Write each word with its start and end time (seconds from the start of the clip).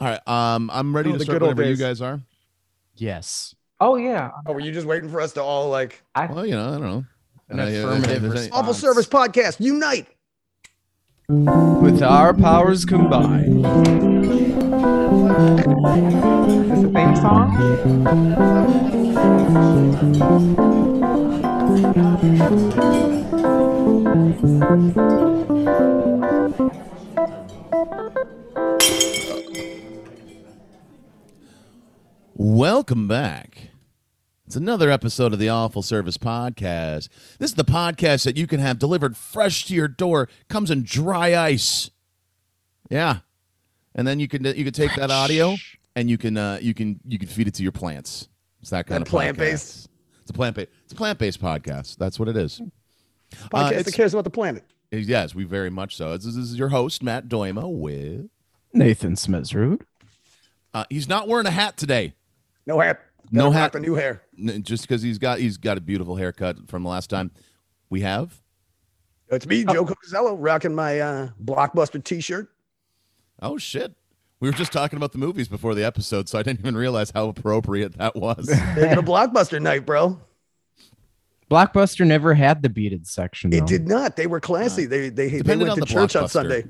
All 0.00 0.06
right. 0.08 0.28
Um, 0.28 0.70
I'm 0.72 0.94
ready 0.94 1.10
Oh, 1.10 1.12
to 1.12 1.18
the 1.18 1.24
start 1.24 1.40
good 1.40 1.42
whenever 1.56 1.68
you 1.68 1.76
guys 1.76 2.00
are. 2.00 2.20
Yes. 2.96 3.54
Oh 3.80 3.96
yeah. 3.96 4.30
Oh, 4.46 4.52
were 4.52 4.60
you 4.60 4.72
just 4.72 4.86
waiting 4.86 5.08
for 5.08 5.20
us 5.20 5.32
to 5.34 5.42
all 5.42 5.68
like 5.70 6.02
Well, 6.16 6.44
you 6.46 6.54
know, 6.56 6.68
I 6.68 6.70
don't 6.72 6.82
know. 6.82 7.04
An 7.48 7.60
Uh, 7.60 7.64
yeah, 7.66 7.78
affirmative 7.78 8.02
if 8.02 8.08
there's 8.08 8.24
any- 8.24 8.30
response. 8.42 8.52
awful 8.60 8.74
service 8.74 9.06
podcast 9.06 9.60
unite? 9.60 10.06
With 11.28 12.02
our 12.02 12.32
powers 12.34 12.84
combined. 12.84 13.64
Is 16.72 16.84
a 16.84 16.88
theme 16.92 17.16
song? 17.16 18.58
Welcome 32.40 33.08
back. 33.08 33.70
It's 34.46 34.54
another 34.54 34.92
episode 34.92 35.32
of 35.32 35.40
the 35.40 35.48
Awful 35.48 35.82
Service 35.82 36.16
Podcast. 36.16 37.08
This 37.40 37.50
is 37.50 37.54
the 37.54 37.64
podcast 37.64 38.22
that 38.26 38.36
you 38.36 38.46
can 38.46 38.60
have 38.60 38.78
delivered 38.78 39.16
fresh 39.16 39.64
to 39.64 39.74
your 39.74 39.88
door. 39.88 40.28
Comes 40.46 40.70
in 40.70 40.84
dry 40.84 41.36
ice. 41.36 41.90
Yeah, 42.88 43.18
and 43.92 44.06
then 44.06 44.20
you 44.20 44.28
can 44.28 44.44
you 44.44 44.62
can 44.62 44.72
take 44.72 44.94
that 44.94 45.10
audio 45.10 45.56
and 45.96 46.08
you 46.08 46.16
can 46.16 46.36
uh, 46.36 46.60
you 46.62 46.74
can 46.74 47.00
you 47.04 47.18
can 47.18 47.26
feed 47.26 47.48
it 47.48 47.54
to 47.54 47.64
your 47.64 47.72
plants. 47.72 48.28
It's 48.60 48.70
that 48.70 48.86
kind 48.86 48.98
And 48.98 49.06
of 49.06 49.10
plant-based? 49.10 49.88
It's 50.20 50.30
a 50.30 50.32
plant 50.32 50.54
based. 50.54 50.70
It's 50.84 50.92
a 50.92 50.96
plant 50.96 51.18
based 51.18 51.42
podcast. 51.42 51.96
That's 51.96 52.20
what 52.20 52.28
it 52.28 52.36
is. 52.36 52.62
Podcast 53.32 53.80
Uh, 53.80 53.82
that 53.82 53.94
cares 53.94 54.14
about 54.14 54.22
the 54.22 54.30
planet. 54.30 54.62
Yes, 54.92 55.34
we 55.34 55.42
very 55.42 55.70
much 55.70 55.96
so. 55.96 56.16
This 56.16 56.24
is, 56.24 56.56
your 56.56 56.68
host 56.68 57.02
Matt 57.02 57.26
Doima 57.26 57.68
with. 57.68 58.30
Nathan 58.72 59.14
Smithsroot. 59.16 59.80
Uh, 60.72 60.84
he's 60.88 61.08
not 61.08 61.26
wearing 61.26 61.46
a 61.46 61.50
hat 61.50 61.76
today. 61.76 62.14
No 62.68 62.78
hat. 62.78 63.00
No 63.32 63.44
Gotta 63.44 63.54
rock 63.54 63.62
hat. 63.62 63.72
The 63.72 63.80
new 63.80 63.94
hair. 63.94 64.22
Just 64.60 64.86
because 64.86 65.00
he's 65.00 65.18
got 65.18 65.38
he's 65.38 65.56
got 65.56 65.78
a 65.78 65.80
beautiful 65.80 66.16
haircut 66.16 66.68
from 66.68 66.82
the 66.82 66.90
last 66.90 67.08
time. 67.08 67.30
We 67.88 68.02
have. 68.02 68.40
It's 69.30 69.46
me, 69.46 69.64
Joe 69.64 69.84
Cocazello, 69.84 70.36
rocking 70.38 70.74
my 70.74 71.00
uh, 71.00 71.28
blockbuster 71.42 72.02
T-shirt. 72.02 72.50
Oh 73.40 73.58
shit. 73.58 73.94
We 74.40 74.48
were 74.48 74.54
just 74.54 74.72
talking 74.72 74.98
about 74.98 75.12
the 75.12 75.18
movies 75.18 75.48
before 75.48 75.74
the 75.74 75.84
episode, 75.84 76.28
so 76.28 76.38
I 76.38 76.42
didn't 76.42 76.60
even 76.60 76.76
realize 76.76 77.10
how 77.10 77.28
appropriate 77.28 77.98
that 77.98 78.14
was. 78.14 78.46
Taking 78.74 78.98
a 78.98 79.02
blockbuster 79.02 79.60
night, 79.60 79.84
bro. 79.84 80.20
Blockbuster 81.50 82.06
never 82.06 82.34
had 82.34 82.62
the 82.62 82.68
beaded 82.68 83.06
section. 83.06 83.52
It 83.52 83.60
though. 83.60 83.66
did 83.66 83.88
not. 83.88 84.16
They 84.16 84.26
were 84.26 84.40
classy. 84.40 84.84
They 84.84 85.08
they, 85.08 85.30
they 85.30 85.38
Depended 85.38 85.68
went 85.68 85.74
to 85.76 85.80
the 85.80 85.86
church 85.86 86.14
on 86.16 86.28
Sunday. 86.28 86.64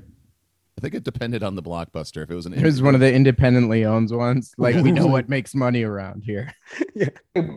I 0.79 0.81
think 0.81 0.95
it 0.95 1.03
depended 1.03 1.43
on 1.43 1.55
the 1.55 1.61
blockbuster. 1.61 2.23
If 2.23 2.31
it 2.31 2.35
was 2.35 2.45
an 2.45 2.53
It 2.53 2.63
was 2.63 2.81
one 2.81 2.95
of 2.95 3.01
the 3.01 3.13
independently 3.13 3.83
owned 3.83 4.11
ones. 4.11 4.53
Like 4.57 4.77
we 4.77 4.93
know 4.93 5.07
what 5.07 5.27
makes 5.35 5.53
money 5.53 5.83
around 5.83 6.23
here. 6.23 6.53
we, 6.95 7.09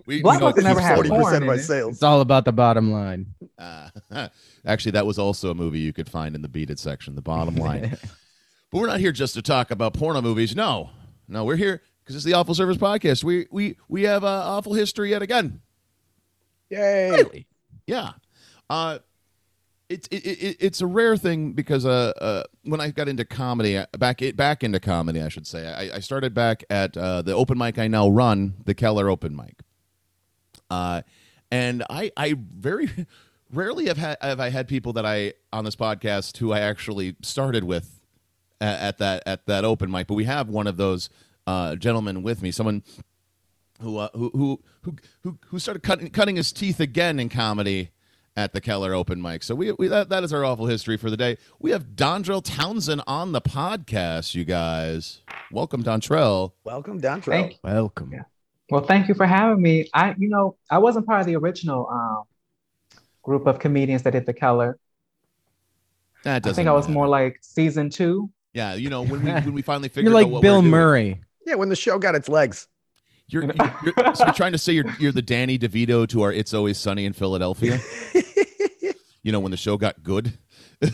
we 0.09 0.23
Blockbuster 0.25 0.57
know- 0.57 0.63
never 0.63 0.81
had 0.81 0.97
forty 0.97 1.09
percent 1.11 1.45
of 1.45 1.47
my 1.47 1.57
sales. 1.57 1.95
It's 1.95 2.03
all 2.03 2.21
about 2.21 2.45
the 2.45 2.53
bottom 2.53 2.91
line. 2.91 3.27
Uh, 3.57 3.91
actually, 4.67 4.91
that 4.91 5.07
was 5.07 5.21
also 5.21 5.53
a 5.53 5.55
movie 5.55 5.79
you 5.79 5.93
could 5.93 6.09
find 6.09 6.35
in 6.35 6.43
the 6.43 6.49
beaded 6.49 6.81
section, 6.81 7.15
the 7.15 7.23
bottom 7.23 7.55
line. 7.69 7.97
but 8.73 8.81
we're 8.81 8.89
not 8.89 8.99
here 8.99 9.13
just 9.13 9.35
to 9.35 9.43
talk 9.43 9.71
about 9.71 9.95
porno 9.95 10.21
movies. 10.21 10.57
No, 10.57 10.91
no, 11.29 11.45
we're 11.45 11.55
here 11.55 11.81
because 12.03 12.17
it's 12.17 12.25
the 12.25 12.35
Awful 12.35 12.57
Service 12.57 12.77
Podcast. 12.77 13.23
We 13.23 13.47
we 13.53 13.77
we 13.89 14.03
have 14.03 14.25
uh, 14.25 14.27
awful 14.27 14.75
history 14.75 15.11
yet 15.11 15.23
again. 15.23 15.61
Yay! 16.71 17.11
Really? 17.11 17.47
Yeah. 17.87 18.15
Uh 18.69 18.99
it's 19.93 20.09
it, 20.09 20.27
it, 20.27 20.57
it's 20.61 20.81
a 20.81 20.87
rare 20.87 21.17
thing 21.17 21.53
because 21.53 21.85
uh, 21.85 22.13
uh 22.21 22.43
when 22.65 22.81
I 22.81 22.91
got 22.91 23.09
into 23.09 23.25
comedy 23.25 23.77
uh, 23.77 23.87
back 23.99 24.21
back 24.35 24.65
into 24.65 24.81
comedy 24.81 25.21
I 25.21 25.29
should 25.29 25.47
say 25.47 25.67
I, 25.67 25.97
I 25.97 26.01
started 26.01 26.35
back 26.35 26.65
at 26.71 26.97
uh, 26.97 27.23
the 27.23 27.35
open 27.35 27.59
mic 27.59 27.79
I 27.79 27.89
now 27.89 28.09
run 28.09 28.55
the 28.65 28.75
Keller 28.75 29.11
open 29.11 29.37
mic, 29.37 29.61
uh 30.71 31.03
and 31.51 31.85
I 31.91 32.11
I 32.17 32.35
very 32.39 32.89
rarely 33.53 33.87
have 33.87 33.99
had 33.99 34.17
have 34.21 34.41
I 34.41 34.51
had 34.51 34.67
people 34.69 34.95
that 34.95 35.07
I 35.07 35.35
on 35.53 35.65
this 35.65 35.77
podcast 35.77 36.39
who 36.39 36.53
I 36.53 36.61
actually 36.61 37.17
started 37.23 37.65
with 37.65 38.01
at, 38.61 38.81
at 38.81 38.99
that 38.99 39.23
at 39.27 39.47
that 39.47 39.65
open 39.65 39.91
mic. 39.91 40.07
But 40.07 40.15
we 40.15 40.25
have 40.25 40.49
one 40.49 40.67
of 40.67 40.77
those 40.77 41.11
uh 41.47 41.77
gentlemen 41.77 42.23
with 42.23 42.43
me 42.43 42.51
someone 42.51 42.83
who 43.81 43.99
uh, 43.99 44.09
who 44.15 44.61
who 44.83 44.97
who 45.23 45.39
who 45.47 45.59
started 45.59 45.83
cutting 45.83 46.11
cutting 46.11 46.37
his 46.37 46.53
teeth 46.53 46.81
again 46.81 47.21
in 47.21 47.29
comedy 47.29 47.91
at 48.37 48.53
the 48.53 48.61
Keller 48.61 48.95
open 48.95 49.21
mic. 49.21 49.43
So 49.43 49.55
we, 49.55 49.73
we 49.73 49.89
that, 49.89 50.09
that 50.09 50.25
is 50.25 50.33
our 50.33 50.45
awful 50.45 50.67
history 50.67 50.97
for 50.97 51.11
the 51.11 51.17
day. 51.17 51.37
We 51.59 51.71
have 51.73 51.89
Dontrell 51.95 52.43
Townsend 52.43 53.03
on 53.07 53.33
the 53.33 53.41
podcast, 53.41 54.35
you 54.35 54.45
guys. 54.45 55.21
Welcome, 55.51 55.83
Dontrell. 55.83 56.53
Welcome 56.65 56.99
down, 56.99 57.21
Thank 57.23 57.59
Welcome. 57.63 58.13
Yeah. 58.13 58.25
Well, 58.71 58.85
thank 58.85 59.09
you 59.09 59.15
for 59.15 59.27
having 59.27 59.61
me. 59.61 59.89
I, 59.93 60.15
you 60.17 60.29
know, 60.29 60.57
I 60.71 60.79
wasn't 60.79 61.07
part 61.07 61.21
of 61.21 61.27
the 61.27 61.37
original 61.37 61.89
um, 61.89 62.23
group 63.23 63.47
of 63.47 63.59
comedians 63.59 64.03
that 64.05 64.13
did 64.13 64.25
the 64.25 64.33
Keller. 64.33 64.79
That 66.25 66.37
I 66.37 66.39
doesn't 66.39 66.55
I 66.55 66.57
think 66.57 66.69
I 66.69 66.73
was 66.73 66.89
more 66.89 67.09
like 67.09 67.39
season 67.43 67.91
two. 67.91 68.31
Yeah, 68.55 68.75
you 68.75 68.91
know 68.91 69.03
when 69.03 69.25
we 69.25 69.31
when 69.33 69.53
we 69.53 69.63
finally 69.63 69.89
figured 69.91 70.13
You're 70.13 70.21
out 70.21 70.25
like 70.25 70.33
what 70.33 70.43
Bill 70.43 70.57
we're 70.57 70.63
doing. 70.63 70.71
Murray. 70.71 71.21
Yeah, 71.47 71.57
when 71.57 71.69
the 71.69 71.77
show 71.77 71.99
got 71.99 72.15
its 72.15 72.29
legs. 72.29 72.69
You're, 73.33 73.45
you're, 73.45 73.55
you're, 73.97 74.15
so 74.15 74.25
you're 74.27 74.35
trying 74.35 74.53
to 74.53 74.59
say 74.59 74.73
you're 74.75 74.85
you're 74.99 75.13
the 75.13 75.23
Danny 75.23 75.59
DeVito 75.59 76.07
to 76.09 76.23
our 76.23 76.33
It's 76.33 76.53
Always 76.53 76.77
Sunny 76.79 77.07
in 77.07 77.13
Philadelphia. 77.15 77.81
you 79.23 79.33
know 79.33 79.41
when 79.41 79.51
the 79.51 79.57
show 79.57 79.77
got 79.79 80.03
good. 80.03 80.39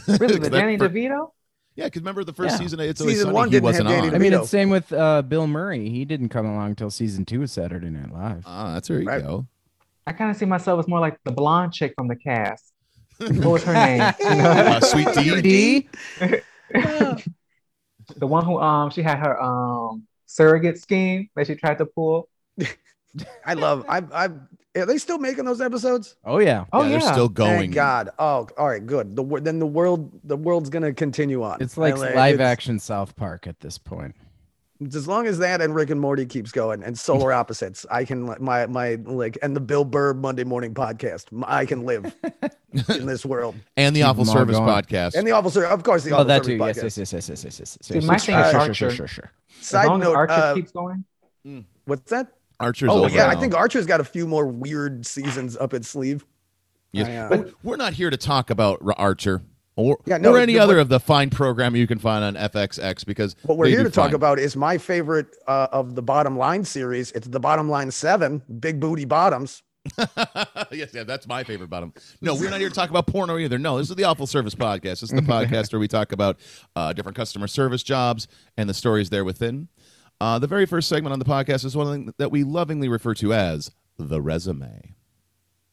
Really, 0.07 0.39
the 0.39 0.51
Danny 0.51 0.79
fir- 0.79 0.89
DeVito? 0.89 1.31
Yeah, 1.75 1.85
because 1.87 2.03
remember 2.03 2.25
the 2.25 2.33
first 2.33 2.53
Yeah. 2.55 2.59
season 2.59 2.81
of 2.81 2.87
It's 2.87 3.01
Always 3.01 3.17
Season 3.17 3.27
Sunny, 3.29 3.35
one 3.35 3.51
he 3.53 3.61
wasn't 3.61 3.89
Danny 3.89 4.09
on. 4.09 4.15
I 4.15 4.19
mean, 4.19 4.33
it's 4.33 4.49
same 4.51 4.71
with 4.71 4.93
uh, 4.93 5.23
Bill 5.23 5.47
Murray. 5.47 5.89
He 5.91 6.05
didn't 6.05 6.29
come 6.29 6.47
along 6.47 6.77
till 6.77 6.91
season 6.91 7.25
two 7.25 7.43
of 7.43 7.51
Saturday 7.51 7.91
Night 7.91 8.13
Live. 8.13 8.43
Ah, 8.47 8.73
that's 8.75 8.89
where 8.91 9.01
you 9.01 9.07
Right. 9.09 9.23
go. 9.23 9.47
I 10.07 10.13
kind 10.13 10.31
of 10.31 10.37
see 10.37 10.47
myself 10.47 10.79
as 10.81 10.89
more 10.89 11.01
like 11.01 11.19
the 11.25 11.33
blonde 11.33 11.73
chick 11.73 11.93
from 11.97 12.09
the 12.09 12.17
cast. 12.17 12.65
What 13.19 13.45
was 13.47 13.65
her 13.65 13.75
name? 13.75 14.01
Uh, 14.01 14.81
Sweet 14.81 15.09
Dee. 15.15 15.41
D. 15.41 15.89
the 18.17 18.27
one 18.27 18.45
who 18.45 18.59
um 18.59 18.91
she 18.91 19.03
had 19.03 19.19
her 19.19 19.41
um 19.43 20.07
surrogate 20.29 20.79
scheme 20.81 21.29
that 21.35 21.49
she 21.49 21.57
tried 21.57 21.79
to 21.79 21.87
pull. 21.87 22.29
I 23.45 23.55
love. 23.55 23.85
I. 23.89 24.03
I. 24.13 24.29
Are 24.77 24.87
they 24.87 24.99
still 24.99 25.19
making 25.19 25.45
those 25.45 25.61
episodes? 25.61 26.15
Oh 26.25 26.39
yeah. 26.39 26.67
Oh 26.73 26.83
yeah, 26.83 26.85
yeah, 26.85 26.99
they're 26.99 27.13
still 27.13 27.29
going. 27.29 27.59
Thank 27.59 27.75
God. 27.75 28.11
Oh, 28.19 28.47
all 28.57 28.69
right, 28.69 28.85
good. 28.85 29.17
The 29.17 29.23
wor- 29.25 29.41
then 29.41 29.59
the 29.59 29.67
world 29.67 30.13
the 30.23 30.37
world's 30.37 30.71
gonna 30.71 30.93
continue 30.93 31.43
on. 31.43 31.59
It's 31.61 31.77
like 31.77 31.97
I- 31.97 32.15
live 32.15 32.35
it's- 32.35 32.47
action 32.49 32.79
South 32.79 33.17
Park 33.17 33.49
at 33.49 33.59
this 33.59 33.79
point. 33.79 34.15
It's 34.81 34.95
as 34.97 35.09
long 35.09 35.27
as 35.27 35.39
that 35.39 35.61
and 35.61 35.75
Rick 35.75 35.91
and 35.91 36.01
Morty 36.01 36.25
keeps 36.27 36.53
going 36.53 36.83
and 36.83 36.99
Solar 36.99 37.33
Opposites, 37.41 37.85
I 37.91 38.05
can 38.05 38.35
my 38.43 38.67
my 38.67 38.95
like 39.05 39.39
and 39.43 39.55
the 39.57 39.61
Bill 39.61 39.85
Burr 39.85 40.15
Monday 40.15 40.45
Morning 40.45 40.75
Podcast. 40.75 41.27
m- 41.33 41.45
I 41.47 41.67
can 41.67 41.85
live 41.85 42.15
in 42.89 43.07
this 43.07 43.25
world. 43.27 43.55
And 43.77 43.95
the 43.97 44.03
Awful 44.03 44.25
Service 44.25 44.57
going. 44.57 44.69
podcast. 44.69 45.15
And 45.15 45.27
the 45.27 45.33
officer, 45.33 45.65
of 45.65 45.83
course, 45.83 46.05
the 46.05 46.13
awful 46.13 46.25
podcast. 46.27 46.29
Oh, 46.29 46.29
Awful 46.29 46.29
that 46.29 46.45
Service 46.45 46.47
too. 46.47 46.57
Yes, 46.57 46.77
Podcast. 46.79 46.99
yes, 46.99 47.13
yes, 47.13 47.13
yes, 47.13 47.29
yes, 47.29 47.45
yes, 47.45 47.59
yes. 47.61 47.79
See, 47.83 47.95
yes, 47.95 48.05
my 48.05 48.19
thing 48.19 48.35
sure, 48.37 48.45
is 48.49 48.55
Archer. 48.55 48.75
sure, 48.75 48.91
sure, 48.91 49.07
sure. 49.09 49.33
as 49.61 49.67
Side 49.67 49.87
long 49.87 50.01
note, 50.01 50.11
as 50.11 50.17
Archer 50.17 50.33
uh, 50.35 50.55
keeps 50.55 50.73
going. 50.73 51.05
what's 51.85 52.11
that? 52.11 52.29
Archer's 52.61 52.91
Oh 52.91 53.05
over 53.05 53.15
yeah, 53.15 53.29
I 53.29 53.37
think 53.37 53.55
Archer's 53.55 53.87
got 53.87 54.01
a 54.01 54.05
few 54.05 54.27
more 54.27 54.47
weird 54.47 55.07
seasons 55.07 55.57
up 55.57 55.73
its 55.75 55.89
sleeve. 55.89 56.27
Yes. 56.93 57.07
I, 57.07 57.17
uh, 57.17 57.29
But 57.29 57.55
we're 57.63 57.77
not 57.77 57.93
here 57.93 58.11
to 58.11 58.17
talk 58.17 58.51
about 58.51 58.81
R- 58.85 58.95
Archer 58.99 59.43
or, 59.79 59.99
Yeah, 60.07 60.19
no, 60.19 60.33
or 60.33 60.39
any 60.39 60.55
the- 60.55 60.59
other 60.59 60.77
what- 60.77 60.83
of 60.83 60.89
the 60.89 61.01
fine 61.01 61.31
programming 61.31 61.81
you 61.81 61.87
can 61.87 61.99
find 61.99 62.25
on 62.25 62.35
FXX 62.37 63.05
because 63.07 63.37
What 63.43 63.57
we're 63.59 63.67
here 63.69 63.79
do 63.79 63.85
to 63.85 63.91
talk 63.91 64.13
about 64.13 64.39
is 64.39 64.57
my 64.57 64.77
favorite 64.79 65.29
uh, 65.47 65.69
of 65.73 65.95
the 65.95 66.03
Bottom 66.03 66.37
Line 66.37 66.65
series. 66.65 67.13
It's 67.13 67.29
the 67.29 67.41
Bottom 67.41 67.71
Line 67.71 67.91
Seven, 67.91 68.43
Big 68.61 68.81
Booty 68.81 69.05
Bottoms. 69.05 69.63
yes, 70.71 70.91
yeah, 70.93 71.05
that's 71.05 71.27
my 71.27 71.43
favorite 71.45 71.71
bottom. 71.71 71.95
No, 72.21 72.35
we're 72.35 72.51
not 72.51 72.61
here 72.61 72.69
to 72.69 72.75
talk 72.75 72.91
about 72.91 73.07
porno 73.07 73.39
either. 73.39 73.59
No, 73.59 73.79
this 73.79 73.89
is 73.89 73.97
the 73.97 74.05
Awful 74.05 74.27
Service 74.27 74.55
Podcast. 74.55 75.01
This 75.01 75.05
is 75.05 75.11
the 75.11 75.23
podcast 75.23 75.73
where 75.73 75.81
we 75.81 75.89
talk 75.89 76.13
about 76.13 76.39
uh, 76.77 76.93
different 76.93 77.17
customer 77.17 77.47
service 77.47 77.83
jobs 77.83 78.29
and 78.59 78.69
the 78.69 78.75
stories 78.75 79.09
there 79.09 79.25
within. 79.25 79.69
Uh, 80.21 80.39
the 80.39 80.47
very 80.49 80.67
first 80.67 80.89
segment 80.89 81.13
on 81.15 81.21
the 81.21 81.25
podcast 81.25 81.65
is 81.65 81.75
one 81.77 81.87
thing 82.05 82.13
that 82.19 82.31
we 82.31 82.43
lovingly 82.43 82.89
refer 82.89 83.15
to 83.15 83.33
as 83.33 83.71
the 83.97 84.21
resume. 84.21 84.95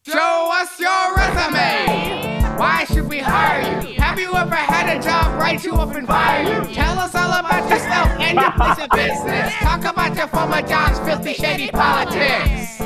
Show 0.06 0.50
us 0.54 0.80
your 0.80 1.16
resume. 1.18 2.15
Why 2.58 2.86
should 2.86 3.10
we 3.10 3.20
hire 3.20 3.82
you? 3.82 3.96
Have 4.00 4.18
you 4.18 4.34
ever 4.34 4.56
had 4.56 4.98
a 4.98 5.02
job 5.04 5.38
write 5.40 5.64
you 5.64 5.74
up 5.74 5.94
and 5.94 6.08
fire 6.08 6.44
you? 6.44 6.74
Tell 6.74 6.98
us 7.00 7.14
all 7.14 7.32
about 7.40 7.70
yourself 7.70 8.08
and 8.20 8.40
your 8.40 8.52
place 8.52 8.80
of 8.80 8.90
business. 8.92 9.54
Talk 9.56 9.84
about 9.84 10.16
your 10.16 10.28
former 10.28 10.62
jobs, 10.62 11.00
filthy, 11.00 11.34
shady 11.34 11.70
politics. 11.70 12.78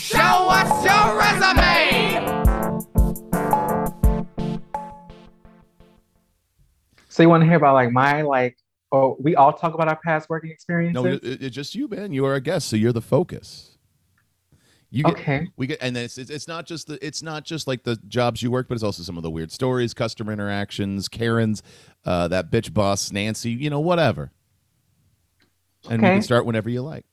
Show 0.00 0.48
us 0.48 0.84
your 0.84 1.18
resume. 1.18 1.98
So 7.08 7.22
you 7.22 7.28
want 7.28 7.42
to 7.42 7.46
hear 7.46 7.56
about 7.56 7.74
like 7.74 7.92
my 7.92 8.22
like? 8.22 8.56
Oh, 8.90 9.18
we 9.20 9.36
all 9.36 9.52
talk 9.52 9.74
about 9.74 9.88
our 9.88 9.98
past 10.02 10.30
working 10.30 10.50
experiences. 10.50 11.04
No, 11.04 11.10
it, 11.10 11.42
it's 11.42 11.54
just 11.54 11.74
you, 11.74 11.88
man. 11.88 12.12
You 12.12 12.24
are 12.24 12.34
a 12.34 12.40
guest, 12.40 12.68
so 12.68 12.76
you're 12.76 12.92
the 12.92 13.02
focus. 13.02 13.77
You 14.90 15.04
get, 15.04 15.12
okay. 15.12 15.48
We 15.56 15.66
get, 15.66 15.78
and 15.82 15.94
then 15.94 16.04
it's, 16.04 16.16
it's 16.16 16.30
it's 16.30 16.48
not 16.48 16.64
just 16.64 16.86
the 16.86 16.98
it's 17.06 17.22
not 17.22 17.44
just 17.44 17.66
like 17.66 17.82
the 17.82 17.96
jobs 18.08 18.42
you 18.42 18.50
work, 18.50 18.68
but 18.68 18.74
it's 18.74 18.82
also 18.82 19.02
some 19.02 19.18
of 19.18 19.22
the 19.22 19.30
weird 19.30 19.52
stories, 19.52 19.92
customer 19.92 20.32
interactions, 20.32 21.08
Karens, 21.08 21.62
uh, 22.06 22.26
that 22.28 22.50
bitch 22.50 22.72
boss 22.72 23.12
Nancy, 23.12 23.50
you 23.50 23.68
know, 23.68 23.80
whatever. 23.80 24.32
and 25.90 26.02
you 26.02 26.08
Okay. 26.08 26.14
can 26.14 26.22
start 26.22 26.46
whenever 26.46 26.70
you 26.70 26.82
like. 26.82 27.04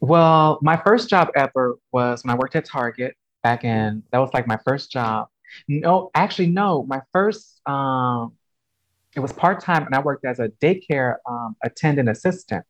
Well, 0.00 0.58
my 0.62 0.76
first 0.76 1.08
job 1.08 1.28
ever 1.36 1.76
was 1.92 2.24
when 2.24 2.34
I 2.34 2.38
worked 2.38 2.56
at 2.56 2.64
Target 2.64 3.16
back 3.42 3.64
in, 3.64 4.02
that 4.10 4.18
was 4.18 4.30
like 4.34 4.46
my 4.46 4.58
first 4.64 4.90
job. 4.90 5.28
No, 5.68 6.10
actually, 6.14 6.48
no, 6.48 6.84
my 6.84 7.00
first, 7.12 7.60
um, 7.66 8.32
it 9.14 9.20
was 9.20 9.32
part-time 9.32 9.84
and 9.84 9.94
I 9.94 10.00
worked 10.00 10.24
as 10.24 10.38
a 10.40 10.48
daycare 10.60 11.16
um, 11.28 11.54
attendant 11.62 12.08
assistant. 12.08 12.64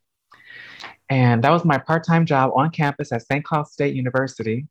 And 1.12 1.44
that 1.44 1.50
was 1.50 1.62
my 1.64 1.76
part-time 1.76 2.24
job 2.24 2.52
on 2.56 2.70
campus 2.70 3.12
at 3.12 3.20
St. 3.26 3.44
Cloud 3.44 3.68
State 3.68 3.94
University. 3.94 4.66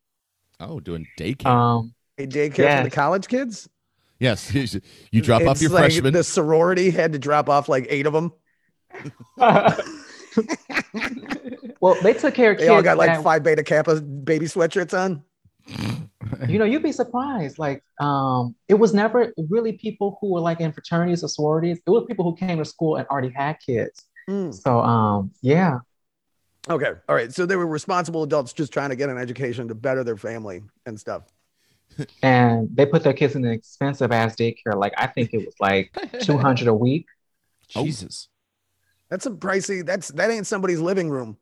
Oh, 0.58 0.80
doing 0.80 1.06
daycare. 1.16 1.46
Um, 1.46 1.94
A 2.18 2.26
daycare 2.26 2.78
for 2.78 2.84
the 2.84 2.90
college 2.90 3.28
kids. 3.28 3.68
yes, 4.18 4.52
you 5.12 5.20
drop 5.22 5.42
off 5.46 5.60
your 5.62 5.70
like 5.70 5.84
freshman. 5.92 6.12
The 6.12 6.24
sorority 6.24 6.90
had 6.90 7.12
to 7.12 7.18
drop 7.20 7.48
off 7.48 7.68
like 7.68 7.86
eight 7.88 8.06
of 8.06 8.12
them. 8.12 8.32
well, 11.80 11.96
they 12.02 12.12
took 12.14 12.34
care 12.34 12.50
of 12.52 12.58
They 12.58 12.64
kids. 12.64 12.70
all 12.70 12.82
got 12.82 12.96
like 12.98 13.10
that- 13.10 13.22
Phi 13.22 13.38
Beta 13.38 13.62
Kappa 13.62 14.00
baby 14.00 14.46
sweatshirts 14.46 14.98
on. 14.98 15.22
you 16.48 16.58
know, 16.58 16.64
you'd 16.64 16.82
be 16.82 16.90
surprised. 16.92 17.58
Like, 17.58 17.84
um, 18.00 18.56
it 18.68 18.74
was 18.74 18.92
never 18.92 19.32
really 19.48 19.74
people 19.74 20.18
who 20.20 20.32
were 20.32 20.40
like 20.40 20.60
in 20.60 20.72
fraternities 20.72 21.22
or 21.22 21.28
sororities. 21.28 21.78
It 21.86 21.90
was 21.90 22.04
people 22.08 22.24
who 22.24 22.34
came 22.34 22.58
to 22.58 22.64
school 22.64 22.96
and 22.96 23.06
already 23.06 23.30
had 23.30 23.58
kids. 23.64 24.04
Mm. 24.28 24.52
So, 24.52 24.80
um, 24.80 25.30
yeah. 25.40 25.78
Okay. 26.70 26.92
All 27.08 27.14
right. 27.14 27.32
So 27.32 27.44
they 27.44 27.56
were 27.56 27.66
responsible 27.66 28.22
adults 28.22 28.52
just 28.52 28.72
trying 28.72 28.90
to 28.90 28.96
get 28.96 29.08
an 29.08 29.18
education 29.18 29.68
to 29.68 29.74
better 29.74 30.04
their 30.04 30.16
family 30.16 30.62
and 30.86 30.98
stuff. 30.98 31.24
And 32.22 32.74
they 32.74 32.86
put 32.86 33.02
their 33.02 33.12
kids 33.12 33.34
in 33.34 33.44
an 33.44 33.50
expensive 33.50 34.12
ass 34.12 34.34
daycare. 34.34 34.74
Like, 34.74 34.94
I 34.96 35.06
think 35.06 35.34
it 35.34 35.44
was 35.44 35.54
like 35.60 35.94
200 36.20 36.66
a 36.66 36.72
week. 36.72 37.04
Jesus. 37.68 38.28
That's 39.10 39.26
a 39.26 39.30
pricey. 39.30 39.84
That's 39.84 40.08
that 40.12 40.30
ain't 40.30 40.46
somebody's 40.46 40.80
living 40.80 41.10
room. 41.10 41.36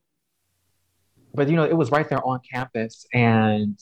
But, 1.32 1.49
you 1.49 1.55
know, 1.55 1.62
it 1.62 1.76
was 1.76 1.93
right 1.93 2.08
there 2.08 2.25
on 2.26 2.40
campus. 2.52 3.06
And 3.14 3.81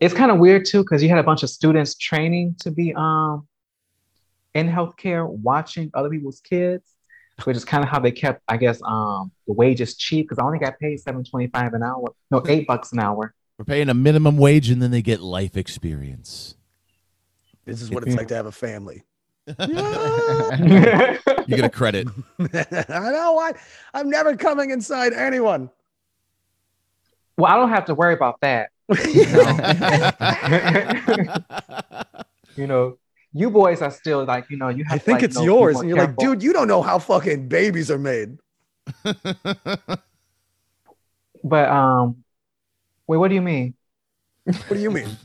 it's 0.00 0.14
kind 0.14 0.30
of 0.30 0.38
weird 0.38 0.64
too, 0.64 0.82
because 0.82 1.02
you 1.02 1.10
had 1.10 1.18
a 1.18 1.22
bunch 1.22 1.42
of 1.42 1.50
students 1.50 1.96
training 1.96 2.56
to 2.60 2.70
be 2.70 2.94
um, 2.94 3.46
in 4.54 4.68
healthcare, 4.68 5.28
watching 5.28 5.90
other 5.92 6.08
people's 6.08 6.40
kids, 6.40 6.94
which 7.44 7.56
is 7.56 7.64
kind 7.64 7.84
of 7.84 7.90
how 7.90 7.98
they 8.00 8.12
kept, 8.12 8.42
I 8.48 8.56
guess, 8.56 8.80
um, 8.84 9.30
the 9.46 9.52
wages 9.52 9.96
cheap 9.96 10.28
because 10.28 10.38
I 10.38 10.44
only 10.46 10.58
got 10.58 10.78
paid 10.78 10.98
seven 11.00 11.24
twenty 11.24 11.48
five 11.48 11.74
an 11.74 11.82
hour, 11.82 12.14
no, 12.30 12.42
eight 12.48 12.66
bucks 12.66 12.92
an 12.92 13.00
hour. 13.00 13.34
We're 13.58 13.64
paying 13.64 13.88
a 13.88 13.94
minimum 13.94 14.36
wage, 14.36 14.70
and 14.70 14.80
then 14.82 14.90
they 14.90 15.02
get 15.02 15.20
life 15.20 15.56
experience. 15.56 16.56
This 17.64 17.82
is 17.82 17.90
what 17.90 18.04
it's 18.06 18.16
like 18.16 18.28
to 18.28 18.36
have 18.36 18.46
a 18.46 18.52
family. 18.52 19.04
You 21.48 21.56
get 21.56 21.64
a 21.64 21.70
credit. 21.70 22.06
I 22.38 22.86
know 22.88 23.32
what. 23.32 23.56
I'm 23.94 24.10
never 24.10 24.36
coming 24.36 24.70
inside 24.70 25.14
anyone. 25.14 25.70
well, 27.38 27.50
I 27.50 27.56
don't 27.56 27.70
have 27.70 27.86
to 27.86 27.94
worry 27.94 28.12
about 28.12 28.38
that. 28.42 28.68
You 32.56 32.66
know, 32.66 32.96
you 32.96 32.96
boys 33.50 33.82
are 33.82 33.90
still 33.90 34.24
like, 34.24 34.50
you 34.50 34.56
know, 34.56 34.68
you 34.68 34.84
have. 34.84 34.94
I 34.94 34.98
to, 34.98 35.04
think 35.04 35.16
like, 35.16 35.24
it's 35.24 35.40
yours. 35.40 35.74
more 35.74 35.82
And 35.82 35.88
you're 35.88 35.98
like, 35.98 36.16
dude, 36.16 36.42
you 36.42 36.52
don't 36.52 36.68
know 36.68 36.82
how 36.82 36.98
fucking 36.98 37.48
babies 37.48 37.90
are 37.90 37.98
made. 37.98 38.38
But 41.44 41.68
um, 41.68 42.24
wait, 43.06 43.16
what 43.18 43.28
do 43.28 43.34
you 43.34 43.42
mean? 43.42 43.74
What 44.44 44.70
do 44.70 44.80
you 44.80 44.90
mean? 44.90 45.16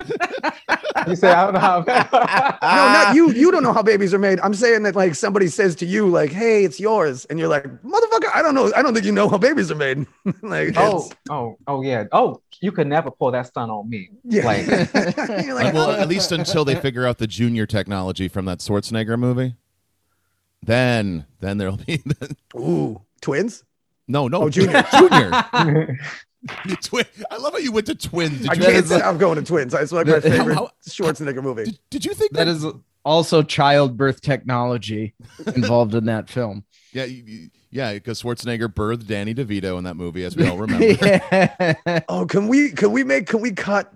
You 1.06 1.16
say 1.16 1.30
I 1.30 1.44
don't 1.44 1.54
know 1.54 1.60
how. 1.60 1.80
no, 1.86 2.92
not 2.92 3.14
you. 3.14 3.30
You 3.32 3.50
don't 3.50 3.62
know 3.62 3.72
how 3.72 3.82
babies 3.82 4.12
are 4.14 4.18
made. 4.18 4.40
I'm 4.40 4.54
saying 4.54 4.82
that 4.84 4.96
like 4.96 5.14
somebody 5.14 5.48
says 5.48 5.74
to 5.76 5.86
you, 5.86 6.08
like, 6.08 6.30
"Hey, 6.32 6.64
it's 6.64 6.78
yours," 6.80 7.24
and 7.26 7.38
you're 7.38 7.48
like, 7.48 7.64
"Motherfucker, 7.82 8.30
I 8.34 8.42
don't 8.42 8.54
know. 8.54 8.72
I 8.74 8.82
don't 8.82 8.94
think 8.94 9.04
you 9.06 9.12
know 9.12 9.28
how 9.28 9.38
babies 9.38 9.70
are 9.70 9.74
made." 9.76 10.06
like, 10.42 10.74
Oh, 10.76 11.06
it's- 11.06 11.10
oh, 11.30 11.56
oh 11.66 11.82
yeah. 11.82 12.04
Oh, 12.12 12.40
you 12.60 12.72
could 12.72 12.86
never 12.86 13.10
pull 13.10 13.30
that 13.32 13.46
stunt 13.46 13.70
on 13.70 13.88
me. 13.90 14.10
yeah. 14.24 14.44
Like, 14.44 14.66
You're 14.66 15.54
like, 15.54 15.74
well, 15.74 15.90
"Oh." 15.90 16.00
at 16.00 16.08
least 16.08 16.32
until 16.32 16.64
they 16.64 16.74
figure 16.76 17.06
out 17.06 17.18
the 17.18 17.26
junior 17.26 17.66
technology 17.66 18.28
from 18.28 18.44
that 18.46 18.58
Schwarzenegger 18.60 19.18
movie. 19.18 19.54
Then, 20.62 21.26
then 21.40 21.58
there'll 21.58 21.76
be 21.76 22.02
Ooh, 22.56 23.00
twins. 23.20 23.62
no, 24.08 24.26
no, 24.28 24.42
Oh, 24.44 24.48
junior. 24.50 24.82
junior. 24.98 25.98
Twi- 26.82 27.04
I 27.30 27.36
love 27.36 27.52
how 27.52 27.58
you 27.58 27.72
went 27.72 27.86
to 27.86 27.94
twins. 27.94 28.48
I 28.48 28.54
you, 28.54 28.60
can't 28.62 28.74
is 28.76 28.90
a- 28.90 28.98
stop 28.98 29.18
going 29.18 29.36
to 29.36 29.44
twins. 29.44 29.74
It's 29.74 29.92
like 29.92 30.06
my 30.06 30.18
That- 30.18 30.22
favorite 30.30 30.54
how- 30.54 30.70
Schwarzenegger 30.88 31.42
movie. 31.42 31.64
did, 31.64 31.78
did 31.90 32.04
you 32.04 32.14
think 32.14 32.32
that? 32.32 32.44
That 32.46 32.48
is 32.48 32.64
also 33.04 33.42
childbirth 33.42 34.20
technology 34.20 35.14
involved 35.54 35.94
in 35.94 36.06
that 36.06 36.28
film. 36.28 36.64
yeah, 36.92 37.04
you- 37.04 37.22
you- 37.26 37.50
yeah, 37.70 37.92
because 37.92 38.22
Schwarzenegger 38.22 38.68
birthed 38.68 39.06
Danny 39.06 39.34
DeVito 39.34 39.76
in 39.76 39.84
that 39.84 39.96
movie, 39.96 40.24
as 40.24 40.34
we 40.36 40.46
all 40.48 40.56
remember. 40.58 40.84
yeah. 40.86 42.00
Oh, 42.08 42.24
can 42.24 42.48
we 42.48 42.70
can 42.70 42.90
we 42.92 43.04
make 43.04 43.26
can 43.26 43.40
we 43.40 43.50
cut 43.52 43.92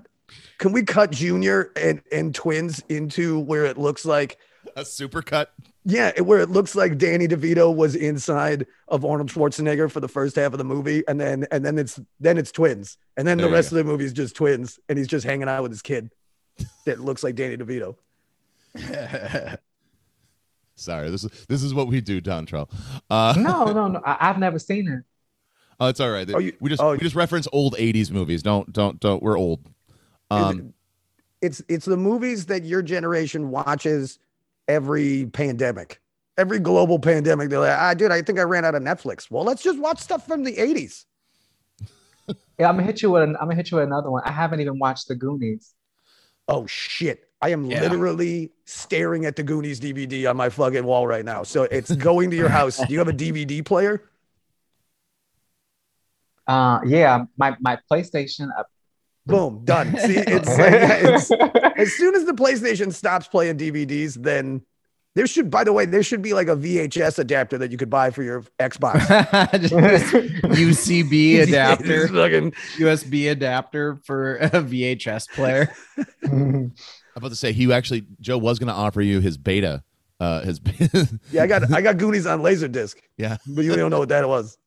can 0.59 0.73
we 0.73 0.83
cut 0.83 1.11
Junior 1.13 1.71
and 1.77 2.03
and 2.13 2.35
twins 2.35 2.83
into 2.91 3.39
where 3.39 3.65
it 3.65 3.79
looks 3.79 4.05
like 4.05 4.37
A 4.77 4.83
supercut. 4.83 5.47
Yeah, 5.85 6.13
it- 6.15 6.27
where 6.27 6.41
it 6.41 6.51
looks 6.51 6.75
like 6.75 6.99
Danny 6.99 7.27
DeVito 7.27 7.75
was 7.75 7.95
inside 7.95 8.67
of 8.89 9.05
Arnold 9.05 9.31
Schwarzenegger 9.31 9.91
for 9.91 10.01
the 10.01 10.09
first 10.09 10.37
half 10.37 10.53
of 10.53 10.59
the 10.59 10.65
movie, 10.65 11.03
and 11.09 11.19
then 11.21 11.47
and 11.51 11.65
then 11.65 11.79
it's 11.79 11.99
then 12.21 12.37
it's 12.39 12.53
twins, 12.53 12.99
and 13.17 13.27
then 13.27 13.39
There 13.39 13.47
the 13.47 13.51
you 13.51 13.55
rest 13.57 13.73
of 13.73 13.77
the 13.79 13.85
movie 13.85 14.05
is 14.05 14.13
just 14.13 14.37
twins, 14.37 14.79
and 14.89 14.99
he's 14.99 15.09
just 15.09 15.25
hanging 15.25 15.49
out 15.49 15.63
with 15.63 15.73
his 15.73 15.81
kid 15.83 16.11
that 16.85 17.01
looks 17.01 17.23
like 17.25 17.35
Danny 17.35 17.57
DeVito. 17.57 17.97
Sorry, 20.77 21.11
this 21.11 21.25
is 21.25 21.31
this 21.47 21.63
is 21.63 21.75
what 21.75 21.89
we 21.89 22.01
do, 22.01 22.21
Dontrell. 22.21 22.71
Uh, 23.11 23.35
no, 23.37 23.67
no, 23.73 23.89
no. 23.89 24.01
I, 24.05 24.29
I've 24.31 24.39
never 24.39 24.59
seen 24.59 24.89
it. 24.89 25.03
oh, 25.79 25.89
it's 25.89 26.01
all 26.01 26.11
right. 26.11 26.29
Oh, 26.33 26.39
you- 26.39 26.57
we 26.61 26.71
just 26.71 26.83
oh, 26.83 26.93
we 26.93 26.99
just 26.99 27.15
reference 27.17 27.47
old 27.53 27.75
'80s 27.77 28.11
movies. 28.11 28.43
Don't 28.43 28.73
don't 28.73 28.99
don't. 28.99 29.23
We're 29.23 29.39
old. 29.39 29.61
Um, 30.31 30.73
It's 31.43 31.63
it's 31.69 31.85
the 31.87 31.97
movies 31.99 32.47
that 32.47 32.65
your 32.65 32.81
generation 32.83 33.51
watches 33.51 34.19
every 34.71 35.27
pandemic, 35.27 36.01
every 36.39 36.59
global 36.59 36.99
pandemic. 36.99 37.51
They're 37.51 37.59
like, 37.59 37.77
ah, 37.79 37.95
dude, 37.95 38.13
I 38.13 38.23
think 38.23 38.39
I 38.39 38.43
ran 38.43 38.65
out 38.65 38.75
of 38.75 38.83
Netflix. 38.83 39.31
Well, 39.31 39.45
let's 39.45 39.63
just 39.63 39.79
watch 39.79 39.99
stuff 39.99 40.27
from 40.27 40.45
the 40.45 40.55
'80s. 40.57 41.05
Yeah, 42.61 42.69
I'm 42.69 42.77
gonna 42.77 42.87
hit 42.87 43.01
you 43.03 43.11
with. 43.11 43.23
An, 43.23 43.37
I'm 43.37 43.47
gonna 43.47 43.57
hit 43.57 43.71
you 43.71 43.79
with 43.79 43.87
another 43.87 44.11
one. 44.11 44.23
I 44.25 44.31
haven't 44.31 44.61
even 44.61 44.79
watched 44.79 45.09
The 45.09 45.15
Goonies. 45.17 45.73
Oh 46.47 46.67
shit. 46.67 47.25
I 47.43 47.49
am 47.49 47.65
Yeah. 47.65 47.81
literally 47.81 48.53
staring 48.67 49.25
at 49.25 49.35
the 49.35 49.43
Goonies 49.43 49.81
DVD 49.81 50.29
on 50.29 50.37
my 50.37 50.51
fucking 50.51 50.85
wall 50.85 51.07
right 51.07 51.25
now. 51.25 51.43
So 51.43 51.63
it's 51.63 51.91
going 51.97 52.31
to 52.31 52.37
your 52.37 52.51
house. 52.51 52.77
Do 52.77 52.93
you 52.93 52.99
have 52.99 53.09
a 53.09 53.15
DVD 53.15 53.65
player? 53.65 54.03
Uh, 56.47 56.81
yeah, 56.85 57.25
my 57.37 57.57
my 57.61 57.79
PlayStation. 57.91 58.49
uh, 58.59 58.65
Boom, 59.27 59.65
done. 59.65 59.97
See, 59.97 60.17
it's 60.17 60.49
like 60.59 60.73
it's, 60.73 61.31
as 61.79 61.93
soon 61.95 62.15
as 62.15 62.25
the 62.25 62.33
PlayStation 62.33 62.93
stops 62.93 63.29
playing 63.29 63.59
DVDs, 63.59 64.15
then 64.15 64.63
there 65.15 65.27
should, 65.27 65.51
by 65.51 65.65
the 65.65 65.73
way, 65.73 65.87
there 65.87 66.03
should 66.03 66.23
be 66.23 66.35
like 66.35 66.49
a 66.49 66.57
VHS 66.57 67.19
adapter 67.19 67.59
that 67.59 67.73
you 67.73 67.77
could 67.77 67.91
buy 67.91 68.11
for 68.11 68.23
your 68.23 68.43
Xbox. 68.59 69.01
UCB 70.51 71.41
adapter, 71.49 72.09
fucking- 72.09 72.53
USB 72.77 73.31
adapter 73.31 73.97
for 74.05 74.37
a 74.37 74.51
VHS 74.51 75.29
player. 75.31 75.75
I'm 76.25 76.73
about 77.17 77.29
to 77.29 77.37
say 77.37 77.53
he 77.53 77.73
actually 77.73 78.07
Joe 78.21 78.39
was 78.39 78.59
going 78.59 78.69
to 78.69 78.75
offer 78.75 79.01
you 79.01 79.21
his 79.21 79.37
beta. 79.37 79.83
Uh, 80.21 80.43
his 80.43 80.61
yeah, 81.33 81.43
I 81.43 81.47
got 81.47 81.73
I 81.73 81.81
got 81.81 81.97
Goonies 81.97 82.27
on 82.27 82.43
Laserdisc, 82.43 82.97
yeah. 83.17 83.39
but 83.47 83.65
you 83.65 83.75
don't 83.75 83.91
know 83.91 84.01
what 84.01 84.11
that 84.11 84.29
was. 84.29 84.59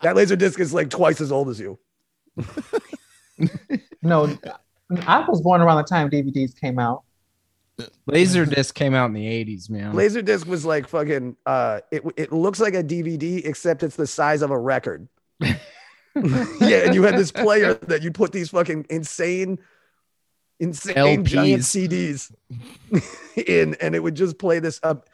That 0.00 0.16
Laserdisc 0.16 0.58
is 0.58 0.72
like 0.72 0.88
twice 0.88 1.20
as 1.20 1.30
old 1.30 1.50
as 1.50 1.60
you. 1.60 1.78
no, 4.02 4.36
I 5.06 5.24
was 5.28 5.40
born 5.40 5.60
around 5.60 5.78
the 5.78 5.84
time 5.84 6.10
DVDs 6.10 6.58
came 6.58 6.78
out. 6.78 7.02
Laserdisc 8.08 8.74
came 8.74 8.94
out 8.94 9.06
in 9.06 9.14
the 9.14 9.26
80s, 9.26 9.70
man. 9.70 9.94
Laserdisc 9.94 10.46
was 10.46 10.64
like 10.64 10.88
fucking. 10.88 11.36
Uh, 11.46 11.80
it 11.90 12.02
it 12.16 12.32
looks 12.32 12.60
like 12.60 12.74
a 12.74 12.82
DVD 12.82 13.44
except 13.44 13.82
it's 13.82 13.96
the 13.96 14.06
size 14.06 14.42
of 14.42 14.50
a 14.50 14.58
record. 14.58 15.08
yeah, 15.40 15.56
and 16.14 16.94
you 16.94 17.02
had 17.02 17.16
this 17.16 17.32
player 17.32 17.74
that 17.74 18.02
you 18.02 18.12
put 18.12 18.32
these 18.32 18.50
fucking 18.50 18.86
insane, 18.90 19.58
insane 20.60 21.24
giant 21.24 21.62
CDs 21.62 22.32
in, 23.46 23.74
and 23.80 23.94
it 23.94 24.02
would 24.02 24.14
just 24.14 24.38
play 24.38 24.58
this 24.58 24.78
up. 24.82 25.08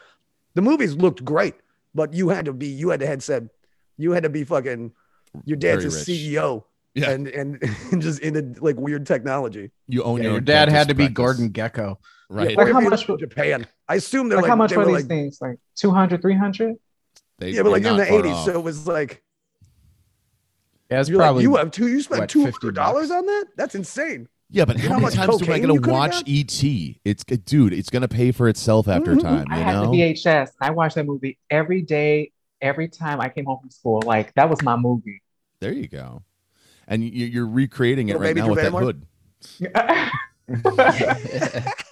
The 0.55 0.63
movies 0.63 0.97
looked 0.97 1.25
great, 1.25 1.55
but 1.95 2.13
you 2.13 2.29
had 2.29 2.47
to 2.47 2.53
be 2.53 2.67
you 2.67 2.91
had 2.91 3.01
to 3.01 3.07
headset. 3.07 3.45
You 3.97 4.13
had 4.13 4.25
to 4.25 4.31
be 4.31 4.45
fucking. 4.45 4.93
Your 5.45 5.59
dad's 5.59 5.85
a 5.85 5.89
CEO. 5.89 6.65
Yeah. 6.95 7.11
And, 7.11 7.29
and 7.29 7.63
and 7.93 8.03
just 8.03 8.21
into 8.21 8.61
like 8.63 8.77
weird 8.77 9.07
technology. 9.07 9.71
You 9.87 10.03
own 10.03 10.19
Yeah, 10.19 10.25
your, 10.25 10.33
your 10.33 10.41
dad 10.41 10.69
had 10.69 10.87
dentist 10.87 10.89
to 10.89 10.95
be 10.95 11.05
practice. 11.05 11.15
Gordon 11.15 11.51
Gekko. 11.53 11.97
right? 12.29 12.57
Or 12.59 12.65
Like 12.65 12.73
how 12.73 12.81
much 12.81 13.09
lived 13.09 13.23
in 13.23 13.29
Japan? 13.29 13.67
I 13.89 13.97
assume 13.97 14.29
they're 14.29 14.37
Like, 14.37 14.43
like, 14.45 14.49
how 14.51 14.57
much 14.57 14.71
they 14.71 14.77
were 14.77 14.85
were 14.87 14.93
these 14.93 15.03
like 15.03 15.07
things? 15.09 15.39
Like 15.41 15.59
200, 15.77 16.21
300? 16.23 16.75
They- 17.39 17.51
yeah, 17.51 17.63
but 17.63 17.71
like 17.73 17.85
in 17.85 17.97
the 17.97 18.13
eighties, 18.13 18.33
off. 18.33 18.47
so 18.47 18.53
it 18.53 18.63
was 18.65 18.87
like 18.89 19.23
Yeah, 20.91 21.01
it's 21.01 21.09
you're 21.09 21.19
probably 21.19 21.45
like 21.47 21.51
you 21.53 21.57
have 21.57 21.71
two. 21.71 21.89
You 21.89 22.01
spent 22.03 22.21
what, 22.23 22.29
two 22.31 22.45
50 22.45 22.59
hundred 22.61 22.75
dollars 22.75 23.11
on 23.11 23.27
that? 23.27 23.45
That's 23.57 23.75
insane. 23.75 24.29
yeah, 24.51 24.65
but 24.65 24.79
you 24.83 24.89
how 24.89 24.99
many 24.99 25.15
times 25.15 25.29
am 25.43 25.49
I 25.51 25.61
cocaine 25.61 25.67
going 25.67 25.83
to 25.83 25.91
watch? 25.91 26.17
ET? 26.27 26.65
It's 27.05 27.23
dude, 27.25 27.73
it's 27.75 27.91
going 27.91 28.03
to 28.03 28.09
pay 28.09 28.33
for 28.33 28.49
itself 28.49 28.89
after 28.89 29.15
Mhm. 29.15 29.23
time. 29.23 29.47
I 29.51 29.59
You 29.59 29.65
had 29.65 29.73
know, 29.75 29.91
the 29.93 29.99
VHS. 30.15 30.51
I 30.61 30.71
watched 30.71 30.95
that 30.97 31.07
movie 31.07 31.39
every 31.51 31.83
day 31.83 32.33
every 32.61 32.89
time 32.89 33.21
I 33.21 33.29
came 33.29 33.45
home 33.45 33.61
from 33.61 33.71
school. 33.71 34.03
Like 34.05 34.35
that 34.35 34.51
was 34.51 34.61
my 34.63 34.75
movie. 34.77 35.23
There 35.61 35.73
you 35.73 35.87
go. 35.87 36.23
And 36.89 37.05
you, 37.05 37.27
you're 37.27 37.47
recreating 37.47 38.09
it 38.09 38.19
Little 38.19 38.27
right 38.27 38.35
now 38.37 38.45
Drew 38.47 38.55
with 38.55 38.63
that 38.65 38.73
Barrymore? 38.73 38.95
hood. 38.95 39.07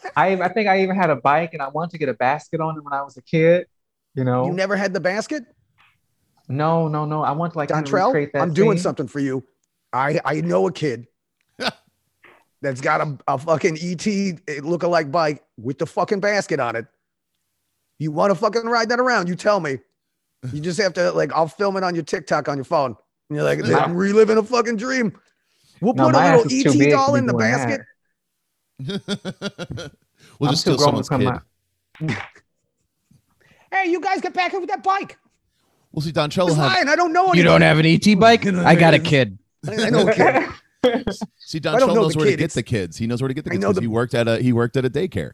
I 0.17 0.33
I 0.43 0.49
think 0.49 0.69
I 0.69 0.83
even 0.83 0.97
had 0.97 1.11
a 1.11 1.17
bike 1.17 1.51
and 1.53 1.61
I 1.63 1.69
wanted 1.69 1.91
to 1.93 1.99
get 1.99 2.09
a 2.09 2.15
basket 2.15 2.61
on 2.61 2.77
it 2.79 2.83
when 2.83 2.93
I 2.93 3.03
was 3.03 3.17
a 3.17 3.23
kid. 3.23 3.67
You 4.15 4.25
know, 4.25 4.47
You 4.47 4.53
never 4.53 4.77
had 4.77 4.93
the 4.95 5.01
basket? 5.01 5.45
no, 6.49 6.89
no, 6.89 7.05
no. 7.05 7.23
I 7.23 7.33
want 7.33 7.53
to 7.53 7.59
like 7.59 7.69
kind 7.69 7.87
of 7.87 7.93
Dontrell, 7.93 8.07
recreate 8.07 8.33
that 8.33 8.41
I'm 8.43 8.55
doing 8.55 8.79
scene. 8.79 8.83
something 8.83 9.09
for 9.09 9.21
you. 9.21 9.45
I 9.93 10.21
I 10.25 10.41
know 10.41 10.67
a 10.67 10.73
kid 10.73 11.07
that's 12.63 12.81
got 12.81 13.01
a, 13.03 13.19
a 13.29 13.37
fucking 13.39 13.77
ET 13.81 14.07
eh, 14.07 14.61
look-alike 14.63 15.11
bike 15.13 15.45
with 15.59 15.79
the 15.79 15.87
fucking 15.87 16.21
basket 16.21 16.59
on 16.61 16.77
it. 16.77 16.87
You 17.99 18.11
want 18.13 18.31
to 18.31 18.35
fucking 18.35 18.63
ride 18.65 18.89
that 18.89 19.01
around? 19.01 19.29
You 19.29 19.37
tell 19.37 19.61
me. 19.61 19.79
You 20.53 20.61
just 20.61 20.81
have 20.81 20.93
to 20.95 21.13
like 21.13 21.33
I'll 21.33 21.49
film 21.49 21.77
it 21.77 21.83
on 21.85 21.95
your 21.95 22.05
TikTok 22.05 22.49
on 22.49 22.57
your 22.57 22.65
phone. 22.65 22.97
And 23.29 23.37
you're 23.37 23.45
like, 23.45 23.59
My- 23.61 23.81
I'm 23.81 23.95
reliving 23.97 24.39
a 24.39 24.43
fucking 24.43 24.77
dream. 24.77 25.19
We'll 25.81 25.95
No, 25.95 26.07
put 26.11 26.15
a 26.15 26.37
little 26.39 26.87
ET 26.87 26.91
doll 26.91 27.17
in 27.17 27.27
the 27.27 27.35
basket. 27.35 27.81
we'll 30.39 30.49
I'm 30.49 30.55
just 30.55 30.65
too 30.65 30.75
steal 30.75 30.79
someone's 30.79 31.09
kid. 31.09 31.29
Hey, 33.73 33.91
you 33.91 34.01
guys 34.01 34.21
get 34.21 34.33
back 34.33 34.53
here 34.53 34.61
with 34.61 34.69
that 34.71 34.83
bike. 34.85 35.19
We'll 35.93 36.01
see. 36.03 36.13
Dontrell 36.13 36.45
will 36.45 36.49
It's 36.51 36.57
have 36.57 36.73
fine. 36.73 36.89
I 36.89 36.95
don't 36.97 37.13
know 37.13 37.35
You 37.35 37.43
don't 37.43 37.63
have 37.63 37.79
an 37.79 37.85
ET 37.87 38.19
bike? 38.19 38.47
I 38.47 38.75
got 38.77 38.95
a 38.95 38.99
kid. 38.99 39.39
I 39.69 39.91
know 39.91 40.07
a 40.09 40.15
kid. 40.15 41.13
see. 41.41 41.59
don't 41.59 41.81
know 41.81 41.93
knows 41.95 42.13
the 42.13 42.19
where 42.19 42.27
to 42.27 42.31
get 42.33 42.41
it's- 42.41 42.55
the 42.55 42.63
kids. 42.63 42.97
He 42.97 43.07
knows 43.07 43.21
where 43.21 43.29
to 43.29 43.35
get 43.35 43.45
the 43.45 43.51
kids. 43.51 43.61
know 43.61 43.69
'cause 43.69 43.77
the- 43.77 43.81
he 43.83 43.87
worked 43.89 44.15
at 44.15 44.29
a 44.29 44.39
he 44.39 44.53
worked 44.53 44.77
at 44.77 44.85
a 44.85 44.91
daycare. 44.91 45.33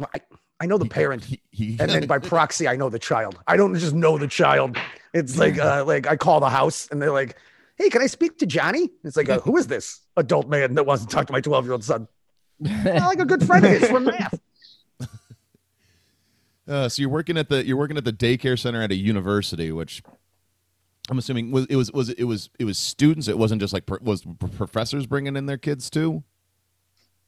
I, 0.00 0.20
I 0.58 0.66
know 0.66 0.78
the 0.78 0.86
parent. 0.86 1.22
He, 1.24 1.42
he, 1.50 1.76
and 1.78 1.90
then 1.90 2.06
by 2.06 2.18
proxy, 2.18 2.66
I 2.66 2.76
know 2.76 2.88
the 2.88 2.98
child. 2.98 3.38
I 3.46 3.56
don't 3.56 3.74
just 3.76 3.94
know 3.94 4.16
the 4.16 4.26
child. 4.28 4.78
It's 5.16 5.38
like, 5.38 5.58
uh, 5.58 5.84
like 5.86 6.06
I 6.06 6.16
call 6.16 6.40
the 6.40 6.50
house 6.50 6.88
and 6.90 7.00
they're 7.00 7.10
like, 7.10 7.36
"Hey, 7.76 7.88
can 7.88 8.02
I 8.02 8.06
speak 8.06 8.38
to 8.38 8.46
Johnny?" 8.46 8.90
It's 9.02 9.16
like, 9.16 9.30
uh, 9.30 9.40
"Who 9.40 9.56
is 9.56 9.66
this 9.66 10.00
adult 10.16 10.48
man 10.48 10.74
that 10.74 10.84
wants 10.84 11.04
to 11.04 11.08
talk 11.08 11.26
to 11.28 11.32
my 11.32 11.40
twelve-year-old 11.40 11.84
son?" 11.84 12.06
"Oh, 12.66 12.90
like 13.06 13.18
a 13.18 13.24
good 13.24 13.44
friend 13.46 13.64
of 13.64 13.70
his 13.70 13.88
from 13.88 14.04
math. 14.04 14.38
Uh, 16.68 16.88
so 16.88 17.00
you're 17.00 17.08
working 17.08 17.38
at 17.38 17.48
the 17.48 17.64
you're 17.64 17.76
working 17.76 17.96
at 17.96 18.04
the 18.04 18.12
daycare 18.12 18.58
center 18.58 18.82
at 18.82 18.90
a 18.90 18.96
university, 18.96 19.70
which 19.70 20.02
I'm 21.08 21.16
assuming 21.16 21.52
was 21.52 21.64
it 21.66 21.76
was 21.76 21.92
was 21.92 22.08
it 22.10 22.24
was 22.24 22.50
it 22.58 22.64
was 22.64 22.76
students. 22.76 23.28
It 23.28 23.38
wasn't 23.38 23.60
just 23.60 23.72
like 23.72 23.86
pro- 23.86 24.00
was 24.02 24.22
p- 24.22 24.34
professors 24.56 25.06
bringing 25.06 25.36
in 25.36 25.46
their 25.46 25.58
kids 25.58 25.88
too. 25.88 26.24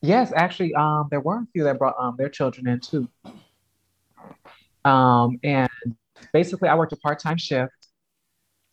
Yes, 0.00 0.32
actually, 0.34 0.74
um, 0.74 1.06
there 1.12 1.20
were 1.20 1.36
a 1.36 1.46
few 1.52 1.62
that 1.62 1.78
brought 1.78 1.94
um 2.00 2.16
their 2.18 2.28
children 2.28 2.66
in 2.66 2.80
too. 2.80 3.08
Um, 4.84 5.38
and 5.44 5.70
basically, 6.32 6.68
I 6.68 6.74
worked 6.74 6.92
a 6.92 6.96
part-time 6.96 7.36
shift, 7.36 7.77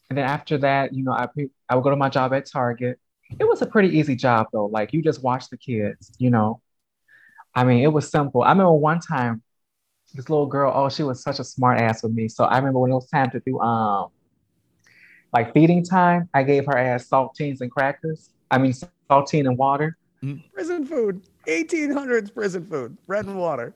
and 0.10 0.18
then 0.18 0.26
after 0.26 0.58
that, 0.60 0.94
you 0.94 1.04
know, 1.04 1.12
I 1.12 1.28
I 1.70 1.76
would 1.76 1.84
go 1.84 1.90
to 1.90 1.96
my 1.96 2.10
job 2.10 2.34
at 2.34 2.46
Target. 2.46 3.00
It 3.40 3.46
was 3.46 3.62
a 3.62 3.66
pretty 3.66 3.98
easy 3.98 4.16
job 4.16 4.48
though. 4.54 4.68
Like 4.68 4.94
you 4.94 5.02
just 5.02 5.24
watch 5.24 5.50
the 5.50 5.58
kids, 5.58 6.12
you 6.20 6.30
know. 6.30 6.62
I 7.56 7.64
mean, 7.64 7.84
it 7.84 7.92
was 7.92 8.10
simple. 8.10 8.44
I 8.44 8.50
remember 8.50 8.74
one 8.74 9.00
time, 9.00 9.42
this 10.14 10.30
little 10.30 10.46
girl, 10.46 10.72
oh, 10.76 10.90
she 10.90 11.04
was 11.04 11.24
such 11.24 11.40
a 11.40 11.44
smart 11.44 11.80
ass 11.82 12.04
with 12.04 12.14
me. 12.14 12.28
So 12.28 12.44
I 12.44 12.58
remember 12.58 12.80
when 12.80 12.92
it 12.92 12.96
was 12.96 13.10
time 13.10 13.32
to 13.32 13.42
do 13.46 13.60
um 13.60 14.10
like 15.34 15.54
feeding 15.54 15.84
time, 15.84 16.30
I 16.34 16.44
gave 16.44 16.66
her 16.66 16.78
ass 16.78 17.10
saltines 17.10 17.62
and 17.62 17.72
crackers. 17.72 18.30
I 18.52 18.58
mean, 18.58 18.74
saltine 19.10 19.48
and 19.48 19.58
water. 19.58 19.98
Prison 20.54 20.86
food, 20.86 21.28
1800s 21.48 22.30
prison 22.32 22.66
food, 22.66 22.98
bread 23.06 23.26
and 23.26 23.38
water. 23.38 23.74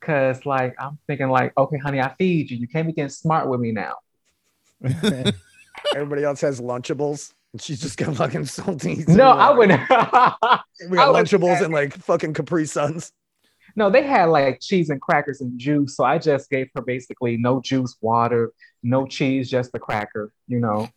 Cause 0.00 0.44
like 0.44 0.74
I'm 0.80 0.98
thinking 1.06 1.28
like, 1.28 1.56
okay, 1.56 1.78
honey, 1.78 2.00
I 2.00 2.12
feed 2.18 2.50
you. 2.50 2.58
You 2.58 2.66
can't 2.68 2.86
be 2.86 2.92
getting 2.92 3.08
smart 3.08 3.48
with 3.48 3.60
me 3.60 3.70
now. 3.70 3.94
Everybody 5.94 6.24
else 6.24 6.40
has 6.42 6.60
Lunchables, 6.60 7.32
and 7.52 7.60
she's 7.62 7.80
just 7.80 7.98
got 7.98 8.14
fucking 8.16 8.42
saltines. 8.42 9.08
No, 9.08 9.30
I 9.30 9.50
wouldn't. 9.50 9.80
We 10.90 10.98
I 10.98 11.04
got 11.06 11.12
would- 11.14 11.26
Lunchables 11.26 11.62
and 11.62 11.72
like 11.72 11.94
fucking 11.94 12.34
Capri 12.34 12.66
Suns. 12.66 13.12
no, 13.76 13.88
they 13.90 14.02
had 14.02 14.26
like 14.26 14.60
cheese 14.60 14.90
and 14.90 15.00
crackers 15.00 15.40
and 15.40 15.58
juice. 15.58 15.96
So 15.96 16.04
I 16.04 16.18
just 16.18 16.50
gave 16.50 16.68
her 16.74 16.82
basically 16.82 17.36
no 17.36 17.60
juice, 17.60 17.96
water, 18.00 18.52
no 18.82 19.06
cheese, 19.06 19.48
just 19.50 19.72
the 19.72 19.78
cracker, 19.78 20.32
you 20.48 20.58
know. 20.58 20.88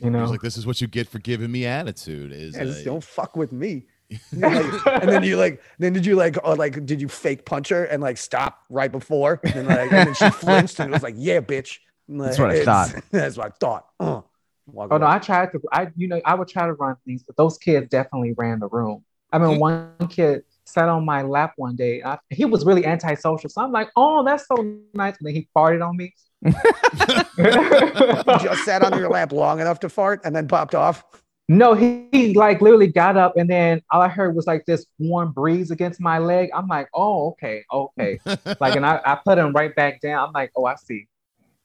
You 0.00 0.10
know. 0.10 0.24
like, 0.24 0.40
"This 0.40 0.56
is 0.56 0.66
what 0.66 0.80
you 0.80 0.86
get 0.88 1.08
for 1.08 1.18
giving 1.18 1.52
me 1.52 1.66
attitude." 1.66 2.32
Is 2.32 2.56
Yeah, 2.56 2.64
uh, 2.64 2.84
don't 2.84 3.04
fuck 3.04 3.36
with 3.36 3.52
me. 3.52 3.86
And, 4.32 4.40
like- 4.42 4.86
and 5.02 5.08
then 5.08 5.22
you 5.22 5.36
like, 5.36 5.62
then 5.78 5.92
did 5.92 6.04
you 6.04 6.16
like, 6.16 6.36
or 6.42 6.56
like, 6.56 6.84
did 6.84 7.00
you 7.00 7.06
fake 7.08 7.44
punch 7.44 7.68
her 7.68 7.84
and 7.84 8.02
like 8.02 8.16
stop 8.16 8.64
right 8.68 8.90
before? 8.90 9.38
And, 9.44 9.52
then 9.52 9.66
like, 9.66 9.92
and 9.92 10.08
then 10.08 10.14
she 10.14 10.30
flinched 10.30 10.80
and 10.80 10.90
it 10.90 10.92
was 10.92 11.02
like, 11.04 11.14
yeah, 11.16 11.40
bitch. 11.40 11.78
And, 12.10 12.20
That's 12.20 12.38
what 12.38 12.50
I 12.50 12.64
thought. 12.64 12.94
That's 13.10 13.36
what 13.36 13.46
I 13.46 13.50
thought. 13.50 13.86
Uh, 14.00 14.20
walk 14.66 14.88
Oh 14.90 14.98
no. 14.98 15.06
I 15.06 15.18
tried 15.18 15.52
to 15.52 15.60
I 15.72 15.88
you 15.96 16.08
know, 16.08 16.20
I 16.24 16.34
would 16.34 16.48
try 16.48 16.66
to 16.66 16.74
run 16.74 16.96
things, 17.06 17.22
but 17.22 17.36
those 17.36 17.56
kids 17.56 17.88
definitely 17.88 18.34
ran 18.36 18.58
the 18.58 18.68
room. 18.68 19.04
I 19.32 19.38
mean, 19.38 19.60
one 19.60 19.94
kid 20.08 20.42
sat 20.64 20.88
on 20.88 21.04
my 21.04 21.22
lap 21.22 21.52
one 21.56 21.76
day. 21.76 22.02
I, 22.02 22.18
he 22.30 22.44
was 22.44 22.64
really 22.64 22.84
antisocial. 22.84 23.48
So 23.48 23.62
I'm 23.62 23.70
like, 23.70 23.90
oh, 23.94 24.24
that's 24.24 24.44
so 24.48 24.56
nice. 24.92 25.16
And 25.18 25.26
then 25.26 25.34
he 25.34 25.48
farted 25.54 25.86
on 25.86 25.96
me. 25.96 26.14
Just 28.42 28.64
sat 28.64 28.82
on 28.82 28.98
your 28.98 29.08
lap 29.08 29.30
long 29.30 29.60
enough 29.60 29.78
to 29.80 29.88
fart 29.88 30.22
and 30.24 30.34
then 30.34 30.48
popped 30.48 30.74
off. 30.74 31.04
No, 31.48 31.74
he, 31.74 32.08
he 32.12 32.34
like 32.34 32.60
literally 32.60 32.86
got 32.86 33.16
up 33.16 33.36
and 33.36 33.50
then 33.50 33.82
all 33.90 34.00
I 34.00 34.08
heard 34.08 34.36
was 34.36 34.46
like 34.46 34.66
this 34.66 34.86
warm 34.98 35.32
breeze 35.32 35.72
against 35.72 36.00
my 36.00 36.18
leg. 36.18 36.50
I'm 36.54 36.68
like, 36.68 36.88
oh, 36.94 37.30
okay, 37.30 37.64
okay. 37.72 38.20
Like, 38.60 38.76
and 38.76 38.86
I, 38.86 39.00
I 39.04 39.18
put 39.24 39.38
him 39.38 39.52
right 39.52 39.74
back 39.74 40.00
down. 40.00 40.28
I'm 40.28 40.32
like, 40.32 40.52
oh, 40.56 40.64
I 40.64 40.76
see. 40.76 41.08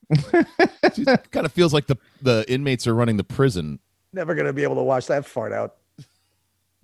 kind 1.32 1.46
of 1.46 1.52
feels 1.52 1.74
like 1.74 1.88
the 1.88 1.98
the 2.22 2.46
inmates 2.48 2.88
are 2.88 2.96
running 2.96 3.18
the 3.18 3.24
prison. 3.24 3.80
Never 4.14 4.36
gonna 4.36 4.54
be 4.54 4.64
able 4.64 4.76
to 4.76 4.84
wash 4.84 5.08
that 5.08 5.26
fart 5.26 5.52
out. 5.52 5.76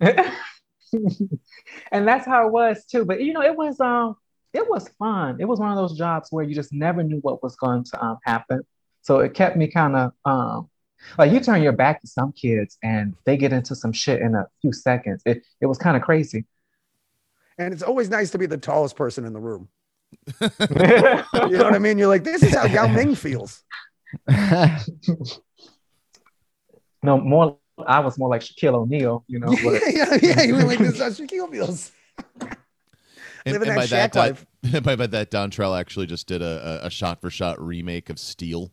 and 0.00 2.06
that's 2.06 2.26
how 2.26 2.46
it 2.46 2.52
was 2.52 2.84
too. 2.84 3.04
But 3.04 3.22
you 3.22 3.32
know, 3.32 3.42
it 3.42 3.56
was 3.56 3.80
um, 3.80 4.16
it 4.52 4.68
was 4.68 4.88
fun. 4.98 5.40
It 5.40 5.46
was 5.46 5.58
one 5.58 5.70
of 5.70 5.76
those 5.76 5.96
jobs 5.96 6.28
where 6.30 6.44
you 6.44 6.54
just 6.54 6.72
never 6.72 7.02
knew 7.02 7.18
what 7.18 7.42
was 7.42 7.56
going 7.56 7.84
to 7.84 8.04
um, 8.04 8.18
happen. 8.24 8.62
So 9.02 9.20
it 9.20 9.34
kept 9.34 9.56
me 9.56 9.68
kind 9.68 9.96
of 9.96 10.12
um, 10.24 10.68
like 11.18 11.32
you 11.32 11.40
turn 11.40 11.62
your 11.62 11.72
back 11.72 12.00
to 12.02 12.06
some 12.06 12.32
kids 12.32 12.78
and 12.82 13.14
they 13.24 13.36
get 13.36 13.52
into 13.52 13.74
some 13.74 13.92
shit 13.92 14.20
in 14.20 14.34
a 14.34 14.46
few 14.60 14.72
seconds. 14.72 15.22
It 15.24 15.42
it 15.60 15.66
was 15.66 15.78
kind 15.78 15.96
of 15.96 16.02
crazy. 16.02 16.44
And 17.58 17.72
it's 17.72 17.82
always 17.82 18.08
nice 18.08 18.30
to 18.30 18.38
be 18.38 18.46
the 18.46 18.56
tallest 18.56 18.96
person 18.96 19.24
in 19.24 19.32
the 19.32 19.40
room. 19.40 19.68
You 20.40 21.58
know 21.58 21.64
what 21.64 21.74
I 21.74 21.78
mean? 21.78 21.98
You're 21.98 22.08
like, 22.08 22.24
this 22.24 22.42
is 22.42 22.54
how 22.54 22.64
Yao 22.66 22.86
Ming 22.94 23.14
feels. 23.14 23.62
no 27.02 27.18
more. 27.20 27.58
I 27.86 28.00
was 28.00 28.18
more 28.18 28.28
like 28.28 28.42
Shaquille 28.42 28.74
O'Neal. 28.74 29.24
You 29.26 29.40
know. 29.40 29.52
yeah, 29.52 29.62
but- 29.64 29.82
yeah, 29.92 30.18
yeah. 30.22 30.42
You 30.42 30.54
were 30.56 30.64
like, 30.64 30.78
this 30.78 30.94
is 30.94 31.00
how 31.00 31.08
Shaquille 31.08 31.50
feels. 31.50 31.90
And, 33.44 33.54
Living 33.54 33.70
and 33.70 33.76
by 33.76 33.86
that 33.86 34.12
that, 34.12 34.12
Shaq 34.12 34.12
Don- 34.12 34.72
life. 34.72 34.82
by, 34.84 34.96
by 34.96 35.06
that, 35.08 35.30
Dontrell 35.32 35.78
actually 35.78 36.06
just 36.06 36.28
did 36.28 36.42
a, 36.42 36.82
a, 36.84 36.86
a 36.86 36.90
shot 36.90 37.20
for 37.20 37.28
shot 37.28 37.60
remake 37.60 38.08
of 38.08 38.20
Steel. 38.20 38.70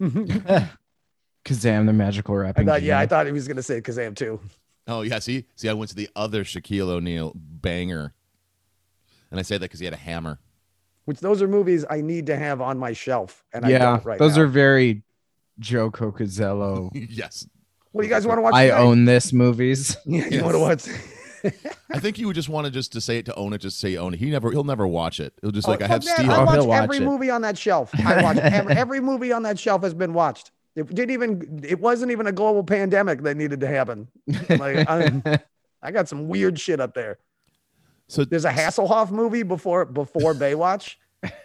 Kazaam, 0.00 1.86
the 1.86 1.92
magical 1.92 2.38
I 2.40 2.52
thought, 2.52 2.82
yeah, 2.82 2.98
I 2.98 3.06
thought 3.06 3.26
he 3.26 3.32
was 3.32 3.46
gonna 3.46 3.62
say 3.62 3.80
Kazaam 3.82 4.16
too. 4.16 4.40
Oh 4.86 5.02
yeah, 5.02 5.18
see, 5.18 5.44
see, 5.56 5.68
I 5.68 5.74
went 5.74 5.90
to 5.90 5.94
the 5.94 6.08
other 6.16 6.42
Shaquille 6.42 6.88
O'Neal 6.88 7.32
banger, 7.36 8.14
and 9.30 9.38
I 9.38 9.42
say 9.42 9.56
that 9.56 9.60
because 9.62 9.80
he 9.80 9.86
had 9.86 9.94
a 9.94 9.98
hammer. 9.98 10.38
Which 11.06 11.20
those 11.20 11.42
are 11.42 11.48
movies 11.48 11.84
I 11.88 12.00
need 12.02 12.26
to 12.26 12.36
have 12.36 12.60
on 12.60 12.78
my 12.78 12.92
shelf, 12.92 13.44
and 13.52 13.64
I 13.64 13.70
yeah, 13.70 13.78
don't 13.78 14.04
right 14.04 14.18
those 14.18 14.36
now. 14.36 14.42
are 14.42 14.46
very 14.46 15.02
Joe 15.58 15.90
Cocazello. 15.90 16.90
yes, 17.10 17.46
What 17.92 18.02
do 18.02 18.08
you 18.08 18.14
guys 18.14 18.26
want 18.26 18.38
to 18.38 18.42
watch? 18.42 18.54
I 18.54 18.66
tonight? 18.68 18.80
own 18.80 19.04
this 19.06 19.32
movies. 19.32 19.96
Yeah, 20.06 20.24
you 20.26 20.30
Yes. 20.30 20.42
want 20.42 20.54
to 20.54 20.58
watch? 20.58 20.88
I 21.90 21.98
think 21.98 22.18
he 22.18 22.26
would 22.26 22.34
just 22.34 22.50
want 22.50 22.66
to 22.66 22.70
just 22.70 22.92
to 22.92 23.00
say 23.00 23.16
it 23.16 23.24
to 23.24 23.34
own 23.34 23.54
it, 23.54 23.58
just 23.58 23.80
say 23.80 23.96
own 23.96 24.12
it. 24.12 24.18
He 24.20 24.30
never, 24.30 24.50
he'll 24.50 24.62
never 24.62 24.86
watch 24.86 25.20
it. 25.20 25.32
He'll 25.40 25.50
just 25.50 25.66
Oh, 25.66 25.70
like, 25.70 25.80
I 25.80 25.86
oh, 25.86 25.88
have 25.88 26.04
that. 26.04 26.18
Steel. 26.18 26.30
I 26.30 26.36
Oh, 26.36 26.44
watch 26.44 26.54
he'll 26.56 26.66
watch 26.68 26.82
every 26.82 26.96
it. 26.98 27.02
movie 27.02 27.30
on 27.30 27.40
that 27.42 27.56
shelf. 27.56 27.90
I 27.98 28.22
watch 28.22 28.36
every, 28.36 28.74
every 28.74 29.00
movie 29.00 29.32
on 29.32 29.42
that 29.44 29.58
shelf 29.58 29.82
has 29.82 29.94
been 29.94 30.12
watched. 30.12 30.50
It 30.76 30.86
didn't 30.94 31.10
even. 31.12 31.60
It 31.66 31.80
wasn't 31.80 32.12
even 32.12 32.26
a 32.26 32.32
global 32.32 32.62
pandemic 32.62 33.22
that 33.22 33.36
needed 33.38 33.60
to 33.60 33.66
happen. 33.66 34.06
Like 34.50 34.86
I, 34.88 35.40
I 35.82 35.90
got 35.90 36.08
some 36.08 36.28
weird 36.28 36.60
shit 36.60 36.78
up 36.78 36.92
there. 36.94 37.18
So 38.10 38.24
There's 38.24 38.44
a 38.44 38.50
Hasselhoff 38.50 39.10
movie 39.12 39.44
before 39.44 39.84
before 39.84 40.34
Baywatch. 40.34 40.96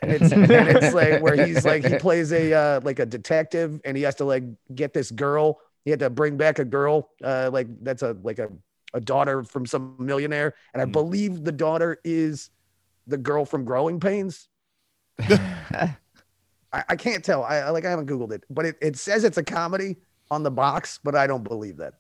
And 0.02 0.12
it's, 0.14 0.32
and 0.34 0.50
it's 0.52 0.96
like 0.96 1.22
where 1.22 1.46
he's 1.46 1.64
like 1.64 1.86
he 1.86 1.96
plays 1.98 2.32
a 2.34 2.54
uh, 2.54 2.82
like 2.84 3.00
a 3.00 3.06
detective 3.06 3.80
and 3.86 3.96
he 3.96 4.04
has 4.04 4.16
to 4.16 4.26
like 4.26 4.44
get 4.74 4.94
this 4.94 5.12
girl. 5.12 5.60
He 5.84 5.92
had 5.92 6.00
to 6.00 6.10
bring 6.10 6.38
back 6.38 6.58
a 6.60 6.66
girl 6.66 7.10
uh, 7.24 7.50
like 7.54 7.68
that's 7.84 8.02
a 8.02 8.18
like 8.24 8.40
a, 8.40 8.50
a 8.96 9.00
daughter 9.00 9.44
from 9.44 9.66
some 9.68 9.96
millionaire, 10.00 10.56
and 10.74 10.82
I 10.82 10.86
Hmm. 10.86 10.92
believe 10.92 11.44
the 11.44 11.52
daughter 11.52 12.00
is 12.04 12.50
the 13.06 13.18
girl 13.18 13.46
from 13.46 13.64
Growing 13.66 14.00
Pains. 14.00 14.48
I, 15.20 15.96
I 16.72 16.96
can't 16.96 17.24
tell. 17.24 17.44
I 17.44 17.58
I- 17.58 17.70
like 17.70 17.86
I 17.86 17.90
haven't 17.92 18.08
googled 18.10 18.32
it, 18.32 18.44
but 18.50 18.66
it, 18.66 18.76
it 18.82 18.98
says 18.98 19.24
it's 19.24 19.38
a 19.38 19.44
comedy 19.44 19.98
on 20.32 20.42
the 20.44 20.52
box, 20.52 21.00
but 21.04 21.16
I 21.16 21.28
don't 21.28 21.44
believe 21.44 21.78
that. 21.78 21.94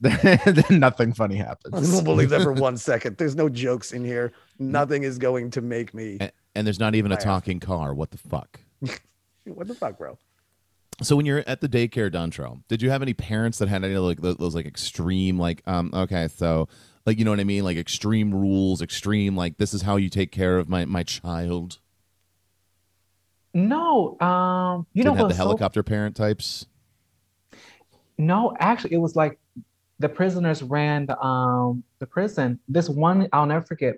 then 0.44 0.64
nothing 0.70 1.12
funny 1.12 1.36
happens. 1.36 1.74
I 1.74 1.76
happens. 1.76 1.92
don't 1.92 2.04
believe 2.04 2.30
that 2.30 2.42
for 2.42 2.52
one 2.52 2.76
second. 2.90 3.18
There's 3.18 3.36
no 3.36 3.48
jokes 3.48 3.92
in 3.92 4.04
here. 4.04 4.32
Nothing 4.58 5.02
is 5.02 5.18
going 5.18 5.50
to 5.52 5.60
make 5.60 5.92
me. 5.92 6.16
and, 6.20 6.32
and 6.54 6.66
there's 6.66 6.80
not 6.80 6.94
even 6.94 7.12
a 7.12 7.14
Laugh. 7.14 7.24
talking 7.24 7.60
car. 7.60 7.94
What 7.94 8.10
the 8.10 8.18
fuck? 8.18 8.60
What 9.44 9.66
the 9.68 9.74
fuck, 9.74 9.96
bro? 9.98 10.18
So 11.02 11.16
when 11.16 11.24
you're 11.24 11.42
at 11.46 11.62
the 11.62 11.68
daycare, 11.68 12.10
Dontrell, 12.12 12.62
did 12.68 12.82
you 12.82 12.90
have 12.90 13.00
any 13.00 13.14
parents 13.14 13.58
that 13.58 13.68
had 13.68 13.82
any 13.82 13.96
like 13.96 14.20
those, 14.20 14.36
those 14.36 14.54
like 14.54 14.66
extreme 14.66 15.38
like 15.38 15.62
um 15.66 15.90
okay 15.94 16.28
so 16.28 16.68
like 17.06 17.18
you 17.18 17.24
know 17.24 17.30
what 17.30 17.40
I 17.40 17.44
mean 17.44 17.64
like 17.64 17.78
extreme 17.78 18.32
rules, 18.34 18.82
extreme 18.82 19.34
like 19.34 19.56
this 19.56 19.72
is 19.72 19.82
how 19.82 19.96
you 19.96 20.10
take 20.10 20.30
care 20.30 20.58
of 20.58 20.68
my 20.68 20.84
my 20.84 21.02
child. 21.02 21.78
No, 23.54 24.20
um, 24.20 24.86
you 24.92 25.02
know 25.02 25.10
Didn't 25.10 25.16
have 25.16 25.16
the 25.16 25.24
what's 25.24 25.36
so 25.36 25.42
helicopter 25.42 25.82
parent 25.82 26.14
types. 26.14 26.66
No, 28.16 28.54
actually, 28.60 28.92
it 28.92 28.98
was 28.98 29.16
like 29.16 29.39
the 30.00 30.08
prisoners 30.08 30.62
ran 30.62 31.06
the 31.06 31.20
um 31.20 31.84
the 32.00 32.06
prison. 32.06 32.58
This 32.66 32.88
one, 32.88 33.28
I'll 33.32 33.46
never 33.46 33.64
forget. 33.64 33.96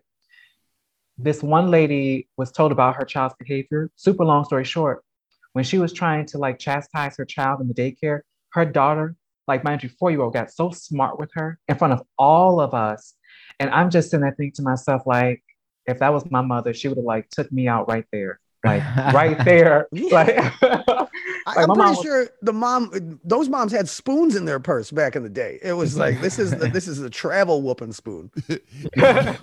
This 1.16 1.42
one 1.42 1.70
lady 1.70 2.28
was 2.36 2.50
told 2.50 2.72
about 2.72 2.96
her 2.96 3.04
child's 3.04 3.36
behavior. 3.38 3.90
Super 3.96 4.24
long 4.24 4.44
story 4.44 4.64
short, 4.64 5.04
when 5.52 5.64
she 5.64 5.78
was 5.78 5.92
trying 5.92 6.26
to 6.26 6.38
like 6.38 6.58
chastise 6.58 7.16
her 7.16 7.24
child 7.24 7.60
in 7.60 7.68
the 7.68 7.74
daycare, 7.74 8.20
her 8.50 8.64
daughter, 8.64 9.14
like 9.46 9.62
mind 9.62 9.82
you, 9.82 9.88
four-year-old, 9.88 10.34
got 10.34 10.50
so 10.50 10.70
smart 10.70 11.18
with 11.20 11.30
her 11.34 11.58
in 11.68 11.76
front 11.76 11.94
of 11.94 12.02
all 12.18 12.60
of 12.60 12.74
us. 12.74 13.14
And 13.60 13.70
I'm 13.70 13.88
just 13.88 14.10
sitting 14.10 14.22
there 14.22 14.34
thinking 14.36 14.54
to 14.54 14.62
myself, 14.62 15.02
like, 15.06 15.42
if 15.86 16.00
that 16.00 16.12
was 16.12 16.28
my 16.30 16.40
mother, 16.40 16.74
she 16.74 16.88
would 16.88 16.96
have 16.98 17.04
like 17.04 17.28
took 17.30 17.50
me 17.52 17.68
out 17.68 17.88
right 17.88 18.06
there. 18.12 18.40
Like 18.64 18.82
right 19.14 19.38
there. 19.44 19.86
Like, 19.92 20.52
I, 21.46 21.50
Like, 21.54 21.58
I'm 21.62 21.68
my 21.68 21.74
pretty 21.74 21.78
mom 21.86 21.96
was- 21.96 22.02
sure 22.04 22.28
the 22.42 22.52
mom, 22.52 23.20
those 23.24 23.48
moms 23.48 23.72
had 23.72 23.88
spoons 23.88 24.36
in 24.36 24.44
their 24.44 24.60
purse 24.60 24.90
back 24.90 25.16
in 25.16 25.22
the 25.22 25.28
day. 25.28 25.58
It 25.62 25.72
was 25.72 25.96
like 25.96 26.20
this 26.20 26.38
is 26.38 26.50
the, 26.52 26.68
this 26.68 26.86
is 26.88 27.00
a 27.00 27.10
travel 27.10 27.62
whooping 27.62 27.92
spoon. 27.92 28.30
and 28.48 29.38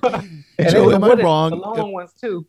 Joe, 0.70 0.92
am 0.92 1.04
I 1.04 1.14
wrong? 1.14 1.52
The 1.52 1.56
long 1.58 1.92
ones 1.92 2.14
too. 2.14 2.46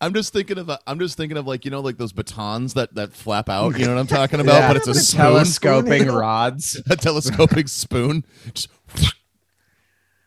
I'm 0.00 0.12
just 0.12 0.32
thinking 0.32 0.58
of 0.58 0.70
I'm 0.86 0.98
just 0.98 1.16
thinking 1.16 1.38
of 1.38 1.46
like 1.46 1.64
you 1.64 1.70
know 1.70 1.80
like 1.80 1.96
those 1.96 2.12
batons 2.12 2.74
that 2.74 2.94
that 2.94 3.12
flap 3.14 3.48
out. 3.48 3.78
You 3.78 3.86
know 3.86 3.94
what 3.94 4.00
I'm 4.00 4.06
talking 4.06 4.40
about? 4.40 4.54
Yeah. 4.54 4.68
But 4.68 4.76
it's 4.76 4.88
a 4.88 4.94
spoon, 4.94 5.20
telescoping 5.20 6.06
rods. 6.12 6.80
a 6.90 6.96
telescoping 6.96 7.66
spoon. 7.68 8.24
Just 8.52 8.68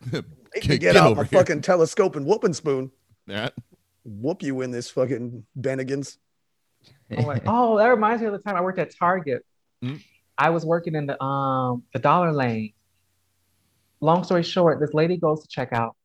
Get- 0.09 0.25
could 0.53 0.63
get, 0.63 0.79
get 0.81 0.95
out 0.97 1.11
over 1.11 1.21
a 1.21 1.25
here. 1.25 1.39
fucking 1.39 1.61
telescope 1.61 2.15
and 2.15 2.25
whooping 2.25 2.53
spoon. 2.53 2.91
yeah. 3.27 3.49
Whoop 4.05 4.41
you 4.41 4.61
in 4.61 4.71
this 4.71 4.89
fucking 4.89 5.45
Bennigan's. 5.59 6.17
I'm 7.15 7.25
like, 7.25 7.43
oh, 7.47 7.77
that 7.77 7.87
reminds 7.87 8.21
me 8.21 8.27
of 8.27 8.33
the 8.33 8.39
time 8.39 8.55
I 8.55 8.61
worked 8.61 8.79
at 8.79 8.95
Target. 8.97 9.45
Mm. 9.83 10.01
I 10.37 10.49
was 10.49 10.65
working 10.65 10.95
in 10.95 11.07
the 11.07 11.21
um 11.21 11.83
the 11.93 11.99
dollar 11.99 12.31
lane. 12.31 12.73
Long 13.99 14.23
story 14.23 14.43
short, 14.43 14.79
this 14.79 14.93
lady 14.93 15.17
goes 15.17 15.41
to 15.41 15.47
check 15.47 15.73
out 15.73 15.95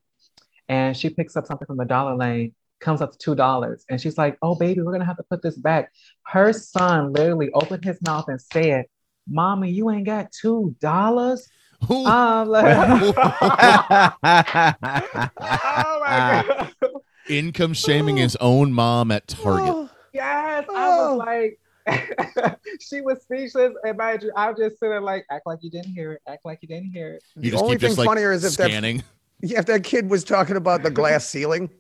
and 0.69 0.97
she 0.97 1.11
picks 1.11 1.37
up 1.37 1.47
something 1.47 1.67
from 1.67 1.77
the 1.77 1.85
dollar 1.85 2.17
lane, 2.17 2.55
comes 2.81 3.03
up 3.03 3.13
to 3.13 3.19
two 3.19 3.35
dollars, 3.35 3.85
and 3.91 4.01
she's 4.01 4.17
like, 4.17 4.39
Oh 4.41 4.55
baby, 4.55 4.81
we're 4.81 4.93
gonna 4.93 5.05
have 5.05 5.19
to 5.19 5.23
put 5.25 5.43
this 5.43 5.57
back. 5.57 5.93
Her 6.23 6.53
son 6.53 7.13
literally 7.13 7.51
opened 7.53 7.85
his 7.85 8.01
mouth 8.03 8.27
and 8.29 8.41
said, 8.41 8.87
Mommy, 9.29 9.71
you 9.71 9.91
ain't 9.91 10.07
got 10.07 10.33
two 10.33 10.75
dollars. 10.81 11.49
Like, 11.89 12.07
oh 13.17 13.19
my 16.01 16.45
god. 16.47 16.73
Income 17.29 17.75
shaming 17.75 18.17
his 18.17 18.37
own 18.37 18.73
mom 18.73 19.11
at 19.11 19.29
Target. 19.29 19.91
Oh, 20.15 20.19
Yes, 20.19 20.65
I 20.75 20.89
Oh. 20.89 21.17
was 21.17 21.27
like, 21.27 21.59
she 22.81 23.01
was 23.01 23.23
speechless. 23.23 23.73
And 23.85 23.97
mind 23.97 24.23
you, 24.23 24.33
I'm 24.37 24.57
just 24.57 24.79
sitting 24.79 24.91
there 24.91 25.01
like, 25.01 25.25
act 25.31 25.47
like 25.47 25.59
you 25.63 25.71
didn't 25.71 25.93
hear 25.95 26.13
it, 26.13 26.23
act 26.29 26.45
like 26.45 26.59
you 26.63 26.69
didn't 26.69 26.91
hear 26.93 27.15
it. 27.15 27.23
You 27.37 27.43
the 27.43 27.51
just 27.51 27.63
only 27.63 27.75
keep 27.75 27.81
thing 27.81 27.89
just 27.91 27.99
like 27.99 28.09
funnier 28.09 28.33
is 28.33 28.45
if 28.45 28.57
that 28.57 28.71
yeah, 29.41 29.59
if 29.59 29.67
that 29.67 29.83
kid 29.85 30.09
was 30.09 30.23
talking 30.25 30.57
about 30.57 30.83
the 30.83 30.91
glass 30.91 31.29
ceiling. 31.29 31.71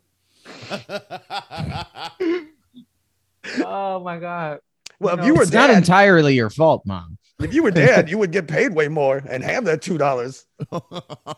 Oh 3.60 4.00
my 4.00 4.18
god. 4.18 4.58
Well, 5.00 5.14
if 5.14 5.20
No, 5.20 5.26
you 5.26 5.34
were 5.34 5.42
it's 5.42 5.52
not 5.52 5.70
entirely 5.70 6.34
your 6.34 6.50
fault, 6.50 6.82
mom. 6.86 7.18
If 7.44 7.54
you 7.54 7.62
were 7.62 7.70
dad, 7.70 8.08
you 8.08 8.18
would 8.18 8.32
get 8.32 8.48
paid 8.48 8.74
way 8.74 8.88
more 8.88 9.22
and 9.28 9.42
have 9.42 9.64
that 9.64 9.82
two 9.82 9.98
dollars. 9.98 10.46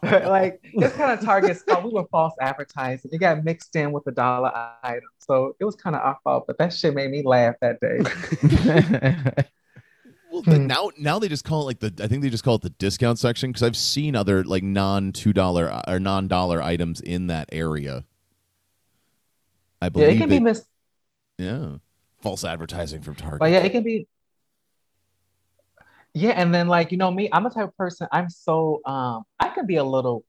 like 0.02 0.64
this 0.74 0.92
kind 0.94 1.18
of 1.18 1.24
Target's 1.24 1.62
fault. 1.62 1.84
We 1.84 1.90
were 1.90 2.06
false 2.10 2.34
advertising. 2.40 3.10
It 3.12 3.18
got 3.18 3.44
mixed 3.44 3.76
in 3.76 3.92
with 3.92 4.04
the 4.04 4.12
dollar 4.12 4.52
item. 4.82 5.02
So 5.18 5.56
it 5.58 5.64
was 5.64 5.74
kind 5.74 5.96
of 5.96 6.02
our 6.02 6.18
fault, 6.24 6.44
but 6.46 6.58
that 6.58 6.72
shit 6.72 6.94
made 6.94 7.10
me 7.10 7.22
laugh 7.24 7.56
that 7.60 7.80
day. 7.80 9.44
Well, 10.34 10.42
the, 10.42 10.56
hmm. 10.56 10.66
now 10.66 10.90
now 10.98 11.20
they 11.20 11.28
just 11.28 11.44
call 11.44 11.62
it 11.62 11.64
like 11.66 11.78
the 11.78 12.04
I 12.04 12.08
think 12.08 12.22
they 12.24 12.28
just 12.28 12.42
call 12.42 12.56
it 12.56 12.62
the 12.62 12.70
discount 12.70 13.20
section 13.20 13.50
because 13.50 13.62
I've 13.62 13.76
seen 13.76 14.16
other 14.16 14.42
like 14.42 14.64
non 14.64 15.12
two 15.12 15.32
dollar 15.32 15.80
or 15.86 16.00
non 16.00 16.26
dollar 16.26 16.60
items 16.60 17.00
in 17.00 17.28
that 17.28 17.48
area. 17.52 18.04
I 19.80 19.84
yeah, 19.84 19.88
believe 19.90 20.08
it 20.08 20.18
can 20.18 20.28
they- 20.28 20.38
be 20.38 20.44
mis 20.44 20.66
yeah 21.38 21.76
false 22.20 22.42
advertising 22.42 23.02
from 23.02 23.14
Target. 23.14 23.38
But 23.38 23.52
yeah, 23.52 23.58
it 23.58 23.70
can 23.70 23.84
be. 23.84 24.08
Yeah, 26.14 26.31
and 26.31 26.55
then 26.55 26.68
like 26.68 26.92
you 26.92 26.98
know 26.98 27.11
me, 27.11 27.29
I'm 27.33 27.44
a 27.44 27.50
type 27.50 27.68
of 27.68 27.77
person. 27.77 28.07
I'm 28.12 28.31
so 28.31 28.81
um, 28.87 29.24
I 29.40 29.48
can 29.48 29.66
be 29.66 29.77
a 29.77 29.85
little 29.85 30.24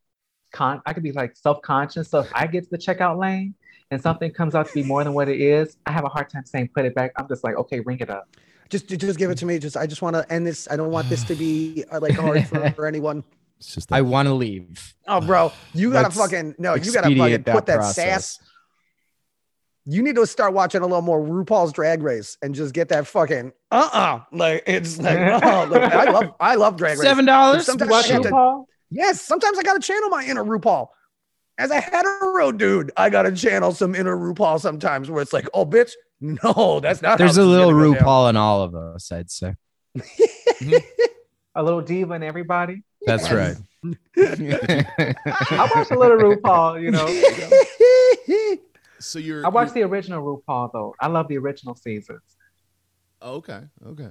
con. 0.52 0.82
I 0.86 0.93
could 0.93 1.04
be 1.04 1.12
like 1.12 1.36
self 1.36 1.62
conscious. 1.62 2.10
So 2.10 2.19
if 2.19 2.32
I 2.34 2.48
get 2.48 2.63
to 2.63 2.69
the 2.71 2.78
checkout 2.78 3.19
lane 3.19 3.54
and 3.91 4.02
something 4.02 4.32
comes 4.32 4.56
out 4.56 4.67
to 4.67 4.74
be 4.74 4.84
more 4.84 5.04
than 5.04 5.13
what 5.13 5.30
it 5.30 5.39
is, 5.39 5.78
I 5.86 5.91
have 5.91 6.04
a 6.04 6.10
hard 6.10 6.30
time 6.30 6.45
saying 6.45 6.69
put 6.74 6.86
it 6.86 6.95
back. 6.95 7.12
I'm 7.17 7.28
just 7.28 7.43
like, 7.43 7.56
okay, 7.56 7.82
ring 7.82 8.00
it 8.00 8.10
up. 8.10 8.28
Just, 8.69 8.88
just 8.88 9.19
give 9.19 9.30
it 9.30 9.38
to 9.38 9.45
me. 9.45 9.60
Just, 9.60 9.78
I 9.78 9.86
just 9.86 10.02
want 10.02 10.15
to 10.15 10.26
end 10.34 10.48
this. 10.48 10.67
I 10.71 10.76
don't 10.76 10.89
want 10.89 11.08
this 11.08 11.24
to 11.26 11.36
be 11.36 11.86
uh, 11.91 12.00
like 12.00 12.15
hard 12.15 12.48
for, 12.48 12.67
for 12.76 12.88
anyone. 12.88 13.24
It's 13.60 13.76
just 13.76 13.91
I 13.93 14.02
want 14.02 14.28
to 14.28 14.34
leave. 14.34 14.95
Oh, 15.08 15.21
bro, 15.21 15.52
you 15.74 15.91
gotta 15.91 16.08
Let's 16.08 16.17
fucking 16.17 16.56
no. 16.58 16.74
You 16.76 16.91
gotta 16.91 17.15
fucking 17.15 17.43
that 17.43 17.56
put 17.56 17.65
that 17.67 17.78
process. 17.78 18.38
sass. 18.38 18.39
You 19.88 20.02
need 20.02 20.15
to 20.15 20.26
start 20.26 20.54
watching 20.54 20.82
a 20.82 20.86
little 20.86 21.02
more 21.04 21.19
RuPaul's 21.21 21.71
Drag 21.71 22.02
Race 22.02 22.38
and 22.41 22.56
just 22.56 22.74
get 22.74 22.89
that 22.89 23.06
fucking 23.08 23.54
uh 23.71 23.89
uh 23.93 24.19
Like 24.32 24.63
it's 24.65 24.98
like 25.00 25.17
oh, 25.43 25.67
look, 25.69 25.82
I 25.84 26.10
love 26.10 26.34
I 26.39 26.56
love 26.56 26.76
Drag 26.76 26.98
Race. 26.98 27.08
Seven 27.08 27.26
dollars. 27.26 27.65
Sometimes 27.65 27.91
Watch 27.91 28.10
I 28.10 28.13
have 28.13 28.21
to- 28.24 28.30
RuPaul? 28.30 28.65
Yes, 28.89 29.21
sometimes 29.21 29.58
I 29.60 29.63
gotta 29.63 29.80
channel 29.80 30.10
my 30.10 30.24
inner 30.26 30.43
RuPaul. 30.43 30.88
As 31.58 31.71
a 31.71 31.80
hetero 31.80 32.52
dude, 32.52 32.91
I 32.98 33.10
gotta 33.10 33.32
channel 33.32 33.71
some 33.74 33.95
inner 33.95 34.15
RuPaul 34.17 34.60
sometimes 34.60 35.10
where 35.10 35.21
it's 35.21 35.34
like, 35.34 35.48
oh 35.54 35.65
bitch, 35.65 35.91
no, 36.19 36.80
that's 36.80 37.02
not. 37.02 37.17
There's 37.17 37.38
a 37.38 37.43
little 37.43 37.71
gonna 37.71 37.86
go 37.89 37.93
down. 37.93 38.04
RuPaul 38.04 38.30
in 38.32 38.38
all 38.38 38.62
of 38.63 38.76
us, 38.76 39.12
I'd 39.12 39.30
say. 39.30 39.56
A 41.58 41.63
little 41.63 41.80
diva 41.82 42.15
in 42.15 42.24
everybody. 42.24 42.84
That's 43.06 43.32
right. 43.32 43.56
I 44.17 45.71
watch 45.74 45.89
a 45.89 45.98
little 45.98 46.17
RuPaul. 46.17 46.82
You 46.82 46.91
know, 46.91 47.06
so 49.05 49.19
you're 49.19 49.45
I 49.45 49.49
watched 49.49 49.73
the 49.73 49.83
original 49.83 50.23
RuPaul 50.23 50.71
though. 50.73 50.95
I 50.99 51.07
love 51.07 51.27
the 51.27 51.37
original 51.37 51.75
seasons. 51.75 52.21
oh, 53.21 53.35
okay 53.35 53.61
okay. 53.87 54.09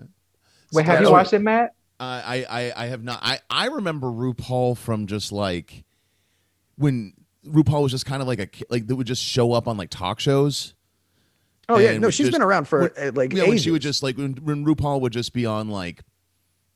Wait, 0.73 0.87
have 0.87 1.03
you 1.03 1.11
watched 1.11 1.33
it, 1.33 1.41
Matt? 1.41 1.75
I, 2.01 2.45
I 2.51 2.73
I 2.85 2.87
have 2.87 3.03
not. 3.05 3.21
I 3.23 3.39
I 3.49 3.67
remember 3.67 4.09
RuPaul 4.09 4.77
from 4.77 5.07
just 5.07 5.31
like 5.33 5.85
when 6.77 7.13
RuPaul 7.47 7.83
was 7.83 7.93
just 7.93 8.05
kind 8.07 8.21
of 8.21 8.29
like 8.29 8.41
a 8.41 8.49
like 8.71 8.87
that 8.89 8.97
would 8.97 9.07
just 9.07 9.23
show 9.23 9.53
up 9.53 9.69
on 9.69 9.77
like 9.77 9.91
talk 9.91 10.19
shows. 10.21 10.75
oh 11.69 11.79
yeah, 11.79 11.97
no, 11.99 12.09
would 12.09 12.15
she's 12.15 12.27
just- 12.27 12.33
been 12.33 12.43
around 12.43 12.67
for 12.67 12.81
would- 12.83 12.99
uh, 12.99 13.13
like 13.15 13.33
Yeah, 13.33 13.43
when 13.45 13.53
ages. 13.53 13.63
she 13.63 13.71
would 13.71 13.83
just 13.83 14.03
like 14.03 14.17
when, 14.19 14.33
when 14.43 14.65
RuPaul 14.67 15.01
would 15.03 15.13
just 15.13 15.33
be 15.33 15.47
on 15.47 15.69
like 15.69 16.03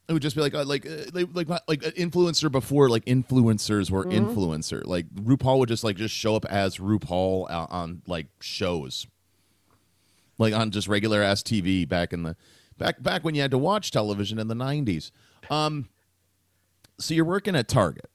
it 0.08 0.12
would 0.14 0.22
just 0.22 0.34
be 0.34 0.42
like 0.42 0.54
uh, 0.54 0.64
like 0.64 0.86
uh, 0.86 1.04
like 1.12 1.28
like 1.34 1.48
not- 1.48 1.68
like 1.68 1.84
an 1.84 1.92
influencer 1.92 2.50
before 2.50 2.88
like 2.88 3.04
influencers 3.04 3.90
were 3.90 4.04
Mhm. 4.04 4.34
influencer. 4.34 4.84
Like 4.86 5.06
RuPaul 5.14 5.58
would 5.58 5.68
just 5.68 5.84
like 5.84 5.96
just 5.96 6.14
show 6.14 6.34
up 6.34 6.44
as 6.46 6.78
RuPaul 6.78 7.50
on, 7.50 7.66
on 7.70 8.02
like 8.06 8.26
shows, 8.40 9.06
like 10.38 10.54
on 10.54 10.70
just 10.70 10.88
regular 10.88 11.22
ass 11.22 11.42
TV 11.42 11.86
back 11.86 12.12
in 12.12 12.22
the 12.22 12.36
back 12.78 13.02
back 13.02 13.22
when 13.24 13.34
you 13.34 13.42
had 13.42 13.50
to 13.50 13.58
watch 13.58 13.90
television 13.90 14.38
in 14.38 14.48
the 14.48 14.54
nineties. 14.54 15.12
Um, 15.50 15.88
so 16.98 17.12
you're 17.14 17.24
working 17.26 17.54
at 17.54 17.68
Target. 17.68 18.10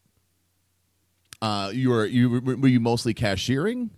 Uh, 1.41 1.71
you 1.73 1.89
were 1.89 2.05
you 2.05 2.29
were 2.41 2.55
were 2.55 2.67
you 2.67 2.79
mostly 2.79 3.13
cashiering? 3.13 3.89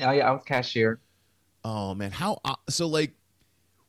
Oh 0.00 0.10
yeah, 0.12 0.28
I 0.28 0.30
was 0.32 0.42
cashier. 0.44 1.00
Oh 1.64 1.94
man, 1.94 2.12
how 2.12 2.38
uh, 2.44 2.54
so? 2.68 2.86
Like, 2.86 3.12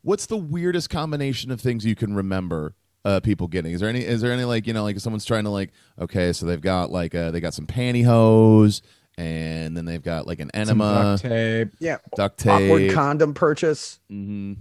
what's 0.01 0.25
the 0.25 0.37
weirdest 0.37 0.89
combination 0.89 1.51
of 1.51 1.61
things 1.61 1.85
you 1.85 1.93
can 1.93 2.15
remember? 2.15 2.73
Uh, 3.07 3.21
people 3.21 3.47
getting 3.47 3.71
is 3.71 3.79
there 3.79 3.89
any 3.89 4.03
is 4.03 4.19
there 4.19 4.33
any 4.33 4.43
like 4.43 4.67
you 4.67 4.73
know 4.73 4.83
like 4.83 4.97
if 4.97 5.01
someone's 5.01 5.23
trying 5.23 5.45
to 5.45 5.49
like 5.49 5.71
okay 5.97 6.33
so 6.33 6.45
they've 6.45 6.59
got 6.59 6.91
like 6.91 7.15
uh 7.15 7.31
they 7.31 7.39
got 7.39 7.53
some 7.53 7.65
pantyhose 7.65 8.81
and 9.17 9.77
then 9.77 9.85
they've 9.85 10.03
got 10.03 10.27
like 10.27 10.41
an 10.41 10.51
Some 10.63 10.81
enema 10.81 11.15
duct 11.17 11.21
tape. 11.21 11.69
yeah, 11.79 11.99
duct 12.17 12.37
tape, 12.37 12.51
awkward 12.69 12.91
condom 12.91 13.33
purchase. 13.33 13.99
hmm 14.09 14.55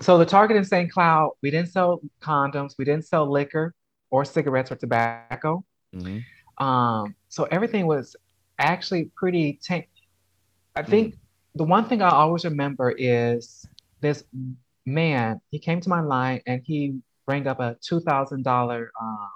So 0.00 0.18
the 0.18 0.26
Target 0.26 0.56
in 0.56 0.64
St. 0.64 0.90
Cloud, 0.90 1.32
we 1.42 1.50
didn't 1.50 1.68
sell 1.68 2.00
condoms, 2.20 2.74
we 2.76 2.84
didn't 2.84 3.04
sell 3.04 3.30
liquor 3.30 3.74
or 4.10 4.24
cigarettes 4.24 4.72
or 4.72 4.76
tobacco. 4.76 5.64
hmm 5.94 6.18
Um, 6.58 7.14
so 7.28 7.44
everything 7.52 7.86
was 7.86 8.16
actually 8.58 9.10
pretty 9.16 9.60
tame. 9.62 9.84
I 10.74 10.82
think 10.82 11.14
the 11.54 11.64
one 11.64 11.84
thing 11.84 12.02
I 12.02 12.10
always 12.10 12.44
remember 12.44 12.90
is 12.90 13.66
this 14.00 14.24
man, 14.94 15.40
he 15.50 15.58
came 15.58 15.80
to 15.80 15.88
my 15.88 16.00
line 16.00 16.40
and 16.46 16.62
he 16.64 17.00
rang 17.26 17.46
up 17.46 17.60
a 17.60 17.76
$2,000 17.90 18.86
um, 19.00 19.28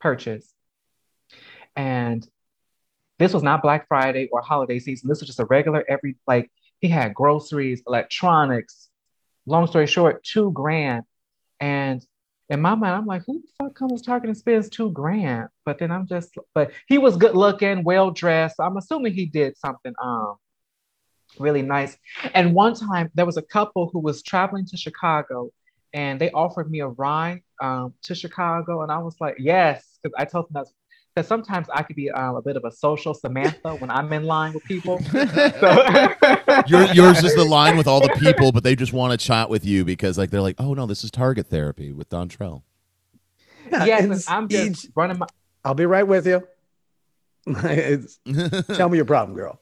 purchase. 0.00 0.52
And 1.76 2.26
this 3.18 3.32
was 3.32 3.42
not 3.42 3.62
Black 3.62 3.86
Friday 3.88 4.28
or 4.32 4.40
holiday 4.40 4.78
season. 4.78 5.08
This 5.08 5.20
was 5.20 5.28
just 5.28 5.40
a 5.40 5.44
regular 5.44 5.84
every, 5.88 6.16
like, 6.26 6.50
he 6.80 6.88
had 6.88 7.14
groceries, 7.14 7.82
electronics. 7.86 8.90
Long 9.46 9.66
story 9.66 9.86
short, 9.86 10.24
two 10.24 10.50
grand. 10.52 11.04
And 11.60 12.04
in 12.48 12.60
my 12.60 12.74
mind, 12.74 12.94
I'm 12.94 13.06
like, 13.06 13.22
who 13.26 13.40
the 13.40 13.48
fuck 13.58 13.74
comes 13.74 14.02
Target 14.02 14.28
and 14.28 14.36
spends 14.36 14.68
two 14.68 14.90
grand? 14.90 15.48
But 15.64 15.78
then 15.78 15.92
I'm 15.92 16.06
just, 16.06 16.36
but 16.54 16.72
he 16.88 16.98
was 16.98 17.16
good 17.16 17.36
looking, 17.36 17.84
well 17.84 18.10
dressed. 18.10 18.56
I'm 18.58 18.76
assuming 18.76 19.14
he 19.14 19.26
did 19.26 19.56
something 19.56 19.94
um 20.02 20.36
really 21.38 21.62
nice. 21.62 21.96
And 22.34 22.54
one 22.54 22.74
time 22.74 23.10
there 23.14 23.26
was 23.26 23.36
a 23.36 23.42
couple 23.42 23.88
who 23.92 23.98
was 23.98 24.22
traveling 24.22 24.66
to 24.66 24.76
Chicago 24.76 25.50
and 25.92 26.20
they 26.20 26.30
offered 26.32 26.70
me 26.70 26.80
a 26.80 26.88
ride 26.88 27.42
um, 27.60 27.94
to 28.04 28.14
Chicago. 28.14 28.82
And 28.82 28.90
I 28.90 28.98
was 28.98 29.16
like, 29.20 29.36
yes, 29.38 29.98
because 30.02 30.14
I 30.18 30.24
told 30.24 30.46
them 30.48 30.62
that 30.62 30.66
because 31.14 31.28
sometimes 31.28 31.66
I 31.70 31.82
could 31.82 31.96
be 31.96 32.10
um, 32.10 32.36
a 32.36 32.42
bit 32.42 32.56
of 32.56 32.64
a 32.64 32.70
social 32.70 33.12
Samantha 33.12 33.74
when 33.74 33.90
I'm 33.90 34.10
in 34.14 34.24
line 34.24 34.54
with 34.54 34.64
people. 34.64 34.98
So- 35.02 35.18
Your, 36.66 36.84
yours 36.94 37.22
is 37.22 37.34
the 37.34 37.44
line 37.46 37.76
with 37.76 37.86
all 37.86 38.00
the 38.00 38.14
people, 38.18 38.50
but 38.52 38.62
they 38.62 38.74
just 38.76 38.92
want 38.94 39.10
to 39.18 39.22
chat 39.26 39.50
with 39.50 39.64
you 39.64 39.84
because 39.84 40.16
like 40.16 40.30
they're 40.30 40.40
like, 40.40 40.56
oh 40.58 40.72
no, 40.74 40.86
this 40.86 41.04
is 41.04 41.10
target 41.10 41.48
therapy 41.48 41.92
with 41.92 42.08
Dontrell. 42.08 42.62
yes, 43.70 44.26
I'm 44.28 44.48
just 44.48 44.86
each- 44.86 44.90
running 44.94 45.18
my. 45.18 45.26
I'll 45.64 45.74
be 45.74 45.86
right 45.86 46.06
with 46.06 46.26
you. 46.26 46.46
It's- 47.64 48.18
tell 48.76 48.88
me 48.88 48.96
your 48.96 49.04
problem, 49.04 49.36
girl. 49.36 49.60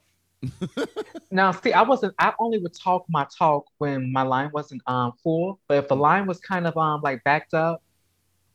Now, 1.31 1.53
see, 1.53 1.73
I 1.73 1.83
wasn't. 1.83 2.15
I 2.19 2.33
only 2.39 2.59
would 2.59 2.75
talk 2.75 3.05
my 3.09 3.27
talk 3.39 3.67
when 3.79 4.13
my 4.13 4.23
line 4.23 4.51
wasn't 4.53 4.83
um 4.87 5.13
full. 5.23 5.61
But 5.69 5.79
if 5.79 5.89
the 5.89 5.97
line 5.97 6.27
was 6.27 6.41
kind 6.41 6.67
of 6.67 6.77
um 6.77 7.01
like 7.03 7.23
backed 7.25 7.55
up, 7.55 7.83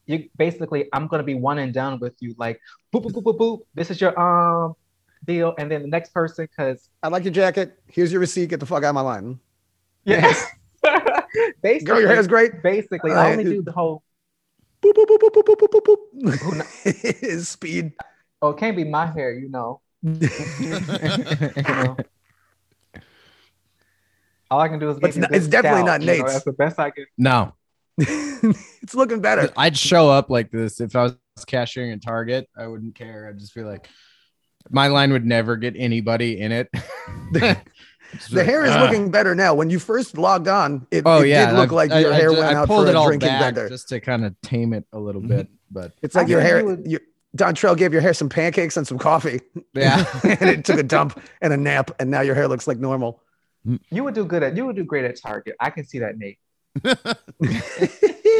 you 0.07 0.29
basically 0.37 0.89
I'm 0.91 1.07
gonna 1.07 1.23
be 1.23 1.35
one 1.35 1.57
and 1.59 1.73
done 1.73 1.99
with 1.99 2.15
you. 2.19 2.35
Like 2.37 2.59
boop 2.93 3.03
boop 3.03 3.11
boop 3.13 3.23
boop 3.23 3.37
boop. 3.37 3.59
This 3.75 3.89
is 3.91 4.01
your 4.01 4.17
um 4.19 4.75
deal, 5.25 5.55
and 5.57 5.71
then 5.71 5.81
the 5.83 5.87
next 5.87 6.13
person, 6.13 6.47
because 6.51 6.89
I 7.01 7.07
like 7.07 7.23
your 7.23 7.33
jacket. 7.33 7.79
Here's 7.87 8.11
your 8.11 8.19
receipt. 8.19 8.49
Get 8.49 8.59
the 8.59 8.65
fuck 8.65 8.83
out 8.83 8.89
of 8.89 8.95
my 8.95 9.01
line. 9.01 9.39
yes, 10.03 10.45
basically, 11.63 11.85
Girl, 11.85 11.99
your 11.99 12.09
hair's 12.09 12.27
great. 12.27 12.61
basically 12.61 13.11
I 13.11 13.31
only 13.31 13.45
Uh, 13.45 13.49
do 13.49 13.61
the 13.63 13.71
whole. 13.71 14.03
Boop, 14.83 14.93
boop, 14.93 15.07
boop, 15.07 15.19
boop, 15.19 15.43
boop, 15.45 15.57
boop, 15.57 15.81
boop, 15.81 15.97
boop. 16.83 17.41
Speed. 17.41 17.93
Oh, 18.41 18.49
it 18.49 18.57
can't 18.57 18.75
be 18.77 18.83
my 18.83 19.07
hair, 19.07 19.33
you 19.33 19.49
know. 19.49 19.81
You 20.03 20.11
know. 20.69 21.97
All 24.51 24.59
I 24.59 24.67
can 24.67 24.79
do 24.79 24.89
is 24.89 24.97
It's 25.01 25.17
not- 25.17 25.33
it's 25.33 25.47
definitely 25.47 25.81
scalp, 25.81 26.01
not 26.01 26.01
you 26.01 26.19
know, 26.21 26.27
That's 26.27 26.43
the 26.43 26.53
best 26.53 26.79
I 26.79 26.91
can. 26.91 27.05
no, 27.17 27.53
it's 27.97 28.93
looking 28.93 29.21
better. 29.21 29.49
I'd 29.57 29.77
show 29.77 30.09
up 30.09 30.29
like 30.29 30.51
this 30.51 30.79
if 30.81 30.95
I 30.95 31.03
was 31.03 31.15
cashiering 31.47 31.91
at 31.93 32.01
Target. 32.03 32.47
I 32.57 32.67
wouldn't 32.67 32.95
care. 32.95 33.27
I'd 33.29 33.39
just 33.39 33.55
be 33.55 33.63
like, 33.63 33.87
my 34.69 34.87
line 34.87 35.11
would 35.13 35.25
never 35.25 35.55
get 35.57 35.75
anybody 35.77 36.39
in 36.39 36.51
it. 36.51 36.69
The 38.29 38.37
like, 38.37 38.45
hair 38.45 38.63
is 38.63 38.71
"Ah." 38.71 38.83
looking 38.83 39.09
better 39.11 39.33
now. 39.35 39.55
When 39.55 39.69
you 39.69 39.79
first 39.79 40.17
logged 40.17 40.47
on, 40.47 40.85
it, 40.91 41.03
Oh 41.05 41.21
it 41.23 41.27
yeah, 41.29 41.47
did 41.51 41.57
look 41.57 41.71
I- 41.71 41.75
like 41.75 41.91
I- 41.91 41.99
your 41.99 42.13
I 42.13 42.15
hair 42.15 42.29
ju- 42.29 42.37
went 42.37 42.55
I 42.55 42.59
out 42.59 42.67
pulled 42.67 42.85
for 42.85 42.89
it 42.91 42.95
a 42.95 42.99
all 42.99 43.07
drinking 43.07 43.27
back 43.27 43.41
bender. 43.55 43.67
just 43.67 43.89
to 43.89 43.99
kind 43.99 44.23
of 44.25 44.39
tame 44.41 44.73
it 44.73 44.85
a 44.93 44.99
little 44.99 45.21
Mhm. 45.21 45.27
bit. 45.27 45.47
But 45.71 45.91
It's 46.03 46.15
like 46.15 46.27
I 46.27 46.29
your 46.29 46.39
hair. 46.39 46.59
you 46.59 46.65
would- 46.65 46.83
You, 46.85 46.99
Dontrell 47.35 47.75
gave 47.75 47.91
your 47.91 48.01
hair 48.03 48.13
some 48.13 48.29
pancakes 48.29 48.77
and 48.77 48.87
some 48.87 48.97
coffee, 48.99 49.41
yeah, 49.73 50.05
and 50.23 50.49
it 50.49 50.63
took 50.63 50.77
a 50.79 50.83
dump 50.83 51.19
and 51.41 51.51
a 51.51 51.57
nap, 51.57 51.91
and 51.99 52.09
now 52.09 52.21
your 52.21 52.35
hair 52.35 52.47
looks 52.47 52.67
like 52.67 52.77
normal. 52.77 53.21
You 53.89 54.03
would 54.03 54.13
do 54.13 54.25
good 54.25 54.43
at. 54.43 54.55
You 54.55 54.65
would 54.67 54.75
do 54.75 54.83
great 54.83 55.05
at 55.05 55.19
Target. 55.19 55.55
I 55.59 55.71
can 55.71 55.85
see 55.85 55.99
that, 55.99 56.17
Nate. 56.17 56.37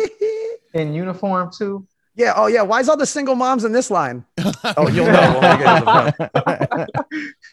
In 0.73 0.93
uniform 0.93 1.51
too. 1.57 1.87
yeah. 2.15 2.33
Oh 2.35 2.47
yeah. 2.47 2.61
Why 2.61 2.81
is 2.81 2.89
all 2.89 2.97
the 2.97 3.05
single 3.05 3.35
moms 3.35 3.63
in 3.63 3.71
this 3.71 3.89
line? 3.89 4.25
Oh, 4.77 4.89
you'll 4.89 5.05
know. 5.05 5.39
when 5.39 5.57
we 5.59 5.63
get 5.63 5.79
to 5.79 6.29
the 6.33 6.87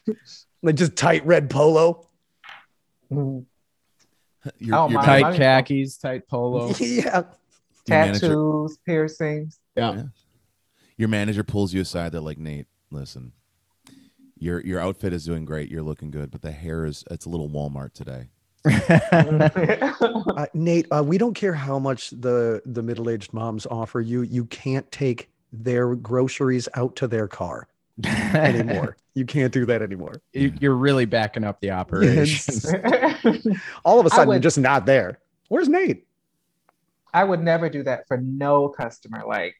front. 0.06 0.18
like 0.62 0.74
just 0.76 0.96
tight 0.96 1.24
red 1.26 1.50
polo. 1.50 2.06
Mhm. 3.12 3.44
Your, 4.58 4.76
Oh, 4.76 4.88
your, 4.88 4.98
my- 5.00 5.04
tight 5.06 5.22
my- 5.22 5.36
khakis, 5.36 5.98
tight 5.98 6.26
polo. 6.26 6.72
yeah. 6.80 7.20
your 7.20 7.26
manager, 7.88 8.18
Tattoos, 8.28 8.78
piercings. 8.86 9.60
Yeah. 9.76 10.04
your 10.96 11.08
manager 11.08 11.44
pulls 11.44 11.72
you 11.72 11.80
aside. 11.82 12.12
They're 12.12 12.20
like, 12.20 12.38
Nate, 12.38 12.66
listen, 12.90 13.32
your 14.42 14.60
your 14.60 14.80
outfit 14.80 15.12
is 15.12 15.24
doing 15.24 15.44
great. 15.44 15.70
You're 15.70 15.82
looking 15.82 16.10
good, 16.10 16.30
but 16.30 16.42
the 16.42 16.50
hair 16.52 16.84
is 16.84 17.04
it's 17.10 17.26
a 17.26 17.28
little 17.28 17.48
Walmart 17.48 17.92
today. 17.94 18.28
Uh, 20.34 20.46
Nate, 20.54 20.86
uh, 20.90 21.02
we 21.04 21.18
don't 21.18 21.34
care 21.34 21.52
how 21.52 21.78
much 21.78 22.10
the 22.10 22.62
the 22.66 22.82
middle 22.82 23.08
aged 23.10 23.32
moms 23.32 23.66
offer 23.66 24.00
you. 24.00 24.22
You 24.22 24.44
can't 24.46 24.90
take 24.90 25.30
their 25.52 25.94
groceries 25.94 26.68
out 26.74 26.96
to 26.96 27.06
their 27.06 27.28
car 27.28 27.68
anymore. 28.04 28.96
you 29.14 29.24
can't 29.26 29.52
do 29.52 29.66
that 29.66 29.82
anymore. 29.82 30.14
You- 30.32 30.52
You're 30.60 30.76
really 30.76 31.04
backing 31.04 31.44
up 31.44 31.60
the 31.60 31.70
operation. 31.70 32.54
All 33.84 34.00
of 34.00 34.06
a 34.06 34.10
sudden, 34.10 34.30
you're 34.32 34.40
just 34.40 34.58
not 34.58 34.86
there. 34.86 35.18
Where's 35.48 35.68
Nate? 35.68 36.06
I 37.12 37.24
would 37.24 37.40
never 37.42 37.68
do 37.68 37.82
that 37.82 38.06
for 38.08 38.16
no 38.16 38.68
customer. 38.70 39.22
Like, 39.26 39.54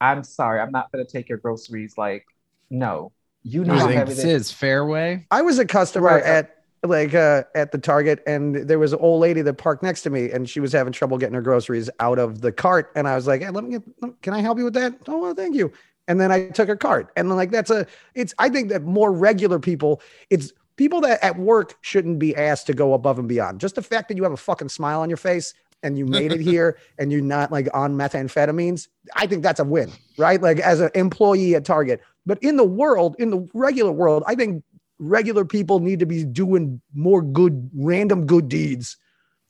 I'm 0.00 0.24
sorry, 0.24 0.60
I'm 0.60 0.70
not 0.72 0.90
gonna 0.90 1.04
take 1.04 1.28
your 1.28 1.38
groceries. 1.38 1.94
Like, 1.98 2.24
no, 2.70 3.12
you 3.44 3.64
know 3.64 3.74
how 3.74 3.88
heavy 3.88 4.14
this 4.14 4.22
this 4.22 4.48
is 4.48 4.50
Fairway? 4.50 5.26
I 5.30 5.42
was 5.42 5.58
a 5.58 5.64
customer 5.66 6.08
Right. 6.08 6.24
at 6.24 6.50
like 6.82 7.14
uh, 7.14 7.44
at 7.54 7.72
the 7.72 7.78
Target, 7.78 8.22
and 8.26 8.56
there 8.56 8.78
was 8.78 8.92
an 8.92 8.98
old 9.00 9.20
lady 9.20 9.40
that 9.42 9.54
parked 9.54 9.82
next 9.82 10.02
to 10.02 10.10
me, 10.10 10.30
and 10.30 10.48
she 10.48 10.60
was 10.60 10.72
having 10.72 10.92
trouble 10.92 11.16
getting 11.18 11.34
her 11.34 11.42
groceries 11.42 11.88
out 12.00 12.18
of 12.18 12.40
the 12.40 12.52
cart. 12.52 12.90
And 12.94 13.06
I 13.08 13.14
was 13.14 13.26
like, 13.26 13.42
"Hey, 13.42 13.50
let 13.50 13.64
me 13.64 13.70
get. 13.78 14.22
Can 14.22 14.34
I 14.34 14.40
help 14.40 14.58
you 14.58 14.64
with 14.64 14.74
that? 14.74 14.94
Oh, 15.08 15.18
well, 15.18 15.34
thank 15.34 15.54
you." 15.54 15.72
And 16.08 16.20
then 16.20 16.30
I 16.30 16.48
took 16.48 16.68
her 16.68 16.76
cart, 16.76 17.10
and 17.16 17.30
like 17.30 17.50
that's 17.50 17.70
a. 17.70 17.86
It's. 18.14 18.34
I 18.38 18.48
think 18.48 18.68
that 18.70 18.82
more 18.82 19.12
regular 19.12 19.58
people. 19.58 20.02
It's 20.30 20.52
people 20.76 21.00
that 21.02 21.22
at 21.24 21.38
work 21.38 21.76
shouldn't 21.80 22.18
be 22.18 22.34
asked 22.36 22.66
to 22.66 22.74
go 22.74 22.92
above 22.94 23.18
and 23.18 23.28
beyond. 23.28 23.60
Just 23.60 23.76
the 23.76 23.82
fact 23.82 24.08
that 24.08 24.16
you 24.16 24.22
have 24.24 24.32
a 24.32 24.36
fucking 24.36 24.68
smile 24.68 25.00
on 25.00 25.08
your 25.08 25.16
face 25.16 25.54
and 25.82 25.96
you 25.96 26.04
made 26.06 26.32
it 26.32 26.40
here 26.52 26.76
and 26.98 27.12
you're 27.12 27.20
not 27.22 27.52
like 27.52 27.68
on 27.72 27.94
methamphetamines, 27.94 28.88
I 29.14 29.26
think 29.26 29.42
that's 29.42 29.60
a 29.60 29.64
win, 29.64 29.90
right? 30.18 30.42
Like 30.42 30.58
as 30.58 30.80
an 30.80 30.90
employee 30.94 31.54
at 31.54 31.64
Target. 31.64 32.00
But 32.26 32.42
in 32.42 32.56
the 32.56 32.64
world, 32.64 33.16
in 33.18 33.30
the 33.30 33.48
regular 33.54 33.92
world, 33.92 34.22
I 34.26 34.34
think 34.34 34.64
regular 34.98 35.44
people 35.44 35.80
need 35.80 35.98
to 36.00 36.06
be 36.06 36.24
doing 36.24 36.80
more 36.94 37.20
good, 37.20 37.70
random 37.74 38.26
good 38.26 38.48
deeds 38.48 38.96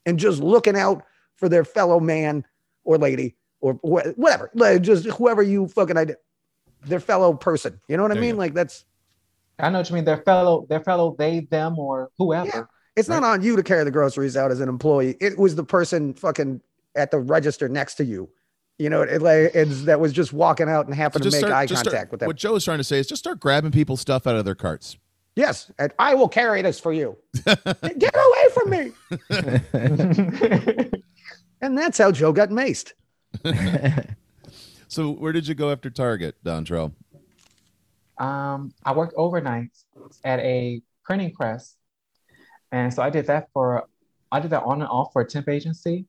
and 0.06 0.18
just 0.18 0.40
looking 0.40 0.76
out 0.76 1.04
for 1.36 1.48
their 1.48 1.64
fellow 1.64 2.00
man 2.00 2.44
or 2.84 2.98
lady 2.98 3.36
or 3.60 3.74
wh- 3.74 4.18
whatever, 4.18 4.50
like 4.54 4.82
just 4.82 5.06
whoever 5.06 5.42
you 5.42 5.68
fucking 5.68 5.96
idea, 5.96 6.16
their 6.82 7.00
fellow 7.00 7.34
person. 7.34 7.80
You 7.88 7.96
know 7.96 8.02
what 8.02 8.12
I 8.12 8.14
There 8.14 8.24
you 8.24 8.30
mean? 8.30 8.38
Like 8.38 8.54
that's 8.54 8.84
I 9.58 9.70
know 9.70 9.78
what 9.78 9.88
you 9.88 9.94
mean. 9.94 10.04
Their 10.04 10.18
fellow, 10.18 10.66
their 10.68 10.80
fellow, 10.80 11.14
they, 11.16 11.40
them, 11.40 11.78
or 11.78 12.10
whoever. 12.18 12.68
It's 12.96 13.08
not 13.08 13.22
on 13.24 13.42
you 13.42 13.56
to 13.56 13.62
carry 13.62 13.84
the 13.84 13.90
groceries 13.90 14.36
out 14.36 14.50
as 14.50 14.60
an 14.60 14.68
employee. 14.68 15.16
It 15.20 15.38
was 15.38 15.54
the 15.54 15.64
person 15.64 16.14
fucking 16.14 16.60
at 16.96 17.10
the 17.10 17.18
register 17.18 17.68
next 17.68 17.94
to 17.96 18.04
you. 18.04 18.28
You 18.78 18.90
know, 18.90 19.02
it 19.02 19.22
like 19.22 19.52
it's 19.54 19.82
that 19.84 20.00
was 20.00 20.12
just 20.12 20.32
walking 20.32 20.68
out 20.68 20.86
and 20.86 20.94
So 20.94 21.00
happened 21.00 21.24
to 21.24 21.30
make 21.30 21.38
start- 21.38 21.52
eye 21.52 21.66
contact 21.66 21.88
start- 21.88 22.10
with 22.10 22.20
them. 22.20 22.26
What 22.26 22.36
Joe 22.36 22.56
is 22.56 22.64
trying 22.64 22.78
to 22.78 22.84
say 22.84 22.98
is 22.98 23.06
just 23.06 23.20
start 23.20 23.38
grabbing 23.40 23.70
people's 23.70 24.00
stuff 24.00 24.26
out 24.26 24.34
of 24.36 24.44
their 24.44 24.56
carts. 24.56 24.96
yes, 25.36 25.70
and 25.78 25.92
I 25.98 26.14
will 26.14 26.28
carry 26.28 26.60
this 26.62 26.78
for 26.80 26.92
you. 26.92 27.16
Get 27.44 28.14
away 28.14 28.48
from 28.52 28.70
me! 28.70 28.92
And 31.60 31.78
that's 31.78 31.96
how 31.96 32.12
Joe 32.12 32.32
got 32.32 32.50
maced. 32.50 32.92
So 34.86 35.10
where 35.10 35.32
did 35.32 35.48
you 35.48 35.54
go 35.56 35.72
after 35.72 35.90
Target, 35.90 36.36
Dontrell? 36.44 36.92
Um, 38.18 38.72
I 38.84 38.92
worked 38.92 39.14
overnight 39.16 39.70
at 40.22 40.38
a 40.38 40.82
printing 41.04 41.32
press, 41.32 41.74
and 42.70 42.94
so 42.94 43.02
I 43.02 43.10
did 43.10 43.26
that 43.26 43.48
for 43.52 43.88
I 44.30 44.38
did 44.38 44.50
that 44.52 44.62
on 44.62 44.82
and 44.82 44.88
off 44.88 45.12
for 45.12 45.22
a 45.22 45.26
temp 45.26 45.48
agency, 45.48 46.06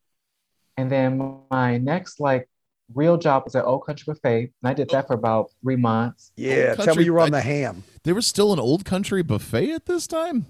and 0.78 0.91
then 0.91 1.39
my 1.49 1.78
next 1.80 2.19
like 2.19 2.47
real 2.93 3.17
job 3.17 3.43
was 3.45 3.56
at 3.56 3.65
Old 3.65 3.86
Country 3.86 4.04
Buffet, 4.13 4.39
and 4.62 4.69
I 4.69 4.74
did 4.74 4.89
that 4.89 5.08
for 5.08 5.13
about 5.13 5.52
three 5.63 5.76
months. 5.76 6.32
Yeah, 6.36 6.76
tell 6.76 6.86
country- 6.86 6.95
me 7.02 7.06
you 7.06 7.13
were 7.13 7.21
on 7.21 7.32
the 7.32 7.41
ham. 7.41 7.84
There 8.04 8.13
was 8.15 8.28
still 8.28 8.54
an 8.54 8.60
old 8.60 8.86
country 8.86 9.24
buffet 9.24 9.71
at 9.71 9.86
this 9.88 10.06
time. 10.08 10.45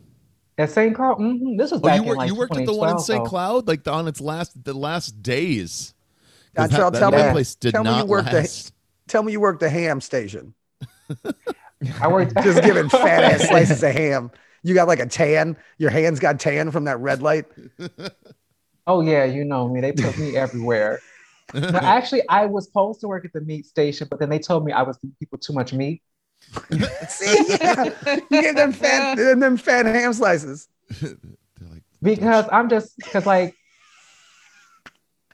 At 0.58 0.69
St. 0.71 0.95
Cloud, 0.95 1.19
mhm, 1.19 1.58
this 1.58 1.71
was 1.71 1.80
Oh, 1.82 1.84
back 1.84 1.98
you, 1.98 2.02
in 2.04 2.08
worked 2.10 2.17
like 2.19 2.28
you 2.30 2.36
worked 2.36 2.58
at 2.58 2.65
the 2.65 2.74
one 2.74 2.89
in 2.91 3.00
St. 3.00 3.24
though. 3.24 3.30
Cloud, 3.30 3.67
like 3.67 3.88
on 3.88 4.08
its 4.08 4.19
last 4.21 4.62
the 4.63 4.74
last 4.74 5.21
days. 5.21 5.93
'Cause 6.56 6.69
Dontrell, 6.71 6.91
that, 6.93 7.00
tell 7.00 7.12
that 7.12 7.28
me- 7.28 7.32
place 7.34 7.56
did 7.56 7.71
tell 7.74 7.84
me 7.84 7.89
you 7.89 7.95
not 7.98 8.08
worked 8.08 8.32
the- 8.32 8.71
Tell 9.08 9.21
me 9.24 9.32
you 9.34 9.39
worked 9.39 9.60
the 9.60 9.69
ham 9.69 10.02
station. 10.02 10.54
I 12.02 12.08
worked 12.08 12.34
Just 12.43 12.63
giving 12.63 12.89
fat 12.89 13.24
ass 13.24 13.41
slices 13.50 13.84
of 13.84 13.91
ham. 13.93 14.32
You 14.63 14.74
got 14.74 14.88
like 14.88 15.00
a 15.00 15.06
tan. 15.06 15.58
Your 15.78 15.89
hands 15.91 16.19
got 16.19 16.39
tan 16.39 16.71
from 16.71 16.86
that 16.86 17.00
red 17.00 17.21
light. 17.21 17.45
Oh 18.88 19.02
yeah, 19.02 19.26
you 19.26 19.43
know 19.45 19.67
me. 19.67 19.82
They 19.82 19.91
put 19.91 20.17
me 20.17 20.36
everywhere. 20.38 21.00
No, 21.53 21.69
actually, 21.81 22.27
I 22.27 22.45
was 22.47 22.65
supposed 22.65 23.01
to 23.01 23.08
work 23.08 23.23
at 23.25 23.34
the 23.34 23.41
meat 23.41 23.65
station, 23.65 24.08
but 24.10 24.19
then 24.19 24.29
they 24.29 24.39
told 24.39 24.65
me 24.65 24.71
I 24.71 24.81
was 24.81 24.97
giving 24.97 25.15
people 25.19 25.38
too 25.38 25.53
much 25.53 25.73
meat. 25.73 26.01
See, 27.08 27.45
yeah. 27.49 27.93
you 28.29 28.41
gave 28.41 28.55
them 28.55 28.71
fat, 28.71 29.15
them 29.39 29.58
fat 29.58 29.86
ham 29.86 30.13
slices. 30.13 30.67
Like, 31.01 31.84
Because 32.01 32.45
I'm 32.51 32.69
just 32.69 32.97
because 32.97 33.25
like 33.25 33.55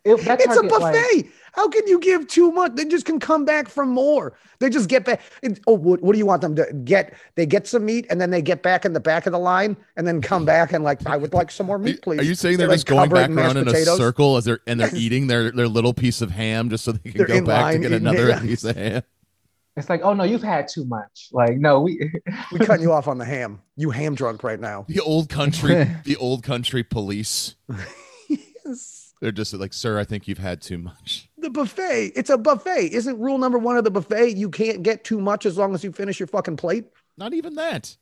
it, 0.03 0.15
that 0.25 0.41
It's 0.41 0.55
a 0.55 0.61
Target, 0.61 0.71
like- 0.81 0.93
buffet. 0.95 1.31
How 1.53 1.67
can 1.67 1.85
you 1.87 1.99
give 1.99 2.27
too 2.27 2.51
much? 2.51 2.75
They 2.75 2.85
just 2.85 3.05
can 3.05 3.19
come 3.19 3.43
back 3.45 3.67
for 3.67 3.85
more. 3.85 4.37
They 4.59 4.69
just 4.69 4.87
get 4.89 5.03
back. 5.05 5.21
it- 5.41 5.59
oh, 5.67 5.73
what, 5.73 6.01
what 6.01 6.13
do 6.13 6.17
you 6.17 6.25
want 6.25 6.41
them 6.41 6.55
to 6.55 6.65
get? 6.85 7.13
They 7.35 7.45
get 7.45 7.67
some 7.67 7.85
meat 7.85 8.05
and 8.09 8.21
then 8.21 8.29
they 8.29 8.41
get 8.41 8.63
back 8.63 8.85
in 8.85 8.93
the 8.93 8.99
back 8.99 9.25
of 9.25 9.33
the 9.33 9.39
line 9.39 9.75
and 9.97 10.07
then 10.07 10.21
come 10.21 10.45
back 10.45 10.71
and 10.73 10.83
like, 10.83 11.05
I 11.05 11.17
would 11.17 11.33
like 11.33 11.51
some 11.51 11.65
more 11.67 11.77
meat, 11.77 12.01
please. 12.01 12.19
Are 12.19 12.23
you 12.23 12.35
saying 12.35 12.53
They, 12.57 12.63
they're 12.63 12.67
like, 12.69 12.75
just 12.77 12.87
going 12.87 13.09
cover 13.09 13.15
back 13.21 13.29
in 13.29 13.37
around 13.37 13.57
in 13.57 13.67
a 13.67 13.85
circle 13.85 14.37
as 14.37 14.45
they're 14.45 14.59
and 14.67 14.79
they're 14.79 14.89
eating 14.95 15.27
their 15.27 15.51
their 15.51 15.67
little 15.67 15.93
piece 15.93 16.21
of 16.21 16.31
ham 16.31 16.69
just 16.69 16.85
so 16.85 16.93
they 16.93 17.11
can 17.11 17.17
They're 17.17 17.27
go 17.27 17.45
back 17.45 17.73
to 17.73 17.79
get 17.79 17.91
another 17.91 18.29
it. 18.29 18.41
piece 18.41 18.63
of 18.63 18.75
ham? 18.77 19.03
It's 19.77 19.89
like, 19.89 20.01
oh 20.03 20.13
no, 20.13 20.23
you've 20.25 20.43
had 20.43 20.67
too 20.67 20.83
much. 20.85 21.29
Like, 21.31 21.57
no, 21.57 21.79
we 21.81 22.11
We 22.51 22.59
cutting 22.59 22.83
you 22.83 22.91
off 22.91 23.07
on 23.07 23.17
the 23.17 23.25
ham. 23.25 23.61
You 23.77 23.89
ham 23.89 24.15
drunk 24.15 24.43
right 24.43 24.59
now. 24.59 24.85
The 24.87 24.99
old 24.99 25.29
country, 25.29 25.87
the 26.05 26.17
old 26.17 26.43
country 26.43 26.83
police. 26.83 27.55
Yes. 28.65 29.00
They're 29.21 29.31
just 29.31 29.53
like, 29.53 29.71
sir, 29.71 29.99
I 29.99 30.03
think 30.03 30.27
you've 30.27 30.39
had 30.39 30.61
too 30.61 30.77
much. 30.77 31.29
The 31.41 31.49
buffet. 31.49 32.11
It's 32.15 32.29
a 32.29 32.37
buffet. 32.37 32.93
Isn't 32.93 33.17
rule 33.19 33.39
number 33.39 33.57
one 33.57 33.75
of 33.75 33.83
the 33.83 33.89
buffet? 33.89 34.37
You 34.37 34.47
can't 34.47 34.83
get 34.83 35.03
too 35.03 35.19
much 35.19 35.47
as 35.47 35.57
long 35.57 35.73
as 35.73 35.83
you 35.83 35.91
finish 35.91 36.19
your 36.19 36.27
fucking 36.27 36.55
plate. 36.55 36.85
Not 37.17 37.33
even 37.33 37.55
that. 37.55 37.97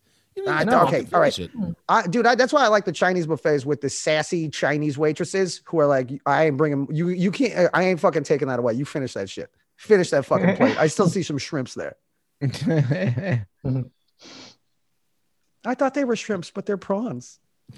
I 0.45 0.65
know. 0.65 0.85
Okay, 0.87 1.07
all 1.13 1.21
right. 1.21 1.39
it. 1.39 1.49
I, 1.87 2.05
dude, 2.05 2.27
I, 2.27 2.35
that's 2.35 2.51
why 2.51 2.65
I 2.65 2.67
like 2.67 2.83
the 2.83 2.91
Chinese 2.91 3.27
buffets 3.27 3.65
with 3.65 3.79
the 3.79 3.89
sassy 3.89 4.49
Chinese 4.49 4.97
waitresses 4.97 5.61
who 5.63 5.79
are 5.79 5.87
like, 5.87 6.11
I 6.25 6.47
ain't 6.47 6.57
bringing 6.57 6.87
you. 6.91 7.07
You 7.07 7.31
can't. 7.31 7.69
I 7.73 7.83
ain't 7.83 8.01
fucking 8.01 8.23
taking 8.23 8.49
that 8.49 8.59
away. 8.59 8.73
You 8.73 8.83
finish 8.83 9.13
that 9.13 9.29
shit. 9.29 9.49
Finish 9.77 10.09
that 10.09 10.25
fucking 10.25 10.57
plate. 10.57 10.77
I 10.77 10.87
still 10.87 11.07
see 11.07 11.23
some 11.23 11.37
shrimps 11.37 11.75
there. 11.75 11.95
I 15.65 15.75
thought 15.75 15.93
they 15.93 16.03
were 16.03 16.17
shrimps, 16.17 16.51
but 16.51 16.65
they're 16.65 16.75
prawns. 16.75 17.39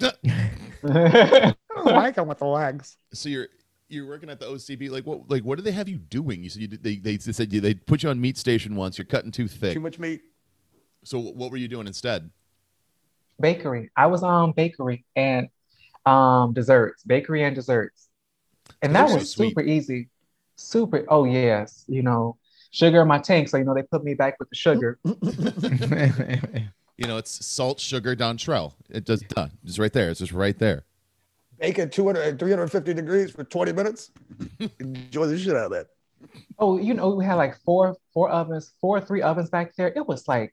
I 1.76 1.84
don't 1.84 1.94
like 1.94 2.14
them 2.14 2.28
with 2.28 2.38
the 2.38 2.46
legs. 2.46 2.96
So 3.14 3.28
you're 3.28 3.48
you're 3.88 4.06
working 4.06 4.30
at 4.30 4.40
the 4.40 4.46
OCB. 4.46 4.90
Like 4.90 5.04
what? 5.04 5.30
Like 5.30 5.42
what 5.44 5.58
do 5.58 5.62
they 5.62 5.72
have 5.72 5.88
you 5.88 5.98
doing? 5.98 6.42
You 6.42 6.48
said 6.48 6.62
you 6.62 6.68
did, 6.68 6.82
they 6.82 6.96
they 6.96 7.18
said 7.18 7.52
you 7.52 7.60
they 7.60 7.74
put 7.74 8.02
you 8.02 8.08
on 8.08 8.20
meat 8.20 8.38
station 8.38 8.74
once. 8.74 8.96
You're 8.96 9.04
cutting 9.04 9.30
too 9.30 9.48
thick. 9.48 9.74
Too 9.74 9.80
much 9.80 9.98
meat. 9.98 10.22
So 11.04 11.18
what 11.18 11.50
were 11.50 11.56
you 11.58 11.68
doing 11.68 11.86
instead? 11.86 12.30
bakery. 13.40 13.90
I 13.96 14.06
was 14.06 14.22
on 14.22 14.52
bakery 14.52 15.04
and 15.16 15.48
um 16.06 16.52
desserts, 16.52 17.02
bakery 17.02 17.42
and 17.42 17.54
desserts. 17.56 18.08
And 18.80 18.94
that 18.94 19.02
Those 19.08 19.10
are 19.10 19.18
was 19.18 19.30
sweet. 19.30 19.48
super 19.48 19.62
easy. 19.62 20.08
Super. 20.56 21.04
Oh 21.08 21.24
yes, 21.24 21.84
you 21.88 22.02
know, 22.02 22.36
sugar 22.70 23.02
in 23.02 23.08
my 23.08 23.18
tank. 23.18 23.48
So 23.48 23.58
you 23.58 23.64
know 23.64 23.74
they 23.74 23.82
put 23.82 24.04
me 24.04 24.14
back 24.14 24.38
with 24.38 24.48
the 24.48 24.56
sugar. 24.56 24.98
You 26.98 27.08
know, 27.08 27.16
it's 27.16 27.44
salt, 27.44 27.80
sugar, 27.80 28.14
Dontrell. 28.14 28.74
It 28.88 29.04
does 29.04 29.22
done. 29.22 29.50
It's 29.64 29.78
right 29.78 29.92
there. 29.92 30.10
It's 30.10 30.20
just 30.20 30.30
right 30.30 30.56
there. 30.56 30.84
Bake 31.62 31.78
at 31.78 31.92
200, 31.92 32.40
350 32.40 32.92
degrees 32.92 33.30
for 33.30 33.44
20 33.44 33.72
minutes. 33.72 34.10
Enjoy 34.80 35.26
the 35.26 35.38
shit 35.38 35.54
out 35.54 35.66
of 35.66 35.70
that. 35.70 35.86
Oh, 36.58 36.76
you 36.76 36.92
know, 36.92 37.10
we 37.14 37.24
had 37.24 37.34
like 37.36 37.56
four 37.64 37.96
four 38.12 38.28
ovens, 38.30 38.72
four 38.80 38.98
or 38.98 39.00
three 39.00 39.22
ovens 39.22 39.48
back 39.48 39.74
there. 39.76 39.92
It 39.94 40.06
was 40.06 40.26
like 40.26 40.52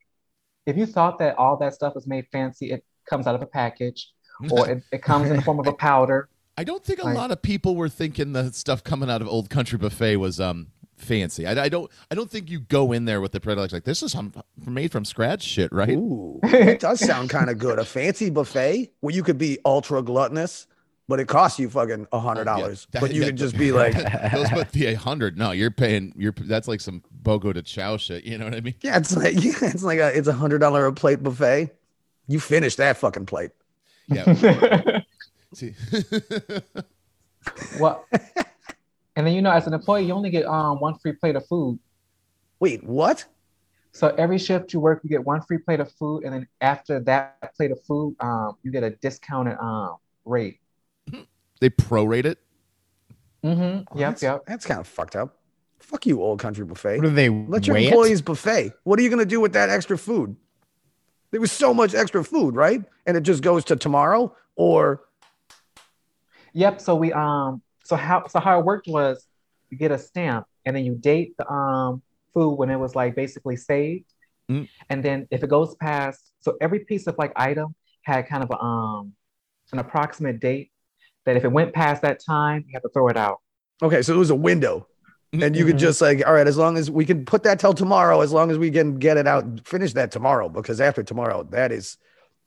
if 0.68 0.78
you 0.78 0.86
thought 0.86 1.18
that 1.20 1.36
all 1.38 1.58
that 1.58 1.74
stuff 1.74 1.96
was 1.96 2.06
made 2.08 2.28
fancy, 2.32 2.72
it 2.72 2.84
comes 3.10 3.26
out 3.26 3.34
of 3.36 3.42
a 3.42 3.48
package 3.48 4.12
or 4.52 4.70
it, 4.70 4.84
it 4.92 5.02
comes 5.02 5.30
in 5.30 5.36
the 5.36 5.42
form 5.42 5.60
of 5.60 5.66
a 5.68 5.74
powder. 5.90 6.30
I 6.58 6.64
don't 6.64 6.84
think 6.84 7.00
a 7.02 7.06
Like- 7.06 7.16
lot 7.16 7.32
of 7.32 7.42
people 7.42 7.76
were 7.76 7.90
thinking 7.90 8.34
the 8.34 8.52
stuff 8.54 8.84
coming 8.84 9.10
out 9.10 9.22
of 9.22 9.28
Old 9.28 9.50
Country 9.50 9.78
Buffet 9.80 10.18
was 10.18 10.40
um 10.40 10.68
fancy. 10.98 11.48
I, 11.48 11.64
I 11.66 11.70
don't 11.70 11.90
I 12.12 12.16
don't 12.16 12.30
think 12.30 12.50
you 12.52 12.60
go 12.60 12.92
in 12.92 13.06
there 13.06 13.20
with 13.22 13.32
the 13.32 13.40
predilection 13.40 13.78
like 13.78 13.84
this 13.84 14.04
is 14.04 14.12
some 14.12 14.32
made 14.66 14.92
from 14.92 15.06
scratch 15.06 15.42
shit, 15.44 15.72
right? 15.72 15.90
Ooh, 15.90 16.40
it 16.44 16.80
does 16.80 17.00
sound 17.00 17.30
kind 17.32 17.50
of 17.50 17.58
good. 17.58 17.80
A 17.80 17.86
fancy 17.86 18.30
buffet 18.30 18.92
where 19.02 19.14
you 19.16 19.24
could 19.24 19.38
be 19.38 19.58
ultra 19.66 20.02
gluttonous, 20.04 20.68
but 21.10 21.20
it 21.20 21.28
costs 21.28 21.58
you 21.60 21.70
fucking 21.70 22.08
a 22.14 22.20
hundred 22.20 22.46
dollars. 22.46 22.88
Yeah, 22.94 23.02
but 23.02 23.14
you 23.14 23.22
that- 23.22 23.26
could 23.26 23.36
just 23.38 23.58
be 23.58 23.72
like, 23.84 23.94
Those 24.32 24.50
but 24.52 24.72
the 24.72 24.94
hundred. 25.08 25.38
No, 25.38 25.52
you're 25.52 25.72
paying. 25.72 26.14
You're 26.16 26.32
that's 26.38 26.68
like 26.70 26.80
some 26.80 27.04
bogo 27.24 27.54
to 27.54 27.62
chow 27.64 27.98
shit. 27.98 28.24
You 28.24 28.38
know 28.38 28.46
what 28.46 28.54
I 28.56 28.62
mean? 28.62 28.76
yeah, 28.82 28.98
it's 28.98 29.18
like 29.18 29.34
yeah, 29.44 29.52
it's 29.64 29.84
like 29.84 30.00
a 30.00 30.16
it's 30.18 30.28
a 30.30 30.34
hundred 30.34 30.60
dollar 30.60 30.86
a 30.86 30.94
plate 30.94 31.22
buffet. 31.22 31.72
You 32.28 32.40
finish 32.40 32.76
that 32.78 32.96
fucking 32.98 33.26
plate. 33.26 33.52
Yeah. 34.08 35.02
See, 35.54 35.74
Well, 37.80 38.06
and 39.16 39.26
then 39.26 39.34
you 39.34 39.42
know, 39.42 39.52
as 39.52 39.66
an 39.66 39.74
employee, 39.74 40.06
you 40.06 40.14
only 40.14 40.30
get 40.30 40.46
um 40.46 40.80
one 40.80 40.96
free 41.00 41.14
plate 41.14 41.36
of 41.36 41.46
food. 41.48 41.80
Wait, 42.60 42.84
what? 42.84 43.26
So 43.92 44.10
every 44.18 44.38
shift 44.38 44.74
you 44.74 44.80
work, 44.80 45.02
you 45.04 45.10
get 45.10 45.26
one 45.26 45.42
free 45.42 45.58
plate 45.58 45.80
of 45.80 45.92
food, 45.92 46.24
and 46.24 46.34
then 46.34 46.48
after 46.62 47.00
that 47.02 47.56
plate 47.56 47.72
of 47.72 47.82
food, 47.84 48.16
um, 48.20 48.58
you 48.62 48.72
get 48.72 48.84
a 48.84 48.92
discounted 48.92 49.58
um 49.60 49.96
rate. 50.26 50.60
They 51.60 51.70
prorate 51.70 52.26
it. 52.26 52.38
Mm-hmm. 53.44 53.98
Yep, 53.98 54.10
that's, 54.10 54.24
yep. 54.24 54.46
That's 54.46 54.66
kind 54.66 54.80
of 54.80 54.88
fucked 54.88 55.16
up. 55.16 55.38
Fuck 55.80 56.06
you, 56.06 56.22
old 56.22 56.40
country 56.40 56.66
buffet. 56.66 56.98
What 56.98 57.04
do 57.04 57.10
they 57.10 57.30
Let 57.30 57.66
your 57.66 57.76
weigh 57.76 57.86
it? 57.86 57.88
employees 57.88 58.22
buffet. 58.22 58.74
What 58.84 59.00
are 59.00 59.02
you 59.02 59.10
gonna 59.10 59.26
do 59.26 59.40
with 59.40 59.54
that 59.54 59.70
extra 59.70 59.98
food? 59.98 60.36
There 61.32 61.40
was 61.40 61.52
so 61.52 61.74
much 61.74 61.94
extra 61.96 62.24
food, 62.24 62.56
right? 62.56 62.84
And 63.06 63.16
it 63.16 63.22
just 63.22 63.42
goes 63.42 63.64
to 63.66 63.76
tomorrow, 63.76 64.36
or 64.56 65.02
Yep. 66.54 66.82
So 66.82 66.96
we 66.96 67.14
um 67.14 67.62
so 67.84 67.96
how 67.96 68.28
so 68.28 68.40
how 68.40 68.60
it 68.60 68.66
worked 68.66 68.88
was 68.88 69.26
you 69.70 69.78
get 69.78 69.92
a 69.92 69.98
stamp 69.98 70.46
and 70.66 70.76
then 70.76 70.84
you 70.84 70.96
date 70.96 71.36
the 71.38 71.50
um 71.50 72.02
food 72.34 72.56
when 72.56 72.70
it 72.70 72.78
was 72.78 72.96
like 72.96 73.16
basically 73.16 73.56
saved. 73.56 74.06
Mm. 74.52 74.68
And 74.90 75.04
then 75.04 75.28
if 75.32 75.44
it 75.44 75.50
goes 75.50 75.76
past 75.76 76.32
so 76.40 76.58
every 76.60 76.80
piece 76.80 77.08
of 77.08 77.16
like 77.18 77.32
item 77.36 77.74
had 78.02 78.28
kind 78.28 78.44
of 78.44 78.50
a 78.52 78.60
um 78.60 79.14
an 79.72 79.80
approximate 79.80 80.40
date 80.40 80.72
that 81.30 81.38
if 81.38 81.44
it 81.46 81.52
went 81.52 81.74
past 81.74 82.02
that 82.02 82.20
time, 82.26 82.66
you 82.68 82.74
have 82.74 82.82
to 82.84 82.90
throw 82.90 83.08
it 83.08 83.18
out. 83.18 83.40
okay, 83.84 84.02
so 84.02 84.14
it 84.14 84.18
was 84.18 84.30
a 84.32 84.36
window. 84.36 84.88
and 85.32 85.56
you 85.56 85.64
could 85.64 85.76
Mhm. 85.76 85.80
just 85.80 86.02
like 86.02 86.26
all 86.26 86.34
right 86.34 86.48
as 86.48 86.58
long 86.58 86.76
as 86.76 86.90
we 86.90 87.06
can 87.06 87.24
put 87.24 87.44
that 87.44 87.60
till 87.60 87.72
tomorrow 87.74 88.22
as 88.22 88.32
long 88.34 88.50
as 88.50 88.58
we 88.58 88.72
can 88.72 88.96
get 88.98 89.16
it 89.16 89.28
out 89.28 89.46
finish 89.64 89.94
that 89.94 90.10
tomorrow 90.12 90.50
because 90.50 90.82
after 90.82 91.04
tomorrow 91.04 91.44
that 91.52 91.72
is 91.72 91.98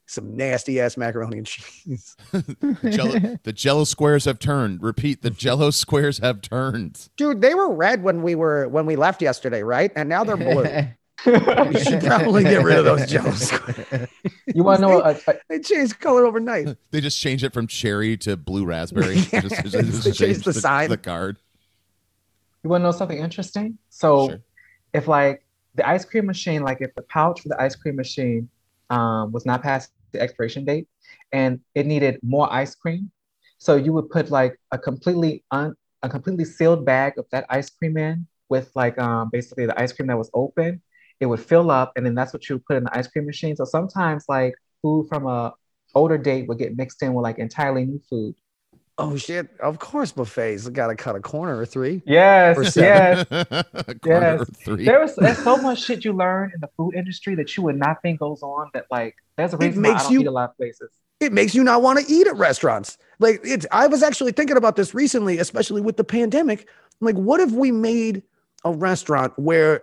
some 0.05 0.35
nasty 0.35 0.81
ass 0.81 0.97
macaroni 0.97 1.37
and 1.37 1.47
cheese 1.47 2.17
Jello, 2.89 3.37
the 3.43 3.53
Jello 3.53 3.85
squares 3.85 4.25
have 4.25 4.37
turned. 4.37 4.83
Repeat, 4.83 5.21
the 5.21 5.29
Jello 5.29 5.69
squares 5.69 6.17
have 6.17 6.41
turned. 6.41 7.07
dude 7.15 7.39
they 7.39 7.53
were 7.53 7.73
red 7.73 8.03
when 8.03 8.21
we 8.21 8.35
were 8.35 8.67
when 8.67 8.85
we 8.85 8.97
left 8.97 9.21
yesterday 9.21 9.63
right 9.63 9.91
and 9.95 10.09
now 10.09 10.25
they're 10.25 10.35
blue 10.35 10.65
we 11.25 11.79
should 11.83 12.01
probably 12.03 12.43
get 12.43 12.63
rid 12.63 12.77
of 12.77 12.85
those 12.85 13.09
jello 13.09 13.31
squares 13.31 14.09
You 14.53 14.63
want 14.63 14.79
to 14.79 14.87
know 14.87 15.01
a, 15.01 15.15
a, 15.27 15.33
they 15.49 15.59
change 15.59 15.97
color 15.99 16.25
overnight 16.25 16.75
They 16.91 17.01
just 17.01 17.19
change 17.19 17.43
it 17.43 17.53
from 17.53 17.67
cherry 17.67 18.17
to 18.17 18.35
blue 18.37 18.65
raspberry. 18.65 19.15
Yeah, 19.33 19.41
They 19.41 19.49
just, 19.81 20.03
they 20.03 20.11
changed 20.11 20.43
the 20.45 20.53
sign. 20.53 20.89
the 20.89 20.97
card. 20.97 21.37
you 22.63 22.69
want 22.69 22.81
to 22.81 22.85
know 22.85 22.91
something 22.91 23.17
interesting? 23.19 23.77
So 23.89 24.29
Sure. 24.29 24.39
if 24.93 25.07
like 25.07 25.43
the 25.75 25.87
ice 25.87 26.05
cream 26.05 26.25
machine, 26.25 26.61
like 26.63 26.79
if 26.81 26.93
the 26.95 27.01
pouch 27.03 27.41
for 27.41 27.49
the 27.49 27.59
ice 27.61 27.75
cream 27.75 27.95
machine 27.95 28.49
um, 28.89 29.31
was 29.31 29.45
not 29.45 29.63
past 29.63 29.91
the 30.11 30.21
expiration 30.21 30.65
date 30.65 30.87
and 31.31 31.59
it 31.73 31.85
needed 31.85 32.19
more 32.21 32.51
ice 32.53 32.75
cream, 32.75 33.09
so 33.57 33.75
you 33.75 33.91
would 33.93 34.09
put 34.09 34.29
like 34.29 34.59
a 34.71 34.77
completely 34.77 35.43
un 35.51 35.75
a 36.03 36.09
completely 36.09 36.43
sealed 36.45 36.85
bag 36.85 37.17
of 37.17 37.25
that 37.31 37.45
ice 37.49 37.69
cream 37.69 37.95
in 37.97 38.27
with 38.49 38.69
like 38.75 38.99
um, 38.99 39.29
basically 39.31 39.65
the 39.65 39.79
ice 39.81 39.93
cream 39.93 40.07
that 40.07 40.17
was 40.17 40.29
open. 40.33 40.81
It 41.19 41.27
would 41.27 41.39
fill 41.39 41.71
up, 41.71 41.93
and 41.95 42.05
then 42.05 42.15
that's 42.15 42.33
what 42.33 42.47
you 42.49 42.55
would 42.55 42.65
put 42.65 42.77
in 42.77 42.83
the 42.83 42.97
ice 42.97 43.07
cream 43.07 43.25
machine. 43.25 43.55
So 43.55 43.65
sometimes 43.65 44.25
like 44.27 44.55
food 44.81 45.07
from 45.07 45.25
a 45.27 45.53
older 45.95 46.17
date 46.17 46.47
would 46.47 46.57
get 46.57 46.75
mixed 46.75 47.01
in 47.03 47.13
with 47.13 47.23
like 47.23 47.37
entirely 47.39 47.85
new 47.85 48.01
food. 48.09 48.35
oh 48.99 49.15
shit 49.17 49.47
of 49.59 49.79
course 49.79 50.11
buffets 50.11 50.67
gotta 50.69 50.95
cut 50.95 51.15
a 51.15 51.19
corner 51.19 51.57
or 51.57 51.65
three 51.65 52.01
Yes, 52.05 52.57
Or 52.57 52.63
yes. 52.81 53.25
Yes. 54.05 54.41
of 54.41 54.49
three. 54.65 54.85
There 54.85 54.99
was 54.99 55.15
there's 55.15 55.37
so 55.43 55.57
much 55.57 55.83
shit 55.83 56.03
you 56.05 56.13
learn 56.13 56.51
in 56.53 56.59
the 56.61 56.69
food 56.77 56.93
industry 56.95 57.33
that 57.35 57.55
you 57.57 57.63
would 57.63 57.77
not 57.77 58.01
think 58.03 58.19
goes 58.19 58.41
on. 58.43 58.69
That 58.73 58.85
like 58.91 59.15
there's 59.37 59.53
a 59.53 59.57
reason 59.57 59.81
why 59.83 59.93
I 59.93 59.97
don't 60.03 60.11
you- 60.11 60.21
eat 60.21 60.27
a 60.27 60.31
lot 60.31 60.49
of 60.51 60.57
places. 60.57 60.89
it 61.19 61.31
makes 61.33 61.55
you 61.55 61.63
not 61.63 61.81
want 61.81 61.99
to 61.99 62.05
eat 62.11 62.27
at 62.27 62.35
restaurants. 62.37 62.97
Like 63.19 63.39
it's 63.43 63.65
I 63.71 63.87
was 63.87 64.03
actually 64.03 64.31
thinking 64.33 64.57
about 64.57 64.75
this 64.75 64.93
recently, 64.93 65.37
especially 65.39 65.81
with 65.81 65.97
the 65.97 66.03
pandemic. 66.03 66.67
Like, 67.01 67.15
what 67.15 67.39
if 67.39 67.51
we 67.51 67.71
made 67.71 68.23
a 68.63 68.71
restaurant 68.71 69.33
where 69.37 69.81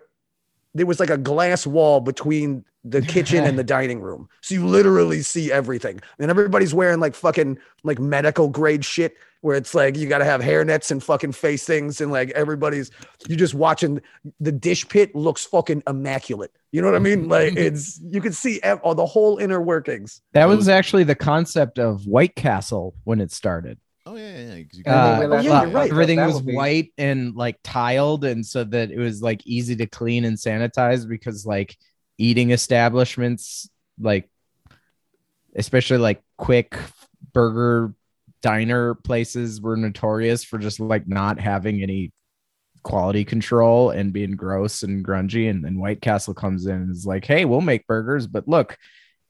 there 0.75 0.87
was 0.87 1.01
like 1.01 1.11
a 1.11 1.19
glass 1.19 1.67
wall 1.67 2.01
between 2.01 2.65
the 2.85 3.03
kitchen 3.15 3.45
and 3.45 3.59
the 3.59 3.65
dining 3.65 4.01
room? 4.01 4.29
So 4.41 4.55
you 4.55 4.67
literally 4.67 5.23
see 5.23 5.51
everything. 5.51 6.01
And 6.19 6.31
everybody's 6.31 6.75
wearing 6.75 7.01
like 7.01 7.15
fucking 7.15 7.59
like 7.83 7.99
medical 7.99 8.49
grade 8.49 8.85
shit 8.85 9.17
where 9.43 9.57
it's 9.57 9.75
like 9.75 9.97
you 9.97 10.07
gotta 10.07 10.25
have 10.25 10.41
hairnets 10.41 10.91
and 10.91 11.03
fucking 11.03 11.33
face 11.33 11.65
things, 11.65 12.01
and 12.01 12.13
like 12.13 12.31
everybody's 12.31 12.91
you're 13.27 13.39
just 13.39 13.55
watching 13.55 14.01
the 14.39 14.53
dish 14.53 14.87
pit 14.89 15.15
looks 15.15 15.45
fucking 15.47 15.83
immaculate. 15.87 16.53
You 16.73 16.83
know 16.83 16.89
what 16.89 16.97
I 16.97 17.01
mean? 17.01 17.29
Like 17.31 17.57
it's 17.57 18.01
you 18.03 18.21
can 18.21 18.33
see 18.33 18.61
all 18.61 18.95
the 18.95 19.07
whole 19.07 19.39
inner 19.39 19.61
workings. 19.61 20.21
That 20.33 20.47
was 20.47 20.69
actually 20.69 21.05
the 21.05 21.15
concept 21.15 21.79
of 21.79 22.07
White 22.07 22.35
Castle 22.35 22.95
when 23.05 23.21
it 23.21 23.31
started. 23.31 23.79
Oh 24.07 24.17
yeah, 24.17 24.31
yeah. 24.39 24.55
yeah. 24.55 24.63
'cause 24.65 24.79
you 24.79 24.83
And 24.87 24.95
got- 24.95 25.21
then 25.21 25.33
Uh, 25.33 25.37
we 25.39 25.45
yeah, 25.45 25.53
out 25.53 25.63
you're 25.67 25.71
right. 25.77 25.91
Everything 25.91 26.17
that 26.17 26.27
was 26.27 26.41
be- 26.43 26.55
white 26.55 26.93
and 26.99 27.35
like 27.35 27.59
tiled, 27.63 28.25
and 28.25 28.45
so 28.45 28.65
that 28.65 28.91
it 28.91 28.99
was 28.99 29.23
like 29.23 29.47
easy 29.47 29.77
to 29.77 29.87
clean 29.87 30.25
and 30.25 30.37
sanitize 30.37 31.09
because 31.09 31.45
like 31.47 31.77
eating 32.19 32.51
establishments, 32.51 33.69
like 33.99 34.29
especially 35.57 35.99
like 35.99 36.23
quick 36.37 36.77
burger 37.33 37.95
diner 38.43 38.95
places, 38.95 39.61
were 39.61 39.77
notorious 39.77 40.45
for 40.45 40.59
just 40.59 40.81
like 40.81 41.07
not 41.07 41.39
having 41.39 41.83
any 41.83 42.13
quality 42.83 43.25
control 43.25 43.91
and 43.91 44.13
being 44.13 44.33
gross 44.33 44.83
and 44.83 45.05
grungy. 45.05 45.51
And 45.51 45.63
then 45.65 45.79
White 45.79 46.01
Castle 46.01 46.33
comes 46.33 46.65
in 46.67 46.75
and 46.77 46.91
is 46.91 47.05
like, 47.05 47.27
hey, 47.27 47.45
we'll 47.45 47.61
make 47.61 47.87
burgers, 47.87 48.27
but 48.27 48.49
look, 48.49 48.79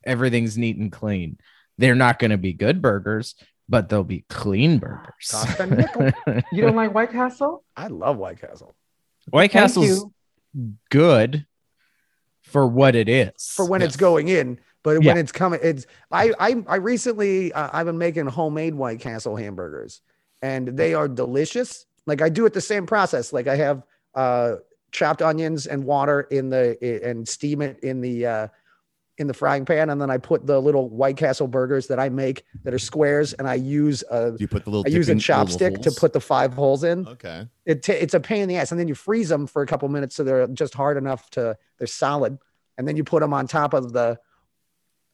everything's 0.04 0.56
neat 0.56 0.76
and 0.76 0.92
clean. 0.92 1.38
They're 1.76 1.96
not 1.96 2.18
going 2.20 2.30
to 2.30 2.38
be 2.38 2.52
good 2.52 2.80
burgers, 2.80 3.34
but 3.70 3.88
they'll 3.88 4.04
be 4.04 4.24
clean 4.28 4.78
burgers. 4.78 5.28
Cost 5.30 5.60
a 5.60 5.66
nickel. 5.66 6.10
You 6.52 6.60
don't 6.62 6.76
like 6.76 6.92
White 6.92 7.12
Castle? 7.12 7.64
I 7.76 7.86
love 7.86 8.18
White 8.18 8.40
Castle 8.40 8.74
White 9.30 9.52
Thank 9.52 9.62
Castle's 9.62 9.86
you. 9.86 10.14
good 10.90 11.46
for 12.42 12.66
what 12.66 12.94
it 12.96 13.08
is. 13.08 13.30
for 13.54 13.64
when 13.64 13.80
Yeah. 13.80 13.86
it's 13.86 13.96
going 13.96 14.28
in, 14.28 14.58
but 14.82 15.00
Yeah. 15.02 15.12
when 15.12 15.18
it's 15.18 15.32
coming, 15.32 15.60
it's 15.62 15.86
I 16.10 16.32
I 16.38 16.62
I 16.66 16.76
recently 16.76 17.52
uh, 17.52 17.70
I've 17.72 17.86
been 17.86 17.98
making 17.98 18.26
homemade 18.26 18.74
White 18.74 19.00
Castle 19.00 19.36
hamburgers, 19.36 20.02
and 20.42 20.66
they 20.68 20.94
are 20.94 21.06
delicious. 21.08 21.86
Like 22.06 22.22
I 22.22 22.28
do 22.28 22.44
it 22.46 22.52
the 22.54 22.60
same 22.60 22.86
process. 22.86 23.32
Like 23.32 23.46
I 23.46 23.56
have 23.56 23.84
uh 24.14 24.56
chopped 24.90 25.22
onions 25.22 25.66
and 25.68 25.84
water 25.84 26.22
in 26.22 26.50
the 26.50 26.76
and 27.08 27.28
steam 27.28 27.62
it 27.62 27.78
in 27.84 28.00
the 28.00 28.26
uh 28.26 28.48
in 29.20 29.26
the 29.26 29.34
frying 29.34 29.64
pan, 29.66 29.90
and 29.90 30.00
then 30.00 30.10
I 30.10 30.16
put 30.18 30.46
the 30.46 30.58
little 30.60 30.88
White 30.88 31.18
Castle 31.18 31.46
burgers 31.46 31.86
that 31.88 32.00
I 32.00 32.08
make 32.08 32.44
that 32.64 32.72
are 32.72 32.78
squares, 32.78 33.34
and 33.34 33.46
I 33.46 33.54
use 33.54 34.02
a 34.10 34.34
you 34.38 34.48
put 34.48 34.64
the 34.64 34.70
little 34.70 34.84
I 34.86 34.90
use 34.96 35.08
a 35.10 35.14
chopstick 35.14 35.82
to 35.82 35.92
put 35.92 36.12
the 36.14 36.20
five 36.20 36.54
holes 36.54 36.82
in. 36.82 37.06
Okay. 37.06 37.46
it 37.66 37.82
ta 37.82 37.92
it's 37.92 38.14
a 38.14 38.20
pain 38.20 38.42
in 38.42 38.48
the 38.48 38.56
ass 38.56 38.70
and 38.72 38.80
then 38.80 38.88
you 38.88 38.94
freeze 38.94 39.28
them 39.28 39.46
for 39.46 39.60
a 39.62 39.66
couple 39.66 39.88
minutes 39.90 40.16
so 40.16 40.24
they're 40.24 40.46
just 40.48 40.74
hard 40.74 40.96
enough 40.96 41.28
to 41.30 41.56
they're 41.78 41.86
solid 41.86 42.38
and 42.78 42.88
then 42.88 42.96
you 42.96 43.04
put 43.04 43.20
them 43.20 43.34
on 43.34 43.46
top 43.46 43.74
of 43.74 43.92
the 43.92 44.18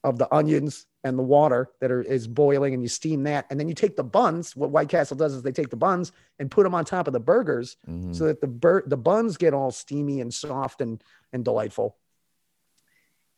of 0.05 0.19
the 0.19 0.33
onions 0.33 0.87
and 1.03 1.19
the 1.19 1.23
water 1.23 1.69
that 1.81 1.91
are 1.91 2.03
is 2.03 2.29
boiling 2.29 2.75
and 2.75 2.83
you 2.83 2.89
steam 2.89 3.25
that 3.25 3.45
and 3.51 3.59
then 3.59 3.67
you 3.69 3.75
take 3.75 3.97
the 3.97 4.05
buns 4.05 4.55
what 4.55 4.71
white 4.71 4.89
castle 4.89 5.17
does 5.17 5.35
is 5.35 5.43
they 5.43 5.51
take 5.53 5.69
the 5.71 5.77
buns 5.77 6.13
and 6.39 6.49
put 6.51 6.63
them 6.63 6.75
on 6.77 6.85
top 6.85 7.09
of 7.09 7.13
the 7.13 7.21
burgers 7.21 7.77
Mhm. 7.89 8.15
so 8.15 8.25
that 8.27 8.41
the 8.41 8.47
bur- 8.47 8.85
the 8.87 8.97
buns 8.97 9.37
get 9.37 9.53
all 9.53 9.73
steamy 9.73 10.21
and 10.21 10.33
soft 10.33 10.81
and 10.81 11.03
and 11.33 11.45
delightful 11.45 11.97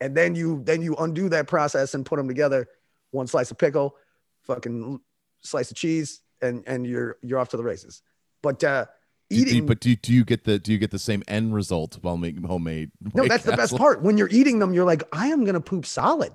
and 0.01 0.15
then 0.15 0.35
you 0.35 0.61
then 0.63 0.81
you 0.81 0.95
undo 0.95 1.29
that 1.29 1.47
process 1.47 1.93
and 1.93 2.05
put 2.05 2.17
them 2.17 2.27
together 2.27 2.67
one 3.11 3.27
slice 3.27 3.51
of 3.51 3.57
pickle 3.57 3.95
fucking 4.43 4.99
slice 5.41 5.71
of 5.71 5.77
cheese 5.77 6.21
and 6.41 6.63
and 6.67 6.85
you're 6.87 7.17
you're 7.21 7.39
off 7.39 7.49
to 7.49 7.57
the 7.57 7.63
races. 7.63 8.01
But 8.41 8.63
uh 8.63 8.85
Do 9.29 9.35
you- 9.35 9.41
eating 9.45 9.65
but 9.65 9.79
do 9.79 9.89
you, 9.89 9.95
do 9.95 10.13
you 10.13 10.23
get 10.23 10.43
the 10.45 10.59
do 10.59 10.71
you 10.71 10.77
get 10.77 10.91
the 10.91 10.99
same 10.99 11.23
end 11.27 11.53
result 11.53 11.97
while 12.01 12.17
making 12.17 12.43
homemade? 12.43 12.91
no 13.13 13.27
that's 13.27 13.43
the 13.43 13.55
best 13.57 13.75
part. 13.83 14.01
When 14.01 14.17
you're 14.17 14.29
eating 14.31 14.59
them 14.59 14.73
you're 14.73 14.85
like 14.85 15.03
i 15.13 15.27
am 15.27 15.43
gonna 15.45 15.61
poop 15.61 15.85
solid. 15.85 16.31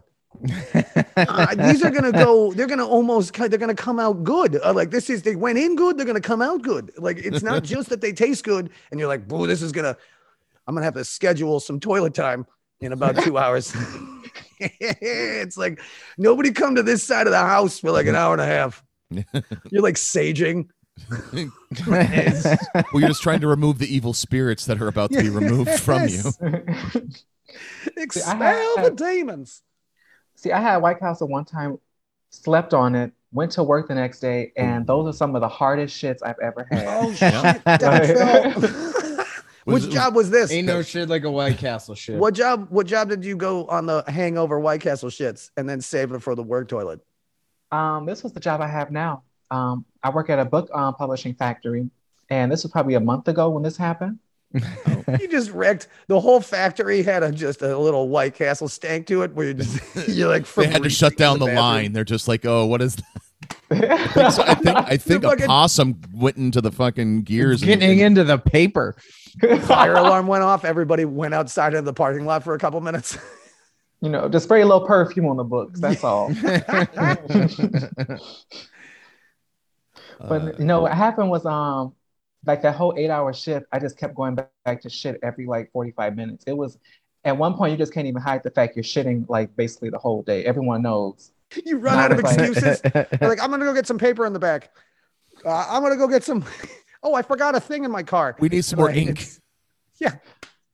Uh, 1.17 1.55
these 1.55 1.83
are 1.85 1.91
gonna 1.91 2.11
go 2.13 2.53
they're 2.53 2.67
gonna 2.67 2.87
almost 2.87 3.33
they're 3.35 3.49
gonna 3.51 3.75
come 3.75 3.99
out 4.01 4.25
good. 4.25 4.61
Uh, 4.65 4.73
like 4.73 4.91
this 4.91 5.09
is 5.09 5.23
they 5.23 5.37
went 5.37 5.59
in 5.59 5.77
good 5.77 5.97
they're 5.97 6.07
gonna 6.07 6.21
come 6.21 6.43
out 6.43 6.63
good. 6.63 6.91
Like 6.99 7.19
it's 7.19 7.43
not 7.43 7.63
just 7.75 7.89
that 7.91 8.01
they 8.01 8.13
taste 8.13 8.45
good 8.45 8.71
and 8.91 8.99
you're 9.01 9.09
like 9.09 9.27
boo 9.29 9.47
this 9.47 9.63
is 9.63 9.73
gonna 9.73 9.97
i'm 10.67 10.75
gonna 10.75 10.85
have 10.85 10.95
to 10.95 11.05
schedule 11.05 11.61
some 11.61 11.79
toilet 11.79 12.15
time 12.15 12.47
in 12.81 12.93
about 12.93 13.17
two 13.23 13.39
hours 13.39 13.75
it's 14.61 15.57
like 15.57 15.81
nobody 16.19 16.51
come 16.53 16.75
to 16.75 16.83
this 16.83 17.03
side 17.03 17.27
of 17.27 17.33
the 17.33 17.39
house 17.39 17.79
for 17.81 17.91
like 17.91 18.07
an 18.07 18.15
hour 18.17 18.33
and 18.33 18.41
a 18.43 18.47
half 18.47 18.83
you're 19.71 19.83
like 19.83 19.97
saging 19.97 20.69
well, 21.89 22.21
you're 22.95 23.09
just 23.09 23.23
trying 23.23 23.41
to 23.41 23.49
remove 23.49 23.79
the 23.79 23.93
evil 23.93 24.13
spirits 24.13 24.67
that 24.67 24.81
are 24.81 24.87
about 24.89 25.11
to 25.11 25.21
be 25.21 25.29
removed 25.29 25.71
from 25.81 26.03
you. 26.09 26.23
Yes. 26.41 26.97
expel 27.97 28.77
had- 28.77 28.85
the 28.85 28.91
demons 28.97 29.63
See, 30.37 30.51
I 30.53 30.61
had 30.61 30.79
White 30.79 30.99
Castle 30.99 31.29
one 31.29 31.45
time, 31.45 31.79
slept 32.31 32.75
on 32.75 32.95
it, 32.97 33.13
went 33.33 33.53
to 33.53 33.63
work 33.63 33.87
the 33.89 33.95
next 33.95 34.19
day, 34.21 34.53
and 34.57 34.85
those 34.87 35.07
are 35.15 35.17
some 35.17 35.35
of 35.37 35.41
the 35.41 35.49
hardest 35.49 35.97
shits 36.01 36.19
I've 36.25 36.39
ever 36.43 36.67
had. 36.71 36.87
oh 36.89 37.15
Yeah. 37.21 37.53
shit 38.07 39.04
that. 39.65 39.73
Was 39.73 39.87
which 39.87 39.95
job 39.95 40.15
was 40.15 40.31
this 40.31 40.51
Ain't 40.51 40.67
no 40.67 40.83
shit 40.83 41.09
like 41.09 41.25
a 41.25 41.31
White 41.31 41.59
Castle 41.59 41.95
shit. 41.95 42.19
What 42.19 42.35
job? 42.35 42.67
What 42.71 42.87
job 42.87 43.09
did 43.09 43.25
you 43.25 43.37
go 43.37 43.67
on 43.67 43.87
the 43.87 44.05
hangover 44.07 44.59
White 44.61 44.81
Castle 44.81 45.11
shits 45.11 45.51
and 45.57 45.69
then 45.69 45.81
save 45.81 46.13
it 46.13 46.21
for 46.21 46.35
the 46.35 46.43
work 46.43 46.69
toilet? 46.69 47.01
Um, 47.73 48.07
this 48.07 48.23
was 48.23 48.33
the 48.33 48.41
job 48.41 48.61
I 48.61 48.69
have 48.69 48.91
now. 48.91 49.23
Um, 49.51 49.85
I 50.03 50.11
work 50.11 50.31
at 50.31 50.39
a 50.39 50.45
book 50.45 50.69
um, 50.73 50.95
publishing 50.95 51.35
factory, 51.35 51.91
and 52.31 52.51
this 52.51 52.63
was 52.63 52.73
probably 52.73 52.95
a 52.95 53.01
month 53.01 53.29
ago 53.29 53.51
when 53.51 53.63
this 53.63 53.77
happened. 53.77 54.19
You 55.21 55.29
just 55.29 55.51
wrecked 55.51 55.89
the 56.07 56.19
whole 56.19 56.41
factory. 56.41 57.03
Had 57.03 57.23
a 57.23 57.31
just 57.31 57.61
a 57.61 57.77
little 57.77 58.09
White 58.09 58.35
Castle 58.35 58.69
stank 58.69 59.07
to 59.09 59.23
it, 59.23 59.35
where 59.35 59.49
you 59.49 59.55
just 59.55 59.81
you're 60.09 60.29
like 60.29 60.47
They 60.55 60.67
had 60.67 60.83
to 60.83 60.91
shut 60.91 61.17
down 61.17 61.35
in 61.43 61.49
the, 61.49 61.55
line. 61.55 61.93
They're 61.93 62.05
just 62.05 62.27
like, 62.27 62.47
oh, 62.47 62.65
what 62.67 62.81
is 62.81 62.97
that? 62.97 63.23
So 64.31 64.43
I 64.43 64.55
think 64.55 64.77
I 64.77 64.97
think 64.97 65.25
a 65.25 65.29
fucking- 65.31 65.47
possum 65.47 66.01
went 66.15 66.37
into 66.37 66.61
the 66.61 66.71
fucking 66.73 67.23
gears. 67.23 67.63
and- 67.63 67.69
Getting 67.81 67.99
into 68.01 68.25
the 68.25 68.39
paper. 68.39 68.95
Fire 69.63 69.95
alarm 69.95 70.27
went 70.27 70.45
off. 70.45 70.65
Everybody 70.65 71.05
went 71.05 71.35
outside 71.35 71.75
of 71.75 71.85
the 71.85 71.93
parking 71.93 72.25
lot 72.25 72.45
for 72.45 72.55
a 72.55 72.59
couple 72.59 72.81
minutes. 72.81 73.19
you 74.01 74.09
know, 74.09 74.29
just 74.29 74.45
spray 74.45 74.61
a 74.61 74.67
little 74.67 74.87
perfume 74.87 75.27
on 75.27 75.37
the 75.37 75.45
books. 75.45 75.81
That's 75.81 76.05
all. 76.05 76.31
uh, 76.45 77.17
But 80.21 80.59
you 80.59 80.65
know, 80.65 80.83
what 80.83 80.93
happened 80.93 81.31
was 81.31 81.45
um 81.47 81.95
like 82.47 82.63
that 82.63 82.75
whole 82.77 82.95
eight 82.97 83.11
hour 83.11 83.33
shift, 83.33 83.67
I 83.73 83.79
just 83.79 83.97
kept 83.97 84.15
going 84.15 84.35
back, 84.35 84.51
back 84.65 84.83
to 84.83 84.91
shit 84.91 85.19
every 85.23 85.47
like 85.47 85.73
45 85.73 86.15
minutes. 86.17 86.45
It 86.47 86.57
was 86.57 86.79
at 87.25 87.37
one 87.37 87.55
point 87.55 87.73
you 87.73 87.79
just 87.79 87.93
can't 87.95 88.07
even 88.07 88.21
hide 88.21 88.43
the 88.43 88.51
fact 88.51 88.77
you're 88.77 88.83
shitting 88.85 89.25
like 89.29 89.55
basically 89.57 89.91
the 89.91 89.99
whole 89.99 90.23
day. 90.23 90.45
Everyone 90.45 90.83
knows. 90.83 91.33
you 91.65 91.79
run 91.79 91.97
No, 91.97 92.03
out 92.03 92.13
of 92.13 92.19
excuses. 92.21 92.81
You're 92.95 93.29
like, 93.31 93.43
I'm 93.43 93.51
gonna 93.51 93.65
go 93.65 93.75
get 93.75 93.87
some 93.87 93.99
paper 93.99 94.27
in 94.27 94.33
the 94.33 94.39
back. 94.39 94.71
Uh, 95.45 95.67
I'm 95.69 95.83
gonna 95.83 95.97
go 95.97 96.09
get 96.09 96.25
some. 96.25 96.45
Oh, 97.07 97.13
I 97.13 97.21
forgot 97.21 97.55
a 97.55 97.61
thing 97.61 97.85
in 97.85 97.91
my 97.91 98.03
car. 98.03 98.35
we 98.41 98.49
need 98.49 98.65
some 98.65 98.79
more 98.79 98.87
Like, 98.87 98.97
ink. 98.97 99.29
Yeah, 100.01 100.13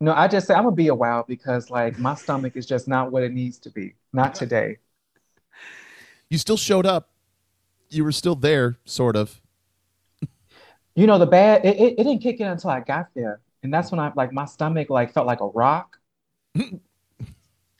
No, 0.01 0.13
I 0.13 0.29
just 0.29 0.47
say 0.47 0.55
I'm 0.55 0.63
gonna 0.63 0.77
be 0.77 0.87
a 0.87 0.95
while 0.95 1.25
because 1.27 1.71
like 1.71 1.99
my 1.99 2.15
stomach 2.15 2.55
is 2.55 2.67
just 2.67 2.87
not 2.87 3.11
what 3.11 3.25
it 3.25 3.33
needs 3.33 3.59
to 3.59 3.71
be. 3.71 3.95
Not 4.13 4.37
today. 4.37 4.79
You 6.29 6.39
still 6.39 6.57
showed 6.57 6.87
up. 6.87 7.11
You 7.89 8.05
were 8.05 8.13
still 8.13 8.37
there, 8.37 8.79
sort 8.85 9.17
of. 9.17 9.41
You 10.95 11.09
know, 11.09 11.19
the 11.19 11.27
bad 11.27 11.65
it, 11.65 11.77
it, 11.77 11.93
it 11.99 12.05
didn't 12.05 12.21
kick 12.21 12.39
in 12.39 12.47
until 12.47 12.71
I 12.71 12.79
got 12.79 13.09
there. 13.17 13.41
And 13.65 13.75
that's 13.75 13.91
when 13.91 13.99
I 13.99 14.13
like 14.15 14.33
my 14.33 14.45
stomach 14.45 14.89
like 14.89 15.13
felt 15.13 15.27
like 15.27 15.41
a 15.41 15.49
rock. 15.49 15.99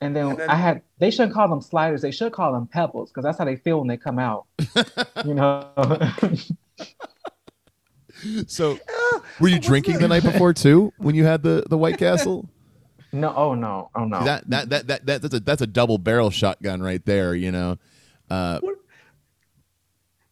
And 0.01 0.15
then, 0.15 0.29
And 0.29 0.37
then- 0.39 0.49
I 0.49 0.55
had 0.55 0.81
they 0.97 1.11
shouldn't 1.11 1.33
call 1.33 1.47
them 1.47 1.61
sliders, 1.61 2.01
they 2.01 2.11
should 2.11 2.33
call 2.33 2.53
them 2.53 2.67
pebbles, 2.67 3.09
because 3.09 3.23
that's 3.23 3.37
how 3.37 3.45
they 3.45 3.55
feel 3.55 3.79
when 3.79 3.87
they 3.87 3.97
come 3.97 4.19
out. 4.19 4.45
you 5.25 5.33
know. 5.33 5.67
So, 8.45 8.77
were 9.39 9.47
you 9.47 9.59
drinking 9.59 9.97
the 9.97 10.07
night 10.07 10.21
before 10.23 10.53
too 10.53 10.93
when 10.97 11.15
you 11.15 11.25
had 11.25 11.41
the 11.41 11.63
the 11.67 11.77
White 11.77 11.97
Castle? 11.97 12.47
no, 13.11 13.33
oh 13.35 13.55
no, 13.55 13.89
oh 13.95 14.05
no. 14.05 14.23
That, 14.23 14.47
that 14.49 14.69
that 14.69 14.87
that 14.87 15.05
that 15.07 15.21
that's 15.23 15.33
a 15.33 15.39
that's 15.39 15.61
a 15.61 15.67
double 15.67 15.97
barrel 15.97 16.29
shotgun 16.29 16.81
right 16.83 17.03
there. 17.05 17.33
You 17.33 17.51
know. 17.51 17.77
Uh, 18.29 18.59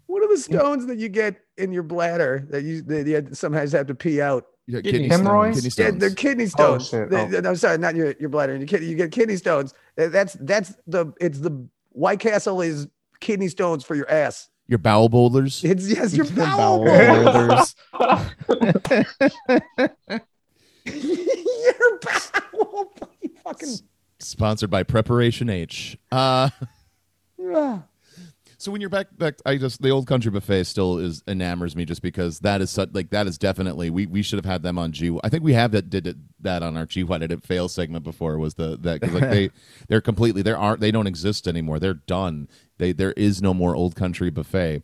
What 0.05 0.23
are 0.23 0.27
the 0.27 0.37
stones 0.41 0.85
that 0.85 0.97
you 0.97 1.09
get 1.09 1.41
in 1.57 1.71
your 1.71 1.83
bladder 1.83 2.45
that 2.49 2.63
you 2.63 2.81
that 2.83 3.07
you 3.07 3.27
sometimes 3.33 3.71
have 3.71 3.87
to 3.87 3.95
pee 3.95 4.21
out? 4.21 4.45
Yeah, 4.69 4.81
Kidney 4.81 5.07
stones, 5.09 5.21
Hemorrhoids? 5.21 5.61
Kidney 5.75 5.83
Yeah, 5.83 5.91
they're 5.99 6.15
kidney 6.15 6.45
stones. 6.45 6.89
shit. 6.89 7.09
They- 7.09 7.21
Oh. 7.21 7.27
they- 7.27 7.47
I'm 7.49 7.55
sorry, 7.55 7.77
not 7.77 7.95
your, 7.95 8.13
your 8.19 8.29
bladder. 8.29 8.55
Your 8.55 8.67
kidney, 8.67 8.87
you 8.87 8.95
get 8.95 9.11
kidney 9.11 9.35
stones. 9.37 9.73
That's 9.95 10.33
that's 10.39 10.73
the 10.87 11.11
it's 11.19 11.39
the 11.39 11.67
White 11.89 12.19
Castle 12.19 12.61
is 12.61 12.87
kidney 13.19 13.49
stones 13.49 13.83
for 13.83 13.95
your 13.95 14.09
ass. 14.09 14.49
Your 14.67 14.77
bowel 14.77 15.09
boulders. 15.09 15.63
It's 15.63 15.89
yes, 15.89 16.13
your 16.15 16.25
Bowel 16.35 16.85
bowel. 16.85 17.31
holders. 17.33 17.75
your 20.85 21.99
bowel. 22.01 22.91
You 23.21 23.29
fucking. 23.43 23.75
Sponsored 24.19 24.69
by 24.69 24.83
Preparation 24.83 25.49
H. 25.49 25.97
Uh, 26.11 26.49
Ah. 27.55 27.83
So 28.59 28.71
when 28.71 28.81
you're 28.81 28.89
back, 28.89 29.07
back, 29.17 29.35
I 29.45 29.57
just 29.57 29.81
the 29.81 29.89
old 29.89 30.05
country 30.05 30.29
buffet 30.29 30.65
still 30.65 30.97
is 30.97 31.23
enamors 31.27 31.75
me 31.75 31.85
just 31.85 32.01
because 32.01 32.39
that 32.41 32.61
is 32.61 32.69
such 32.69 32.89
like 32.93 33.09
that 33.11 33.25
is 33.25 33.37
definitely 33.37 33.89
we 33.89 34.05
we 34.05 34.21
should 34.21 34.37
have 34.37 34.45
had 34.45 34.61
them 34.63 34.77
on 34.77 34.91
G. 34.91 35.17
I 35.23 35.29
think 35.29 35.43
we 35.43 35.53
have 35.53 35.71
that 35.71 35.89
did 35.89 36.05
it, 36.05 36.17
that 36.41 36.61
on 36.61 36.75
our 36.75 36.85
G. 36.85 37.03
Why 37.03 37.17
did 37.17 37.31
it 37.31 37.41
fail 37.41 37.69
segment 37.69 38.03
before? 38.03 38.37
Was 38.37 38.55
the 38.55 38.77
that 38.81 39.01
'cause, 39.01 39.13
like 39.13 39.29
they 39.31 39.49
they're 39.87 40.01
completely 40.01 40.41
they 40.41 40.51
aren't 40.51 40.81
they 40.81 40.91
don't 40.91 41.07
exist 41.07 41.47
anymore. 41.47 41.79
They're 41.79 41.93
done. 41.93 42.47
They 42.77 42.91
there 42.91 43.13
is 43.13 43.41
no 43.41 43.53
more 43.53 43.75
old 43.75 43.95
country 43.95 44.29
buffet. 44.29 44.83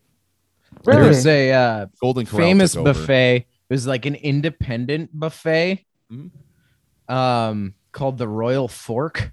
There 0.84 1.07
was 1.07 1.26
a 1.28 1.51
uh, 1.51 1.86
Golden 2.01 2.26
Corral 2.26 2.47
famous 2.47 2.76
buffet. 2.76 3.36
It 3.38 3.73
was 3.73 3.86
like 3.88 4.05
an 4.05 4.15
independent 4.15 5.09
buffet, 5.17 5.86
Mhm. 6.11 6.32
um, 7.07 7.73
called 7.91 8.17
the 8.17 8.28
Royal 8.28 8.67
Fork. 8.67 9.32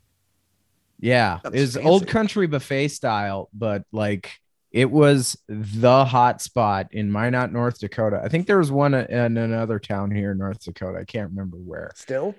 Yeah, 1.03 1.41
That's 1.43 1.55
it 1.55 1.61
was 1.61 1.77
old 1.77 2.07
country 2.07 2.47
buffet 2.47 2.89
style, 2.89 3.51
but 3.53 3.83
like 3.93 4.39
it 4.71 4.91
was 4.91 5.37
the 5.49 6.05
hot 6.07 6.41
spot 6.41 6.89
in 6.93 7.11
Minot, 7.13 7.53
North 7.53 7.79
Dakota. 7.81 8.23
I 8.25 8.29
think 8.29 8.47
there 8.47 8.57
was 8.57 8.71
one 8.73 8.95
in 8.95 9.37
another 9.37 9.79
town 9.79 10.11
here 10.11 10.31
in 10.31 10.39
North 10.39 10.65
Dakota. 10.65 10.99
I 11.01 11.05
can't 11.05 11.29
remember 11.31 11.59
where. 11.59 11.91
Still, 11.97 12.35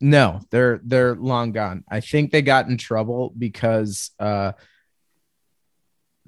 No, 0.00 0.40
they're 0.50 0.80
they're 0.84 1.14
long 1.16 1.52
gone. 1.52 1.84
I 1.90 2.00
think 2.00 2.30
they 2.30 2.40
got 2.40 2.68
in 2.68 2.78
trouble 2.78 3.34
because 3.36 4.12
uh 4.20 4.52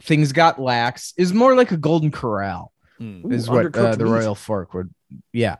things 0.02 0.32
got 0.32 0.60
lax. 0.60 1.14
Is 1.16 1.32
more 1.32 1.54
like 1.54 1.70
a 1.72 1.76
golden 1.76 2.10
corral 2.10 2.72
Mm. 3.00 3.32
is 3.32 3.48
Ooh, 3.48 3.52
what 3.52 3.74
uh, 3.76 3.94
the 3.96 4.04
meat. 4.04 4.10
Royal 4.10 4.34
Fork 4.34 4.74
would. 4.74 4.92
Yeah. 5.32 5.56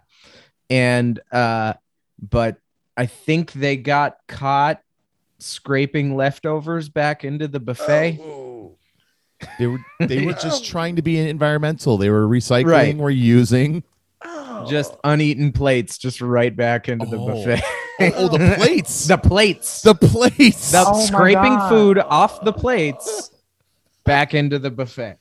and 0.68 1.18
uh, 1.32 1.72
but 2.20 2.58
I 2.98 3.06
think 3.06 3.52
they 3.52 3.78
got 3.78 4.16
caught 4.28 4.82
scraping 5.43 6.16
leftovers 6.16 6.88
back 6.88 7.24
into 7.24 7.49
the 7.49 7.61
buffet. 7.61 8.18
Oh. 8.22 8.76
They 9.59 9.66
were 9.66 9.78
they 10.01 10.24
were 10.26 10.34
just 10.34 10.64
trying 10.70 10.97
to 10.97 11.03
be 11.03 11.18
environmental. 11.18 11.97
They 11.97 12.11
were 12.11 12.26
recycling, 12.28 12.66
Right. 12.66 12.97
were 12.97 13.11
using. 13.11 13.82
Oh. 14.22 14.66
Just 14.68 14.95
uneaten 15.03 15.53
plates, 15.53 15.97
just 15.97 16.20
right 16.20 16.55
back 16.55 16.88
into 16.88 17.07
the 17.07 17.18
Oh. 17.18 17.26
buffet. 17.28 17.62
Oh, 18.01 18.12
oh 18.16 18.28
the 18.28 18.55
plates. 18.59 19.07
the 19.07 19.16
plates. 19.16 19.82
the 19.82 19.95
plates. 19.95 20.72
The 20.72 20.84
Oh 20.86 21.01
scraping 21.07 21.59
food 21.68 21.99
off 21.99 22.43
the 22.45 22.53
plates 22.53 23.30
back 24.05 24.34
into 24.34 24.59
the 24.59 24.70
buffet. 24.70 25.16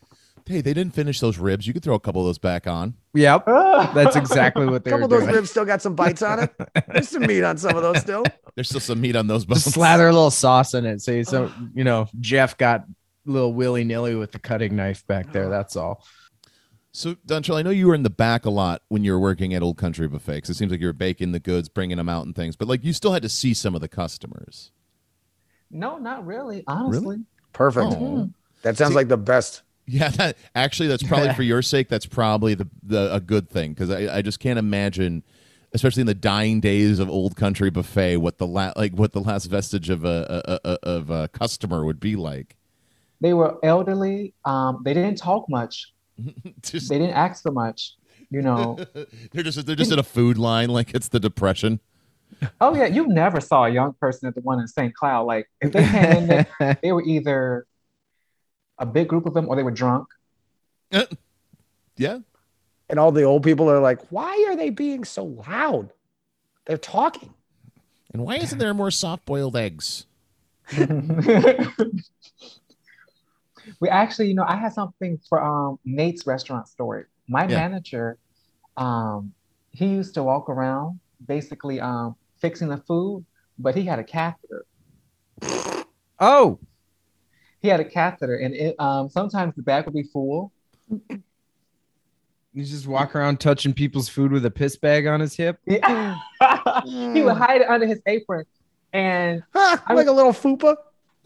Hey, 0.49 0.61
they 0.61 0.73
didn't 0.73 0.93
finish 0.93 1.19
those 1.19 1.37
ribs. 1.37 1.67
You 1.67 1.73
could 1.73 1.83
throw 1.83 1.95
a 1.95 1.99
couple 1.99 2.21
of 2.21 2.27
those 2.27 2.39
back 2.39 2.65
on. 2.67 2.95
Yep. 3.13 3.45
That's 3.93 4.15
exactly 4.15 4.65
what 4.65 4.83
they. 4.83 4.91
Are. 4.91 4.95
A 4.95 4.99
couple 4.99 5.05
of 5.05 5.09
those 5.11 5.21
doing. 5.21 5.35
ribs 5.35 5.51
still 5.51 5.65
got 5.65 5.81
some 5.81 5.95
bites 5.95 6.21
on 6.21 6.39
it. 6.39 6.53
There's 6.87 7.09
some 7.09 7.25
meat 7.25 7.43
on 7.43 7.57
some 7.57 7.77
of 7.77 7.83
those 7.83 7.99
still. 7.99 8.23
There's 8.55 8.67
still 8.67 8.81
some 8.81 8.99
meat 8.99 9.15
on 9.15 9.27
those 9.27 9.45
bones. 9.45 9.63
Just 9.63 9.75
slather 9.75 10.07
a 10.07 10.11
little 10.11 10.31
sauce 10.31 10.73
in 10.73 10.85
it. 10.85 11.01
So, 11.01 11.21
so 11.23 11.51
you 11.73 11.83
know, 11.83 12.07
Jeff 12.19 12.57
got 12.57 12.81
a 12.81 13.31
little 13.31 13.53
willy 13.53 13.83
nilly 13.83 14.15
with 14.15 14.31
the 14.31 14.39
cutting 14.39 14.75
knife 14.75 15.05
back 15.07 15.31
there. 15.31 15.49
That's 15.49 15.75
all. 15.75 16.03
So, 16.91 17.13
Dontrell, 17.27 17.57
I 17.57 17.61
know 17.61 17.69
you 17.69 17.87
were 17.87 17.95
in 17.95 18.01
the 18.03 18.09
back 18.09 18.45
a 18.45 18.49
lot 18.49 18.81
when 18.89 19.03
you 19.03 19.11
were 19.13 19.19
working 19.19 19.53
at 19.53 19.61
Old 19.61 19.77
Country 19.77 20.07
Buffet 20.07 20.37
because 20.37 20.49
it 20.49 20.55
seems 20.55 20.71
like 20.71 20.81
you 20.81 20.87
were 20.87 20.93
baking 20.93 21.31
the 21.31 21.39
goods, 21.39 21.69
bringing 21.69 21.97
them 21.97 22.09
out 22.09 22.25
and 22.25 22.35
things. 22.35 22.55
But 22.55 22.67
like, 22.67 22.83
you 22.83 22.93
still 22.93 23.13
had 23.13 23.21
to 23.21 23.29
see 23.29 23.53
some 23.53 23.75
of 23.75 23.81
the 23.81 23.87
customers. 23.87 24.71
No, 25.69 25.99
not 25.99 26.25
really. 26.25 26.63
Honestly. 26.65 27.19
Perfect. 27.53 27.93
Oh. 27.97 28.29
That 28.63 28.77
sounds 28.77 28.91
See- 28.91 28.95
like 28.95 29.07
the 29.07 29.17
best. 29.17 29.61
Yeah, 29.91 30.09
that, 30.09 30.37
actually, 30.53 30.87
that's 30.87 31.01
probably 31.03 31.33
for 31.33 31.41
your 31.43 31.61
sake. 31.61 31.89
That's 31.89 32.05
probably 32.05 32.53
the, 32.53 32.67
the 32.83 33.13
a 33.13 33.19
good 33.19 33.49
thing 33.49 33.73
because 33.73 33.89
I, 33.89 34.17
I 34.17 34.21
just 34.21 34.39
can't 34.39 34.59
imagine, 34.59 35.23
especially 35.73 36.01
in 36.01 36.07
the 36.07 36.13
dying 36.13 36.59
days 36.59 36.99
of 36.99 37.09
Old 37.09 37.35
Country 37.35 37.69
Buffet, 37.71 38.17
what 38.17 38.37
the 38.37 38.45
la- 38.45 38.73
like 38.75 38.93
what 38.93 39.13
the 39.13 39.19
last 39.21 39.45
vestige 39.45 39.89
of 39.89 40.05
a, 40.05 40.59
a, 40.63 40.69
a 40.69 40.77
of 40.83 41.09
a 41.09 41.27
customer 41.29 41.83
would 41.85 41.99
be 41.99 42.15
like. 42.15 42.55
They 43.19 43.33
were 43.33 43.57
elderly. 43.63 44.33
Um, 44.45 44.81
they 44.85 44.93
didn't 44.93 45.17
talk 45.17 45.49
much. 45.49 45.91
Just- 46.61 46.89
They 46.89 46.99
didn't 46.99 47.15
ask 47.15 47.41
for 47.41 47.51
much. 47.51 47.95
You 48.29 48.43
know. 48.43 48.77
they're 49.31 49.41
just 49.43 49.65
they're 49.65 49.75
just 49.75 49.91
in 49.91 49.97
a 49.97 50.03
food 50.03 50.37
line 50.37 50.69
like 50.69 50.93
it's 50.93 51.07
the 51.07 51.19
depression. 51.19 51.79
oh 52.61 52.75
yeah, 52.75 52.85
you 52.85 53.07
never 53.07 53.41
saw 53.41 53.65
a 53.65 53.69
young 53.69 53.93
person 53.99 54.27
at 54.27 54.35
the 54.35 54.41
one 54.41 54.59
in 54.59 54.67
St. 54.67 54.93
Cloud. 54.93 55.25
Like 55.25 55.49
if 55.61 55.71
they 55.71 55.83
came 55.83 56.11
in 56.17 56.27
there, 56.27 56.77
they 56.83 56.91
were 56.91 57.01
either 57.01 57.65
a 58.79 58.85
big 58.85 59.07
group 59.07 59.25
of 59.25 59.33
them 59.33 59.47
or 59.47 59.55
they 59.55 59.63
were 59.63 59.71
drunk. 59.71 60.07
Yeah, 61.97 62.19
And 62.89 62.97
all 62.97 63.11
the 63.11 63.23
old 63.23 63.43
people 63.43 63.69
are 63.69 63.79
like, 63.81 63.99
why 64.09 64.45
are 64.47 64.55
they 64.55 64.69
being 64.69 65.03
so 65.03 65.23
loud? 65.25 65.91
They're 66.65 66.77
talking. 66.77 67.33
and 68.13 68.23
why 68.23 68.37
isn't 68.37 68.57
there 68.57 68.73
more 68.73 68.89
soft 68.91 69.25
boiled 69.25 69.55
eggs? 69.57 70.05
we 73.79 73.89
actually, 73.89 74.27
you 74.29 74.33
know, 74.33 74.45
I 74.47 74.55
had 74.55 74.73
something 74.73 75.19
for 75.27 75.43
um 75.43 75.79
Nate's 75.83 76.25
restaurant 76.25 76.67
story. 76.67 77.05
My 77.27 77.47
Yeah. 77.47 77.55
manager, 77.55 78.17
um, 78.77 79.33
he 79.71 79.87
used 79.87 80.13
to 80.15 80.23
walk 80.23 80.49
around 80.49 80.99
basically 81.25 81.79
um 81.81 82.15
fixing 82.39 82.69
the 82.69 82.77
food, 82.77 83.25
but 83.57 83.75
he 83.75 83.83
had 83.83 83.99
a 83.99 84.03
catheter. 84.03 84.65
Oh, 86.19 86.59
He 87.61 87.67
had 87.67 87.79
a 87.79 87.85
catheter, 87.85 88.35
and 88.37 88.53
it 88.55 88.75
um 88.79 89.09
sometimes 89.09 89.55
the 89.55 89.61
bag 89.61 89.85
would 89.85 89.93
be 89.93 90.03
full. 90.03 90.51
you 90.89 92.63
just 92.63 92.87
walk 92.87 93.15
around 93.15 93.39
touching 93.39 93.73
people's 93.73 94.09
food 94.09 94.31
with 94.31 94.45
a 94.45 94.51
piss 94.51 94.77
bag 94.77 95.07
on 95.07 95.19
his 95.19 95.35
hip. 95.35 95.59
Yeah. 95.65 96.15
he 96.85 97.21
would 97.21 97.35
hide 97.37 97.61
it 97.61 97.69
under 97.69 97.85
his 97.85 98.01
apron, 98.05 98.45
and 98.93 99.43
Ah, 99.55 99.83
like 99.93 100.07
a 100.07 100.11
little 100.11 100.31
fupa. 100.33 100.75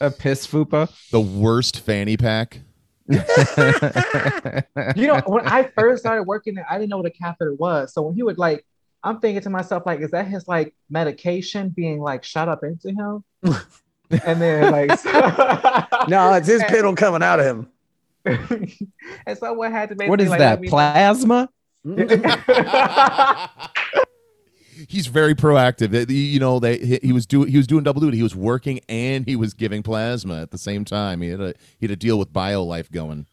a 0.00 0.10
piss 0.10 0.46
fupa. 0.46 0.90
The 1.10 1.20
worst 1.20 1.80
fanny 1.80 2.16
pack. 2.16 2.60
you 3.08 3.18
know, 5.06 5.20
when 5.26 5.46
I 5.46 5.70
first 5.76 6.02
started 6.02 6.24
working 6.24 6.54
there, 6.54 6.66
I 6.68 6.78
didn't 6.78 6.90
know 6.90 6.96
what 6.96 7.06
a 7.06 7.10
catheter 7.10 7.54
was. 7.54 7.92
So 7.92 8.02
when 8.02 8.14
he 8.14 8.22
would 8.22 8.38
like, 8.38 8.64
I'm 9.04 9.20
thinking 9.20 9.42
to 9.42 9.50
myself, 9.50 9.84
like, 9.84 10.00
is 10.00 10.10
that 10.12 10.26
his 10.26 10.48
like 10.48 10.74
medication 10.88 11.68
being 11.68 12.00
like 12.00 12.24
shot 12.24 12.48
up 12.48 12.64
into 12.64 12.88
him? 12.88 13.22
and 14.10 14.40
then 14.40 14.72
like, 14.72 14.88
No, 16.08 16.32
it's 16.32 16.48
his 16.48 16.62
piddle 16.62 16.96
coming 16.96 17.22
out 17.22 17.38
of 17.38 17.46
him. 17.46 17.68
and 19.26 19.38
someone 19.38 19.70
had 19.70 19.90
to. 19.90 19.94
What 20.06 20.18
basically, 20.18 20.24
is 20.24 20.30
like, 20.30 20.38
that? 20.38 20.60
me- 20.60 20.68
Plasma? 20.68 21.50
He's 24.88 25.06
very 25.06 25.34
proactive. 25.34 26.10
You 26.10 26.40
know, 26.40 26.58
they 26.58 26.78
he, 26.78 26.98
he 27.02 27.12
was 27.12 27.26
doing 27.26 27.48
he 27.48 27.58
was 27.58 27.66
doing 27.66 27.84
double 27.84 28.00
duty. 28.00 28.16
He 28.16 28.22
was 28.22 28.34
working 28.34 28.80
and 28.88 29.26
he 29.26 29.36
was 29.36 29.52
giving 29.52 29.82
plasma 29.82 30.40
at 30.40 30.50
the 30.50 30.58
same 30.58 30.86
time. 30.86 31.20
He 31.20 31.28
had 31.28 31.40
a 31.40 31.54
he 31.78 31.84
had 31.86 31.90
a 31.90 31.96
deal 31.96 32.18
with 32.18 32.32
BioLife 32.32 32.90
going. 32.90 33.26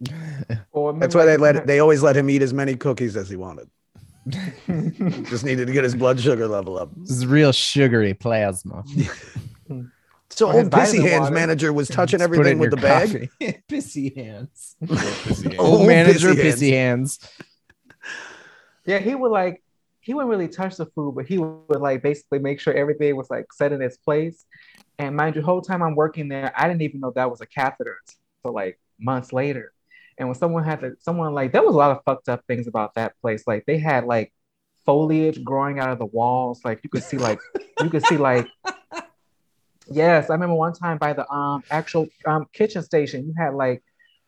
That's 0.00 1.14
why 1.14 1.26
they 1.26 1.36
let 1.36 1.66
they 1.66 1.80
always 1.80 2.02
let 2.02 2.16
him 2.16 2.30
eat 2.30 2.40
as 2.40 2.54
many 2.54 2.74
cookies 2.74 3.16
as 3.16 3.28
he 3.28 3.36
wanted. 3.36 3.68
Just 5.28 5.44
needed 5.44 5.66
to 5.66 5.72
get 5.72 5.84
his 5.84 5.94
blood 5.94 6.20
sugar 6.20 6.46
level 6.46 6.78
up. 6.78 6.90
This 6.96 7.10
is 7.10 7.26
real 7.26 7.52
sugary 7.52 8.14
plasma. 8.14 8.84
So 10.30 10.48
oh, 10.50 10.52
old 10.58 10.70
pissy 10.70 11.00
hands 11.02 11.22
water. 11.22 11.34
manager 11.34 11.72
was 11.72 11.88
touching 11.88 12.18
Just 12.18 12.30
put 12.30 12.46
it 12.46 12.50
everything 12.50 12.58
with 12.58 12.70
your 12.70 12.76
the 12.76 13.28
bag. 13.40 13.62
pissy 13.68 14.14
hands. 14.14 14.76
Pissy 14.84 15.56
Oh, 15.58 15.64
Old 15.64 15.78
Old 15.80 15.88
manager, 15.88 16.34
pissy 16.34 16.42
pissy 16.42 16.70
hands. 16.70 17.18
Yeah, 18.84 18.98
he 18.98 19.14
would 19.14 19.30
like 19.30 19.62
he 20.00 20.14
wouldn't 20.14 20.30
really 20.30 20.48
touch 20.48 20.76
the 20.76 20.86
food, 20.86 21.14
but 21.16 21.26
he 21.26 21.38
would 21.38 21.80
like 21.80 22.02
basically 22.02 22.38
make 22.38 22.60
sure 22.60 22.72
everything 22.72 23.16
was 23.16 23.28
like 23.30 23.52
set 23.52 23.72
in 23.72 23.82
its 23.82 23.96
place. 23.96 24.44
And 24.98 25.16
mind 25.16 25.34
you, 25.34 25.42
the 25.42 25.46
whole 25.46 25.60
time 25.62 25.82
I'm 25.82 25.94
working 25.94 26.28
there, 26.28 26.52
I 26.56 26.68
didn't 26.68 26.82
even 26.82 27.00
know 27.00 27.10
that 27.14 27.30
was 27.30 27.40
a 27.40 27.46
catheter 27.46 27.96
until 28.44 28.54
like 28.54 28.78
months 28.98 29.32
later. 29.32 29.72
And 30.18 30.28
when 30.28 30.34
someone 30.34 30.64
had 30.64 30.80
to, 30.80 30.96
someone 31.00 31.32
like 31.32 31.52
there 31.52 31.62
was 31.62 31.74
a 31.74 31.78
lot 31.78 31.92
of 31.92 32.02
fucked 32.04 32.28
up 32.28 32.44
things 32.46 32.66
about 32.66 32.94
that 32.94 33.14
place. 33.20 33.44
Like 33.46 33.64
they 33.66 33.78
had 33.78 34.04
like 34.04 34.32
foliage 34.84 35.42
growing 35.44 35.78
out 35.78 35.90
of 35.90 35.98
the 35.98 36.06
walls. 36.06 36.60
Like 36.64 36.80
you 36.82 36.90
could 36.90 37.04
see 37.04 37.18
like 37.18 37.38
you 37.80 37.88
could 37.88 38.04
see 38.06 38.16
like 38.16 38.48
yes, 39.90 40.28
I 40.28 40.34
remember 40.34 40.56
one 40.56 40.72
time 40.72 40.98
by 40.98 41.12
the 41.12 41.30
um 41.30 41.62
actual 41.70 42.08
um 42.26 42.46
kitchen 42.52 42.82
station, 42.82 43.26
you 43.26 43.34
had 43.38 43.54
like 43.54 43.82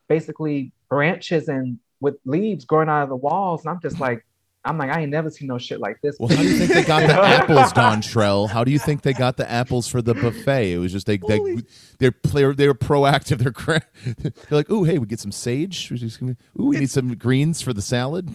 basically 0.09 0.73
branches 0.89 1.49
and 1.49 1.79
with 2.01 2.17
leaves 2.25 2.65
growing 2.65 2.89
out 2.89 3.03
of 3.03 3.09
the 3.09 3.17
walls. 3.17 3.63
And 3.65 3.71
I'm 3.71 3.81
just 3.81 4.01
like, 4.01 4.25
I'm 4.65 4.77
like, 4.77 4.91
I 4.91 5.01
ain't 5.01 5.11
never 5.11 5.31
seen 5.31 5.49
no 5.49 5.57
shit 5.57 5.81
like 5.81 6.01
this. 6.03 6.17
Well, 6.21 6.29
how 6.29 6.37
do 6.37 6.43
you 6.49 6.59
think 6.59 6.73
they 6.73 6.85
got 6.85 7.07
the 7.07 7.15
apples, 7.15 7.73
Don 7.73 8.03
Trell? 8.03 8.49
How 8.49 8.63
do 8.63 8.71
you 8.71 8.79
think 8.79 9.01
they 9.03 9.15
got 9.15 9.39
the 9.39 9.51
apples 9.51 9.89
for 9.89 10.03
the 10.03 10.13
buffet? 10.15 10.73
It 10.75 10.79
was 10.79 10.93
just 10.93 11.07
they 11.07 11.17
they 11.17 11.63
they're 11.99 12.15
they're, 12.25 12.55
they 12.55 12.69
were 12.69 12.75
proactive. 12.75 13.39
They're 13.39 13.53
cra- 13.53 13.83
they're 14.19 14.33
like, 14.51 14.67
oh 14.71 14.85
hey, 14.85 14.99
we 14.99 15.07
get 15.07 15.19
some 15.21 15.33
sage. 15.33 15.91
We're 15.91 15.97
just 15.97 16.21
gonna- 16.21 16.37
Ooh, 16.61 16.67
we 16.67 16.79
need 16.79 16.91
some 16.91 17.15
greens 17.17 17.63
for 17.63 17.73
the 17.73 17.81
salad. 17.83 18.35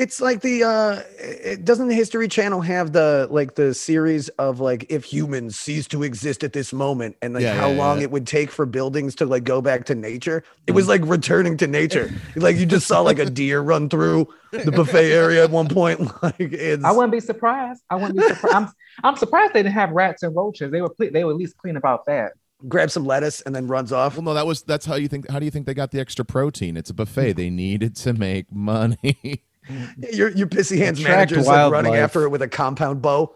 It's 0.00 0.18
like 0.18 0.40
the 0.40 0.64
uh 0.64 1.02
it, 1.18 1.64
doesn't 1.66 1.88
the 1.88 1.94
History 1.94 2.26
Channel 2.26 2.62
have 2.62 2.92
the 2.92 3.28
like 3.30 3.54
the 3.56 3.74
series 3.74 4.30
of 4.30 4.58
like 4.58 4.86
if 4.88 5.04
humans 5.04 5.58
cease 5.58 5.86
to 5.88 6.02
exist 6.02 6.42
at 6.42 6.54
this 6.54 6.72
moment 6.72 7.16
and 7.20 7.34
like 7.34 7.42
Yeah, 7.42 7.54
how 7.54 7.68
yeah, 7.68 7.76
long 7.76 7.98
yeah. 7.98 8.04
it 8.04 8.10
would 8.10 8.26
take 8.26 8.50
for 8.50 8.64
buildings 8.64 9.14
to 9.16 9.26
like 9.26 9.44
go 9.44 9.60
back 9.60 9.84
to 9.86 9.94
nature. 9.94 10.42
It 10.66 10.72
was 10.72 10.88
like 10.88 11.02
returning 11.04 11.58
to 11.58 11.66
nature. 11.66 12.10
like 12.36 12.56
you 12.56 12.64
just 12.64 12.86
saw 12.86 13.02
like 13.02 13.18
a 13.18 13.26
deer 13.26 13.60
run 13.60 13.90
through 13.90 14.28
the 14.64 14.72
buffet 14.72 15.12
area 15.12 15.44
at 15.44 15.50
one 15.50 15.68
point. 15.68 16.00
Like 16.22 16.34
it's 16.40 16.82
I 16.84 16.92
wouldn't 16.92 17.12
be 17.12 17.20
surprised. 17.20 17.82
I 17.90 17.96
wouldn't 17.96 18.16
be 18.16 18.22
surprised. 18.22 18.54
I'm, 18.56 18.68
I'm 19.04 19.16
surprised 19.16 19.52
they 19.52 19.62
didn't 19.62 19.74
have 19.74 19.90
rats 19.90 20.22
and 20.22 20.34
roaches. 20.34 20.72
They 20.72 20.80
were 20.80 20.90
cle- 20.90 21.10
they 21.12 21.24
were 21.24 21.32
at 21.32 21.36
least 21.36 21.56
clean 21.58 21.76
about 21.76 22.06
that. 22.06 22.32
grab 22.68 22.90
some 22.90 23.04
lettuce 23.04 23.42
and 23.42 23.54
then 23.54 23.66
runs 23.66 23.92
off. 23.92 24.14
Well, 24.16 24.22
no, 24.22 24.34
that 24.34 24.46
was 24.46 24.62
that's 24.62 24.86
how 24.86 24.94
you 24.94 25.08
think. 25.08 25.28
How 25.30 25.38
do 25.38 25.44
you 25.44 25.50
think 25.50 25.66
they 25.66 25.74
got 25.74 25.90
the 25.90 26.00
extra 26.00 26.24
protein? 26.24 26.76
It's 26.78 26.88
a 26.90 26.94
buffet. 26.94 27.32
They 27.36 27.50
needed 27.50 27.96
to 27.96 28.14
make 28.14 28.50
money. 28.52 29.42
Your 30.12 30.30
your 30.30 30.46
pissy 30.46 30.78
hands 30.78 30.98
Attract 31.00 31.30
manager's 31.32 31.46
like 31.46 31.70
running 31.72 31.90
wildlife. 31.92 32.04
after 32.04 32.22
it 32.24 32.28
with 32.30 32.42
a 32.42 32.48
compound 32.48 33.02
bow. 33.02 33.34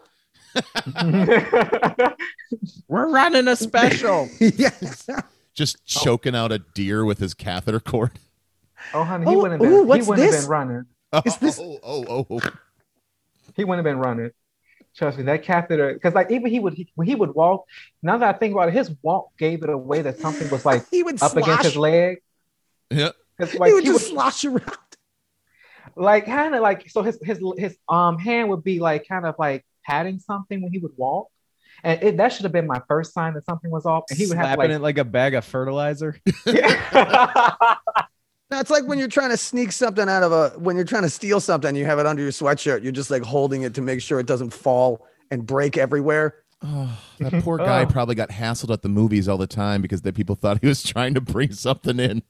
We're 2.87 3.09
running 3.09 3.47
a 3.47 3.55
special. 3.55 4.29
yes. 4.39 5.07
just 5.53 5.85
choking 5.85 6.35
out 6.35 6.51
a 6.51 6.59
deer 6.59 7.03
with 7.05 7.19
his 7.19 7.33
catheter 7.33 7.79
cord. 7.79 8.11
oh 8.93 9.03
honey, 9.03 9.29
he 9.29 9.35
Oh, 9.35 9.41
wouldn't 9.41 9.61
have 9.61 9.71
ooh, 9.71 9.75
been. 9.77 9.79
Oh, 9.81 9.83
what's 9.83 10.05
he 10.05 10.09
wouldn't 10.09 10.27
this? 10.27 10.35
have 10.35 10.43
been 10.43 10.49
running. 10.49 10.85
Is 11.25 11.33
oh, 11.33 11.37
this- 11.41 11.59
Oh, 11.59 11.79
oh, 11.83 12.05
oh, 12.09 12.27
oh. 12.31 12.39
He 13.55 13.63
wouldn't 13.63 13.85
have 13.85 13.93
been 13.95 13.99
running. 14.01 14.31
Trust 14.95 15.17
me, 15.17 15.23
that 15.25 15.43
catheter. 15.43 15.93
Because 15.93 16.13
like 16.13 16.31
even 16.31 16.49
he 16.49 16.59
would 16.59 16.73
he, 16.73 16.87
when 16.95 17.07
he 17.07 17.15
would 17.15 17.35
walk. 17.35 17.65
Now 18.01 18.17
that 18.17 18.35
I 18.35 18.37
think 18.37 18.53
about 18.53 18.69
it, 18.69 18.73
his 18.73 18.91
walk 19.01 19.29
gave 19.37 19.63
it 19.63 19.69
away 19.69 20.01
that 20.03 20.19
something 20.19 20.49
was 20.49 20.65
like 20.65 20.85
he 20.89 21.03
would 21.03 21.21
up 21.21 21.31
slosh. 21.31 21.43
against 21.43 21.63
his 21.65 21.75
leg. 21.77 22.21
Yeah. 22.89 23.09
'Cause, 23.37 23.51
he 23.51 23.57
like 23.57 23.73
would 23.73 23.83
he 23.83 23.89
just 23.89 24.05
would 24.05 24.13
slosh 24.13 24.45
around. 24.45 24.77
Like 25.95 26.25
kind 26.25 26.55
of 26.55 26.61
like 26.61 26.89
so 26.89 27.01
his 27.03 27.17
his 27.23 27.39
his 27.57 27.77
um 27.87 28.17
hand 28.17 28.49
would 28.49 28.63
be 28.63 28.79
like 28.79 29.07
kind 29.07 29.25
of 29.25 29.35
like 29.39 29.65
patting 29.85 30.19
something 30.19 30.61
when 30.61 30.71
he 30.71 30.79
would 30.79 30.91
walk. 30.97 31.27
And 31.83 32.01
it, 32.01 32.17
that 32.17 32.33
should 32.33 32.43
have 32.43 32.51
been 32.51 32.67
my 32.67 32.81
first 32.87 33.13
sign 33.13 33.33
that 33.35 33.45
something 33.45 33.69
was 33.69 33.85
off. 33.85 34.05
And 34.09 34.17
he 34.17 34.25
would 34.25 34.37
have 34.37 34.45
to 34.45 34.53
Slapping 34.55 34.71
like 34.71 34.75
it 34.79 34.81
like 34.81 34.97
a 34.97 35.03
bag 35.05 35.33
of 35.35 35.45
fertilizer. 35.45 36.19
Yeah. 36.45 37.75
That's 38.49 38.69
like 38.69 38.85
when 38.85 38.99
you're 38.99 39.07
trying 39.07 39.31
to 39.31 39.37
sneak 39.37 39.71
something 39.71 40.07
out 40.07 40.23
of 40.23 40.31
a 40.31 40.49
when 40.59 40.75
you're 40.75 40.85
trying 40.85 41.03
to 41.03 41.09
steal 41.09 41.39
something, 41.39 41.75
you 41.75 41.85
have 41.85 41.99
it 41.99 42.05
under 42.05 42.21
your 42.21 42.31
sweatshirt. 42.31 42.83
You're 42.83 42.91
just 42.91 43.09
like 43.11 43.23
holding 43.23 43.63
it 43.63 43.73
to 43.75 43.81
make 43.81 44.01
sure 44.01 44.19
it 44.19 44.27
doesn't 44.27 44.51
fall 44.51 45.05
and 45.31 45.45
break 45.45 45.77
everywhere. 45.77 46.35
Oh, 46.61 46.97
that 47.19 47.43
poor 47.43 47.57
guy 47.57 47.83
Oh. 47.83 47.85
probably 47.87 48.15
got 48.15 48.29
hassled 48.29 48.71
at 48.71 48.81
the 48.81 48.89
movies 48.89 49.27
all 49.27 49.37
the 49.37 49.47
time 49.47 49.81
because 49.81 50.01
the 50.03 50.13
people 50.13 50.35
thought 50.35 50.59
he 50.61 50.67
was 50.67 50.83
trying 50.83 51.13
to 51.15 51.21
bring 51.21 51.51
something 51.51 51.99
in. 51.99 52.23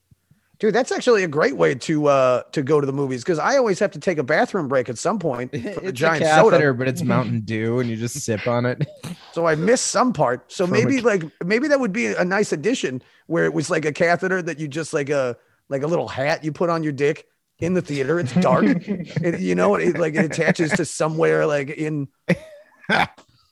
Dude, 0.60 0.74
that's 0.74 0.92
actually 0.92 1.24
a 1.24 1.28
great 1.28 1.58
way 1.58 1.76
to 1.76 2.08
uh 2.08 2.44
to 2.54 2.62
go 2.64 2.80
to 2.80 2.88
the 2.88 2.94
movies 2.94 3.24
because 3.24 3.40
I 3.40 3.58
always 3.58 3.78
have 3.80 3.92
to 3.92 4.00
take 4.00 4.18
a 4.18 4.24
bathroom 4.24 4.68
break 4.68 4.88
at 4.90 4.98
some 4.98 5.20
point 5.20 5.52
for 5.52 5.58
a 5.58 5.62
It's 5.62 5.88
a 5.88 5.92
giant 5.92 6.24
catheter, 6.24 6.56
soda. 6.58 6.74
but 6.74 6.88
it's 6.88 7.04
Mountain 7.04 7.42
Dew, 7.46 7.80
and 7.80 7.90
you 7.90 7.96
just 7.98 8.20
sip 8.22 8.48
on 8.48 8.66
it. 8.66 8.88
So 9.34 9.46
I 9.48 9.56
missed 9.56 9.88
some 9.88 10.14
part. 10.14 10.52
So 10.52 10.66
From 10.66 10.74
maybe 10.74 11.00
a- 11.00 11.02
like 11.02 11.24
maybe 11.44 11.68
that 11.68 11.80
would 11.80 11.92
be 11.94 12.08
a 12.08 12.24
nice 12.24 12.52
addition 12.54 13.02
where 13.28 13.46
it 13.46 13.54
was 13.54 13.70
like 13.70 13.86
a 13.86 13.92
catheter 13.92 14.42
that 14.42 14.60
you 14.60 14.68
just 14.68 14.94
like 14.94 15.10
a 15.10 15.36
like 15.70 15.84
a 15.84 15.88
little 15.88 16.08
hat 16.08 16.44
you 16.44 16.52
put 16.52 16.70
on 16.70 16.84
your 16.84 16.94
dick 16.94 17.28
in 17.60 17.74
the 17.74 17.82
theater. 17.82 18.20
It's 18.20 18.34
dark. 18.36 18.66
it, 18.66 19.40
you 19.42 19.56
know, 19.56 19.76
it 19.76 19.98
like 19.98 20.14
it 20.16 20.24
attaches 20.26 20.72
to 20.74 20.86
somewhere 20.86 21.46
like 21.46 21.70
in 21.70 22.08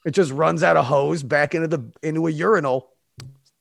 it 0.06 0.12
just 0.12 0.32
runs 0.32 0.64
out 0.64 0.78
a 0.78 0.84
hose 0.84 1.24
back 1.24 1.56
into 1.56 1.68
the 1.68 1.84
into 2.02 2.28
a 2.28 2.32
urinal. 2.32 2.90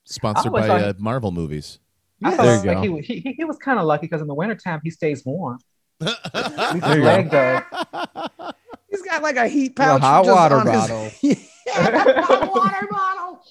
Sponsored 0.04 0.52
by 0.52 0.66
thought- 0.66 0.80
uh, 0.82 0.92
Marvel 0.98 1.32
movies. 1.32 1.78
I 2.24 2.30
There 2.30 2.36
thought 2.38 2.64
you 2.64 2.74
like 2.74 2.88
go. 2.88 2.96
he, 2.98 3.20
he 3.20 3.32
he 3.38 3.44
was 3.44 3.56
kind 3.58 3.78
of 3.78 3.84
lucky 3.86 4.06
because 4.06 4.20
in 4.20 4.26
the 4.28 4.34
wintertime 4.34 4.80
he 4.82 4.90
stays 4.90 5.24
warm. 5.24 5.58
There 6.00 6.10
you 6.74 6.80
go. 6.80 6.88
leg 7.02 7.30
does. 7.30 7.62
He's 8.90 9.02
got 9.02 9.22
like 9.22 9.36
a 9.36 9.48
heat 9.48 9.74
The 9.76 9.82
pouch. 9.82 10.00
hot 10.02 10.24
just 10.24 10.34
water 10.36 10.56
on 10.56 10.66
his- 10.66 10.74
bottle. 10.76 11.10
Yeah, 11.66 12.22
hot 12.22 12.50
water 12.54 12.88
bottle. 12.90 13.44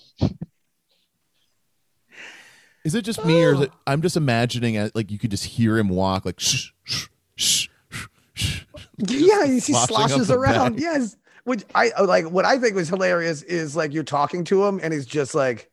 Is 2.83 2.95
it 2.95 3.03
just 3.03 3.23
me, 3.25 3.43
or 3.43 3.53
is 3.53 3.61
it? 3.61 3.71
Oh. 3.73 3.77
I'm 3.87 4.01
just 4.01 4.17
imagining 4.17 4.75
it 4.75 4.95
like 4.95 5.11
you 5.11 5.17
could 5.19 5.31
just 5.31 5.45
hear 5.45 5.77
him 5.77 5.89
walk, 5.89 6.25
like 6.25 6.39
shh, 6.39 6.69
shh, 6.83 7.05
shh, 7.35 7.67
shh, 7.89 8.07
shh. 8.33 8.63
Yeah, 9.07 9.45
he, 9.45 9.53
he 9.53 9.59
sloshes 9.59 10.29
around. 10.31 10.73
bag. 10.73 10.81
Yes. 10.81 11.15
Which 11.43 11.63
I 11.73 11.91
like. 12.03 12.25
What 12.29 12.45
I 12.45 12.57
think 12.59 12.75
was 12.75 12.89
hilarious 12.89 13.41
is 13.43 13.75
like 13.75 13.93
you're 13.93 14.03
talking 14.03 14.43
to 14.45 14.63
him 14.65 14.79
and 14.83 14.93
he's 14.93 15.05
just 15.07 15.33
like, 15.33 15.70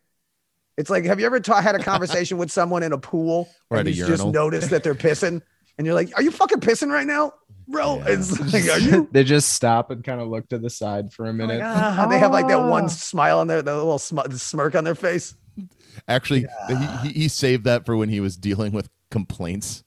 it's 0.78 0.88
like, 0.88 1.04
have 1.04 1.20
you 1.20 1.26
ever 1.26 1.40
ta- 1.40 1.60
had 1.60 1.74
a 1.74 1.82
conversation 1.82 2.38
with 2.38 2.50
someone 2.50 2.82
in 2.82 2.92
a 2.92 2.98
pool 2.98 3.48
Or 3.70 3.76
and 3.78 3.88
you 3.88 4.06
just 4.06 4.24
notice 4.26 4.68
that 4.68 4.82
they're 4.82 4.94
pissing 4.94 5.42
and 5.76 5.86
you're 5.86 5.94
like, 5.94 6.10
are 6.16 6.22
you 6.22 6.30
fucking 6.30 6.60
pissing 6.60 6.88
right 6.90 7.06
now, 7.06 7.34
bro? 7.68 7.96
Yeah. 7.98 8.04
It's 8.14 8.40
like, 8.52 8.68
are 8.70 8.78
you? 8.96 9.08
they 9.12 9.24
just 9.24 9.52
stop 9.54 9.90
and 9.90 10.02
kind 10.02 10.20
of 10.20 10.28
look 10.28 10.48
to 10.48 10.58
the 10.58 10.70
side 10.70 11.12
for 11.12 11.24
a 11.24 11.28
Like, 11.28 11.34
minute. 11.36 11.60
ah, 11.62 12.06
they 12.08 12.18
have 12.18 12.32
like 12.32 12.48
that 12.48 12.62
one 12.62 12.84
Ah. 12.84 12.88
smile 12.88 13.40
on 13.40 13.46
their, 13.48 13.60
the 13.60 13.76
little 13.76 13.98
sm- 13.98 14.30
smirk 14.32 14.74
on 14.74 14.84
their 14.84 14.94
face. 14.94 15.34
Actually, 16.06 16.46
he, 16.68 16.76
he 17.02 17.12
he 17.22 17.28
saved 17.28 17.64
that 17.64 17.84
for 17.84 17.96
when 17.96 18.08
he 18.08 18.20
was 18.20 18.36
dealing 18.36 18.72
with 18.72 18.88
complaints. 19.10 19.82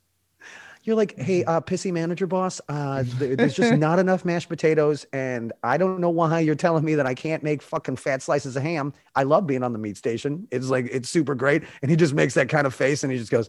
You're 0.84 0.96
like, 0.96 1.16
hey, 1.18 1.44
uh, 1.44 1.62
pissy 1.62 1.92
manager 1.92 2.26
boss, 2.26 2.60
uh, 2.68 3.04
th- 3.04 3.38
there's 3.38 3.54
just 3.54 3.74
not 3.74 4.00
enough 4.06 4.26
mashed 4.26 4.50
potatoes, 4.50 5.06
and 5.14 5.54
I 5.64 5.78
don't 5.78 6.00
know 6.00 6.10
why 6.10 6.40
you're 6.40 6.56
telling 6.56 6.84
me 6.84 6.96
that 6.96 7.06
I 7.06 7.14
can't 7.14 7.44
make 7.44 7.62
fucking 7.62 7.98
fat 7.98 8.24
slices 8.24 8.56
of 8.56 8.64
ham. 8.64 8.94
I 9.16 9.24
love 9.24 9.46
being 9.46 9.62
on 9.62 9.74
the 9.74 9.80
meat 9.80 9.96
station. 9.98 10.48
It's 10.50 10.70
like 10.70 10.90
it's 10.92 11.08
super 11.08 11.36
great, 11.36 11.64
and 11.84 11.92
he 11.92 11.96
just 11.98 12.16
makes 12.16 12.34
that 12.34 12.50
kind 12.50 12.66
of 12.66 12.74
face, 12.74 13.04
and 13.04 13.12
he 13.12 13.20
just 13.20 13.30
goes, 13.32 13.48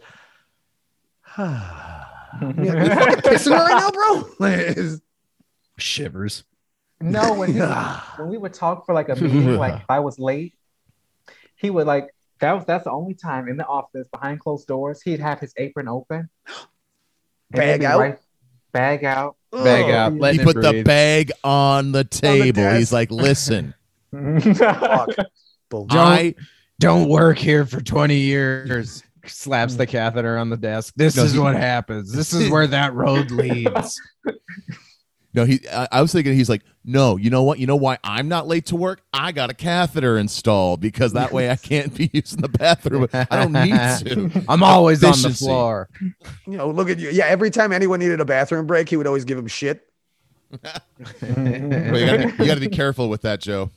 "Yeah, 1.38 2.04
you 2.42 2.48
fucking 2.50 3.16
pissing 3.22 3.52
right 3.58 3.78
now, 3.78 3.90
bro." 3.90 4.28
It's- 4.50 5.00
Shivers. 5.78 6.44
No, 7.00 7.32
when 7.34 7.54
he, 7.54 7.58
when 7.58 8.28
we 8.28 8.36
would 8.38 8.52
talk 8.54 8.86
for 8.86 8.94
like 8.94 9.08
a 9.08 9.16
meeting, 9.16 9.56
like 9.56 9.74
if 9.80 9.86
I 9.88 9.98
was 10.00 10.18
late, 10.20 10.54
he 11.56 11.70
would 11.70 11.86
like 11.86 12.14
that 12.40 12.52
was 12.52 12.64
that's 12.66 12.84
the 12.84 12.92
only 12.92 13.14
time 13.14 13.48
in 13.48 13.56
the 13.56 13.66
office 13.66 14.06
behind 14.08 14.38
closed 14.40 14.68
doors 14.68 15.00
he'd 15.02 15.18
have 15.18 15.40
his 15.40 15.52
apron 15.56 15.88
open, 15.88 16.28
and 16.46 16.58
Bag 17.53 17.84
out? 17.84 18.00
right- 18.00 18.18
bag 18.72 19.05
out. 19.05 19.36
Bag 19.53 19.90
out. 19.90 20.14
Let 20.14 20.34
he 20.34 20.40
it 20.40 20.44
put 20.44 20.61
the 20.61 20.82
bag 20.82 21.30
on 21.44 21.92
the 21.92 22.05
table. 22.05 22.70
He's 22.70 22.92
like, 22.92 23.11
"Listen, 23.11 23.74
Don't- 24.12 25.26
I 25.90 26.34
Don't 26.80 27.09
work 27.09 27.38
here 27.38 27.64
for 27.66 27.80
20 27.80 28.16
years. 28.16 29.03
Slaps 29.24 29.76
the 29.76 29.86
catheter 29.86 30.36
on 30.36 30.50
the 30.50 30.57
desk. 30.57 30.94
This 30.96 31.16
No, 31.16 31.22
is 31.24 31.32
he- 31.34 31.38
what 31.38 31.55
happens. 31.55 32.12
This 32.12 32.32
is 32.32 32.50
where 32.50 32.66
that 32.66 32.92
road 32.94 33.30
leads. 33.30 34.00
No." 35.34 35.44
He, 35.44 35.60
I, 35.70 35.88
I 35.92 36.02
was 36.02 36.12
thinking, 36.12 36.34
he's 36.34 36.48
like, 36.48 36.62
"No, 36.84 37.16
you 37.16 37.30
know 37.30 37.42
what? 37.42 37.58
You 37.58 37.66
know 37.66 37.76
why 37.76 37.98
I'm 38.04 38.28
not 38.28 38.46
late 38.46 38.66
to 38.66 38.76
work? 38.76 39.02
I 39.12 39.32
got 39.32 39.50
a 39.50 39.54
catheter 39.54 40.18
installed 40.18 40.80
because 40.80 41.12
that 41.12 41.32
way 41.32 41.50
I 41.50 41.56
can't 41.56 41.94
be 41.94 42.10
using 42.12 42.40
the 42.40 42.48
bathroom. 42.48 43.08
I 43.12 43.26
don't 43.30 43.52
need 43.52 43.72
to." 43.72 44.44
I'm 44.48 44.62
always 44.62 45.02
on 45.04 45.20
the 45.20 45.30
floor. 45.30 45.88
You 46.46 46.56
know, 46.56 46.70
look 46.70 46.88
at 46.90 46.98
you. 46.98 47.10
Yeah, 47.10 47.26
every 47.26 47.50
time 47.50 47.72
anyone 47.72 48.00
needed 48.00 48.20
a 48.20 48.24
bathroom 48.24 48.66
break, 48.66 48.88
he 48.88 48.96
would 48.96 49.06
always 49.06 49.24
give 49.24 49.38
him 49.38 49.46
shit. 49.48 49.88
Well, 50.52 50.60
you 51.22 52.06
gotta, 52.06 52.34
you 52.38 52.46
gotta 52.46 52.60
be 52.60 52.68
careful 52.68 53.08
with 53.08 53.22
that, 53.22 53.40
Joe. 53.40 53.70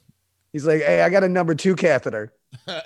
He's 0.52 0.66
like, 0.66 0.82
"Hey, 0.82 1.02
I 1.02 1.10
got 1.10 1.24
a 1.24 1.30
number 1.30 1.56
two 1.56 1.76
catheter. 1.76 2.34
No, 2.68 2.82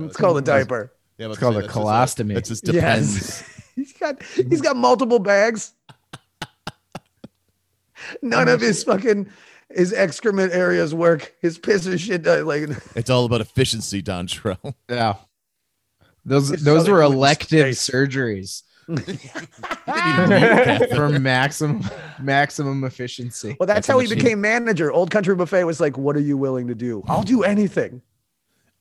It's 0.00 0.16
called 0.16 0.38
a 0.38 0.42
diaper." 0.42 0.92
Yeah, 1.18 1.28
It's 1.28 1.38
called 1.38 1.56
a 1.56 1.62
that's 1.62 1.72
colostomy. 1.72 2.34
That 2.34 2.44
just 2.44 2.64
depends. 2.64 3.14
Yes. 3.14 3.62
he's 3.74 3.92
got 3.94 4.22
he's 4.22 4.60
got 4.60 4.76
multiple 4.76 5.18
bags. 5.18 5.72
None 8.22 8.48
of 8.48 8.60
his 8.60 8.82
fucking 8.84 9.28
his 9.74 9.92
excrement 9.92 10.52
areas 10.52 10.94
work. 10.94 11.34
His 11.40 11.58
piss 11.58 11.86
or 11.86 11.98
shit 11.98 12.24
like 12.24 12.68
It's 12.94 13.10
all 13.10 13.24
about 13.24 13.40
efficiency, 13.40 14.02
Dontrell. 14.02 14.74
Yeah. 14.88 15.14
Those 16.24 16.50
It's 16.50 16.64
those 16.64 16.86
so 16.86 16.92
were 16.92 17.02
elective 17.02 17.74
stay. 17.76 17.92
surgeries 17.92 18.62
for 20.94 21.08
maximum 21.18 21.82
maximum 22.20 22.84
efficiency. 22.84 23.56
Well, 23.58 23.66
that's, 23.66 23.78
That's 23.78 23.86
how 23.88 23.94
how 23.94 23.98
he 24.00 24.06
much 24.06 24.16
he- 24.16 24.22
became 24.22 24.40
manager. 24.40 24.92
Old 24.92 25.10
Country 25.10 25.34
Buffet 25.34 25.64
was 25.64 25.80
like, 25.80 25.98
"What 25.98 26.16
are 26.16 26.20
you 26.20 26.36
willing 26.36 26.68
to 26.68 26.74
do? 26.74 27.02
I'll 27.08 27.22
do 27.22 27.42
anything. 27.42 28.02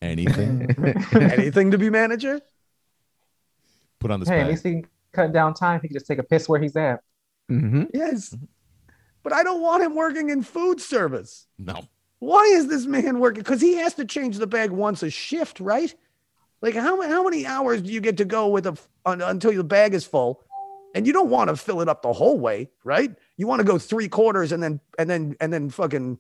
Anything. 0.02 0.76
anything 1.14 1.72
to 1.72 1.78
be 1.78 1.90
manager." 1.90 2.42
Put 4.00 4.12
on 4.12 4.20
this 4.20 4.30
hey, 4.30 4.40
at 4.40 4.44
bag. 4.44 4.50
least 4.52 4.64
he 4.64 4.72
can 4.74 4.88
cut 5.14 5.34
down 5.34 5.54
time. 5.54 5.80
He 5.82 5.88
can 5.88 5.96
just 5.96 6.08
take 6.08 6.20
a 6.20 6.24
piss 6.24 6.48
where 6.50 6.60
he's 6.60 6.76
at. 6.76 7.02
Mhm. 7.52 7.90
Yes. 7.94 8.36
But 9.26 9.34
I 9.34 9.42
don't 9.42 9.60
want 9.60 9.82
him 9.82 9.96
working 9.96 10.30
in 10.30 10.44
food 10.44 10.80
service. 10.80 11.48
No. 11.58 11.82
Why 12.20 12.44
is 12.44 12.68
this 12.68 12.86
man 12.86 13.20
working? 13.20 13.42
Because 13.42 13.60
he 13.60 13.74
has 13.78 13.96
to 13.96 14.06
change 14.06 14.38
the 14.38 14.46
bag 14.46 14.70
once 14.70 15.02
a 15.02 15.10
shift, 15.10 15.60
right? 15.60 15.94
Like 16.62 16.76
how 16.76 17.02
how 17.02 17.24
many 17.24 17.44
hours 17.44 17.82
do 17.82 17.92
you 17.92 18.02
get 18.02 18.18
to 18.18 18.26
go 18.26 18.48
with 18.50 18.68
a 18.68 18.78
un, 19.04 19.24
until 19.24 19.52
your 19.52 19.64
bag 19.64 19.96
is 19.96 20.06
full? 20.06 20.44
And 20.94 21.08
you 21.08 21.12
don't 21.12 21.32
want 21.32 21.50
to 21.50 21.56
fill 21.56 21.82
it 21.82 21.90
up 21.90 22.04
the 22.04 22.14
whole 22.14 22.38
way, 22.38 22.70
right? 22.84 23.16
You 23.36 23.48
want 23.48 23.62
to 23.62 23.66
go 23.66 23.80
three 23.80 24.08
quarters 24.08 24.52
and 24.52 24.62
then 24.62 24.80
and 25.00 25.10
then 25.10 25.36
and 25.42 25.52
then 25.52 25.72
fucking. 25.72 26.20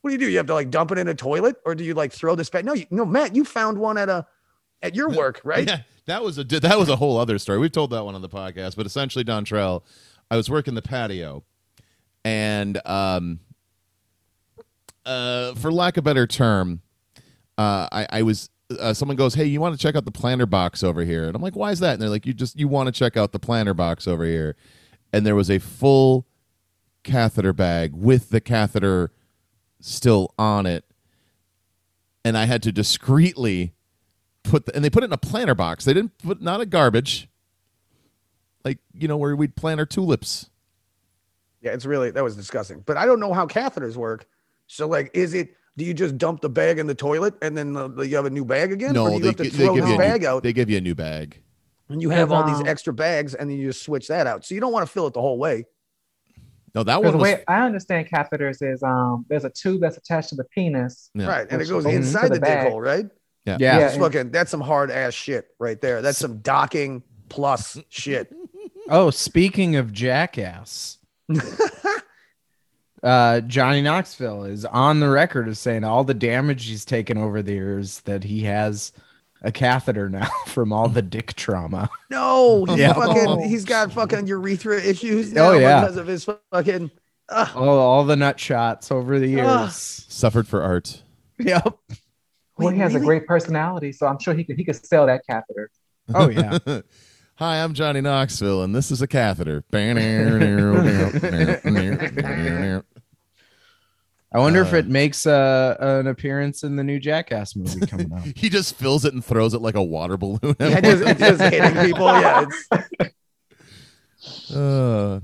What 0.00 0.08
do 0.08 0.14
you 0.14 0.18
do? 0.18 0.30
You 0.30 0.38
have 0.38 0.46
to 0.46 0.54
like 0.54 0.70
dump 0.70 0.90
it 0.90 0.96
in 0.96 1.08
a 1.08 1.14
toilet, 1.14 1.56
or 1.66 1.74
do 1.74 1.84
you 1.84 1.92
like 1.92 2.12
throw 2.12 2.34
this 2.34 2.48
bag? 2.48 2.64
No, 2.64 2.72
you, 2.72 2.86
no, 2.90 3.04
Matt, 3.04 3.36
you 3.36 3.44
found 3.44 3.76
one 3.76 3.98
at 3.98 4.08
a 4.08 4.26
at 4.80 4.94
your 4.94 5.10
work, 5.10 5.42
right? 5.44 5.68
Yeah, 5.68 5.80
that 6.06 6.24
was 6.24 6.38
a 6.38 6.44
that 6.44 6.78
was 6.78 6.88
a 6.88 6.96
whole 6.96 7.18
other 7.18 7.38
story. 7.38 7.58
We've 7.58 7.70
told 7.70 7.90
that 7.90 8.06
one 8.06 8.14
on 8.14 8.22
the 8.22 8.28
podcast, 8.30 8.74
but 8.74 8.86
essentially, 8.86 9.22
Dontrell, 9.22 9.82
I 10.30 10.36
was 10.36 10.48
working 10.48 10.74
the 10.74 10.82
patio, 10.82 11.44
and 12.24 12.80
um, 12.86 13.40
uh, 15.04 15.54
for 15.54 15.72
lack 15.72 15.96
of 15.96 16.02
a 16.02 16.04
better 16.04 16.26
term, 16.26 16.82
uh, 17.58 17.88
I, 17.90 18.06
I 18.10 18.22
was. 18.22 18.48
Uh, 18.80 18.94
someone 18.94 19.16
goes, 19.16 19.34
"Hey, 19.34 19.44
you 19.44 19.60
want 19.60 19.74
to 19.74 19.80
check 19.80 19.96
out 19.96 20.04
the 20.04 20.12
planter 20.12 20.46
box 20.46 20.82
over 20.82 21.04
here?" 21.04 21.26
And 21.26 21.36
I'm 21.36 21.42
like, 21.42 21.56
"Why 21.56 21.70
is 21.72 21.80
that?" 21.80 21.94
And 21.94 22.02
they're 22.02 22.08
like, 22.08 22.26
"You 22.26 22.32
just 22.32 22.58
you 22.58 22.68
want 22.68 22.86
to 22.86 22.92
check 22.92 23.16
out 23.16 23.32
the 23.32 23.38
planter 23.38 23.74
box 23.74 24.08
over 24.08 24.24
here?" 24.24 24.56
And 25.12 25.26
there 25.26 25.34
was 25.34 25.50
a 25.50 25.58
full 25.58 26.26
catheter 27.02 27.52
bag 27.52 27.92
with 27.94 28.30
the 28.30 28.40
catheter 28.40 29.12
still 29.80 30.32
on 30.38 30.64
it, 30.64 30.84
and 32.24 32.38
I 32.38 32.46
had 32.46 32.62
to 32.62 32.72
discreetly 32.72 33.74
put 34.42 34.66
the, 34.66 34.74
and 34.74 34.84
they 34.84 34.90
put 34.90 35.02
it 35.02 35.06
in 35.06 35.12
a 35.12 35.18
planter 35.18 35.54
box. 35.54 35.84
They 35.84 35.92
didn't 35.92 36.16
put 36.18 36.40
not 36.40 36.60
a 36.60 36.66
garbage, 36.66 37.28
like 38.64 38.78
you 38.94 39.06
know 39.06 39.16
where 39.16 39.36
we'd 39.36 39.56
plant 39.56 39.80
our 39.80 39.86
tulips. 39.86 40.48
Yeah, 41.62 41.72
it's 41.72 41.86
really 41.86 42.10
that 42.10 42.22
was 42.24 42.36
disgusting. 42.36 42.82
But 42.84 42.96
I 42.96 43.06
don't 43.06 43.20
know 43.20 43.32
how 43.32 43.46
catheters 43.46 43.96
work. 43.96 44.26
So 44.66 44.86
like, 44.88 45.10
is 45.14 45.32
it? 45.34 45.54
Do 45.78 45.84
you 45.86 45.94
just 45.94 46.18
dump 46.18 46.42
the 46.42 46.50
bag 46.50 46.78
in 46.78 46.86
the 46.86 46.94
toilet 46.94 47.34
and 47.40 47.56
then 47.56 47.74
uh, 47.76 47.88
you 48.02 48.16
have 48.16 48.26
a 48.26 48.30
new 48.30 48.44
bag 48.44 48.72
again? 48.72 48.90
or 48.90 48.92
no, 48.92 49.06
do 49.08 49.14
you 49.14 49.20
they, 49.20 49.26
have 49.28 49.36
to 49.36 49.42
they 49.44 49.48
throw 49.50 49.74
give 49.74 49.88
you 49.88 49.94
a 49.94 49.98
bag 49.98 50.20
new, 50.20 50.28
out 50.28 50.42
they 50.42 50.52
give 50.52 50.68
you 50.68 50.76
a 50.76 50.80
new 50.82 50.94
bag. 50.94 51.40
and 51.88 52.02
you 52.02 52.10
have 52.10 52.30
all 52.30 52.44
these 52.44 52.60
um, 52.60 52.66
extra 52.66 52.92
bags 52.92 53.34
and 53.34 53.48
then 53.48 53.56
you 53.56 53.68
just 53.68 53.82
switch 53.82 54.08
that 54.08 54.26
out. 54.26 54.44
So 54.44 54.54
you 54.54 54.60
don't 54.60 54.72
want 54.72 54.86
to 54.86 54.92
fill 54.92 55.06
it 55.06 55.14
the 55.14 55.22
whole 55.22 55.38
way. 55.38 55.64
No, 56.74 56.82
that 56.82 56.96
Because 57.00 57.04
one 57.04 57.12
the 57.12 57.18
was 57.18 57.32
way 57.38 57.44
I 57.48 57.64
understand 57.64 58.06
catheters 58.08 58.62
is 58.62 58.82
um 58.82 59.24
there's 59.30 59.44
a 59.46 59.50
tube 59.50 59.80
that's 59.80 59.96
attached 59.96 60.28
to 60.30 60.34
the 60.34 60.44
penis. 60.44 61.10
yeah. 61.14 61.26
Right. 61.26 61.46
And 61.50 61.62
it 61.62 61.68
goes 61.68 61.84
goes 61.84 61.94
inside 61.94 62.24
the, 62.24 62.28
the 62.34 62.40
dick 62.40 62.42
bag. 62.42 62.68
hole, 62.70 62.80
right? 62.80 63.06
Yeah. 63.46 63.56
Yeah. 63.58 63.78
That's 63.78 63.94
and- 63.94 64.02
fucking 64.02 64.30
that's 64.30 64.50
some 64.50 64.60
hard 64.60 64.90
ass 64.90 65.14
shit 65.14 65.46
right 65.58 65.80
there. 65.80 66.02
That's 66.02 66.18
some 66.18 66.38
docking 66.38 67.02
plus 67.30 67.78
shit. 67.88 68.30
Oh, 68.88 69.10
speaking 69.10 69.76
of 69.76 69.92
jackass, 69.92 70.98
uh, 73.02 73.40
Johnny 73.42 73.82
Knoxville 73.82 74.44
is 74.44 74.64
on 74.64 75.00
the 75.00 75.08
record 75.08 75.48
of 75.48 75.58
saying 75.58 75.84
all 75.84 76.04
the 76.04 76.14
damage 76.14 76.66
he's 76.66 76.84
taken 76.84 77.18
over 77.18 77.42
the 77.42 77.52
years 77.52 78.00
that 78.00 78.24
he 78.24 78.42
has 78.44 78.92
a 79.42 79.50
catheter 79.50 80.08
now 80.08 80.28
from 80.46 80.72
all 80.72 80.88
the 80.88 81.02
dick 81.02 81.34
trauma. 81.34 81.90
No, 82.10 82.64
he's 82.68 82.78
Yeah. 82.78 82.92
fucking. 82.92 83.48
He's 83.48 83.64
got 83.64 83.92
fucking 83.92 84.26
urethra 84.26 84.80
issues. 84.80 85.36
Oh, 85.36 85.52
yeah. 85.58 85.80
because 85.80 85.96
of 85.96 86.06
his 86.06 86.24
fucking. 86.52 86.90
Ugh. 87.28 87.56
All, 87.56 87.78
all 87.78 88.04
the 88.04 88.16
nut 88.16 88.38
shots 88.38 88.90
over 88.92 89.18
the 89.18 89.28
years. 89.28 89.46
Ugh. 89.46 89.70
Suffered 89.70 90.46
for 90.46 90.62
art. 90.62 91.02
Yep. 91.38 91.64
Well, 91.64 92.68
Wait, 92.68 92.74
he 92.74 92.80
has 92.80 92.92
really? 92.94 93.04
a 93.04 93.06
great 93.06 93.26
personality, 93.26 93.90
so 93.92 94.06
I'm 94.06 94.18
sure 94.20 94.34
he 94.34 94.44
could 94.44 94.56
he 94.56 94.64
could 94.64 94.84
sell 94.86 95.06
that 95.06 95.22
catheter. 95.28 95.70
Oh 96.14 96.28
yeah. 96.28 96.58
Hi, 97.42 97.60
I'm 97.60 97.74
Johnny 97.74 98.00
Knoxville, 98.00 98.62
and 98.62 98.72
this 98.72 98.92
is 98.92 99.02
a 99.02 99.08
catheter. 99.08 99.64
I 99.72 100.00
wonder 104.34 104.62
if 104.62 104.72
Uh, 104.72 104.76
it 104.76 104.86
makes 104.86 105.26
uh, 105.26 105.76
an 105.80 106.06
appearance 106.06 106.62
in 106.62 106.76
the 106.76 106.84
new 106.84 107.00
Jackass 107.00 107.56
movie 107.56 107.84
coming 107.84 108.12
out. 108.12 108.22
he 108.36 108.48
just 108.48 108.76
fills 108.76 109.04
it 109.04 109.12
and 109.12 109.24
throws 109.24 109.54
it 109.54 109.60
like 109.60 109.74
a 109.74 109.82
water 109.82 110.16
balloon. 110.16 110.54
Yeah, 110.60 110.80
just, 110.80 111.02
it's 111.02 111.18
just 111.18 111.40
hitting 111.40 111.84
people. 111.84 112.06
Yeah, 112.06 112.44
it's, 112.46 112.68
Uh, 114.54 115.18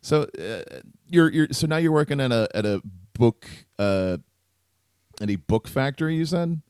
so 0.00 0.22
uh, 0.22 0.80
you're 1.08 1.30
you're 1.30 1.48
so 1.50 1.66
now 1.66 1.76
you're 1.76 1.92
working 1.92 2.20
at 2.20 2.32
a 2.32 2.48
at 2.54 2.64
a 2.64 2.80
book 3.12 3.46
uh 3.78 4.16
at 5.20 5.28
a 5.28 5.36
book 5.36 5.68
factory. 5.68 6.16
You 6.16 6.24
said 6.24 6.62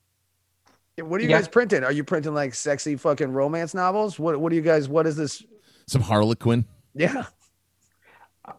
what 1.01 1.19
are 1.19 1.23
you 1.23 1.29
Yeah. 1.29 1.37
guys 1.37 1.47
printing? 1.47 1.83
Are 1.83 1.91
you 1.91 2.03
printing 2.03 2.33
like 2.33 2.53
sexy 2.53 2.95
fucking 2.95 3.31
romance 3.31 3.73
novels? 3.73 4.19
What 4.19 4.39
What 4.39 4.49
do 4.49 4.55
you 4.55 4.61
guys? 4.61 4.87
What 4.87 5.07
is 5.07 5.15
this? 5.15 5.43
some 5.87 6.01
Harlequin. 6.01 6.65
Yeah, 6.93 7.25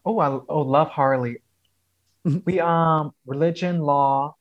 Oh, 0.04 0.18
I 0.18 0.28
oh 0.48 0.60
love 0.62 0.88
Harley. 0.88 1.38
we 2.44 2.58
um 2.60 3.12
religion, 3.26 3.80
law, 3.80 4.34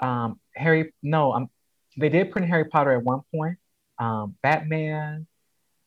um 0.00 0.38
Harry. 0.54 0.92
No, 1.02 1.32
um 1.32 1.50
they 1.96 2.08
did 2.08 2.30
print 2.30 2.48
Harry 2.48 2.64
Potter 2.64 2.92
at 2.92 3.02
one 3.02 3.20
point. 3.34 3.58
Um, 3.98 4.36
Batman. 4.42 5.26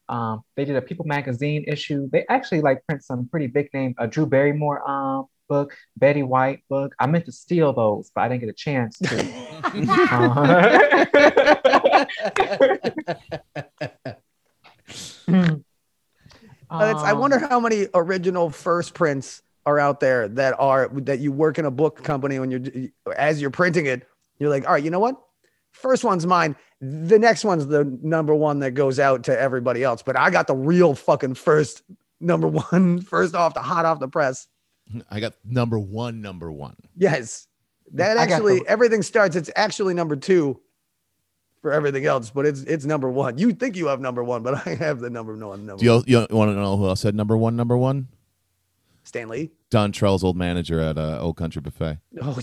Um, 0.09 0.41
they 0.57 0.65
did 0.65 0.75
a 0.75 0.81
People 0.81 1.05
magazine 1.05 1.63
issue. 1.67 2.09
They 2.11 2.25
actually 2.27 2.59
like 2.61 2.85
print 2.85 3.01
some 3.03 3.29
pretty 3.29 3.47
big 3.47 3.73
name. 3.73 3.95
A 3.97 4.07
Drew 4.07 4.25
Barrymore 4.25 4.87
um 4.89 5.27
book, 5.51 5.75
Betty 5.97 6.23
White 6.23 6.63
book. 6.69 6.95
I 6.97 7.07
meant 7.07 7.25
to 7.25 7.33
steal 7.33 7.73
those, 7.73 8.09
but 8.15 8.21
I 8.21 8.29
didn't 8.29 8.39
get 8.39 8.49
a 8.49 8.53
chance 8.53 8.97
to. 8.99 9.17
Uh, 15.27 15.57
Uh, 16.71 16.93
it's, 16.95 17.03
I 17.03 17.11
um, 17.11 17.19
wonder 17.19 17.37
how 17.37 17.59
many 17.59 17.87
original 17.93 18.49
first 18.49 18.93
prints 18.93 19.41
are 19.65 19.77
out 19.77 19.99
there 19.99 20.29
that 20.29 20.55
are 20.57 20.87
that 21.01 21.19
you 21.19 21.33
work 21.33 21.59
in 21.59 21.65
a 21.65 21.71
book 21.71 22.01
company 22.01 22.39
when 22.39 22.49
you're 22.49 22.61
as 23.17 23.41
you're 23.41 23.49
printing 23.49 23.87
it. 23.87 24.07
You're 24.39 24.49
like, 24.49 24.65
all 24.65 24.73
right, 24.73 24.83
you 24.83 24.89
know 24.89 24.99
what? 24.99 25.21
First 25.71 26.05
one's 26.05 26.25
mine. 26.25 26.55
The 26.79 27.19
next 27.19 27.43
one's 27.43 27.67
the 27.67 27.83
number 28.01 28.33
one 28.33 28.59
that 28.59 28.71
goes 28.71 28.99
out 28.99 29.25
to 29.25 29.37
everybody 29.37 29.83
else. 29.83 30.01
But 30.01 30.17
I 30.17 30.29
got 30.29 30.47
the 30.47 30.55
real 30.55 30.95
fucking 30.95 31.35
first 31.35 31.83
number 32.21 32.47
one, 32.47 33.01
first 33.15 33.35
off 33.35 33.53
the 33.53 33.61
hot 33.61 33.85
off 33.85 33.99
the 33.99 34.07
press. 34.07 34.47
I 35.09 35.19
got 35.19 35.33
number 35.45 35.79
one, 35.79 36.21
number 36.21 36.51
one. 36.51 36.75
Yes. 36.97 37.47
That 37.93 38.17
actually 38.17 38.59
the- 38.59 38.67
everything 38.67 39.01
starts. 39.01 39.35
It's 39.35 39.49
actually 39.55 39.93
number 39.93 40.15
two 40.15 40.59
for 41.61 41.71
everything 41.71 42.05
else, 42.05 42.29
but 42.29 42.45
it's 42.45 42.61
it's 42.61 42.85
number 42.85 43.09
one. 43.09 43.37
You 43.37 43.51
think 43.53 43.75
you 43.75 43.87
have 43.87 43.99
number 43.99 44.23
one, 44.23 44.43
but 44.43 44.55
I 44.67 44.75
have 44.75 44.99
the 44.99 45.09
number 45.09 45.33
one. 45.35 45.65
Number 45.65 45.79
Do 45.79 45.85
you, 45.85 46.03
you 46.07 46.27
want 46.31 46.51
to 46.51 46.55
know 46.55 46.77
who 46.77 46.87
else 46.87 47.03
had 47.03 47.15
number 47.15 47.37
one? 47.37 47.55
Number 47.55 47.77
one, 47.77 48.07
Stanley. 49.03 49.51
Dontrell's 49.69 50.23
old 50.23 50.35
manager 50.37 50.79
at 50.81 50.97
uh, 50.97 51.19
Old 51.21 51.37
Country 51.37 51.61
Buffet. 51.61 51.97
Oh, 52.21 52.31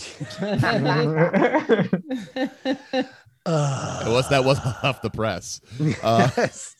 It 3.46 4.08
was 4.08 4.28
that 4.28 4.44
was 4.44 4.58
off 4.82 5.02
the 5.02 5.10
press. 5.10 5.60
Uh, 6.02 6.28
yes. 6.36 6.74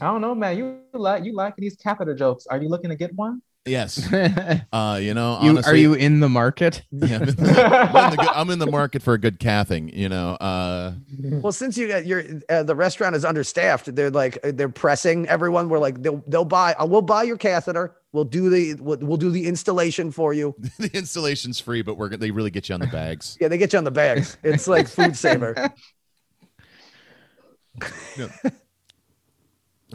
I 0.00 0.06
don't 0.06 0.20
know, 0.20 0.34
man. 0.34 0.56
You 0.56 0.80
like 0.92 1.24
you 1.24 1.34
like 1.34 1.56
these 1.56 1.76
catheter 1.76 2.14
jokes. 2.14 2.46
Are 2.46 2.60
you 2.60 2.68
looking 2.68 2.90
to 2.90 2.96
get 2.96 3.14
one? 3.14 3.42
Yes, 3.66 4.08
you, 4.10 4.18
uh, 4.72 4.98
you 5.00 5.14
know, 5.14 5.34
are 5.34 5.48
honestly, 5.48 5.80
you 5.80 5.94
in 5.94 6.20
the 6.20 6.28
market? 6.28 6.82
Yeah, 6.90 7.16
I'm, 7.16 7.22
in 7.22 7.36
the, 7.36 7.50
I'm 7.94 8.04
in 8.04 8.10
the 8.10 8.16
good- 8.16 8.28
I'm 8.34 8.50
in 8.50 8.58
the 8.58 8.66
market 8.70 9.02
for 9.02 9.14
a 9.14 9.18
good 9.18 9.38
cathing. 9.38 9.94
You 9.94 10.08
know, 10.08 10.34
uh, 10.34 10.94
Well, 11.22 11.52
since 11.52 11.76
you 11.76 11.88
got 11.88 12.06
your 12.06 12.24
uh, 12.48 12.62
the 12.62 12.74
restaurant 12.74 13.16
is 13.16 13.24
understaffed, 13.24 13.94
they're 13.94 14.10
like 14.10 14.38
uh, 14.44 14.52
they're 14.54 14.68
pressing 14.68 15.28
everyone. 15.28 15.68
We're 15.68 15.78
like 15.78 16.02
they'll 16.02 16.22
they'll 16.26 16.44
buy. 16.44 16.74
Uh, 16.74 16.86
we'll 16.86 17.02
buy 17.02 17.24
your 17.24 17.36
catheter. 17.36 17.96
We'll 18.12 18.24
do 18.24 18.50
the 18.50 18.74
we'll, 18.74 18.98
we'll 18.98 19.16
do 19.16 19.30
the 19.30 19.46
installation 19.46 20.10
for 20.10 20.32
you. 20.34 20.54
the 20.78 20.90
installation's 20.96 21.60
free, 21.60 21.82
but 21.82 21.96
we're 21.96 22.16
they 22.16 22.30
really 22.30 22.50
get 22.50 22.68
you 22.68 22.74
on 22.74 22.80
the 22.80 22.86
bags. 22.86 23.36
Yeah, 23.40 23.48
they 23.48 23.58
get 23.58 23.72
you 23.72 23.78
on 23.78 23.84
the 23.84 23.90
bags. 23.90 24.36
It's 24.42 24.66
like 24.66 24.88
food 24.88 25.16
saver. 25.16 25.72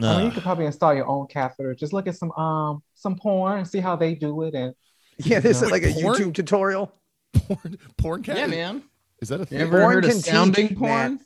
I 0.00 0.02
mean, 0.16 0.20
you 0.26 0.30
Uh, 0.30 0.34
could 0.34 0.42
probably 0.42 0.66
install 0.66 0.94
your 0.94 1.06
own 1.06 1.26
catheter. 1.26 1.74
Just 1.74 1.92
look 1.92 2.06
at 2.06 2.16
some 2.16 2.30
um 2.32 2.82
some 2.94 3.16
porn 3.16 3.58
and 3.58 3.68
see 3.68 3.80
how 3.80 3.96
they 3.96 4.14
do 4.14 4.42
it, 4.42 4.54
and 4.54 4.74
Yeah, 5.18 5.40
this 5.40 5.58
is 5.62 5.70
Wait, 5.70 5.82
like 5.82 5.82
a 5.84 5.92
porn? 6.00 6.16
YouTube 6.20 6.34
tutorial. 6.34 6.92
porn, 7.32 7.78
porn 7.96 8.22
cath? 8.22 8.50
man. 8.50 8.82
Is 9.20 9.28
that 9.30 9.36
a 9.36 9.38
You 9.40 9.46
thing? 9.46 9.60
ever 9.62 9.80
Porn 9.80 9.94
heard 9.94 10.04
of 10.04 10.10
can 10.10 10.18
teach, 10.20 10.30
sounding 10.30 10.66
man. 10.78 11.18
porn? 11.18 11.20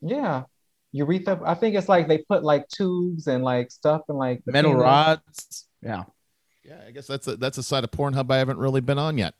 yeah, 0.00 0.42
urethra. 0.92 1.40
I 1.44 1.54
think 1.54 1.74
it's 1.74 1.88
like 1.88 2.06
they 2.08 2.18
put 2.18 2.44
like 2.44 2.68
tubes 2.68 3.26
and 3.26 3.42
like 3.42 3.70
stuff 3.72 4.02
and 4.08 4.16
like 4.18 4.42
Metal 4.46 4.70
penis. 4.72 4.82
rods. 4.82 5.66
Yeah. 5.82 6.04
Yeah, 6.64 6.78
I 6.86 6.92
guess 6.92 7.08
that's 7.08 7.26
a 7.26 7.34
that's 7.36 7.58
a 7.58 7.62
side 7.62 7.82
of 7.82 7.90
Pornhub 7.90 8.30
I 8.30 8.36
haven't 8.38 8.58
really 8.58 8.80
been 8.80 8.98
on 8.98 9.18
yet. 9.18 9.34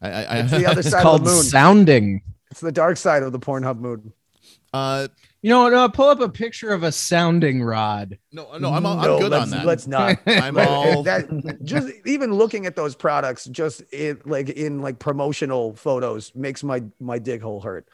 I, 0.00 0.08
I, 0.10 0.22
I 0.22 0.36
It's 0.38 0.50
the 0.52 0.66
other 0.66 0.80
It's 0.80 0.90
side 0.90 0.98
of 0.98 1.02
called 1.02 1.24
the 1.26 1.30
moon. 1.32 1.42
sounding. 1.42 2.22
It's 2.50 2.60
the 2.60 2.72
dark 2.72 2.96
side 2.96 3.22
of 3.22 3.32
the 3.32 3.38
Pornhub 3.38 3.78
mood. 3.78 4.10
uh, 4.72 5.08
You 5.40 5.50
know, 5.50 5.68
no, 5.68 5.88
pull 5.88 6.08
up 6.08 6.20
a 6.20 6.28
picture 6.28 6.70
of 6.70 6.82
a 6.82 6.90
sounding 6.90 7.62
rod. 7.62 8.18
no, 8.32 8.58
no, 8.58 8.72
I'm 8.72 8.84
I'm 8.84 9.00
No, 9.02 9.20
good 9.20 9.30
let's, 9.30 9.42
on 9.42 9.50
that. 9.50 9.66
Let's 9.66 9.86
not. 9.86 10.18
I'm 10.26 10.58
all 10.58 11.02
that 11.04 11.62
just 11.62 11.88
even 12.04 12.34
looking 12.34 12.66
at 12.66 12.74
those 12.74 12.96
products 12.96 13.44
just 13.44 13.82
in 13.92 14.20
like 14.24 14.48
in 14.48 14.82
like 14.82 14.98
promotional 14.98 15.76
photos 15.76 16.34
makes 16.34 16.64
my 16.64 16.82
my 16.98 17.20
dig 17.20 17.40
hole 17.40 17.60
hurt. 17.60 17.86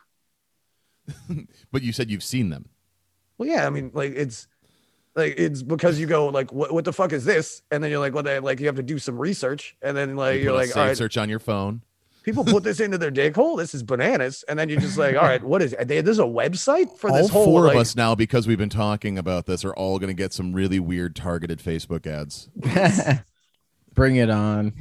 but 1.71 1.83
you 1.83 1.93
said 1.93 2.11
you've 2.11 2.25
seen 2.25 2.49
them. 2.49 2.71
Well, 3.37 3.49
yeah, 3.49 3.67
I 3.67 3.71
mean, 3.71 3.91
like 3.93 4.13
it's 4.17 4.47
like 5.15 5.35
it's 5.37 5.63
because 5.63 6.01
you 6.01 6.07
go 6.07 6.29
like, 6.29 6.51
what 6.51 6.73
what 6.73 6.87
the 6.87 6.95
fuck 6.95 7.13
is 7.13 7.27
this? 7.27 7.63
And 7.71 7.85
then 7.85 7.91
you're 7.91 8.01
like, 8.01 8.15
well, 8.15 8.23
they 8.23 8.39
like 8.41 8.59
you 8.59 8.67
have 8.67 8.77
to 8.77 8.83
do 8.83 8.99
some 8.99 9.19
research, 9.19 9.77
and 9.83 9.95
then 9.95 10.17
like 10.17 10.37
You 10.37 10.45
you 10.45 10.51
are 10.51 10.55
like, 10.55 10.69
save 10.69 10.77
all 10.77 10.87
right, 10.87 10.97
search 10.97 11.19
on 11.19 11.29
your 11.29 11.41
phone. 11.41 11.83
People 12.25 12.45
put 12.45 12.65
this 12.65 12.81
into 12.81 12.99
their 12.99 13.11
dig 13.11 13.37
hole. 13.37 13.57
This 13.57 13.75
is 13.75 13.83
bananas, 13.83 14.45
and 14.49 14.59
then 14.59 14.69
you're 14.69 14.81
just 14.81 14.99
like, 14.99 15.15
all 15.15 15.23
right, 15.23 15.43
what 15.43 15.63
is 15.63 15.73
it? 15.73 15.87
They, 15.87 16.01
there's 16.01 16.19
a 16.19 16.23
website 16.23 16.99
for 16.99 17.11
all 17.11 17.17
this 17.17 17.29
whole 17.29 17.45
four 17.45 17.67
like, 17.67 17.75
of 17.75 17.81
us 17.83 17.95
now, 17.95 18.15
because 18.15 18.49
we've 18.49 18.59
been 18.59 18.69
talking 18.69 19.19
about 19.19 19.47
this, 19.47 19.65
are 19.65 19.75
all 19.75 19.99
going 19.99 20.09
to 20.09 20.15
get 20.15 20.33
some 20.33 20.53
really 20.53 20.81
weird 20.81 21.15
targeted 21.15 21.61
Facebook 21.61 22.07
ads. 22.07 22.49
Bring 23.95 24.17
it 24.17 24.31
on. 24.31 24.73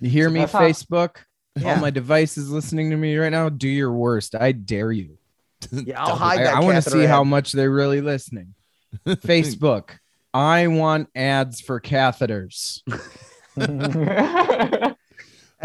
You 0.00 0.10
hear 0.10 0.28
So 0.28 0.32
me, 0.32 0.40
that's 0.40 0.52
Facebook? 0.52 1.16
Yeah. 1.56 1.74
All 1.74 1.80
my 1.80 1.90
devices 1.90 2.50
listening 2.50 2.90
to 2.90 2.96
me 2.96 3.16
right 3.16 3.30
now, 3.30 3.48
do 3.48 3.68
your 3.68 3.92
worst. 3.92 4.34
I 4.34 4.52
dare 4.52 4.90
you. 4.90 5.18
Yeah, 5.70 6.02
I'll 6.02 6.16
hide 6.16 6.40
I, 6.40 6.44
that. 6.44 6.54
I 6.56 6.60
want 6.60 6.76
to 6.76 6.82
catheter 6.82 7.02
see 7.04 7.06
how 7.06 7.24
much 7.24 7.52
they're 7.52 7.70
really 7.70 8.00
listening. 8.00 8.54
Facebook. 9.06 9.90
I 10.32 10.66
want 10.66 11.08
ads 11.14 11.60
for 11.60 11.80
catheters. 11.80 12.82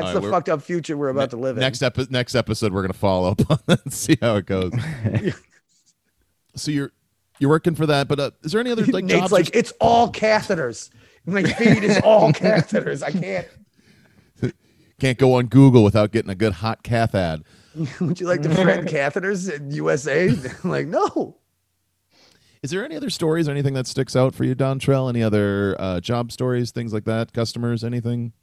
That's 0.02 0.16
right, 0.16 0.24
the 0.24 0.30
fucked 0.30 0.50
up 0.50 0.62
future 0.62 0.98
we're 0.98 1.10
about 1.10 1.32
to 1.32 1.38
live 1.38 1.58
in. 1.58 1.62
Next 1.62 1.82
epi- 1.82 2.08
next 2.10 2.36
episode, 2.36 2.74
we're 2.74 2.82
going 2.82 2.94
to 2.94 2.98
follow 2.98 3.32
up 3.32 3.42
on 3.50 3.60
that 3.68 3.84
and 3.84 3.94
see 3.94 4.18
how 4.22 4.36
it 4.36 4.46
goes. 4.46 4.72
so 6.56 6.72
you're 6.72 6.92
you're 7.40 7.50
working 7.50 7.76
for 7.76 7.86
that, 7.86 8.08
but 8.08 8.20
uh, 8.20 8.32
is 8.44 8.52
there 8.52 8.62
any 8.62 8.72
other 8.72 8.86
like 8.86 9.04
Nate's 9.06 9.20
jobs? 9.22 9.32
like, 9.32 9.56
it's 9.56 9.72
all 9.80 10.12
catheters. 10.12 10.90
My 11.26 11.44
feed 11.44 11.84
is 11.84 12.00
all 12.04 12.32
catheters. 12.32 13.04
I 13.04 13.12
can't. 13.12 13.48
can't 15.00 15.18
go 15.18 15.36
on 15.36 15.48
Google 15.48 15.84
without 15.84 16.12
getting 16.12 16.32
a 16.32 16.36
good 16.36 16.54
hot 16.54 16.84
cath 16.84 17.14
ad. 17.16 17.44
Would 18.00 18.20
you 18.20 18.28
like 18.28 18.42
to 18.42 18.54
friend 18.54 18.88
catheters 18.88 19.52
in 19.52 19.72
USA? 19.72 20.30
like, 20.64 20.88
no. 20.88 21.38
Is 22.62 22.72
there 22.72 22.84
any 22.84 22.96
other 22.96 23.10
stories 23.10 23.48
or 23.48 23.52
anything 23.52 23.74
that 23.76 23.88
sticks 23.88 24.16
out 24.16 24.36
for 24.36 24.44
you, 24.44 24.54
Dontrell? 24.54 25.08
Any 25.08 25.24
other 25.24 25.78
uh, 25.80 26.00
job 26.02 26.32
stories, 26.32 26.72
things 26.72 26.92
like 26.92 27.06
that? 27.06 27.32
Customers, 27.32 27.84
anything? 27.84 28.34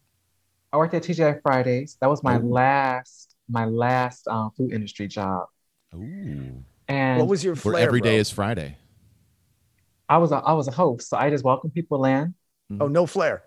I 0.72 0.76
worked 0.76 0.94
at 0.94 1.02
TGI 1.02 1.40
Fridays. 1.42 1.96
That 2.00 2.10
was 2.10 2.22
my 2.22 2.36
Ooh. 2.38 2.48
last 2.52 3.34
my 3.48 3.64
last 3.64 4.26
um, 4.28 4.50
food 4.56 4.72
industry 4.72 5.06
job, 5.06 5.46
Ooh. 5.94 6.64
and 6.88 7.18
What 7.20 7.28
was 7.28 7.44
your 7.44 7.54
Where 7.54 7.60
flair? 7.74 7.86
every 7.86 8.00
day 8.00 8.16
bro? 8.16 8.20
is 8.20 8.30
Friday. 8.30 8.76
I 10.08 10.18
was 10.18 10.32
a, 10.32 10.36
I 10.36 10.52
was 10.52 10.66
a 10.68 10.72
host, 10.72 11.08
so 11.08 11.16
I 11.16 11.30
just 11.30 11.44
welcome 11.44 11.70
people 11.70 12.04
in. 12.04 12.34
Oh, 12.80 12.88
no 12.88 13.06
flair. 13.06 13.42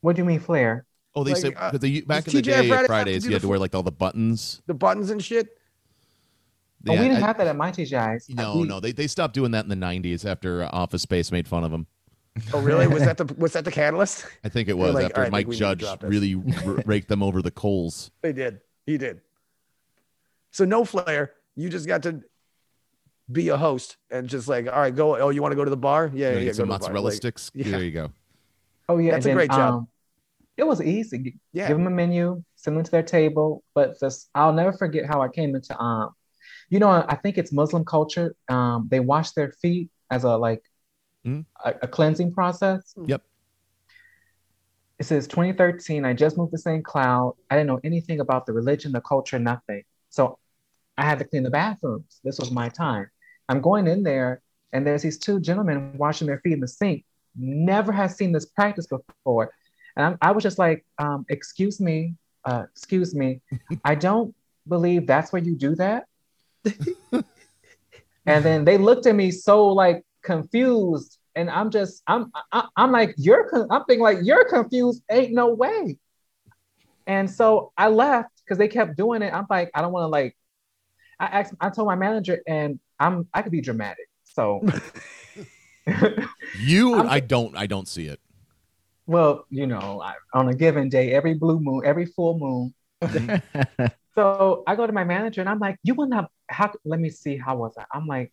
What 0.00 0.16
do 0.16 0.20
you 0.22 0.24
mean 0.24 0.40
flair? 0.40 0.84
Oh, 1.14 1.22
they 1.24 1.32
Like, 1.32 1.40
say 1.40 1.54
uh, 1.54 1.70
because 1.70 1.80
they, 1.80 2.00
back 2.00 2.26
in 2.28 2.34
the 2.34 2.42
TGI 2.42 2.44
day, 2.62 2.68
Fridays 2.68 2.86
Fridays, 2.86 3.22
do 3.22 3.28
you 3.28 3.34
had 3.34 3.42
the 3.42 3.46
to 3.46 3.48
wear 3.48 3.58
like 3.58 3.74
all 3.74 3.82
the 3.84 3.90
buttons. 3.92 4.60
The 4.66 4.74
buttons 4.74 5.10
and 5.10 5.22
shit. 5.22 5.48
oh, 6.88 6.92
we 6.92 6.96
didn't 6.98 7.16
I- 7.22 7.26
have 7.26 7.38
that 7.38 7.46
at 7.46 7.56
my 7.56 7.70
TGI's. 7.72 8.28
no, 8.28 8.58
We- 8.58 8.68
no, 8.68 8.78
they, 8.80 8.92
they 8.92 9.06
stopped 9.06 9.34
doing 9.34 9.52
that 9.52 9.64
in 9.64 9.68
the 9.68 9.76
'90s 9.76 10.24
after 10.28 10.62
uh, 10.64 10.70
Office 10.72 11.02
Space 11.02 11.30
made 11.32 11.46
fun 11.48 11.62
of 11.64 11.70
them. 11.70 11.86
Oh, 12.52 12.60
really? 12.60 12.86
Was 12.86 13.04
that 13.04 13.16
the 13.18 13.32
was 13.34 13.52
that 13.54 13.64
the 13.64 13.70
catalyst? 13.72 14.26
I 14.44 14.48
think 14.48 14.68
it 14.68 14.76
was 14.76 14.94
like, 14.94 15.06
after 15.06 15.16
"All 15.16 15.22
right, 15.22 15.26
I 15.26 15.30
think 15.30 15.32
Mike 15.32 15.46
we 15.48 15.54
need 15.54 15.58
to 15.58 15.86
Judge 15.86 16.02
really 16.02 16.34
r- 16.66 16.82
raked 16.86 17.08
them 17.08 17.22
over 17.22 17.42
the 17.42 17.50
coals. 17.50 18.10
They 18.22 18.32
did. 18.32 18.60
He 18.86 18.98
did. 18.98 19.20
So 20.50 20.64
no 20.64 20.84
flair. 20.84 21.32
You 21.56 21.68
just 21.68 21.86
got 21.86 22.02
to 22.04 22.22
be 23.30 23.48
a 23.50 23.56
host 23.56 23.96
and 24.10 24.28
just 24.28 24.48
like, 24.48 24.66
all 24.66 24.80
right, 24.80 24.94
go. 24.94 25.16
Oh, 25.16 25.30
you 25.30 25.42
want 25.42 25.52
to 25.52 25.56
go 25.56 25.64
to 25.64 25.70
the 25.70 25.76
bar? 25.76 26.10
Yeah, 26.14 26.28
You 26.30 26.34
yeah. 26.34 26.40
need 26.40 26.46
go 26.46 26.52
some 26.52 26.66
to 26.68 26.72
the 26.72 26.78
bar. 26.78 26.78
mozzarella 26.80 27.04
Like, 27.04 27.14
sticks. 27.14 27.50
yeah. 27.54 27.70
There 27.70 27.82
you 27.84 27.90
go. 27.90 28.12
Oh 28.88 28.98
yeah, 28.98 29.12
That's 29.12 29.26
and 29.26 29.32
a 29.32 29.36
great 29.36 29.50
job. 29.50 29.74
Um, 29.74 29.88
it 30.56 30.66
was 30.66 30.80
easy. 30.82 31.36
Yeah. 31.52 31.68
Give 31.68 31.76
them 31.76 31.86
a 31.86 31.90
menu, 31.90 32.42
send 32.56 32.76
them 32.76 32.84
to 32.84 32.90
their 32.90 33.02
table. 33.02 33.62
But 33.74 34.00
just, 34.00 34.28
I'll 34.34 34.52
never 34.52 34.72
forget 34.72 35.04
how 35.06 35.20
I 35.22 35.28
came 35.28 35.54
into 35.54 35.78
um, 35.80 36.10
you 36.70 36.78
know, 36.78 36.88
I 36.90 37.14
think 37.16 37.38
it's 37.38 37.52
Muslim 37.52 37.84
culture. 37.84 38.34
Um, 38.48 38.88
they 38.90 39.00
wash 39.00 39.30
their 39.32 39.52
feet 39.52 39.90
as 40.10 40.24
a 40.24 40.36
like 40.36 40.62
Mhm. 41.26 41.44
a, 41.64 41.74
a 41.82 41.88
cleansing 41.88 42.32
process. 42.32 42.94
Yep. 43.06 43.22
It 44.98 45.04
says 45.04 45.26
2013. 45.28 46.04
I 46.04 46.12
just 46.12 46.36
moved 46.36 46.52
to 46.52 46.58
St. 46.58 46.84
Cloud. 46.84 47.34
I 47.50 47.56
didn't 47.56 47.68
know 47.68 47.80
anything 47.84 48.20
about 48.20 48.46
the 48.46 48.52
religion, 48.52 48.92
the 48.92 49.00
culture, 49.00 49.38
nothing. 49.38 49.84
So 50.10 50.38
I 50.96 51.04
had 51.04 51.18
to 51.20 51.24
clean 51.24 51.44
the 51.44 51.50
bathrooms. 51.50 52.20
This 52.24 52.38
was 52.38 52.50
my 52.50 52.68
time. 52.68 53.08
I'm 53.48 53.60
going 53.60 53.86
in 53.86 54.02
there, 54.02 54.42
and 54.72 54.86
there's 54.86 55.02
these 55.02 55.18
two 55.18 55.40
gentlemen 55.40 55.96
washing 55.96 56.26
their 56.26 56.40
feet 56.40 56.54
in 56.54 56.60
the 56.60 56.68
sink. 56.68 57.04
Never 57.36 57.92
has 57.92 58.16
seen 58.16 58.32
this 58.32 58.46
practice 58.46 58.86
before, 58.86 59.52
and 59.96 60.04
I'm, 60.04 60.18
I 60.20 60.32
was 60.32 60.42
just 60.42 60.58
like, 60.58 60.84
um, 60.98 61.24
"Excuse 61.28 61.80
me, 61.80 62.14
uh, 62.44 62.64
excuse 62.72 63.14
me, 63.14 63.40
I 63.84 63.94
don't 63.94 64.34
believe 64.66 65.06
that's 65.06 65.32
where 65.32 65.42
you 65.42 65.54
do 65.54 65.76
that." 65.76 66.06
and 67.12 68.44
then 68.44 68.64
they 68.64 68.76
looked 68.76 69.06
at 69.06 69.14
me 69.14 69.30
so 69.30 69.68
like 69.68 70.04
confused, 70.22 71.18
and 71.34 71.50
I'm 71.50 71.70
just, 71.70 72.02
I'm, 72.06 72.30
I, 72.52 72.66
I'm 72.76 72.92
like, 72.92 73.14
"You're," 73.16 73.48
con-, 73.48 73.68
I'm 73.70 73.84
thinking 73.84 74.02
like, 74.02 74.18
"You're 74.22 74.44
confused? 74.48 75.02
Ain't 75.10 75.32
no 75.32 75.54
way." 75.54 75.98
And 77.06 77.30
so 77.30 77.72
I 77.76 77.88
left 77.88 78.30
because 78.44 78.58
they 78.58 78.68
kept 78.68 78.96
doing 78.96 79.22
it. 79.22 79.32
I'm 79.32 79.46
like, 79.48 79.70
I 79.74 79.80
don't 79.80 79.92
want 79.92 80.04
to 80.04 80.08
like. 80.08 80.36
I 81.20 81.26
asked, 81.26 81.54
I 81.60 81.70
told 81.70 81.88
my 81.88 81.96
manager, 81.96 82.40
and 82.46 82.78
I'm, 83.00 83.26
I 83.34 83.42
could 83.42 83.52
be 83.52 83.60
dramatic, 83.60 84.08
so. 84.24 84.62
You, 86.58 86.94
I'm- 86.94 87.08
I 87.08 87.20
don't, 87.20 87.56
I 87.56 87.66
don't 87.66 87.88
see 87.88 88.06
it. 88.06 88.20
Well, 89.06 89.46
you 89.48 89.66
know, 89.66 90.02
I, 90.02 90.14
on 90.34 90.48
a 90.48 90.54
given 90.54 90.88
day, 90.90 91.12
every 91.12 91.34
blue 91.34 91.60
moon, 91.60 91.82
every 91.84 92.04
full 92.06 92.38
moon. 92.38 92.74
Mm-hmm. 93.02 93.86
So 94.14 94.64
I 94.66 94.74
go 94.74 94.84
to 94.84 94.92
my 94.92 95.04
manager 95.04 95.40
and 95.40 95.48
I'm 95.48 95.60
like, 95.60 95.76
you 95.84 95.94
would 95.94 96.08
not, 96.08 96.28
how, 96.48 96.72
let 96.84 96.98
me 96.98 97.08
see, 97.08 97.36
how 97.36 97.56
was 97.56 97.74
I? 97.78 97.84
I'm 97.92 98.08
like, 98.08 98.32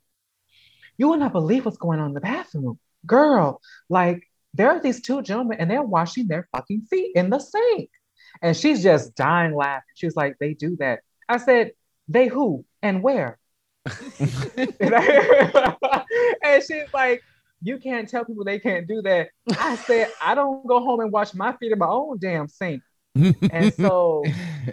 you 0.97 1.09
would 1.09 1.19
not 1.19 1.31
believe 1.31 1.65
what's 1.65 1.77
going 1.77 1.99
on 1.99 2.07
in 2.07 2.13
the 2.13 2.21
bathroom. 2.21 2.79
Girl, 3.05 3.61
like, 3.89 4.23
there 4.53 4.69
are 4.69 4.79
these 4.79 5.01
two 5.01 5.21
gentlemen 5.21 5.59
and 5.59 5.69
they're 5.69 5.83
washing 5.83 6.27
their 6.27 6.47
fucking 6.51 6.87
feet 6.89 7.15
in 7.15 7.29
the 7.29 7.39
sink. 7.39 7.89
And 8.41 8.55
she's 8.55 8.83
just 8.83 9.15
dying 9.15 9.55
laughing. 9.55 9.83
She 9.95 10.05
was 10.05 10.15
like, 10.15 10.37
they 10.39 10.53
do 10.53 10.75
that. 10.77 11.01
I 11.27 11.37
said, 11.37 11.71
they 12.07 12.27
who 12.27 12.65
and 12.81 13.03
where? 13.03 13.37
and, 14.19 14.31
and 16.43 16.63
she's 16.63 16.93
like, 16.93 17.21
you 17.61 17.77
can't 17.79 18.07
tell 18.07 18.25
people 18.25 18.43
they 18.43 18.59
can't 18.59 18.87
do 18.87 19.01
that. 19.01 19.29
I 19.59 19.75
said, 19.75 20.11
I 20.21 20.35
don't 20.35 20.65
go 20.67 20.79
home 20.79 20.99
and 20.99 21.11
wash 21.11 21.33
my 21.33 21.53
feet 21.57 21.71
in 21.71 21.79
my 21.79 21.87
own 21.87 22.17
damn 22.19 22.47
sink. 22.47 22.81
And 23.15 23.73
so 23.73 24.23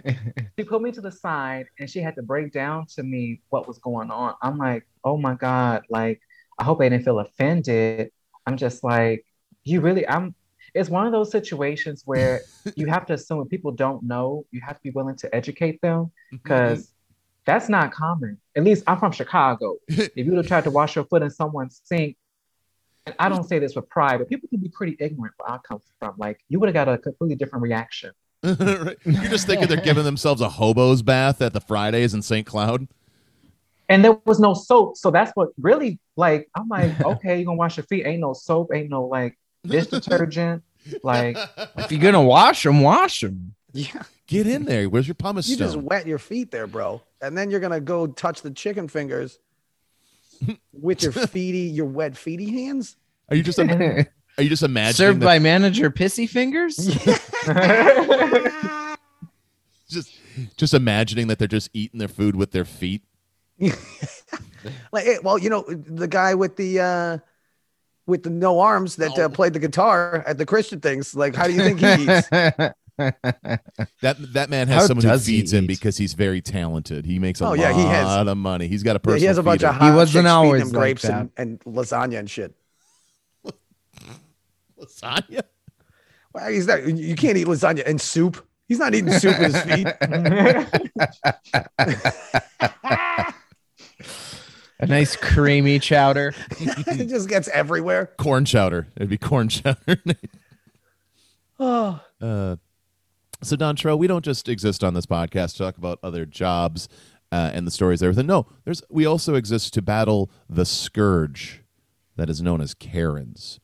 she 0.57 0.65
put 0.65 0.81
me 0.81 0.91
to 0.91 1.01
the 1.01 1.11
side 1.11 1.67
and 1.79 1.89
she 1.89 1.99
had 1.99 2.15
to 2.15 2.21
break 2.21 2.51
down 2.51 2.85
to 2.95 3.03
me 3.03 3.41
what 3.49 3.67
was 3.67 3.77
going 3.79 4.11
on. 4.11 4.35
I'm 4.41 4.57
like, 4.57 4.85
oh 5.03 5.17
my 5.17 5.35
God, 5.35 5.83
like, 5.89 6.21
I 6.59 6.63
hope 6.63 6.79
they 6.79 6.89
didn't 6.89 7.05
feel 7.05 7.19
offended. 7.19 8.11
I'm 8.45 8.57
just 8.57 8.83
like, 8.83 9.25
you 9.63 9.81
really, 9.81 10.07
I'm, 10.07 10.35
it's 10.73 10.89
one 10.89 11.05
of 11.05 11.11
those 11.11 11.31
situations 11.31 12.03
where 12.05 12.41
you 12.75 12.87
have 12.87 13.05
to 13.07 13.13
assume 13.13 13.37
when 13.37 13.47
people 13.47 13.71
don't 13.71 14.03
know, 14.03 14.45
you 14.51 14.61
have 14.61 14.75
to 14.77 14.83
be 14.83 14.89
willing 14.89 15.15
to 15.17 15.33
educate 15.33 15.81
them 15.81 16.05
mm-hmm. 16.05 16.37
because 16.37 16.91
that's 17.45 17.69
not 17.69 17.91
common. 17.91 18.39
At 18.55 18.63
least 18.63 18.83
I'm 18.87 18.99
from 18.99 19.11
Chicago. 19.11 19.77
if 19.87 20.15
you 20.15 20.31
would 20.31 20.37
have 20.37 20.47
tried 20.47 20.63
to 20.65 20.71
wash 20.71 20.95
your 20.95 21.05
foot 21.05 21.21
in 21.21 21.29
someone's 21.29 21.81
sink, 21.83 22.17
and 23.05 23.15
I 23.19 23.27
don't 23.27 23.43
say 23.43 23.59
this 23.59 23.75
with 23.75 23.89
pride, 23.89 24.19
but 24.19 24.29
people 24.29 24.47
can 24.47 24.59
be 24.59 24.69
pretty 24.69 24.95
ignorant 24.97 25.33
where 25.37 25.51
I 25.51 25.57
come 25.57 25.81
from. 25.99 26.15
Like 26.17 26.39
you 26.47 26.59
would 26.59 26.67
have 26.67 26.73
got 26.73 26.87
a 26.87 26.97
completely 26.97 27.35
different 27.35 27.61
reaction. 27.61 28.11
Right. 28.59 28.97
You're 29.05 29.23
just 29.29 29.47
thinking 29.47 29.67
they're 29.67 29.77
giving 29.77 30.03
themselves 30.03 30.41
a 30.41 30.49
hobo's 30.49 31.01
bath 31.01 31.41
at 31.41 31.53
the 31.53 31.61
Fridays 31.61 32.13
in 32.13 32.21
St. 32.21 32.45
Cloud. 32.45 32.87
And 33.89 34.03
there 34.03 34.17
was 34.25 34.39
no 34.39 34.53
soap. 34.53 34.97
So 34.97 35.11
that's 35.11 35.31
what 35.35 35.49
really 35.61 35.99
like 36.15 36.49
I'm 36.55 36.67
like, 36.67 36.99
okay, 37.05 37.37
you're 37.37 37.45
gonna 37.45 37.57
wash 37.57 37.77
your 37.77 37.85
feet. 37.85 38.05
Ain't 38.05 38.19
no 38.21 38.33
soap, 38.33 38.71
ain't 38.73 38.89
no 38.89 39.05
like 39.05 39.37
dish 39.65 39.87
detergent. 39.87 40.63
Like 41.03 41.37
if 41.77 41.91
you're 41.91 42.01
gonna 42.01 42.21
wash 42.23 42.63
them, 42.63 42.81
wash 42.81 43.21
them. 43.21 43.55
Yeah. 43.71 44.03
Get 44.27 44.47
in 44.47 44.65
there. 44.65 44.89
Where's 44.89 45.07
your 45.07 45.15
pumice 45.15 45.47
You 45.47 45.55
stone? 45.55 45.67
just 45.67 45.77
wet 45.77 46.07
your 46.07 46.19
feet 46.19 46.51
there, 46.51 46.67
bro. 46.67 47.01
And 47.21 47.37
then 47.37 47.49
you're 47.51 47.59
gonna 47.59 47.81
go 47.81 48.07
touch 48.07 48.41
the 48.41 48.51
chicken 48.51 48.87
fingers 48.87 49.39
with 50.73 51.03
your 51.03 51.11
feety, 51.13 51.73
your 51.73 51.85
wet 51.85 52.13
feety 52.13 52.51
hands. 52.51 52.97
Are 53.29 53.35
you 53.35 53.43
just 53.43 53.59
im- 53.59 53.69
and- 53.69 54.09
are 54.37 54.43
you 54.43 54.49
just 54.49 54.63
imagining 54.63 54.93
Served 54.95 55.19
that- 55.21 55.25
by 55.25 55.39
manager 55.39 55.89
Pissy 55.91 56.27
Fingers. 56.29 56.77
just 59.89 60.09
just 60.57 60.73
imagining 60.73 61.27
that 61.27 61.39
they're 61.39 61.47
just 61.47 61.69
eating 61.73 61.99
their 61.99 62.07
food 62.07 62.35
with 62.35 62.51
their 62.51 62.65
feet? 62.65 63.03
Like, 64.93 65.05
eh, 65.05 65.17
well, 65.21 65.37
you 65.37 65.49
know, 65.49 65.63
the 65.67 66.07
guy 66.07 66.35
with 66.35 66.55
the 66.55 66.79
uh 66.79 67.17
with 68.05 68.23
the 68.23 68.29
no 68.29 68.61
arms 68.61 68.95
that 68.95 69.11
Oh. 69.19 69.25
uh, 69.25 69.29
played 69.29 69.51
the 69.51 69.59
guitar 69.59 70.23
at 70.25 70.37
the 70.37 70.45
Christian 70.45 70.79
things. 70.79 71.13
Like, 71.13 71.35
how 71.35 71.47
do 71.47 71.53
you 71.53 71.59
think 71.61 71.79
he 71.79 72.03
eats? 72.03 72.29
That 74.01 74.17
that 74.33 74.49
man 74.49 74.69
has 74.69 74.83
How 74.83 74.87
someone 74.87 75.03
who 75.03 75.09
does 75.11 75.25
he 75.25 75.39
feeds 75.39 75.51
him 75.51 75.65
eat? 75.65 75.67
because 75.67 75.97
he's 75.97 76.13
very 76.13 76.41
talented. 76.41 77.05
He 77.05 77.19
makes 77.19 77.41
a 77.41 77.45
Oh, 77.45 77.49
lot 77.49 77.59
yeah, 77.59 77.73
he 77.73 77.81
has- 77.81 78.25
of 78.27 78.37
money. 78.37 78.67
He's 78.69 78.83
got 78.83 78.91
a 78.91 78.93
Yeah, 78.93 78.97
person. 78.99 79.19
he 79.19 79.25
has 79.25 79.37
a 79.37 79.43
bunch 79.43 79.63
of 79.63 79.73
He 79.73 79.79
hot 79.79 79.95
wasn't 79.95 80.23
chicks 80.23 80.23
feeding 80.23 80.27
always 80.31 80.61
him 80.61 80.67
like 80.69 80.79
grapes 80.79 81.03
and, 81.05 81.29
and 81.35 81.59
lasagna 81.61 82.19
and 82.19 82.29
shit. 82.29 82.55
Lasagna. 84.83 85.41
Well, 86.33 86.51
he's 86.51 86.67
not. 86.67 86.85
You 86.85 87.15
can't 87.15 87.37
eat 87.37 87.47
lasagna 87.47 87.83
and 87.85 87.99
soup. 88.01 88.45
He's 88.67 88.79
not 88.79 88.95
eating 88.95 89.11
soup 89.13 89.37
with 89.39 89.53
his 89.53 89.61
feet. 89.63 89.87
A 94.79 94.87
nice 94.87 95.15
creamy 95.15 95.79
chowder. 95.79 96.33
it 96.59 97.07
just 97.07 97.29
gets 97.29 97.47
everywhere. 97.49 98.07
Corn 98.17 98.45
chowder. 98.45 98.87
It'd 98.95 99.09
be 99.09 99.17
corn 99.17 99.49
chowder. 99.49 99.77
Oh, 101.59 102.01
Uh, 102.19 102.55
so 103.43 103.55
Dontrell, 103.55 103.97
we 103.97 104.07
don't 104.07 104.25
just 104.25 104.49
exist 104.49 104.83
on 104.83 104.95
this 104.95 105.05
podcast 105.05 105.51
to 105.53 105.57
talk 105.59 105.77
about 105.77 105.99
other 106.01 106.25
jobs 106.25 106.89
uh, 107.31 107.51
and 107.53 107.65
the 107.67 107.71
stories 107.71 108.01
and 108.01 108.07
everything. 108.09 108.25
No, 108.25 108.47
there's 108.65 108.81
we 108.89 109.05
also 109.05 109.35
exist 109.35 109.73
to 109.75 109.81
battle 109.81 110.31
the 110.49 110.65
scourge 110.65 111.61
that 112.17 112.29
is 112.29 112.41
known 112.41 112.59
as 112.59 112.73
Karens. 112.73 113.59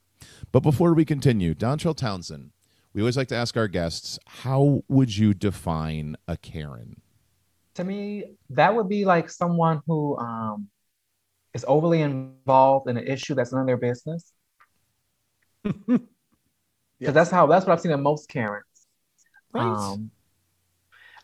But 0.51 0.61
before 0.61 0.93
we 0.93 1.05
continue, 1.05 1.53
Dontrell 1.55 1.95
Townsend, 1.95 2.51
we 2.93 3.01
always 3.01 3.17
like 3.17 3.27
to 3.29 3.35
ask 3.35 3.55
our 3.57 3.67
guests, 3.67 4.19
how 4.27 4.83
would 4.87 5.15
you 5.17 5.33
define 5.33 6.15
a 6.27 6.37
Karen? 6.37 7.01
to 7.75 7.83
me, 7.83 8.35
that 8.51 8.75
would 8.75 8.89
be 8.89 9.05
like 9.05 9.29
someone 9.29 9.81
who 9.87 10.17
um 10.17 10.69
is 11.53 11.65
overly 11.67 12.01
involved 12.01 12.89
in 12.89 12.97
an 12.97 13.07
issue 13.07 13.35
that's 13.35 13.51
none 13.51 13.61
of 13.61 13.67
their 13.67 13.77
business. 13.77 14.33
Because 15.63 15.99
Yes. 16.99 17.13
that's 17.13 17.31
how 17.31 17.47
that's 17.47 17.65
what 17.65 17.73
I've 17.73 17.81
seen 17.81 17.91
in 17.91 18.01
most 18.01 18.29
Karens. 18.29 18.65
Right. 19.53 19.63
Um, 19.63 20.11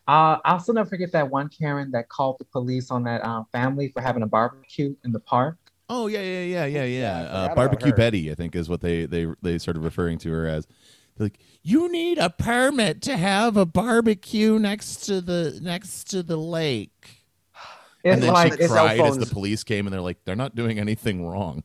uh, 0.08 0.38
I'll 0.46 0.60
still 0.60 0.76
never 0.76 0.90
forget 0.90 1.12
that 1.14 1.30
one 1.30 1.50
Karen 1.50 1.92
that 1.92 2.10
called 2.10 2.38
the 2.40 2.46
police 2.46 2.92
on 2.92 3.04
that 3.04 3.24
um, 3.26 3.46
family 3.52 3.90
for 3.90 4.02
having 4.02 4.24
a 4.24 4.28
barbecue 4.28 4.96
in 5.04 5.12
the 5.12 5.20
park. 5.20 5.58
Oh 5.90 6.08
yeah, 6.08 6.22
yeah, 6.22 6.44
yeah, 6.44 6.66
yeah, 6.66 6.84
yeah. 6.84 7.24
Forgot 7.24 7.52
uh, 7.52 7.56
Barbecue. 7.56 7.94
Betty, 7.94 8.32
I 8.32 8.36
think, 8.36 8.56
is 8.56 8.68
what 8.70 8.82
they 8.82 9.06
they 9.06 9.28
they 9.42 9.58
started 9.58 9.82
referring 9.82 10.18
to 10.20 10.32
her 10.32 10.48
as. 10.48 10.68
They're 11.18 11.28
like, 11.28 11.40
you 11.64 11.90
need 11.90 12.18
a 12.18 12.30
permit 12.30 13.02
to 13.04 13.16
have 13.16 13.56
a 13.56 13.66
barbecue 13.66 14.60
next 14.60 15.06
to 15.06 15.22
the 15.22 15.58
next 15.62 16.10
to 16.10 16.24
the 16.24 16.38
lake. 16.38 17.24
It's 18.04 18.14
and 18.14 18.24
then 18.24 18.34
like 18.34 18.60
she 18.60 18.68
cried 18.68 19.00
as 19.00 19.18
the 19.18 19.26
police 19.26 19.64
came, 19.64 19.88
and 19.88 19.94
they're 19.94 20.02
like, 20.02 20.18
they're 20.26 20.36
not 20.36 20.56
doing 20.56 20.78
anything 20.78 21.26
wrong. 21.26 21.64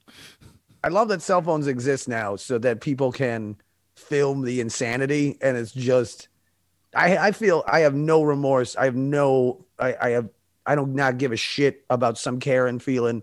I 0.85 0.89
love 0.89 1.09
that 1.09 1.21
cell 1.21 1.43
phones 1.43 1.67
exist 1.67 2.09
now 2.09 2.37
so 2.37 2.59
that 2.59 2.81
people 2.81 3.13
can 3.13 3.57
film 3.97 4.43
the 4.43 4.61
insanity, 4.61 5.37
and 5.43 5.57
it's 5.57 5.73
just. 5.73 6.29
I 6.95 7.17
I 7.19 7.33
feel 7.33 7.63
I 7.67 7.81
have 7.81 7.95
no 7.95 8.23
remorse. 8.23 8.77
I 8.77 8.85
have 8.85 8.97
no. 8.97 9.65
I 9.79 9.97
I 10.01 10.11
have. 10.11 10.29
I 10.67 10.75
don't 10.75 10.95
not 10.95 11.19
give 11.19 11.33
a 11.33 11.37
shit 11.37 11.85
about 11.91 12.19
some 12.19 12.39
Karen 12.39 12.79
feeling. 12.79 13.23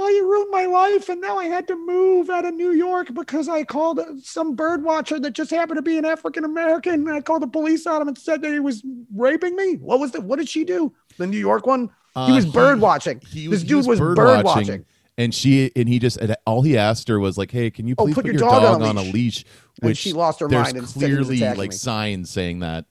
Oh, 0.00 0.08
you 0.08 0.30
ruined 0.30 0.50
my 0.52 0.66
life, 0.66 1.08
and 1.08 1.20
now 1.20 1.38
I 1.38 1.46
had 1.46 1.66
to 1.66 1.74
move 1.76 2.30
out 2.30 2.44
of 2.44 2.54
New 2.54 2.70
York 2.70 3.12
because 3.14 3.48
I 3.48 3.64
called 3.64 4.00
some 4.22 4.54
bird 4.54 4.84
watcher 4.84 5.18
that 5.18 5.32
just 5.32 5.50
happened 5.50 5.76
to 5.78 5.82
be 5.82 5.98
an 5.98 6.04
African 6.04 6.44
American. 6.44 6.94
And 6.94 7.10
I 7.10 7.20
called 7.20 7.42
the 7.42 7.48
police 7.48 7.84
on 7.86 8.00
him 8.00 8.06
and 8.08 8.16
said 8.16 8.40
that 8.42 8.52
he 8.52 8.60
was 8.60 8.84
raping 9.12 9.56
me. 9.56 9.74
What 9.78 9.98
was 9.98 10.12
the? 10.12 10.20
What 10.20 10.38
did 10.38 10.48
she 10.48 10.62
do? 10.64 10.94
The 11.16 11.26
New 11.26 11.38
York 11.38 11.66
one. 11.66 11.90
He 12.14 12.20
Uh, 12.32 12.34
was 12.36 12.46
bird 12.46 12.80
watching. 12.80 13.20
he- 13.28 13.48
this 13.48 13.62
dude 13.64 13.86
was, 13.86 13.98
bird 13.98 14.14
bird 14.16 14.44
watching, 14.44 14.68
watching. 14.68 14.84
and 15.16 15.34
she 15.34 15.70
and 15.74 15.88
he 15.88 15.98
just 15.98 16.18
all 16.46 16.62
he 16.62 16.76
asked 16.78 17.08
her 17.08 17.18
was 17.18 17.36
like, 17.36 17.50
"Hey, 17.50 17.70
can 17.70 17.88
you 17.88 17.94
Oh, 17.98 18.04
please 18.04 18.14
put 18.14 18.24
put, 18.24 18.32
your 18.32 18.40
your, 18.40 18.50
dog 18.50 18.62
dog, 18.62 18.74
on 18.76 18.82
a 18.82 18.84
on 18.90 18.96
a 18.98 19.02
leash." 19.02 19.12
leash?" 19.12 19.44
And 19.82 19.88
Which 19.90 19.98
she 19.98 20.12
lost 20.12 20.38
her 20.40 20.48
there's 20.48 20.64
mind 20.66 20.76
and 20.78 20.88
said 20.88 21.08
he 21.10 21.14
was 21.16 21.26
clearly 21.28 21.56
like 21.56 21.70
me. 21.70 21.76
signs 21.76 22.30
saying 22.30 22.60
that, 22.60 22.84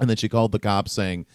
and 0.00 0.10
then 0.10 0.16
she 0.16 0.28
called 0.28 0.50
the 0.52 0.58
cops 0.58 0.92
saying, 0.92 1.26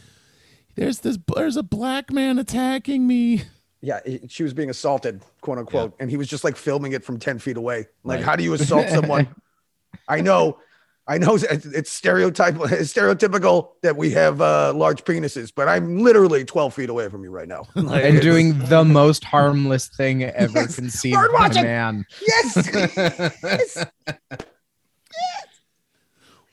There's 0.75 0.99
this. 0.99 1.17
There's 1.35 1.55
a 1.57 1.63
black 1.63 2.11
man 2.11 2.37
attacking 2.39 3.05
me. 3.07 3.43
Yeah, 3.85 3.99
she 4.29 4.43
was 4.43 4.53
being 4.53 4.69
assaulted, 4.69 5.21
quote 5.41 5.57
unquote, 5.57 5.93
and 5.99 6.09
he 6.09 6.15
was 6.15 6.29
just 6.29 6.45
like 6.45 6.55
filming 6.55 6.93
it 6.93 7.03
from 7.03 7.19
ten 7.19 7.37
feet 7.37 7.57
away. 7.57 7.87
Like, 8.05 8.19
Right. 8.19 8.23
how 8.25 8.35
do 8.37 8.43
you 8.43 8.53
assault 8.53 8.87
someone? 8.87 9.27
I 10.07 10.21
know, 10.21 10.57
I 11.05 11.17
know, 11.17 11.35
it's, 11.35 11.65
it's 11.65 11.91
stereotype, 11.91 12.55
it's 12.71 12.93
stereotypical 12.93 13.71
that 13.81 13.97
we 13.97 14.11
have 14.11 14.39
uh, 14.39 14.71
large 14.73 15.03
penises, 15.03 15.51
but 15.53 15.67
I'm 15.67 15.99
literally 15.99 16.45
twelve 16.45 16.73
feet 16.73 16.89
away 16.89 17.09
from 17.09 17.25
you 17.25 17.29
right 17.31 17.47
now. 17.49 17.63
Like, 17.75 18.05
and 18.05 18.21
doing 18.21 18.57
the 18.69 18.85
most 18.85 19.25
harmless 19.25 19.89
thing 19.89 20.23
ever 20.23 20.59
Yes, 20.61 20.75
conceived 20.75 21.15
bird 21.17 21.31
by 21.33 21.39
watching. 21.39 21.63
man. 21.63 22.05
yes, 22.25 22.69
yes. 23.43 23.85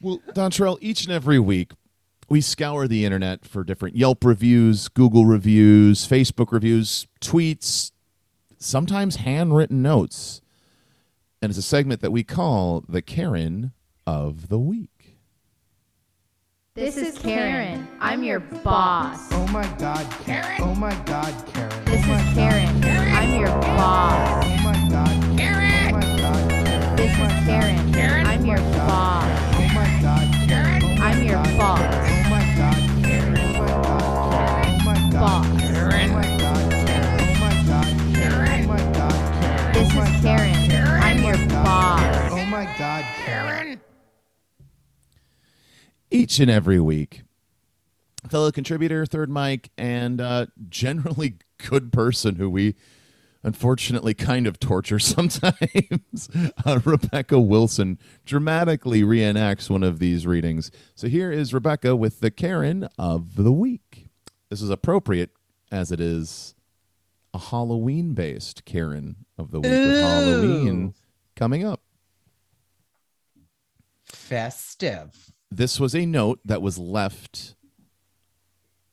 Well, 0.03 0.21
Dontrell, 0.35 0.79
each 0.81 1.05
and 1.05 1.13
every 1.13 1.39
week, 1.39 1.73
we 2.31 2.41
scour 2.41 2.87
the 2.87 3.05
internet 3.05 3.45
for 3.45 3.65
different 3.65 3.97
Yelp 3.97 4.25
reviews, 4.25 4.87
Google 4.89 5.27
reviews, 5.27 6.07
Facebook 6.07 6.53
reviews, 6.53 7.09
tweets, 7.21 7.91
sometimes 8.57 9.17
handwritten 9.17 9.83
notes. 9.83 10.41
And 11.43 11.51
it's 11.51 11.59
a 11.59 11.63
segment 11.63 12.01
that 12.03 12.13
we 12.13 12.23
call 12.23 12.85
the 12.89 13.03
Karen 13.03 13.73
of 14.07 14.49
the 14.49 14.59
Week. 14.59 15.19
This 16.75 16.97
is 16.97 17.19
Karen. 17.19 17.89
I'm 17.99 18.23
your 18.23 18.39
boss. 18.39 19.29
Oh 19.33 19.47
my 19.49 19.67
god, 19.77 20.09
Karen. 20.25 20.61
Oh 20.61 20.75
my 20.77 20.95
god, 21.05 21.35
Karen. 21.53 21.85
This 21.85 22.01
is 22.01 22.35
Karen. 22.35 22.85
Oh 22.85 22.89
I'm 22.89 23.41
your 23.41 23.49
boss. 23.49 24.45
Oh 24.47 24.63
my 24.63 24.89
god, 24.89 25.37
Karen. 25.37 25.95
Oh 25.95 25.99
my 25.99 26.17
god, 26.17 26.51
Karen. 26.51 26.97
This 26.97 27.13
is 27.13 27.47
Karen. 27.47 28.25
I'm 28.25 28.47
your 28.47 28.61
oh 28.61 28.73
boss. 28.73 29.50
God, 35.21 35.61
Karen. 35.61 36.13
This 39.75 39.89
is 39.89 40.23
Karen. 40.23 41.03
I'm 41.03 41.23
your 41.23 41.37
boss. 41.49 42.33
Oh 42.33 42.47
my 42.47 42.65
god, 42.79 43.05
Karen. 43.25 43.81
Each 46.11 46.41
and 46.41 46.51
every 46.51 46.81
week, 46.81 47.23
fellow 48.31 48.51
contributor, 48.51 49.05
third 49.05 49.29
mic, 49.29 49.71
and 49.77 50.23
uh, 50.23 50.47
generally 50.71 51.35
good 51.59 51.93
person 51.93 52.37
who 52.37 52.49
we 52.49 52.75
unfortunately 53.43 54.15
kind 54.15 54.47
of 54.47 54.59
torture 54.59 54.99
sometimes. 54.99 56.31
uh, 56.65 56.81
Rebecca 56.83 57.39
Wilson 57.39 57.99
dramatically 58.25 59.03
reenacts 59.03 59.69
one 59.69 59.83
of 59.83 59.99
these 59.99 60.27
readings. 60.27 60.71
So 60.95 61.09
here 61.09 61.31
is 61.31 61.53
Rebecca 61.53 61.95
with 61.95 62.21
the 62.21 62.31
Karen 62.31 62.89
of 62.99 63.37
the 63.37 63.53
week. 63.53 63.90
This 64.51 64.61
is 64.63 64.71
appropriate 64.71 65.31
as 65.71 65.93
it 65.93 66.01
is 66.01 66.57
a 67.33 67.39
Halloween 67.39 68.15
based 68.15 68.65
Karen 68.65 69.15
of 69.39 69.53
the 69.53 69.61
week 69.61 69.71
with 69.71 70.01
Halloween 70.03 70.95
coming 71.37 71.65
up. 71.65 71.81
Festive. 74.05 75.33
This 75.53 75.79
was 75.79 75.95
a 75.95 76.05
note 76.05 76.41
that 76.45 76.63
was 76.63 76.79
left 76.79 77.55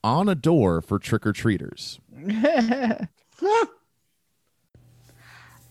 on 0.04 0.30
a 0.30 0.36
door 0.36 0.80
for 0.80 1.00
trick 1.00 1.26
or 1.26 1.34
treaters. 1.34 2.00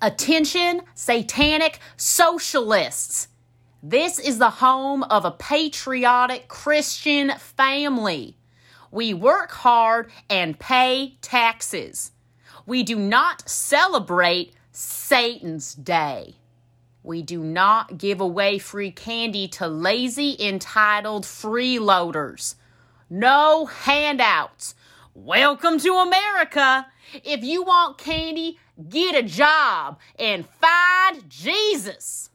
Attention, 0.02 0.82
satanic 0.94 1.78
socialists. 1.96 3.28
This 3.82 4.18
is 4.18 4.38
the 4.38 4.50
home 4.50 5.04
of 5.04 5.24
a 5.24 5.30
patriotic 5.30 6.48
Christian 6.48 7.30
family. 7.38 8.36
We 8.90 9.14
work 9.14 9.50
hard 9.50 10.10
and 10.28 10.58
pay 10.58 11.16
taxes. 11.20 12.12
We 12.66 12.82
do 12.82 12.96
not 12.96 13.48
celebrate 13.48 14.52
Satan's 14.72 15.74
Day. 15.74 16.34
We 17.02 17.22
do 17.22 17.42
not 17.42 17.98
give 17.98 18.20
away 18.20 18.58
free 18.58 18.90
candy 18.90 19.46
to 19.48 19.68
lazy, 19.68 20.36
entitled 20.40 21.24
freeloaders. 21.24 22.56
No 23.08 23.66
handouts. 23.66 24.74
Welcome 25.14 25.78
to 25.78 25.94
America. 25.94 26.86
If 27.24 27.44
you 27.44 27.62
want 27.62 27.98
candy, 27.98 28.58
get 28.88 29.14
a 29.14 29.22
job 29.22 29.98
and 30.18 30.46
find 30.60 31.28
Jesus. 31.28 32.30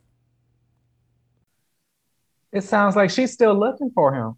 It 2.53 2.63
sounds 2.63 2.95
like 2.95 3.09
she's 3.09 3.33
still 3.33 3.57
looking 3.57 3.91
for 3.93 4.13
him. 4.13 4.37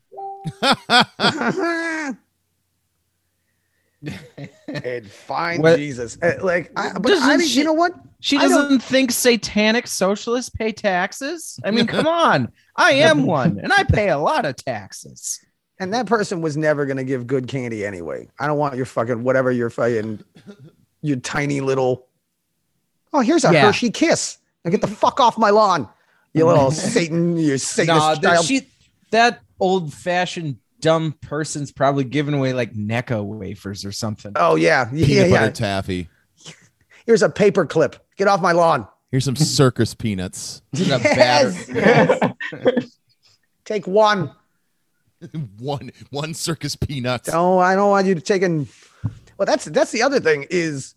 And 4.68 5.10
find 5.10 5.64
What- 5.64 5.78
Jesus. 5.78 6.18
Uh, 6.22 6.34
Like, 6.42 6.72
I, 6.76 6.92
but 7.00 7.14
I, 7.14 7.38
mean, 7.38 7.48
she- 7.48 7.60
you 7.60 7.66
know 7.66 7.74
what? 7.74 7.94
She 8.20 8.38
doesn't 8.38 8.80
think 8.82 9.12
satanic 9.12 9.86
socialists 9.88 10.50
pay 10.50 10.72
taxes. 10.72 11.60
I 11.64 11.72
mean, 11.72 11.88
come 11.88 12.08
on. 12.28 12.52
I 12.76 12.94
am 12.94 13.26
one, 13.26 13.60
and 13.62 13.72
I 13.74 13.84
pay 13.84 14.10
a 14.10 14.18
lot 14.18 14.46
of 14.46 14.56
taxes. 14.56 15.40
And 15.80 15.94
that 15.94 16.06
person 16.06 16.42
was 16.42 16.56
never 16.56 16.86
gonna 16.86 17.04
give 17.04 17.28
good 17.28 17.48
candy 17.48 17.86
anyway. 17.86 18.30
I 18.40 18.48
don't 18.48 18.58
want 18.58 18.76
your 18.76 18.86
fucking 18.86 19.24
whatever 19.24 19.52
your 19.52 19.70
fucking 19.70 20.24
your 21.02 21.18
tiny 21.18 21.60
little. 21.60 22.08
Oh, 23.12 23.20
here's 23.20 23.44
a 23.44 23.52
Yeah. 23.52 23.66
Hershey 23.66 23.90
kiss. 23.90 24.38
Now 24.64 24.72
get 24.72 24.80
the 24.82 24.88
fuck 24.88 25.20
off 25.20 25.38
my 25.38 25.50
lawn, 25.50 25.90
you 26.34 26.46
little 26.46 26.72
Satan, 26.96 27.36
you 27.38 27.58
Satanist 27.58 28.06
Nah, 28.06 28.16
that, 28.16 28.44
she, 28.46 28.62
that 29.12 29.42
old-fashioned 29.64 30.58
dumb 30.82 31.14
person's 31.22 31.72
probably 31.72 32.04
giving 32.04 32.34
away 32.34 32.52
like 32.52 32.74
Necco 32.74 33.24
wafers 33.24 33.86
or 33.86 33.94
something. 33.94 34.34
oh 34.36 34.56
yeah, 34.56 34.86
Peanut 34.86 35.08
yeah, 35.08 35.30
butter 35.30 35.46
yeah. 35.46 35.50
taffy. 35.52 36.10
Here's 37.06 37.22
a 37.22 37.30
paper 37.30 37.66
clip. 37.66 37.96
Get 38.18 38.28
off 38.28 38.42
my 38.42 38.52
lawn. 38.52 38.88
Here's 39.12 39.26
some 39.26 39.36
circus 39.36 39.94
peanuts. 39.94 40.62
This 40.72 40.88
Yes. 40.88 42.94
Take 43.66 43.88
one. 43.88 44.32
one 45.60 45.92
one 46.10 46.34
circus 46.34 46.76
peanut. 46.76 47.28
No, 47.32 47.60
I 47.60 47.76
don't 47.76 47.90
want 47.90 48.08
you 48.08 48.16
to 48.16 48.22
take 48.22 48.42
in. 48.42 48.68
Well, 49.38 49.46
that's 49.46 49.66
that's 49.66 49.92
the 49.92 50.02
other 50.02 50.20
thing 50.20 50.48
is, 50.50 50.96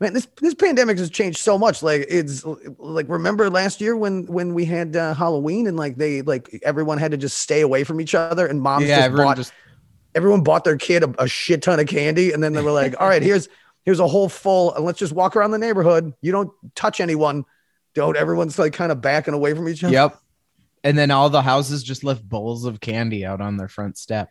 man, 0.00 0.12
this 0.12 0.26
this 0.40 0.54
pandemic 0.54 0.98
has 0.98 1.10
changed 1.10 1.38
so 1.38 1.58
much. 1.58 1.82
Like 1.82 2.06
it's 2.08 2.44
like 2.78 3.08
remember 3.08 3.50
last 3.50 3.80
year 3.80 3.96
when 3.96 4.26
when 4.26 4.54
we 4.54 4.64
had 4.64 4.96
uh, 4.96 5.14
Halloween 5.14 5.66
and 5.66 5.76
like 5.76 5.96
they 5.96 6.22
like 6.22 6.60
everyone 6.62 6.98
had 6.98 7.10
to 7.12 7.16
just 7.16 7.38
stay 7.38 7.60
away 7.60 7.84
from 7.84 8.00
each 8.00 8.14
other 8.14 8.46
and 8.46 8.60
moms 8.60 8.86
yeah, 8.86 8.96
just 8.96 9.04
everyone 9.06 9.26
bought 9.26 9.36
just 9.36 9.52
everyone 10.14 10.42
bought 10.42 10.64
their 10.64 10.76
kid 10.76 11.02
a, 11.02 11.22
a 11.22 11.28
shit 11.28 11.62
ton 11.62 11.80
of 11.80 11.86
candy 11.86 12.32
and 12.32 12.42
then 12.42 12.52
they 12.52 12.62
were 12.62 12.72
like, 12.72 12.94
all 13.00 13.08
right, 13.08 13.22
here's 13.22 13.48
here's 13.84 14.00
a 14.00 14.08
whole 14.08 14.28
full 14.28 14.74
and 14.74 14.84
let's 14.84 14.98
just 14.98 15.12
walk 15.12 15.36
around 15.36 15.50
the 15.52 15.58
neighborhood. 15.58 16.12
You 16.20 16.32
don't 16.32 16.50
touch 16.74 17.00
anyone. 17.00 17.44
Don't 17.94 18.16
everyone's 18.16 18.58
like 18.58 18.72
kind 18.72 18.92
of 18.92 19.00
backing 19.00 19.34
away 19.34 19.54
from 19.54 19.68
each 19.68 19.82
other. 19.82 19.92
Yep. 19.92 20.18
And 20.84 20.96
then 20.96 21.10
all 21.10 21.30
the 21.30 21.42
houses 21.42 21.82
just 21.82 22.04
left 22.04 22.22
bowls 22.28 22.64
of 22.64 22.80
candy 22.80 23.24
out 23.24 23.40
on 23.40 23.56
their 23.56 23.68
front 23.68 23.98
step. 23.98 24.28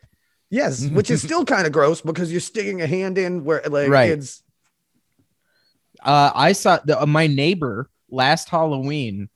Yes, 0.49 0.85
which 0.87 1.09
is 1.09 1.21
still 1.23 1.43
kind 1.43 1.65
of 1.65 1.73
gross 1.73 2.01
because 2.01 2.31
you're 2.31 2.39
sticking 2.39 2.81
a 2.81 2.87
hand 2.87 3.17
in 3.17 3.43
where 3.43 3.61
like 3.67 3.89
Right. 3.89 4.11
it's 4.11 4.41
Uh, 6.05 6.31
I 6.35 6.51
saw 6.51 6.79
the, 6.85 7.01
uh, 7.01 7.05
my 7.07 7.25
neighbor 7.25 7.89
last 8.09 8.47
Halloween 8.49 9.29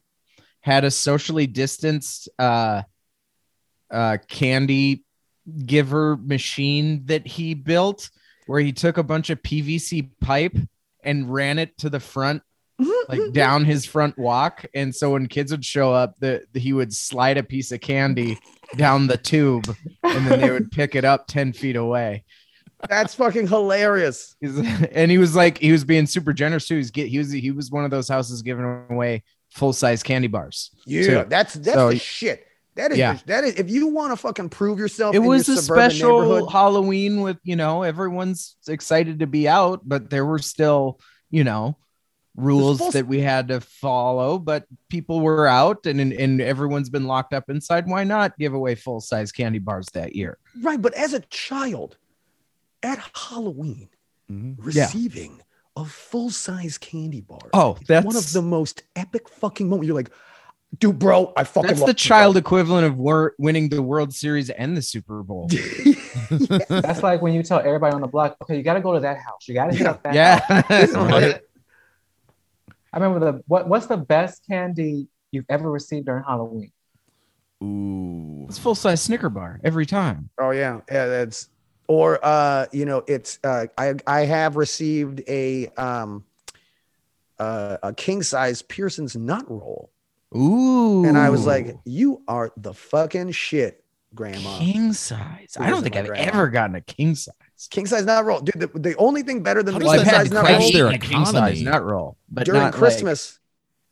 had 0.62 0.84
a 0.84 0.92
socially 0.92 1.48
distanced 1.48 2.30
uh, 2.38 2.84
uh, 3.90 4.18
candy 4.28 5.04
giver 5.66 6.16
machine 6.16 7.06
that 7.06 7.26
he 7.26 7.56
built 7.56 8.12
where 8.46 8.62
he 8.62 8.72
took 8.72 8.98
a 8.98 9.04
bunch 9.04 9.32
of 9.32 9.42
PVC 9.42 10.10
pipe 10.22 10.56
and 11.04 11.34
ran 11.34 11.58
it 11.58 11.76
to 11.80 11.90
the 11.90 12.00
front 12.00 12.44
like 13.10 13.34
down 13.34 13.66
his 13.66 13.86
front 13.86 14.18
walk. 14.18 14.66
And 14.74 14.96
so 14.96 15.12
when 15.12 15.28
kids 15.28 15.52
would 15.52 15.66
show 15.66 15.92
up 15.92 16.16
the, 16.20 16.46
he 16.54 16.72
would 16.72 16.94
slide 16.94 17.38
a 17.38 17.44
piece 17.44 17.72
of 17.72 17.82
candy 17.82 18.38
down 18.76 19.08
the 19.08 19.18
tube 19.18 19.76
and 20.04 20.28
then 20.28 20.40
they 20.40 20.52
would 20.52 20.72
pick 20.72 20.96
it 20.96 21.04
up 21.04 21.26
10 21.28 21.54
feet 21.54 21.76
away 21.76 22.24
that's 22.88 23.16
fucking 23.16 23.48
hilarious. 23.48 24.36
And 24.42 25.12
he 25.12 25.18
was 25.18 25.36
like 25.36 25.58
he 25.58 25.72
was 25.72 25.84
being 25.84 26.06
super 26.06 26.32
generous 26.34 26.68
too. 26.68 26.78
He's 26.78 26.92
get 26.92 27.08
he 27.08 27.18
was 27.18 27.32
he 27.32 27.52
was 27.52 27.72
one 27.72 27.84
of 27.86 27.92
those 27.92 28.08
houses 28.08 28.42
giving 28.42 28.86
away 28.90 29.24
full 29.50 29.74
size 29.74 30.04
candy 30.04 30.28
bars. 30.28 30.72
Yeah, 30.86 31.24
too. 31.24 31.30
that's 31.30 31.54
that's 31.56 31.76
So- 31.76 31.90
the 31.90 31.98
shit. 32.00 32.46
That 32.76 32.92
is 32.94 32.98
Yeah. 32.98 33.14
the- 33.16 33.24
that 33.26 33.44
is 33.44 33.56
if 33.56 33.70
you 33.70 33.88
want 33.88 34.12
to 34.14 34.16
fucking 34.16 34.50
prove 34.50 34.80
yourself. 34.80 35.14
It 35.14 35.20
was 35.20 35.48
your 35.50 35.58
a 35.58 35.62
special 35.62 36.48
Halloween 36.50 37.22
with 37.22 37.38
you 37.44 37.56
know 37.58 37.84
everyone's 37.84 38.56
excited 38.70 39.20
to 39.20 39.28
be 39.28 39.48
out, 39.50 39.82
but 39.84 40.10
there 40.10 40.26
were 40.26 40.40
still 40.40 41.00
you 41.30 41.44
know 41.44 41.76
rules 42.36 42.80
that 42.94 43.08
we 43.08 43.20
had 43.20 43.50
to 43.50 43.60
follow. 43.60 44.38
But 44.40 44.66
people 44.90 45.20
were 45.20 45.46
out, 45.48 45.86
and 45.88 46.00
and, 46.00 46.14
and 46.14 46.40
everyone's 46.40 46.90
been 46.90 47.06
locked 47.08 47.34
up 47.34 47.50
inside. 47.50 47.88
Why 47.88 48.06
not 48.06 48.38
give 48.38 48.54
away 48.54 48.76
full 48.76 49.02
size 49.02 49.32
candy 49.34 49.60
bars 49.60 49.88
that 49.94 50.16
year? 50.16 50.38
right? 50.62 50.82
But 50.82 50.94
as 50.94 51.14
a 51.14 51.20
child, 51.22 51.98
at 52.84 53.00
Halloween, 53.16 53.90
Mhm. 54.32 54.58
Yeah. 54.72 54.84
receiving 54.86 55.42
a 55.76 55.86
full 55.86 56.30
size 56.30 56.78
candy 56.78 57.22
bar. 57.22 57.40
Oh, 57.54 57.78
that's 57.88 58.06
one 58.06 58.16
of 58.16 58.32
the 58.34 58.42
most 58.42 58.84
epic 58.96 59.30
fucking 59.30 59.68
moments. 59.70 59.88
You're 59.88 59.96
like, 59.96 60.12
Dude, 60.78 61.00
bro, 61.00 61.34
I 61.36 61.46
fucking 61.46 61.68
That's 61.68 61.80
the 61.82 61.88
you, 61.88 61.94
child 61.96 62.36
bro. 62.36 62.40
equivalent 62.42 62.86
of 62.86 62.96
wor- 62.96 63.34
winning 63.40 63.70
the 63.70 63.82
World 63.82 64.14
Series 64.14 64.52
and 64.52 64.78
the 64.78 64.84
Super 64.84 65.24
Bowl. 65.24 65.50
That's 66.70 67.02
like 67.02 67.24
when 67.24 67.34
you 67.34 67.42
tell 67.42 67.58
everybody 67.60 67.96
on 67.96 68.02
the 68.02 68.08
block, 68.08 68.38
okay, 68.44 68.56
you 68.56 68.62
got 68.62 68.76
to 68.76 68.82
go 68.82 68.94
to 68.94 69.00
that 69.00 69.18
house. 69.18 69.48
You 69.48 69.56
got 69.56 69.72
to 69.72 69.76
hit 69.76 69.82
Yeah. 69.86 69.90
up 69.90 70.04
that. 70.04 70.14
yeah. 70.14 70.40
house." 70.62 70.94
I 72.94 72.98
remember 73.00 73.20
the 73.32 73.44
what. 73.48 73.68
What's 73.68 73.88
the 73.88 73.98
best 73.98 74.46
candy 74.48 75.08
you've 75.32 75.46
ever 75.50 75.72
received 75.72 76.06
during 76.06 76.24
Halloween? 76.24 76.72
Ooh. 77.64 78.46
It's 78.48 78.58
full 78.60 78.76
size 78.76 79.02
Snicker 79.02 79.30
bar 79.30 79.60
every 79.64 79.86
time. 79.88 80.30
Oh 80.40 80.52
yeah, 80.52 80.82
yeah. 80.92 81.08
That's 81.08 81.50
or 81.90 82.20
uh, 82.24 82.68
you 82.72 82.86
know, 82.86 83.04
it's 83.08 83.40
uh, 83.44 83.66
I 83.78 83.96
I 84.06 84.22
have 84.22 84.56
received 84.56 85.24
a 85.28 85.68
um, 85.70 86.24
uh, 87.40 87.78
a 87.82 87.94
king 87.94 88.22
size 88.22 88.62
Pearson's 88.62 89.16
nut 89.16 89.44
roll, 89.50 89.90
Ooh. 90.38 91.04
and 91.04 91.18
I 91.18 91.32
was 91.32 91.48
like, 91.48 91.78
"You 91.86 92.22
are 92.28 92.52
the 92.56 92.76
fucking 92.76 93.32
shit, 93.32 93.84
Grandma." 94.14 94.60
king 94.60 94.94
size. 94.94 95.58
I 95.60 95.72
don't 95.72 95.82
think 95.82 95.96
I've 95.96 96.06
grandma? 96.06 96.32
ever 96.32 96.48
gotten 96.50 96.76
a 96.76 96.82
king 96.82 97.16
size. 97.16 97.34
King 97.72 97.88
size 97.88 98.06
nut 98.06 98.24
roll, 98.24 98.40
dude. 98.42 98.60
The, 98.60 98.68
the 98.80 98.96
only 98.98 99.24
thing 99.24 99.42
better 99.42 99.64
than 99.64 99.74
How 99.74 99.80
the 99.80 99.86
king 99.98 100.06
size 100.06 100.32
nut 100.32 100.48
roll 100.48 100.72
their 100.72 100.88
a 100.90 100.98
king 101.00 101.26
size 101.26 101.62
nut 101.64 101.84
roll, 101.84 102.18
but 102.30 102.46
during 102.46 102.62
not 102.62 102.66
like- 102.74 102.76
Christmas, 102.76 103.40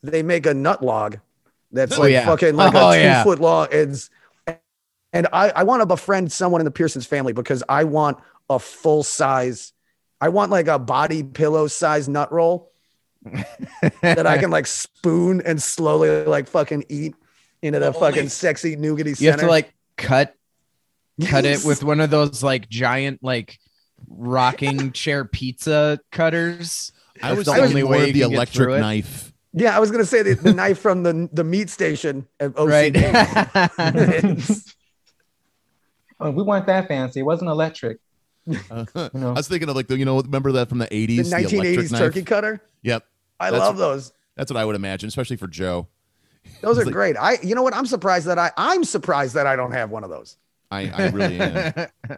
they 0.03 0.21
make 0.21 0.45
a 0.45 0.53
nut 0.53 0.83
log 0.83 1.17
that's 1.71 1.97
Oh, 1.97 2.01
like 2.01 2.11
yeah. 2.11 2.25
fucking 2.25 2.55
like 2.55 2.73
Oh, 2.75 2.91
a 2.91 2.95
two 2.95 3.01
yeah. 3.01 3.23
foot 3.23 3.39
long. 3.39 3.67
It's 3.71 4.11
and 5.17 5.27
I 5.33 5.49
I 5.49 5.63
want 5.63 5.81
to 5.81 5.85
befriend 5.85 6.31
someone 6.31 6.61
in 6.61 6.65
the 6.65 6.71
Pearson's 6.71 7.07
family 7.07 7.33
because 7.33 7.63
I 7.67 7.85
want 7.85 8.19
a 8.49 8.59
full 8.59 9.03
size. 9.03 9.73
I 10.21 10.29
want 10.29 10.51
like 10.51 10.67
a 10.67 10.77
body 10.77 11.23
pillow 11.23 11.67
size 11.67 12.07
nut 12.07 12.31
roll 12.31 12.71
that 14.01 14.27
I 14.27 14.37
can 14.37 14.51
like 14.51 14.67
spoon 14.67 15.41
and 15.43 15.61
slowly 15.61 16.23
like 16.25 16.47
fucking 16.47 16.85
eat 16.89 17.15
into 17.63 17.79
the 17.79 17.87
oh 17.87 17.93
fucking 17.93 18.29
sexy 18.29 18.75
nougaty 18.75 19.15
center. 19.15 19.23
you 19.23 19.31
have 19.31 19.39
to 19.39 19.47
like 19.47 19.73
cut 19.97 20.35
cut 21.25 21.45
it 21.45 21.65
with 21.65 21.83
one 21.83 21.99
of 21.99 22.11
those 22.11 22.43
like 22.43 22.69
giant 22.69 23.23
like 23.23 23.57
rocking 24.07 24.91
chair 24.93 25.25
pizza 25.25 25.99
cutters. 26.11 26.91
I 27.23 27.33
was 27.33 27.47
the 27.47 27.59
only 27.59 27.83
way 27.83 28.11
the 28.11 28.21
electric 28.21 28.69
knife. 28.79 29.33
Yeah, 29.53 29.75
I 29.75 29.79
was 29.79 29.89
gonna 29.89 30.05
say 30.05 30.21
the, 30.21 30.35
the 30.35 30.53
knife 30.61 30.77
from 30.77 31.01
the 31.01 31.27
the 31.33 31.43
meat 31.43 31.71
station 31.71 32.27
at 32.39 32.53
Right. 32.59 32.93
OCD. 36.19 36.27
Oh, 36.27 36.31
we 36.31 36.43
weren't 36.43 36.65
that 36.67 36.87
fancy. 36.87 37.19
It 37.21 37.23
wasn't 37.23 37.49
electric. 37.49 37.99
Uh, 38.71 38.85
You 38.95 39.09
know. 39.19 39.29
I 39.29 39.33
was 39.33 39.47
thinking 39.47 39.69
of 39.69 39.75
like 39.75 39.87
the 39.87 39.97
you 39.97 40.05
know 40.05 40.19
remember 40.21 40.51
that 40.53 40.69
from 40.69 40.77
the 40.79 40.85
the 40.85 40.95
eighties, 40.95 41.29
the, 41.29 41.35
1980s 41.37 41.97
turkey 41.97 42.23
cutter. 42.23 42.61
Yep, 42.83 43.03
I 43.39 43.51
That's- 43.51 43.67
love 43.67 43.77
those. 43.77 44.13
that's 44.35 44.51
what 44.51 44.57
I 44.57 44.65
would 44.65 44.75
imagine, 44.75 45.07
especially 45.07 45.35
for 45.37 45.47
Joe. 45.47 45.87
Those 46.61 46.79
are 46.79 46.85
like- 46.85 46.93
great. 46.93 47.17
I, 47.17 47.37
you 47.43 47.55
know 47.55 47.63
what? 47.63 47.75
I'm 47.75 47.85
surprised 47.85 48.27
that 48.27 48.39
I, 48.39 48.51
I'm 48.55 48.83
surprised 48.85 49.33
that 49.35 49.45
I 49.47 49.55
don't 49.57 49.73
have 49.73 49.89
one 49.89 50.03
of 50.05 50.09
those. 50.09 50.37
I, 50.71 50.89
I 50.89 51.09
really 51.09 51.39
am. 51.39 51.87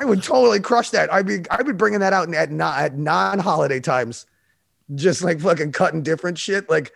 I 0.00 0.04
would 0.04 0.22
totally 0.22 0.60
crush 0.60 0.90
that. 0.90 1.12
I'd 1.12 1.26
be, 1.26 1.38
I'd 1.50 1.66
be 1.66 1.72
bringing 1.72 2.00
that 2.00 2.12
out 2.12 2.32
at 2.32 2.52
not 2.52 2.78
at 2.78 2.96
non-holiday 2.96 3.80
times, 3.80 4.26
just 4.94 5.22
like 5.24 5.40
fucking 5.40 5.72
cutting 5.72 6.02
different 6.02 6.38
shit. 6.38 6.70
Like, 6.70 6.92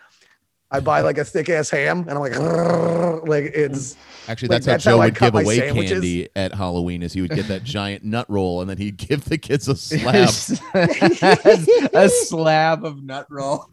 I 0.73 0.81
buy 0.81 1.03
like 1.03 1.19
a 1.19 1.25
thick 1.25 1.49
ass 1.51 1.69
ham, 1.71 2.07
and 2.09 2.13
I'm 2.13 2.19
like, 2.21 3.25
like 3.29 3.45
it's 3.55 3.95
Actually, 4.29 4.49
Like, 4.49 4.63
that's, 4.63 4.67
that's 4.67 4.85
how 4.85 4.91
how 4.93 4.97
Joe 4.97 5.03
I 5.03 5.07
would 5.07 5.19
give 5.19 5.35
away 5.35 5.59
sandwiches. 5.59 5.93
candy 5.93 6.29
at 6.35 6.55
Halloween. 6.55 7.03
Is 7.03 7.13
he 7.13 7.21
would 7.21 7.31
get 7.33 7.49
that 7.49 7.63
giant 7.65 8.05
nut 8.15 8.25
roll, 8.29 8.61
and 8.61 8.71
then 8.71 8.79
he'd 8.79 8.97
give 8.97 9.25
the 9.27 9.37
kids 9.37 9.69
a 9.69 9.77
slab. 9.77 10.29
a 11.95 12.09
slab 12.09 12.85
of 12.85 13.03
nut 13.03 13.27
roll 13.31 13.69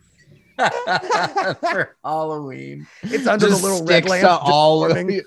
for 0.57 1.95
Halloween. 2.03 2.85
it's 3.03 3.27
under 3.27 3.47
Just 3.47 3.61
the 3.61 3.67
little 3.69 3.85
red 3.85 4.03
sticks 4.03 4.09
lamp. 4.09 4.23
to 4.23 4.29
all 4.51 4.79
warming. 4.79 5.21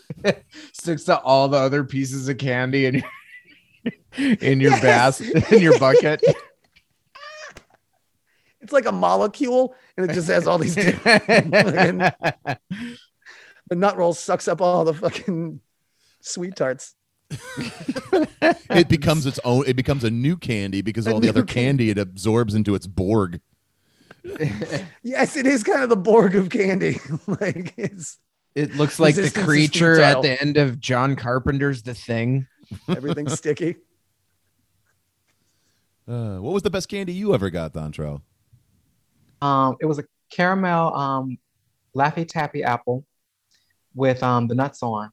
sticks 0.73 1.05
to 1.05 1.18
all 1.20 1.49
the 1.49 1.57
other 1.59 1.85
pieces 1.85 2.29
of 2.29 2.37
candy 2.39 2.87
in 2.87 2.95
your 2.97 3.05
in 4.41 4.61
your 4.61 4.73
basket 4.83 5.51
in 5.53 5.62
your 5.62 5.79
bucket. 5.79 6.23
It's 8.62 8.72
like 8.72 8.86
a 8.86 8.92
molecule, 8.92 9.74
and 9.96 10.08
it 10.08 10.14
just 10.14 10.28
has 10.28 10.46
all 10.46 10.56
these. 10.58 10.74
different- 10.74 11.30
the 11.50 12.56
nut 13.72 13.96
roll 13.96 14.14
sucks 14.14 14.46
up 14.48 14.60
all 14.60 14.84
the 14.84 14.94
fucking 14.94 15.60
sweet 16.20 16.54
tarts. 16.56 16.94
it 18.70 18.88
becomes 18.88 19.26
its 19.26 19.40
own. 19.44 19.64
It 19.66 19.74
becomes 19.74 20.04
a 20.04 20.10
new 20.10 20.36
candy 20.36 20.82
because 20.82 21.06
A 21.06 21.12
all 21.12 21.20
the 21.20 21.28
other 21.28 21.42
candy. 21.44 21.88
candy 21.88 21.90
it 21.90 21.98
absorbs 21.98 22.54
into 22.54 22.74
its 22.74 22.86
Borg. 22.86 23.40
Yes, 25.02 25.36
it 25.36 25.46
is 25.46 25.64
kind 25.64 25.82
of 25.82 25.88
the 25.88 25.96
Borg 25.96 26.36
of 26.36 26.48
candy. 26.50 27.00
like 27.26 27.74
it's 27.76 28.18
It 28.54 28.76
looks 28.76 29.00
like 29.00 29.16
the 29.16 29.30
creature 29.30 30.00
at 30.00 30.22
the 30.22 30.40
end 30.40 30.56
of 30.56 30.78
John 30.78 31.16
Carpenter's 31.16 31.82
The 31.82 31.94
Thing. 31.94 32.46
everything's 32.88 33.32
sticky. 33.32 33.76
Uh, 36.06 36.36
what 36.38 36.52
was 36.52 36.62
the 36.62 36.70
best 36.70 36.88
candy 36.88 37.12
you 37.12 37.34
ever 37.34 37.50
got, 37.50 37.72
Dontrell? 37.72 38.22
Um, 39.43 39.76
it 39.80 39.86
was 39.86 39.99
a 39.99 40.05
caramel 40.30 40.95
um, 40.95 41.38
Laffy 41.95 42.26
Taffy 42.26 42.62
apple 42.64 43.05
with 43.95 44.22
um 44.22 44.49
the 44.49 44.55
nuts 44.55 44.82
on. 44.82 45.11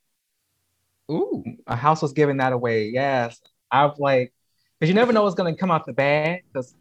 Ooh. 1.11 1.43
A 1.67 1.75
house 1.75 2.01
was 2.01 2.13
giving 2.13 2.38
that 2.38 2.53
away. 2.53 2.89
Yes, 2.89 3.41
I've 3.71 3.97
like 3.97 4.32
because 4.80 4.88
you 4.89 4.95
never 4.95 5.11
know 5.11 5.23
what's 5.23 5.36
gonna 5.36 5.55
come 5.55 5.71
out 5.71 5.86
the 5.86 5.93
bag. 5.93 6.43
Because 6.53 6.75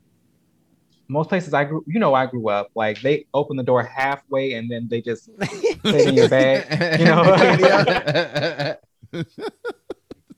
most 1.09 1.31
places 1.31 1.55
I 1.55 1.65
grew, 1.65 1.83
you 1.87 1.99
know, 1.99 2.13
I 2.15 2.27
grew 2.27 2.49
up 2.51 2.69
like 2.75 3.01
they 3.01 3.27
open 3.33 3.57
the 3.57 3.63
door 3.63 3.83
halfway 3.83 4.53
and 4.53 4.71
then 4.71 4.87
they 4.91 5.01
just 5.01 5.31
put 5.39 5.95
it 5.95 6.07
in 6.09 6.15
your 6.15 6.29
bag. 6.29 7.01
You 7.01 7.07
know, 7.07 8.77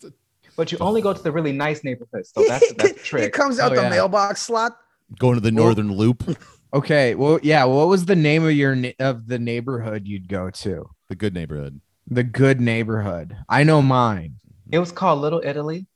but 0.57 0.71
you 0.73 0.79
only 0.79 1.03
go 1.03 1.13
to 1.13 1.23
the 1.23 1.33
really 1.33 1.53
nice 1.53 1.83
neighborhoods. 1.85 2.33
So 2.35 2.45
that's 2.47 2.73
that's 2.75 2.93
the 2.93 2.99
trick. 3.03 3.25
it 3.25 3.33
comes 3.33 3.59
out 3.59 3.73
Oh, 3.73 3.75
the 3.77 3.83
yeah. 3.83 3.89
mailbox 3.91 4.43
slot. 4.43 4.77
Going 5.19 5.35
to 5.35 5.41
the 5.41 5.51
Northern 5.51 5.93
Loop, 5.93 6.23
okay. 6.73 7.15
Well, 7.15 7.39
yeah. 7.43 7.65
What 7.65 7.89
was 7.89 8.07
the 8.07 8.17
name 8.17 8.45
of 8.45 8.53
your 8.53 8.77
of 8.99 9.27
the 9.27 9.39
neighborhood 9.39 10.07
you'd 10.07 10.29
go 10.29 10.51
to? 10.51 10.91
the 11.09 11.17
good 11.17 11.35
neighborhood. 11.35 11.81
The 12.07 12.23
good 12.23 12.61
neighborhood. 12.61 13.37
I 13.49 13.65
know 13.65 13.83
mine. 13.83 14.37
It 14.71 14.79
was 14.79 14.93
called 14.93 15.21
Little 15.21 15.43
Italy. 15.45 15.87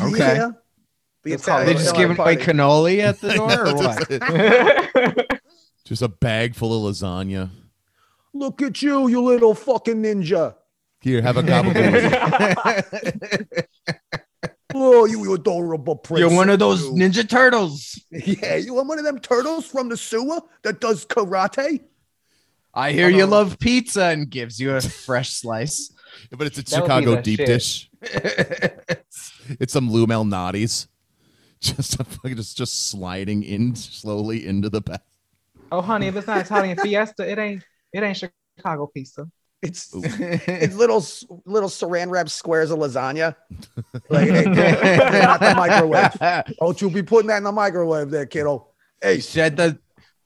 Okay. 0.00 0.36
Yeah. 0.36 0.50
It's 1.24 1.44
called- 1.44 1.66
They 1.66 1.72
just 1.74 1.88
Italian 1.88 2.10
giving 2.14 2.22
away 2.22 2.36
cannoli 2.36 3.00
at 3.00 3.20
the 3.20 3.34
door 3.38 3.66
or 3.66 3.74
what? 5.26 5.40
Just 5.84 6.02
a 6.02 6.08
bag 6.08 6.54
full 6.54 6.86
of 6.86 6.94
lasagna. 6.94 7.50
Look 8.32 8.62
at 8.62 8.80
you, 8.80 9.08
you 9.08 9.20
little 9.20 9.56
fucking 9.56 10.00
ninja. 10.00 10.54
Here, 11.00 11.20
have 11.20 11.36
a 11.36 11.42
gabagool. 11.42 13.64
Oh, 14.74 15.04
you 15.04 15.32
adorable 15.34 15.96
prince. 15.96 16.20
You're 16.20 16.34
one 16.34 16.50
of 16.50 16.58
those 16.58 16.84
You. 16.84 16.92
Ninja 16.92 17.28
Turtles. 17.28 18.00
Yeah, 18.10 18.56
you 18.56 18.76
are 18.78 18.84
one 18.84 18.98
of 18.98 19.04
them 19.04 19.18
turtles 19.18 19.66
from 19.66 19.88
the 19.88 19.96
sewer 19.96 20.40
that 20.62 20.80
does 20.80 21.06
karate? 21.06 21.80
I 22.74 22.92
hear 22.92 23.08
you 23.08 23.24
oh. 23.24 23.28
love 23.28 23.58
pizza 23.58 24.04
and 24.04 24.30
gives 24.30 24.60
you 24.60 24.74
a 24.74 24.80
fresh 24.80 25.30
slice. 25.40 25.92
but 26.30 26.46
it's 26.46 26.58
a 26.58 26.62
That 26.62 26.70
Chicago 26.70 27.20
deep 27.20 27.38
shit. 27.38 27.46
dish. 27.46 27.90
It's 29.58 29.72
some 29.72 29.90
Lou 29.90 30.06
Malnati's. 30.06 30.86
Just 31.60 31.98
just 32.24 32.56
just 32.56 32.88
sliding 32.88 33.42
in 33.42 33.74
slowly 33.74 34.46
into 34.46 34.70
the 34.70 34.80
bag. 34.80 35.00
oh, 35.72 35.82
honey, 35.82 36.06
if 36.06 36.16
it's 36.16 36.26
not 36.26 36.38
Italian 36.38 36.78
Fiesta, 36.78 37.28
it 37.28 37.36
ain't 37.38 37.62
it 37.92 38.02
ain't 38.02 38.16
Chicago 38.56 38.86
pizza. 38.86 39.28
It's 39.62 39.90
it's 39.94 40.74
little 40.74 41.04
little 41.44 41.68
saran 41.68 42.10
wrap 42.10 42.30
squares 42.30 42.70
of 42.70 42.78
lasagna. 42.78 43.36
Like, 44.08 44.30
hey, 44.30 44.44
they're 44.44 45.22
not 45.22 45.40
the 45.40 45.54
microwave. 45.54 46.16
Oh, 46.60 46.66
Don't 46.66 46.80
you 46.80 46.88
be 46.88 47.02
putting 47.02 47.28
that 47.28 47.38
in 47.38 47.44
the 47.44 47.52
microwave 47.52 48.10
there, 48.10 48.24
kiddo. 48.24 48.68
Hey, 49.02 49.16
You 49.16 49.20
set 49.20 49.56
the 49.56 49.78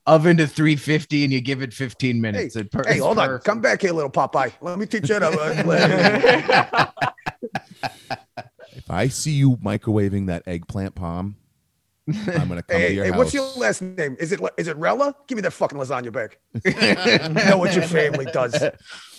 oven 0.07 0.37
to 0.37 0.47
350 0.47 1.25
and 1.25 1.33
you 1.33 1.41
give 1.41 1.63
it 1.63 1.73
15 1.73 2.21
minutes. 2.21 2.55
It 2.55 2.71
per- 2.71 2.85
hey, 2.87 2.99
hold 2.99 3.19
on. 3.19 3.41
Come 3.41 3.61
back 3.61 3.81
here, 3.83 3.93
little 3.93 4.11
Popeye. 4.11 4.53
Let 4.61 4.79
me 4.79 4.87
teach 4.87 5.09
you 5.09 5.19
how 5.19 5.31
to. 5.31 5.41
Uh, 5.41 6.87
if 8.73 8.89
I 8.89 9.09
see 9.09 9.33
you 9.33 9.57
microwaving 9.57 10.29
that 10.29 10.45
eggplant 10.47 10.95
palm, 10.95 11.37
I'm 12.07 12.49
gonna 12.49 12.63
come 12.63 12.63
to 12.69 12.79
hey, 12.79 12.95
your 12.95 13.05
hey, 13.05 13.11
house. 13.11 13.19
what's 13.19 13.35
your 13.35 13.51
last 13.57 13.83
name? 13.83 14.17
Is 14.21 14.31
it 14.31 14.41
is 14.59 14.69
it 14.69 14.77
Rella? 14.77 15.17
Give 15.27 15.37
me 15.37 15.43
that 15.43 15.53
fucking 15.53 15.79
lasagna 15.79 16.13
back. 16.13 16.39
I 16.67 17.49
know 17.49 17.59
what 17.59 17.75
your 17.75 17.85
family 17.85 18.27
does. 18.27 18.63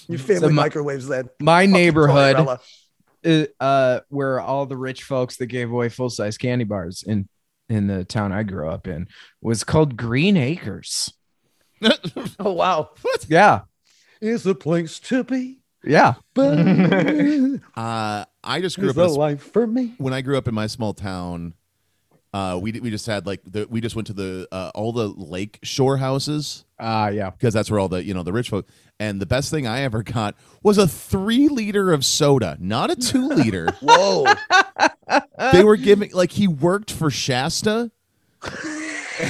Your 0.08 0.20
family 0.20 0.40
So 0.42 0.50
my- 0.50 0.64
microwaves 0.64 1.08
that. 1.08 1.28
My 1.40 1.66
neighborhood, 1.66 2.58
uh, 3.60 4.00
where 4.10 4.40
all 4.40 4.66
the 4.66 4.78
rich 4.78 5.04
folks 5.04 5.38
that 5.38 5.48
gave 5.48 5.72
away 5.72 5.90
full 5.90 6.10
size 6.10 6.38
candy 6.38 6.64
bars 6.66 7.04
in 7.06 7.28
in 7.70 7.88
the 7.88 8.06
town 8.06 8.32
I 8.32 8.44
grew 8.44 8.70
up 8.70 8.88
in 8.88 9.08
was 9.42 9.64
called 9.64 9.98
Green 9.98 10.38
Acres. 10.38 11.12
Oh 12.40 12.54
wow, 12.54 12.90
Yeah, 13.28 13.62
is 14.22 14.46
a 14.46 14.56
place 14.56 15.00
to 15.00 15.24
be. 15.24 15.60
yeah. 15.84 16.14
But 16.34 16.58
Uh, 17.76 18.26
I 18.44 18.62
just 18.62 18.80
grew 18.80 18.90
up 18.92 18.98
in 18.98 19.04
a, 19.04 19.08
life 19.08 19.52
for 19.52 19.66
me. 19.68 19.94
when 19.98 20.14
I 20.14 20.22
grew 20.22 20.38
up 20.38 20.48
in 20.48 20.54
my 20.54 20.68
small 20.68 20.94
town. 20.94 21.54
Uh, 22.36 22.58
we 22.62 22.74
we 22.74 22.90
just 22.90 23.06
had 23.06 23.26
like 23.26 23.40
the 23.46 23.66
we 23.70 23.80
just 23.80 23.96
went 23.96 24.08
to 24.08 24.14
the 24.14 24.46
uh, 24.52 24.70
all 24.76 24.92
the 24.92 25.08
lake 25.08 25.58
shore 25.64 25.96
houses 25.96 26.66
Ah, 26.78 27.08
yeah. 27.08 27.30
because 27.30 27.54
that's 27.54 27.72
where 27.72 27.80
all 27.80 27.88
the 27.88 28.04
you 28.04 28.14
know 28.14 28.24
the 28.24 28.34
rich 28.34 28.50
folk. 28.50 28.68
And 29.00 29.22
the 29.22 29.26
best 29.26 29.52
thing 29.52 29.66
I 29.66 29.82
ever 29.84 30.04
got 30.04 30.36
was 30.62 30.78
a 30.78 30.86
three 30.86 31.48
liter 31.48 31.94
of 31.94 32.04
soda, 32.04 32.58
not 32.60 32.92
a 32.92 32.98
two 32.98 33.30
liter. 33.30 33.72
Whoa. 33.82 34.26
they 35.54 35.64
were 35.64 35.78
giving 35.78 36.12
like 36.12 36.32
he 36.34 36.46
worked 36.48 36.92
for 36.92 37.10
Shasta, 37.10 37.90
You 38.44 38.52
even 38.52 38.75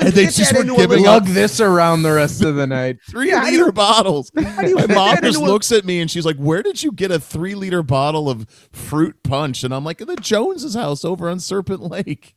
And 0.00 0.12
they 0.12 0.26
just 0.26 0.52
that 0.52 0.54
were 0.54 0.60
a 0.72 0.76
giving 0.76 0.88
little- 0.98 1.04
Lug 1.04 1.26
this 1.26 1.60
around 1.60 2.02
the 2.02 2.12
rest 2.12 2.42
of 2.42 2.54
the 2.56 2.66
night. 2.66 2.98
three 3.10 3.30
yeah, 3.30 3.42
liter 3.44 3.72
bottles. 3.72 4.30
do 4.30 4.42
you 4.42 4.76
My 4.76 4.86
mom 4.86 5.16
just 5.16 5.24
into 5.36 5.38
a- 5.40 5.46
looks 5.46 5.72
at 5.72 5.84
me 5.84 6.00
and 6.00 6.10
she's 6.10 6.24
like, 6.26 6.36
"Where 6.36 6.62
did 6.62 6.82
you 6.82 6.92
get 6.92 7.10
a 7.10 7.18
three 7.18 7.54
liter 7.54 7.82
bottle 7.82 8.28
of 8.30 8.46
fruit 8.72 9.22
punch?" 9.22 9.64
And 9.64 9.74
I'm 9.74 9.84
like, 9.84 10.00
"At 10.00 10.06
the 10.08 10.16
Joneses' 10.16 10.74
house 10.74 11.04
over 11.04 11.28
on 11.28 11.40
Serpent 11.40 11.82
Lake." 11.82 12.34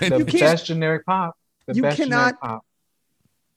And 0.00 0.12
The 0.12 0.18
You 0.18 0.24
can't- 0.24 0.40
best 0.40 0.66
generic 0.66 1.06
pop. 1.06 1.36
The 1.66 1.74
You 1.74 1.82
best 1.82 1.96
cannot- 1.96 2.40
pop. 2.40 2.64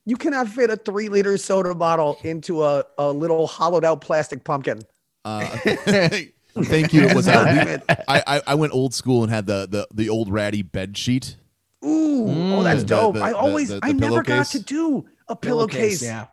You 0.08 0.18
cannot 0.18 0.48
fit 0.48 0.70
a 0.70 0.76
three 0.78 1.10
liter 1.10 1.36
soda 1.38 1.74
bottle 1.74 2.18
into 2.24 2.64
a, 2.64 2.84
a 2.98 3.12
little 3.12 3.48
hollowed 3.48 3.84
out 3.84 4.02
plastic 4.02 4.43
pumpkin. 4.43 4.82
Uh, 5.24 5.50
thank 6.64 6.93
you. 6.93 7.08
Was 7.16 7.28
Not 7.28 7.47
out. 7.47 7.66
fit. 7.68 7.84
I, 8.08 8.24
I 8.28 8.41
I 8.47 8.56
went 8.56 8.74
old 8.74 8.93
school 8.93 9.24
and 9.24 9.32
had 9.32 9.45
the 9.45 9.68
the, 9.70 9.88
the 9.93 10.10
old 10.10 10.30
ratty 10.32 10.62
bed 10.62 10.97
sheet. 10.97 11.38
Ooh, 11.86 12.26
oh, 12.56 12.64
that's 12.64 12.80
mm. 12.84 12.88
The- 12.88 12.95
dope. 12.95 13.16
the- 13.16 13.22
I 13.22 13.32
always, 13.32 13.70
the- 13.70 13.80
the 13.80 13.86
I 13.86 13.91
never 13.91 14.24
got 14.24 14.47
to 14.47 14.60
do 14.60 15.06
a 15.28 15.36
pillowcase. 15.36 16.01
Yeah. 16.01 16.28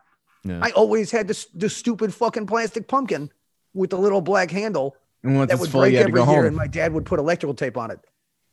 Yeah. 0.45 0.59
I 0.61 0.71
always 0.71 1.09
had 1.11 1.27
this 1.27 1.45
the 1.53 1.69
stupid 1.69 2.13
fucking 2.13 2.47
plastic 2.47 2.87
pumpkin 2.87 3.29
with 3.73 3.91
the 3.91 3.97
little 3.97 4.19
black 4.21 4.51
handle 4.51 4.95
And 5.23 5.37
once 5.37 5.49
that 5.51 5.59
would 5.59 5.69
full, 5.69 5.81
break 5.81 5.93
you 5.93 5.99
had 5.99 6.07
to 6.07 6.09
every 6.09 6.19
year, 6.21 6.25
home. 6.25 6.45
and 6.47 6.55
my 6.55 6.67
dad 6.67 6.91
would 6.93 7.05
put 7.05 7.17
electrical 7.19 7.53
tape 7.53 7.77
on 7.77 7.91
it. 7.91 7.99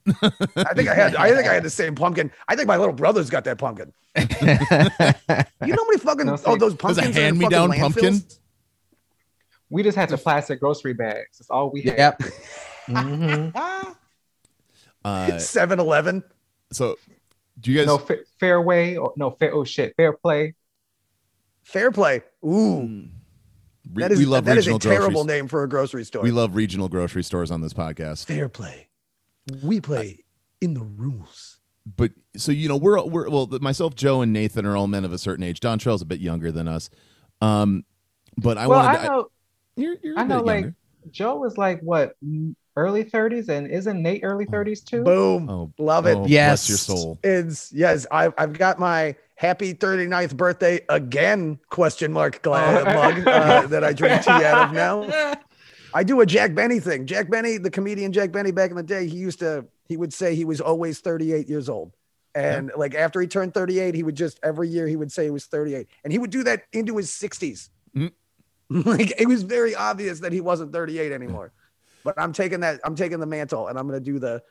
I 0.57 0.73
think 0.75 0.89
I 0.89 0.95
had, 0.95 1.15
I 1.17 1.35
think 1.35 1.49
I 1.49 1.53
had 1.55 1.63
the 1.63 1.69
same 1.71 1.95
pumpkin. 1.95 2.31
I 2.49 2.55
think 2.57 2.69
my 2.69 2.77
little 2.77 2.95
brother's 2.95 3.29
got 3.29 3.45
that 3.45 3.59
pumpkin. 3.59 3.93
You 4.17 5.75
know 5.75 5.83
how 5.85 5.89
many 5.89 5.99
fucking 5.99 6.27
No, 6.27 6.39
oh 6.47 6.57
those 6.57 6.75
pumpkins? 6.75 7.09
are 7.17 7.21
hand-me-down 7.21 7.69
fucking 7.69 7.83
pumpkin? 7.83 8.23
Landfills? 9.71 9.75
We 9.75 9.83
just 9.83 9.97
had 9.97 10.09
the 10.09 10.19
plastic 10.19 10.61
grocery 10.61 10.95
bags. 10.95 11.39
That's 11.39 11.51
all 11.51 11.71
we 11.71 11.83
had. 11.83 11.99
Yep. 11.99 12.23
Mhm. 12.89 13.55
Uh, 15.05 15.27
7-Eleven. 15.33 16.25
so, 16.73 16.97
do 17.61 17.71
you 17.71 17.79
guys? 17.79 17.87
No 17.87 17.99
fa- 17.99 18.19
fairway 18.41 18.97
or 18.97 19.13
no 19.17 19.31
fair. 19.31 19.55
Oh 19.55 19.63
shit, 19.65 19.95
fair 19.97 20.13
play. 20.13 20.55
Fair 21.63 21.93
play. 21.93 22.23
Ooh, 22.45 22.83
Mm. 22.83 23.11
Re- 23.93 24.03
that 24.03 24.13
is 24.13 24.19
we 24.19 24.25
love 24.27 24.45
that 24.47 24.59
is 24.59 24.67
a 24.67 24.73
regional 24.73 24.79
terrible 24.99 25.25
name 25.25 25.47
for 25.47 25.63
a 25.63 25.69
grocery 25.69 26.05
store. 26.05 26.23
We 26.23 26.31
love 26.33 26.55
regional 26.57 26.89
grocery 26.89 27.23
stores 27.23 27.51
on 27.51 27.61
this 27.61 27.73
podcast. 27.73 28.27
fair 28.27 28.49
play. 28.49 28.89
We 29.63 29.81
play 29.81 30.25
in 30.61 30.75
the 30.75 30.83
rules. 30.83 31.61
But 31.97 32.13
so 32.37 32.51
you 32.53 32.69
know, 32.69 32.77
we're 32.77 33.03
we're 33.05 33.29
well, 33.31 33.47
myself, 33.61 33.95
Joe, 33.95 34.21
and 34.21 34.33
Nathan 34.33 34.67
are 34.67 34.77
all 34.77 34.87
men 34.89 35.05
of 35.05 35.13
a 35.13 35.19
certain 35.19 35.45
age. 35.45 35.61
Dontrell's 35.61 36.03
a 36.03 36.07
bit 36.07 36.21
younger 36.21 36.51
than 36.53 36.67
us. 36.69 36.91
Um, 37.41 37.85
but 38.37 38.59
I 38.59 38.67
well, 38.67 38.81
wanted. 38.85 38.99
I 38.99 39.03
to, 39.03 39.09
know. 39.09 39.31
You're, 39.81 39.97
you're 40.03 40.17
a 40.17 40.21
I 40.21 40.25
know. 40.25 40.41
Like. 40.43 40.67
Joe 41.11 41.45
is 41.45 41.57
like 41.57 41.81
what 41.81 42.15
early 42.77 43.05
thirties, 43.05 43.49
and 43.49 43.67
isn't 43.71 44.03
Nate 44.03 44.21
early 44.23 44.45
thirties 44.45 44.83
too? 44.83 45.03
Boom. 45.03 45.49
Oh, 45.49 45.73
Love 45.79 46.07
it. 46.07 46.17
oh, 46.17 46.27
Yes. 46.27 46.67
bless 46.67 46.69
your 46.69 46.79
soul. 46.79 47.19
It's 47.25 47.73
yes, 47.73 48.07
I've 48.11 48.35
I've 48.37 48.53
got 48.53 48.79
my 48.79 49.17
happy 49.37 49.73
39th 49.73 50.37
birthday 50.37 50.81
again 50.91 51.59
question 51.71 52.13
mark 52.13 52.43
gla- 52.43 52.83
Oh. 52.83 52.85
mug 52.85 53.27
uh, 53.27 53.67
that 53.69 53.83
I 53.83 53.95
drink 53.95 54.23
tea 54.23 54.31
out 54.31 54.69
of 54.69 54.75
now. 54.75 55.35
I 55.95 56.05
do 56.05 56.21
a 56.21 56.27
Jack 56.27 56.55
Benny 56.55 56.79
thing. 56.79 57.07
Jack 57.07 57.31
Benny, 57.31 57.57
the 57.57 57.71
comedian 57.71 58.13
Jack 58.13 58.31
Benny, 58.31 58.51
back 58.53 58.71
in 58.71 58.77
the 58.77 58.83
day, 58.83 59.07
he 59.09 59.17
used 59.17 59.39
to 59.41 59.65
he 59.89 59.97
would 59.97 60.13
say 60.13 60.35
he 60.35 60.45
was 60.45 60.61
always 60.61 61.01
38 61.01 61.49
years 61.49 61.69
old. 61.71 61.93
And 62.35 62.71
like 62.77 62.95
after 62.95 63.21
he 63.21 63.27
turned 63.27 63.55
38, 63.55 63.95
he 63.95 64.03
would 64.03 64.15
just 64.15 64.39
every 64.43 64.69
year 64.69 64.87
he 64.87 64.95
would 64.97 65.11
say 65.11 65.25
he 65.25 65.31
was 65.31 65.47
38. 65.47 65.89
And 66.05 66.13
he 66.13 66.19
would 66.19 66.31
do 66.31 66.45
that 66.45 66.65
into 66.75 66.97
his 66.99 67.09
60s. 67.11 67.71
Mhm. 67.97 68.13
like 68.87 69.13
it 69.21 69.27
was 69.27 69.43
very 69.43 69.75
obvious 69.75 70.21
that 70.21 70.33
he 70.33 70.41
wasn't 70.41 70.73
38 70.73 71.13
anymore. 71.13 71.53
But 72.05 72.15
I'm 72.19 72.33
taking 72.33 72.61
that, 72.61 72.81
I'm 72.85 72.95
taking 72.95 73.21
the 73.21 73.27
mantle 73.27 73.69
and 73.69 73.79
I'm 73.79 73.87
gonna 73.87 74.01
do 74.01 74.19
the 74.19 74.43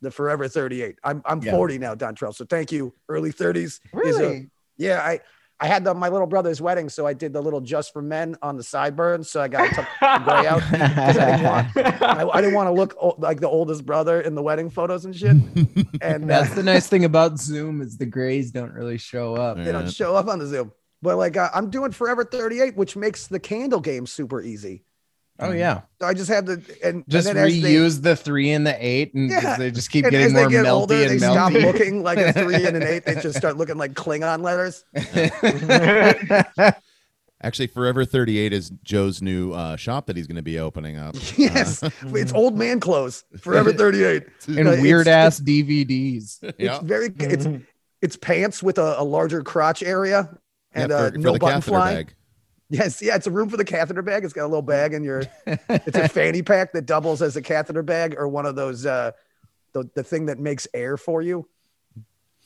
the 0.00 0.10
forever 0.10 0.48
38. 0.48 0.96
I'm 1.04 1.22
I'm 1.24 1.42
Yeah. 1.42 1.50
40 1.52 1.78
now, 1.78 1.94
Dontrell. 1.94 2.34
So 2.34 2.44
thank 2.44 2.70
you. 2.72 2.94
Early 3.08 3.32
30s. 3.32 3.56
is 3.64 3.80
a- 3.92 3.96
Really? 3.96 4.50
yeah, 4.76 5.00
I 5.02 5.20
I 5.60 5.68
had 5.68 5.84
the, 5.84 5.94
my 5.94 6.08
little 6.08 6.26
brother's 6.26 6.60
wedding, 6.60 6.88
so 6.88 7.06
I 7.06 7.12
did 7.14 7.32
the 7.32 7.40
little 7.40 7.60
just 7.60 7.92
for 7.92 8.02
men 8.02 8.36
on 8.42 8.56
the 8.56 8.62
sideburns. 8.64 9.30
So 9.30 9.40
I 9.40 9.46
got 9.48 9.68
to 9.74 9.88
the 10.00 10.22
gray 10.24 10.46
out. 10.46 10.60
'cause 10.62 11.16
I 11.18 11.30
didn't 11.30 11.44
want 11.44 12.02
I, 12.02 12.28
I 12.28 12.40
didn't 12.40 12.54
want 12.54 12.66
to 12.68 12.72
look 12.72 12.96
o- 13.00 13.14
like 13.18 13.40
the 13.40 13.48
oldest 13.48 13.86
brother 13.86 14.20
in 14.20 14.34
the 14.34 14.42
wedding 14.42 14.68
photos 14.70 15.04
and 15.04 15.14
shit. 15.16 15.36
And 16.02 16.24
uh, 16.24 16.26
That's 16.26 16.54
the 16.54 16.62
nice 16.62 16.88
thing 16.88 17.04
about 17.04 17.38
Zoom 17.38 17.80
is 17.80 17.96
the 17.96 18.04
grays 18.06 18.50
don't 18.50 18.72
really 18.72 18.98
show 18.98 19.36
up. 19.36 19.56
they 19.56 19.70
don't 19.72 19.90
show 19.90 20.16
up 20.16 20.26
on 20.26 20.38
the 20.40 20.46
Zoom. 20.46 20.72
But 21.04 21.18
like 21.18 21.36
uh, 21.36 21.50
I'm 21.54 21.68
doing 21.70 21.92
Forever 21.92 22.24
38, 22.24 22.76
which 22.76 22.96
makes 22.96 23.26
the 23.28 23.38
candle 23.38 23.80
game 23.80 24.06
super 24.06 24.40
easy. 24.42 24.82
Oh 25.38 25.50
yeah. 25.52 25.82
So 26.00 26.06
I 26.06 26.14
just 26.14 26.30
have 26.30 26.44
to 26.46 26.62
and 26.82 27.04
Just 27.08 27.28
and 27.28 27.36
then 27.36 27.46
as 27.46 27.60
they- 27.60 27.74
reuse 27.74 28.00
the 28.02 28.16
three 28.16 28.50
and 28.52 28.66
the 28.66 28.74
eight, 28.84 29.12
and 29.14 29.28
Yeah. 29.30 29.56
they 29.56 29.70
just 29.70 29.90
keep 29.90 30.04
and 30.06 30.12
getting 30.12 30.26
as 30.28 30.32
more 30.32 30.44
they 30.46 30.50
get 30.52 30.64
melty 30.64 30.70
older, 30.70 30.94
they 30.96 31.06
and 31.08 31.20
stop 31.20 31.52
looking 31.68 32.02
like 32.02 32.18
a 32.18 32.32
three 32.32 32.54
and 32.66 32.76
an 32.76 32.82
eight. 32.84 33.04
They 33.04 33.16
just 33.16 33.36
start 33.36 33.56
looking 33.56 33.76
like 33.76 33.92
Klingon 33.94 34.40
letters. 34.42 34.84
Actually, 37.42 37.66
Forever 37.66 38.06
38 38.06 38.52
is 38.54 38.70
Joe's 38.84 39.20
new 39.20 39.52
uh, 39.52 39.76
shop 39.76 40.06
that 40.06 40.16
he's 40.16 40.26
going 40.26 40.36
to 40.36 40.42
be 40.42 40.58
opening 40.58 40.96
up. 40.96 41.14
Yes, 41.36 41.82
it's 42.04 42.32
old 42.32 42.56
man 42.56 42.80
clothes. 42.80 43.24
Forever 43.38 43.72
38. 43.72 44.22
and 44.46 44.58
Uh, 44.58 44.60
it's- 44.70 44.80
weird 44.82 45.08
ass 45.08 45.40
DVDs. 45.40 46.38
yeah. 46.58 46.76
It's 46.76 46.84
very 46.84 47.12
it's 47.18 47.46
it's 48.00 48.16
pants 48.16 48.62
with 48.62 48.78
a, 48.78 49.00
a 49.00 49.04
larger 49.04 49.42
crotch 49.42 49.82
area 49.82 50.28
and 50.74 50.90
yeah, 50.90 50.96
uh, 50.96 51.06
for, 51.08 51.12
for 51.12 51.18
no 51.18 51.32
the 51.32 51.38
button 51.38 51.54
catheter 51.60 51.70
fly. 51.70 51.94
bag. 51.94 52.14
Yes, 52.70 53.02
yeah, 53.02 53.14
it's 53.14 53.26
a 53.26 53.30
room 53.30 53.48
for 53.50 53.56
the 53.56 53.64
catheter 53.64 54.02
bag. 54.02 54.24
It's 54.24 54.32
got 54.32 54.44
a 54.44 54.48
little 54.48 54.62
bag 54.62 54.94
in 54.94 55.04
your. 55.04 55.22
it's 55.46 55.96
a 55.98 56.08
fanny 56.08 56.42
pack 56.42 56.72
that 56.72 56.86
doubles 56.86 57.22
as 57.22 57.36
a 57.36 57.42
catheter 57.42 57.82
bag, 57.82 58.14
or 58.16 58.26
one 58.28 58.46
of 58.46 58.56
those 58.56 58.84
uh, 58.86 59.12
the 59.72 59.88
the 59.94 60.02
thing 60.02 60.26
that 60.26 60.38
makes 60.38 60.66
air 60.74 60.96
for 60.96 61.20
you, 61.22 61.46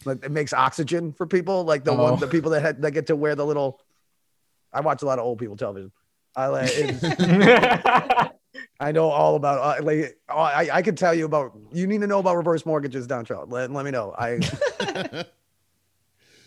like 0.05 0.25
it 0.25 0.31
makes 0.33 0.53
oxygen 0.53 1.13
for 1.13 1.27
people, 1.27 1.65
like 1.65 1.85
the 1.85 1.93
Oh. 1.93 2.03
one 2.11 2.19
the 2.21 2.27
people 2.27 2.51
that 2.51 2.61
had 2.63 2.83
that 2.83 2.91
get 2.91 3.07
to 3.07 3.17
wear 3.17 3.35
the 3.37 3.47
little. 3.47 3.81
I 4.73 4.81
watch 4.81 5.03
a 5.03 5.07
lot 5.07 5.19
of 5.19 5.25
old 5.25 5.39
people 5.39 5.57
television. 5.57 5.93
I 6.37 6.47
like. 6.49 6.71
I 8.81 8.93
know 8.93 9.09
all 9.11 9.35
about 9.37 9.81
uh, 9.81 9.83
like 9.85 10.19
I 10.29 10.69
I 10.73 10.83
could 10.83 10.97
tell 10.97 11.15
you 11.15 11.25
about. 11.27 11.53
You 11.73 11.87
need 11.87 12.01
to 12.01 12.07
know 12.07 12.19
about 12.19 12.37
reverse 12.37 12.67
mortgages, 12.67 13.07
Don 13.07 13.25
Trout. 13.25 13.49
Let, 13.49 13.71
let 13.73 13.85
me 13.85 13.91
know. 13.93 14.15
I 14.19 14.41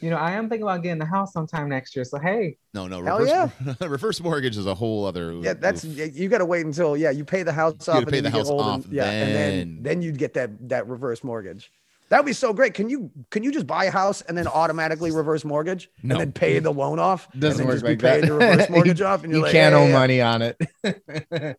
you 0.02 0.10
know, 0.10 0.18
I 0.18 0.32
am 0.32 0.50
thinking 0.50 0.64
about 0.64 0.84
getting 0.84 1.02
a 1.02 1.06
house 1.06 1.32
sometime 1.34 1.70
next 1.70 1.96
year. 1.96 2.04
So 2.06 2.20
hey, 2.20 2.58
No, 2.74 2.88
no, 2.88 3.04
Hell 3.04 3.20
reverse, 3.20 3.80
reverse 3.82 4.22
mortgage 4.22 4.58
is 4.58 4.66
a 4.66 4.76
whole 4.76 5.06
other. 5.06 5.34
Yeah, 5.34 5.54
that's 5.54 5.86
oof. 5.86 5.98
you, 5.98 6.06
you 6.14 6.28
got 6.30 6.40
to 6.40 6.46
wait 6.46 6.66
until 6.66 6.98
yeah 6.98 7.12
you 7.12 7.24
pay 7.24 7.44
the 7.44 7.54
house 7.54 7.74
off 7.74 7.86
gotta 7.88 7.98
and 8.00 8.08
pay 8.08 8.20
then 8.20 8.24
the 8.32 8.38
you 8.38 8.44
get 8.44 8.50
house 8.52 8.60
off, 8.60 8.86
and, 8.86 8.94
yeah 8.94 9.10
and 9.10 9.36
then- 9.36 9.58
then 9.58 9.78
then 9.84 10.02
you'd 10.02 10.18
get 10.18 10.34
that 10.34 10.70
that 10.70 10.88
reverse 10.88 11.24
mortgage. 11.24 11.72
That 12.10 12.18
would 12.20 12.26
be 12.26 12.34
so 12.34 12.52
great. 12.52 12.74
Can 12.74 12.90
you 12.90 13.10
can 13.30 13.42
you 13.42 13.54
just 13.54 13.66
buy 13.68 13.86
a 13.86 13.92
house 13.92 14.22
and 14.24 14.38
then 14.38 14.46
automatically 14.46 15.12
reverse 15.16 15.46
mortgage 15.46 15.90
No. 16.04 16.16
and 16.16 16.20
then 16.22 16.32
pay 16.34 16.60
the 16.60 16.74
loan 16.74 17.00
off? 17.00 17.28
Doesn't 17.40 17.60
then 17.60 17.68
work 17.68 17.76
just 17.76 17.86
like 17.86 18.00
be 18.00 18.02
paying 18.06 18.22
that. 18.22 18.28
the 18.28 18.34
reverse 18.34 18.70
mortgage 18.70 19.02
off, 19.02 19.24
and 19.24 19.32
you're 19.32 19.38
you 19.40 19.44
like, 19.44 19.52
can't 19.54 19.74
"Hey, 19.74 19.82
owe 19.82 19.88
yeah." 19.88 19.94
money 19.94 20.22
on 20.22 20.42
it. 20.42 21.58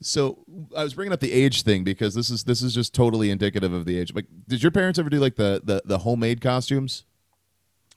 So 0.00 0.44
I 0.76 0.84
was 0.84 0.94
bringing 0.94 1.12
up 1.12 1.20
the 1.20 1.32
age 1.32 1.62
thing 1.62 1.82
because 1.82 2.14
this 2.14 2.30
is 2.30 2.44
this 2.44 2.62
is 2.62 2.74
just 2.74 2.94
totally 2.94 3.30
indicative 3.30 3.72
of 3.72 3.84
the 3.84 3.98
age. 3.98 4.14
Like, 4.14 4.26
did 4.46 4.62
your 4.62 4.70
parents 4.70 4.98
ever 4.98 5.10
do 5.10 5.18
like 5.18 5.36
the 5.36 5.60
the, 5.62 5.82
the 5.84 5.98
homemade 5.98 6.40
costumes? 6.40 7.04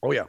Oh 0.01 0.11
yeah, 0.11 0.25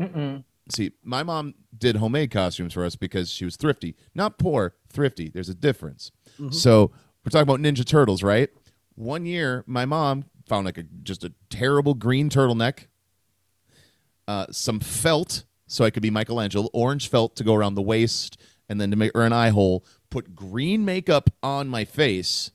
mm-mm. 0.00 0.44
See, 0.68 0.92
my 1.02 1.22
mom 1.22 1.54
did 1.76 1.96
homemade 1.96 2.30
costumes 2.30 2.74
for 2.74 2.84
us 2.84 2.96
because 2.96 3.30
she 3.30 3.44
was 3.44 3.56
thrifty, 3.56 3.96
not 4.14 4.36
poor, 4.38 4.74
thrifty. 4.90 5.28
There's 5.30 5.48
a 5.48 5.54
difference. 5.54 6.10
So 6.50 6.90
we're 7.24 7.30
talking 7.30 7.42
about 7.42 7.60
Ninja 7.60 7.86
Turtles, 7.86 8.22
right? 8.22 8.50
One 8.94 9.24
year, 9.24 9.64
my 9.66 9.86
mom 9.86 10.26
found 10.46 10.66
like 10.66 10.76
a 10.76 10.82
just 11.02 11.24
a 11.24 11.32
terrible 11.48 11.94
green 11.94 12.28
turtleneck, 12.28 12.88
uh, 14.28 14.46
some 14.50 14.80
felt 14.80 15.44
so 15.66 15.84
I 15.84 15.90
could 15.90 16.02
be 16.02 16.10
Michelangelo, 16.10 16.68
orange 16.72 17.08
felt 17.08 17.36
to 17.36 17.44
go 17.44 17.54
around 17.54 17.74
the 17.74 17.82
waist, 17.82 18.40
and 18.68 18.80
then 18.80 18.90
to 18.90 18.96
make 18.96 19.12
her 19.14 19.22
an 19.22 19.32
eye 19.32 19.50
hole. 19.50 19.84
Put 20.10 20.34
green 20.34 20.84
makeup 20.84 21.30
on 21.42 21.68
my 21.68 21.84
face, 21.84 22.50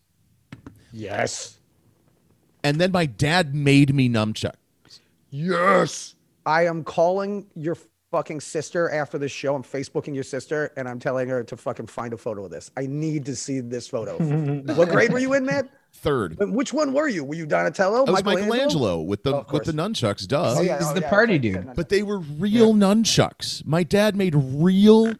yes, 0.91 1.59
and 2.63 2.79
then 2.79 2.91
my 2.91 3.05
dad 3.05 3.53
made 3.55 3.93
me 3.93 4.09
nunchuck. 4.09 4.55
yes. 5.29 6.15
I 6.43 6.65
am 6.65 6.83
calling 6.83 7.45
your 7.55 7.77
fucking 8.09 8.41
sister 8.41 8.89
after 8.89 9.17
this 9.19 9.31
show. 9.31 9.53
I'm 9.55 9.61
Facebooking 9.63 10.15
your 10.15 10.23
sister, 10.23 10.71
and 10.75 10.89
I'm 10.89 10.99
telling 10.99 11.29
her 11.29 11.43
to 11.43 11.55
fucking 11.55 11.85
find 11.85 12.13
a 12.13 12.17
photo 12.17 12.45
of 12.45 12.51
this. 12.51 12.71
I 12.75 12.87
need 12.87 13.25
to 13.27 13.35
see 13.35 13.59
this 13.59 13.87
photo. 13.87 14.17
what 14.75 14.89
grade 14.89 15.13
were 15.13 15.19
you 15.19 15.33
in, 15.33 15.45
Matt? 15.45 15.69
Third, 15.93 16.37
But 16.37 16.51
Which 16.51 16.73
one 16.73 16.93
were 16.93 17.07
you? 17.07 17.23
Were 17.23 17.35
you 17.35 17.45
Donatello? 17.45 18.05
that 18.05 18.11
was 18.11 18.23
Michelangelo 18.23 19.01
with 19.01 19.23
the 19.23 19.35
Oh, 19.35 19.45
with 19.51 19.65
the 19.65 19.73
nunchucks. 19.73 20.25
Duh. 20.27 20.55
Oh, 20.57 20.61
yeah, 20.61 20.79
He's 20.79 20.87
oh, 20.87 20.93
the 20.93 21.01
yeah, 21.01 21.09
party 21.09 21.37
dude. 21.37 21.75
But 21.75 21.89
they 21.89 22.01
were 22.01 22.19
real 22.19 22.73
nunchucks. 22.73 23.65
My 23.65 23.83
dad 23.83 24.15
made 24.15 24.33
real. 24.35 25.13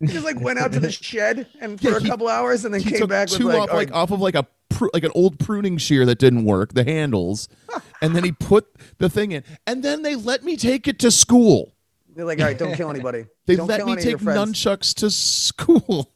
He 0.00 0.06
just 0.08 0.24
like 0.24 0.40
went 0.40 0.58
out 0.58 0.72
to 0.72 0.80
the 0.80 0.90
shed 0.92 1.46
and 1.60 1.80
for 1.80 1.90
Yeah, 1.90 1.96
a 1.96 2.00
couple 2.00 2.28
hours 2.28 2.64
and 2.64 2.74
then 2.74 2.80
He 2.82 2.90
came 2.90 3.00
took 3.00 3.10
back 3.10 3.30
with 3.30 3.38
two 3.38 3.48
like, 3.48 3.60
off 3.62 3.70
all 3.70 3.76
like 3.76 3.92
off 3.92 4.10
of 4.10 4.20
like 4.20 4.34
a 4.34 4.46
pru- 4.70 4.90
like 4.92 5.04
an 5.04 5.12
old 5.14 5.38
pruning 5.38 5.78
shear 5.78 6.04
that 6.06 6.18
didn't 6.18 6.44
work, 6.44 6.74
the 6.74 6.84
handles, 6.84 7.48
and 8.02 8.14
then 8.14 8.24
he 8.24 8.32
put 8.32 8.66
the 8.98 9.08
thing 9.08 9.32
in, 9.32 9.44
and 9.66 9.82
then 9.82 10.02
they 10.02 10.16
let 10.16 10.44
me 10.44 10.56
take 10.56 10.88
it 10.88 10.98
to 11.00 11.10
school. 11.10 11.72
They're 12.14 12.24
like, 12.24 12.38
all 12.38 12.44
right, 12.46 12.58
don't 12.58 12.74
kill 12.74 12.90
anybody. 12.90 13.26
They 13.46 13.56
don't 13.56 13.66
let 13.66 13.78
kill 13.78 13.86
me 13.86 13.92
any 13.92 14.12
of 14.12 14.22
your 14.22 14.34
take 14.34 14.42
nunchucks 14.42 14.94
to 14.96 15.10
school. 15.10 16.10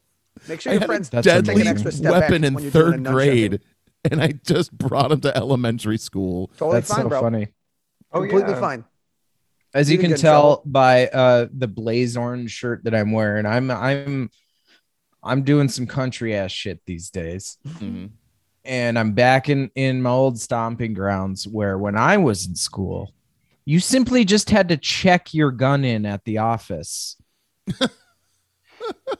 Make 0.48 0.60
sure 0.62 0.70
I 0.70 0.74
your 0.74 0.80
had 0.80 0.86
friends 0.86 1.08
a 1.08 1.10
That's 1.10 1.26
take 1.26 1.36
an 1.36 1.44
deadly 1.44 1.68
extra 1.68 1.92
step 1.92 2.12
weapon 2.12 2.44
in 2.44 2.54
when 2.54 2.62
you're 2.62 2.72
doing 2.72 3.04
third 3.04 3.04
grade, 3.04 3.60
and 4.10 4.22
I 4.22 4.32
just 4.44 4.72
brought 4.76 5.12
him 5.12 5.20
to 5.22 5.36
elementary 5.36 5.98
school. 5.98 6.48
Totally 6.56 6.76
That's 6.76 6.88
fine, 6.94 7.02
so 7.02 7.08
bro. 7.08 7.20
funny. 7.20 7.48
Oh, 8.12 8.20
Completely 8.20 8.52
yeah. 8.52 8.60
fine. 8.60 8.84
As 9.74 9.90
You 9.90 9.96
you 9.96 9.98
didn't 9.98 10.10
can 10.10 10.10
get 10.10 10.18
in 10.20 10.24
trouble? 10.24 10.56
tell 10.56 10.62
by 10.64 11.08
uh 11.08 11.46
the 11.52 11.68
blaze 11.68 12.16
orange 12.16 12.50
shirt 12.50 12.84
that 12.84 12.94
I'm 12.94 13.12
wearing, 13.12 13.46
I'm 13.46 13.70
I'm 13.70 14.30
I'm 15.22 15.42
doing 15.42 15.68
some 15.68 15.86
country 15.86 16.34
ass 16.34 16.52
shit 16.52 16.80
these 16.86 17.10
days. 17.10 17.58
Mhm. 17.66 18.10
And 18.64 18.98
I'm 18.98 19.12
back 19.12 19.48
in 19.48 19.70
in 19.74 20.02
my 20.02 20.10
old 20.10 20.38
stomping 20.40 20.94
grounds 20.94 21.46
where 21.48 21.78
when 21.78 21.96
I 21.96 22.16
was 22.18 22.46
in 22.46 22.54
school, 22.54 23.12
you 23.64 23.80
simply 23.80 24.24
just 24.24 24.50
had 24.50 24.68
to 24.68 24.76
check 24.76 25.34
your 25.34 25.50
gun 25.50 25.84
in 25.84 26.06
at 26.06 26.24
the 26.24 26.38
office. 26.38 27.16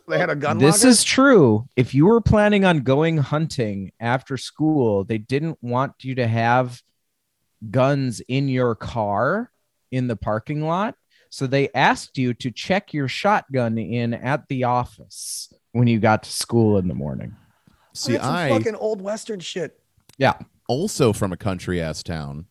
They 0.09 0.19
had 0.19 0.31
a 0.31 0.37
gun 0.37 0.57
this 0.59 0.83
locker? 0.83 0.89
is 0.91 1.05
true. 1.05 1.69
If 1.77 1.95
you 1.95 2.07
were 2.07 2.21
planning 2.23 2.65
on 2.65 2.81
going 2.81 3.19
hunting 3.19 3.93
after 4.01 4.39
school, 4.39 5.05
they 5.05 5.19
didn't 5.19 5.59
want 5.61 5.93
you 6.03 6.15
to 6.15 6.27
have 6.27 6.81
guns 7.71 8.21
in 8.29 8.49
your 8.49 8.75
car 8.75 9.51
in 9.91 10.07
the 10.09 10.17
parking 10.17 10.63
lot. 10.63 10.95
So 11.31 11.47
they 11.47 11.69
asked 11.75 12.17
you 12.17 12.33
to 12.35 12.51
check 12.51 12.95
your 12.95 13.09
shotgun 13.09 13.77
in 13.79 14.15
at 14.15 14.49
the 14.49 14.65
office 14.65 15.53
when 15.73 15.87
you 15.87 15.99
got 15.99 16.23
to 16.23 16.31
school 16.31 16.79
in 16.79 16.89
the 16.89 16.95
morning. 16.95 17.37
See, 17.93 18.13
That's 18.13 18.25
some 18.25 18.35
I 18.35 18.49
fucking 18.49 18.77
old 18.77 19.03
western 19.03 19.41
shit. 19.41 19.79
Yeah. 20.17 20.35
also 20.69 21.13
from 21.13 21.33
a 21.33 21.37
country 21.37 21.81
ass 21.81 22.03
town, 22.03 22.47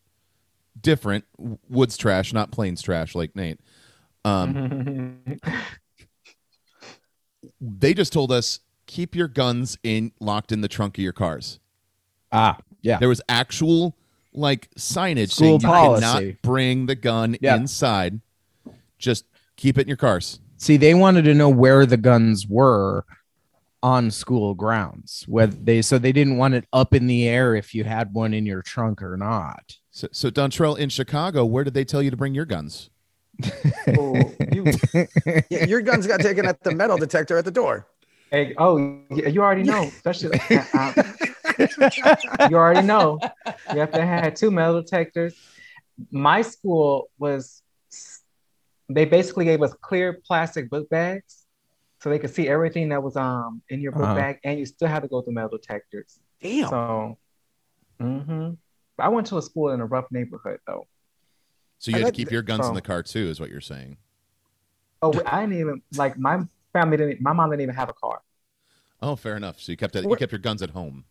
different 0.79 1.25
woods 1.69 1.97
trash, 1.97 2.33
not 2.33 2.51
plains 2.51 2.81
trash 2.81 3.15
like 3.15 3.35
Nate. 3.35 3.59
Um, 4.23 5.19
they 7.61 7.93
just 7.93 8.13
told 8.13 8.31
us 8.31 8.59
keep 8.85 9.15
your 9.15 9.27
guns 9.27 9.77
in 9.83 10.11
locked 10.19 10.51
in 10.51 10.61
the 10.61 10.67
trunk 10.67 10.97
of 10.97 11.03
your 11.03 11.13
cars. 11.13 11.59
Ah, 12.31 12.57
yeah. 12.81 12.97
There 12.99 13.09
was 13.09 13.21
actual 13.29 13.95
like 14.37 14.69
signage 14.77 15.31
School 15.31 15.59
saying 15.59 15.61
you 15.61 15.67
cannot 15.99 16.23
bring 16.41 16.85
the 16.85 16.95
gun 16.95 17.35
Yeah. 17.41 17.55
inside. 17.55 18.21
Just 18.97 19.25
keep 19.55 19.77
it 19.77 19.81
in 19.81 19.87
your 19.87 19.97
cars. 19.97 20.39
See, 20.57 20.77
they 20.77 20.93
wanted 20.93 21.23
to 21.25 21.33
know 21.33 21.49
where 21.49 21.85
the 21.85 21.97
guns 21.97 22.47
were 22.47 23.05
on 23.83 24.09
school 24.09 24.53
grounds. 24.55 25.23
Whether 25.27 25.55
they 25.55 25.81
so 25.81 25.97
they 25.99 26.11
didn't 26.11 26.37
want 26.37 26.53
it 26.55 26.65
up 26.73 26.93
in 26.93 27.07
the 27.07 27.27
air 27.27 27.55
if 27.55 27.75
you 27.75 27.83
had 27.83 28.13
one 28.13 28.33
in 28.33 28.45
your 28.45 28.61
trunk 28.61 29.01
or 29.03 29.17
not. 29.17 29.77
So, 29.91 30.07
so 30.11 30.29
Dontrell 30.29 30.77
in 30.77 30.89
Chicago, 30.89 31.45
where 31.45 31.63
did 31.63 31.73
they 31.73 31.85
tell 31.85 32.01
you 32.01 32.09
to 32.11 32.17
bring 32.17 32.33
your 32.33 32.45
guns? 32.45 32.89
Oh, 33.87 34.33
you, 34.51 34.65
your 35.67 35.81
guns 35.81 36.07
got 36.07 36.21
taken 36.21 36.45
at 36.47 36.63
the 36.63 36.71
metal 36.71 36.97
detector 36.97 37.37
at 37.37 37.45
the 37.45 37.51
door. 37.51 37.87
hey, 38.31 38.53
oh, 38.57 38.77
you 39.11 39.41
already 39.41 39.63
know. 39.63 39.83
Especially, 39.83 40.39
uh, 40.73 40.93
you 42.49 42.55
already 42.55 42.81
know. 42.85 43.19
You 43.71 43.79
have 43.79 43.91
to 43.93 44.05
have 44.05 44.33
two 44.35 44.51
metal 44.51 44.81
detectors. 44.81 45.33
My 46.11 46.41
school 46.41 47.09
was, 47.17 47.61
they 48.89 49.05
basically 49.05 49.45
gave 49.45 49.61
us 49.61 49.73
clear 49.81 50.21
plastic 50.25 50.69
book 50.69 50.89
bags, 50.89 51.45
so 52.01 52.09
they 52.09 52.19
could 52.19 52.33
see 52.33 52.47
everything 52.47 52.89
that 52.89 53.01
was 53.01 53.15
um 53.17 53.61
in 53.69 53.81
your 53.81 53.91
book 53.91 54.03
Uh-huh. 54.03 54.15
bag, 54.15 54.39
and 54.43 54.59
you 54.59 54.65
still 54.65 54.87
had 54.87 55.01
to 55.01 55.07
go 55.07 55.21
through 55.21 55.33
metal 55.33 55.49
detectors. 55.57 56.19
Damn. 56.41 56.69
So, 56.69 57.17
hmm 57.99 58.51
I 58.99 59.09
went 59.09 59.27
to 59.27 59.37
a 59.37 59.41
school 59.41 59.69
in 59.71 59.79
a 59.81 59.85
rough 59.85 60.05
neighborhood 60.11 60.59
though. 60.65 60.87
So 61.79 61.91
you 61.91 61.97
I 61.97 61.99
had 61.99 62.07
to 62.07 62.11
keep 62.11 62.31
your 62.31 62.41
guns 62.41 62.67
in 62.67 62.73
the 62.73 62.81
car 62.81 63.03
too, 63.03 63.27
is 63.29 63.39
what 63.39 63.49
you're 63.49 63.61
saying. 63.61 63.97
Oh, 65.01 65.13
I 65.25 65.41
didn't 65.41 65.59
even 65.59 65.81
like 65.95 66.17
my 66.17 66.39
family 66.73 66.97
didn't. 66.97 67.21
My 67.21 67.33
mom 67.33 67.49
didn't 67.51 67.61
even 67.61 67.75
have 67.75 67.89
a 67.89 67.93
car. 67.93 68.21
Oh, 69.01 69.15
fair 69.15 69.35
enough. 69.35 69.61
So 69.61 69.71
you 69.71 69.77
kept 69.77 69.93
that, 69.93 70.03
you 70.09 70.15
kept 70.15 70.31
your 70.31 70.39
guns 70.39 70.63
at 70.63 70.71
home. 70.71 71.05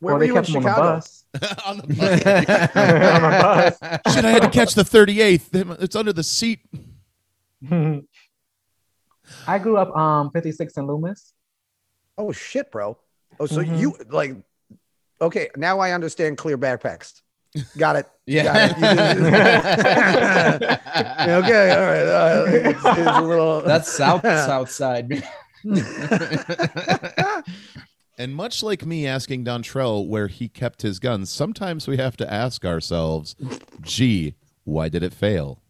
Where 0.00 0.14
Well, 0.14 0.14
were 0.14 0.20
they 0.20 0.26
you 0.26 0.36
in 0.36 0.44
kept 0.44 0.52
them 0.52 0.56
on 0.56 0.62
the 0.62 0.68
Chicago? 0.68 0.94
bus. 0.96 1.24
on 1.66 1.76
the 1.78 1.86
bus. 1.94 2.10
on 2.76 3.22
the 3.22 3.28
bus. 4.04 4.14
Shit, 4.14 4.24
I 4.24 4.30
had 4.30 4.42
to 4.42 4.50
catch 4.50 4.74
the 4.74 4.82
38th. 4.82 5.80
It's 5.82 5.96
under 5.96 6.12
the 6.12 6.22
seat. 6.22 6.60
I 9.48 9.58
grew 9.58 9.76
up 9.78 9.96
um 9.96 10.30
56 10.30 10.76
in 10.76 10.86
Loomis. 10.86 11.32
Oh 12.18 12.30
shit, 12.32 12.70
bro. 12.70 12.96
Oh, 13.40 13.46
so 13.46 13.62
Mhm. 13.62 13.78
you 13.80 13.94
like 14.10 14.36
okay, 15.20 15.48
now 15.56 15.80
I 15.80 15.92
understand 15.92 16.36
clear 16.38 16.56
backpacks. 16.58 17.22
Got 17.78 17.96
it. 17.96 18.06
Yeah. 18.26 18.44
Got 18.44 18.56
it. 20.62 20.80
Okay, 21.28 21.70
all 21.70 21.86
right. 21.86 22.06
Uh, 22.06 22.44
it's, 22.48 22.84
it's 22.84 23.18
a 23.18 23.22
little 23.22 23.62
That's 23.62 23.90
south 23.90 24.22
south 24.22 24.70
side. 24.70 25.24
And 28.18 28.34
much 28.34 28.62
like 28.62 28.86
me 28.86 29.06
asking 29.06 29.44
Dontrell 29.44 30.06
where 30.06 30.28
he 30.28 30.48
kept 30.48 30.80
his 30.80 30.98
guns, 30.98 31.30
sometimes 31.30 31.86
we 31.86 31.98
have 31.98 32.16
to 32.16 32.32
ask 32.32 32.64
ourselves, 32.64 33.36
gee, 33.82 34.34
why 34.64 34.88
did 34.88 35.02
it 35.02 35.12
fail? 35.12 35.60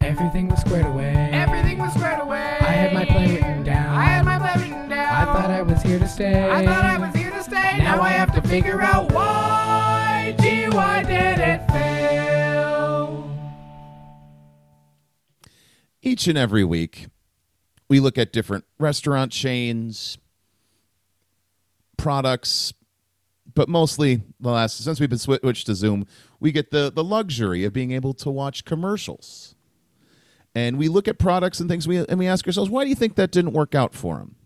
Everything 0.00 0.46
was 0.46 0.60
squared 0.60 0.86
away. 0.86 1.12
Everything 1.32 1.78
was 1.78 1.92
squared 1.92 2.20
away. 2.20 2.58
I 2.60 2.70
had 2.70 2.94
my 2.94 3.04
plan 3.04 3.34
written 3.34 3.64
down. 3.64 3.96
I 3.96 4.04
had 4.04 4.24
my 4.24 4.38
plan 4.38 4.60
written 4.60 4.88
down. 4.88 5.12
I 5.12 5.24
thought 5.24 5.50
I 5.50 5.62
was 5.62 5.82
here 5.82 5.98
to 5.98 6.06
stay. 6.06 6.48
I 6.48 6.64
thought 6.64 6.84
I 6.84 6.98
was 6.98 7.16
here 7.16 7.32
to 7.32 7.42
stay. 7.42 7.78
Now 7.78 8.00
I 8.00 8.10
have 8.10 8.32
to 8.36 8.48
figure 8.48 8.80
out 8.80 9.10
why. 9.10 10.36
Gee, 10.40 10.68
why 10.68 11.02
did 11.02 11.40
it 11.40 11.66
fail? 11.72 13.28
Each 16.00 16.28
and 16.28 16.38
every 16.38 16.62
week, 16.62 17.08
we 17.88 17.98
look 17.98 18.16
at 18.16 18.32
different 18.32 18.66
restaurant 18.78 19.32
chains, 19.32 20.18
products, 21.96 22.72
but 23.54 23.68
mostly 23.68 24.22
the 24.40 24.50
last 24.50 24.82
since 24.82 25.00
we've 25.00 25.10
been 25.10 25.18
switched 25.18 25.66
to 25.66 25.74
Zoom, 25.74 26.06
we 26.40 26.52
get 26.52 26.70
the 26.70 26.90
the 26.90 27.04
luxury 27.04 27.64
of 27.64 27.72
being 27.72 27.92
able 27.92 28.14
to 28.14 28.30
watch 28.30 28.64
commercials. 28.64 29.54
And 30.54 30.78
we 30.78 30.88
look 30.88 31.06
at 31.06 31.18
products 31.18 31.60
and 31.60 31.68
things 31.68 31.86
we 31.86 31.98
and 31.98 32.18
we 32.18 32.26
ask 32.26 32.46
ourselves, 32.46 32.70
why 32.70 32.84
do 32.84 32.88
you 32.88 32.96
think 32.96 33.16
that 33.16 33.30
didn't 33.30 33.52
work 33.52 33.74
out 33.74 33.94
for 33.94 34.16
them? 34.16 34.36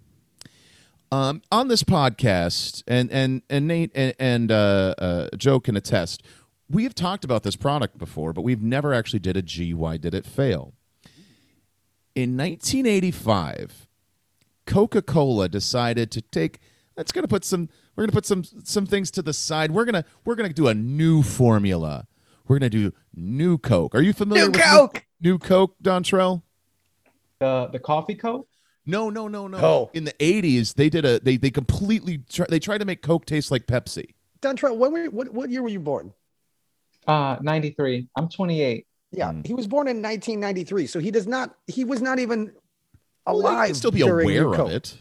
Um, 1.12 1.42
on 1.50 1.68
this 1.68 1.82
podcast, 1.82 2.84
and 2.86 3.10
and 3.10 3.42
and 3.50 3.66
Nate 3.66 3.90
and, 3.94 4.14
and 4.18 4.52
uh, 4.52 4.94
uh, 4.98 5.28
Joe 5.36 5.58
can 5.58 5.76
attest, 5.76 6.22
we 6.68 6.84
have 6.84 6.94
talked 6.94 7.24
about 7.24 7.42
this 7.42 7.56
product 7.56 7.98
before, 7.98 8.32
but 8.32 8.42
we've 8.42 8.62
never 8.62 8.94
actually 8.94 9.18
did 9.18 9.36
a 9.36 9.42
G. 9.42 9.74
Why 9.74 9.96
did 9.96 10.14
it 10.14 10.24
fail? 10.24 10.74
In 12.14 12.36
1985, 12.36 13.88
Coca-Cola 14.66 15.48
decided 15.48 16.10
to 16.12 16.22
take. 16.22 16.60
Let's 16.96 17.12
gonna 17.12 17.28
put 17.28 17.44
some. 17.44 17.68
We're 17.96 18.04
gonna 18.04 18.12
put 18.12 18.26
some 18.26 18.44
some 18.64 18.86
things 18.86 19.10
to 19.12 19.22
the 19.22 19.32
side. 19.32 19.70
We're 19.70 19.84
gonna 19.84 20.04
we're 20.24 20.34
gonna 20.34 20.52
do 20.52 20.68
a 20.68 20.74
new 20.74 21.22
formula. 21.22 22.06
We're 22.46 22.58
gonna 22.58 22.70
do 22.70 22.92
new 23.14 23.58
Coke. 23.58 23.94
Are 23.94 24.02
you 24.02 24.12
familiar 24.12 24.46
with 24.46 24.56
New 24.56 24.58
with 24.60 24.70
Coke! 24.70 25.04
New, 25.20 25.30
new 25.32 25.38
Coke, 25.38 25.76
Dontrell? 25.82 26.42
The 27.38 27.68
the 27.72 27.78
coffee 27.78 28.14
Coke? 28.16 28.48
No, 28.86 29.08
no, 29.08 29.28
no, 29.28 29.46
no. 29.46 29.58
Oh. 29.58 29.90
In 29.94 30.04
the 30.04 30.12
80s, 30.14 30.74
they 30.74 30.88
did 30.90 31.04
a 31.04 31.20
they 31.20 31.36
they 31.36 31.50
completely 31.50 32.18
try, 32.28 32.46
they 32.48 32.58
tried 32.58 32.78
to 32.78 32.84
make 32.84 33.02
Coke 33.02 33.24
taste 33.24 33.50
like 33.50 33.66
Pepsi. 33.66 34.14
Dontrell, 34.42 34.76
when 34.76 34.92
were 34.92 35.04
you, 35.04 35.10
what 35.10 35.32
what 35.32 35.48
year 35.50 35.62
were 35.62 35.68
you 35.68 35.80
born? 35.80 36.12
Uh 37.06 37.36
93. 37.40 38.08
I'm 38.16 38.28
28. 38.28 38.86
Yeah, 39.12 39.32
Mm. 39.32 39.46
he 39.46 39.54
was 39.54 39.66
born 39.66 39.88
in 39.88 40.02
1993, 40.02 40.86
so 40.86 40.98
he 41.00 41.10
does 41.10 41.26
not. 41.26 41.56
He 41.66 41.84
was 41.84 42.00
not 42.02 42.18
even 42.18 42.52
Well, 43.26 43.36
alive. 43.36 43.62
they 43.62 43.66
can 43.68 43.74
still 43.74 43.90
be 43.90 44.00
during 44.00 44.28
aware 44.28 44.48
of 44.48 44.54
Coke. 44.56 44.70
it. 44.70 44.96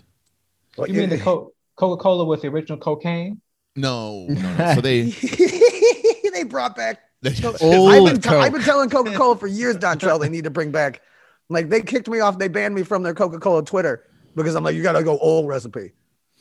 Well, 0.77 0.87
You 0.87 0.93
mean 0.99 1.09
the 1.09 1.17
co- 1.79 1.89
Coca-Cola 1.95 2.25
with 2.25 2.41
the 2.41 2.47
original 2.49 2.77
cocaine? 2.77 3.41
No, 3.75 4.25
no, 4.27 4.55
no. 4.57 4.75
So 4.75 4.81
they 4.81 5.03
they 6.33 6.43
brought 6.43 6.75
back. 6.75 6.99
they, 7.21 7.31
I've 7.31 7.57
Old 7.61 8.11
been, 8.11 8.21
t- 8.21 8.29
I've 8.29 8.51
been 8.51 8.61
telling 8.63 8.89
Coca 8.89 9.13
Cola 9.13 9.37
for 9.37 9.47
years, 9.47 9.77
Dontrell, 9.77 10.19
they 10.19 10.29
need 10.29 10.43
to 10.43 10.49
bring 10.49 10.71
back. 10.71 11.01
Like 11.49 11.69
they 11.69 11.81
kicked 11.81 12.07
me 12.07 12.19
off. 12.19 12.37
They 12.37 12.47
banned 12.47 12.75
me 12.75 12.83
from 12.83 13.03
their 13.03 13.13
Coca 13.13 13.39
Cola 13.39 13.63
Twitter 13.63 14.03
because 14.35 14.55
I'm 14.55 14.63
like, 14.63 14.75
you 14.75 14.83
got 14.83 14.93
to 14.93 15.03
go 15.03 15.17
old 15.19 15.47
recipe, 15.47 15.93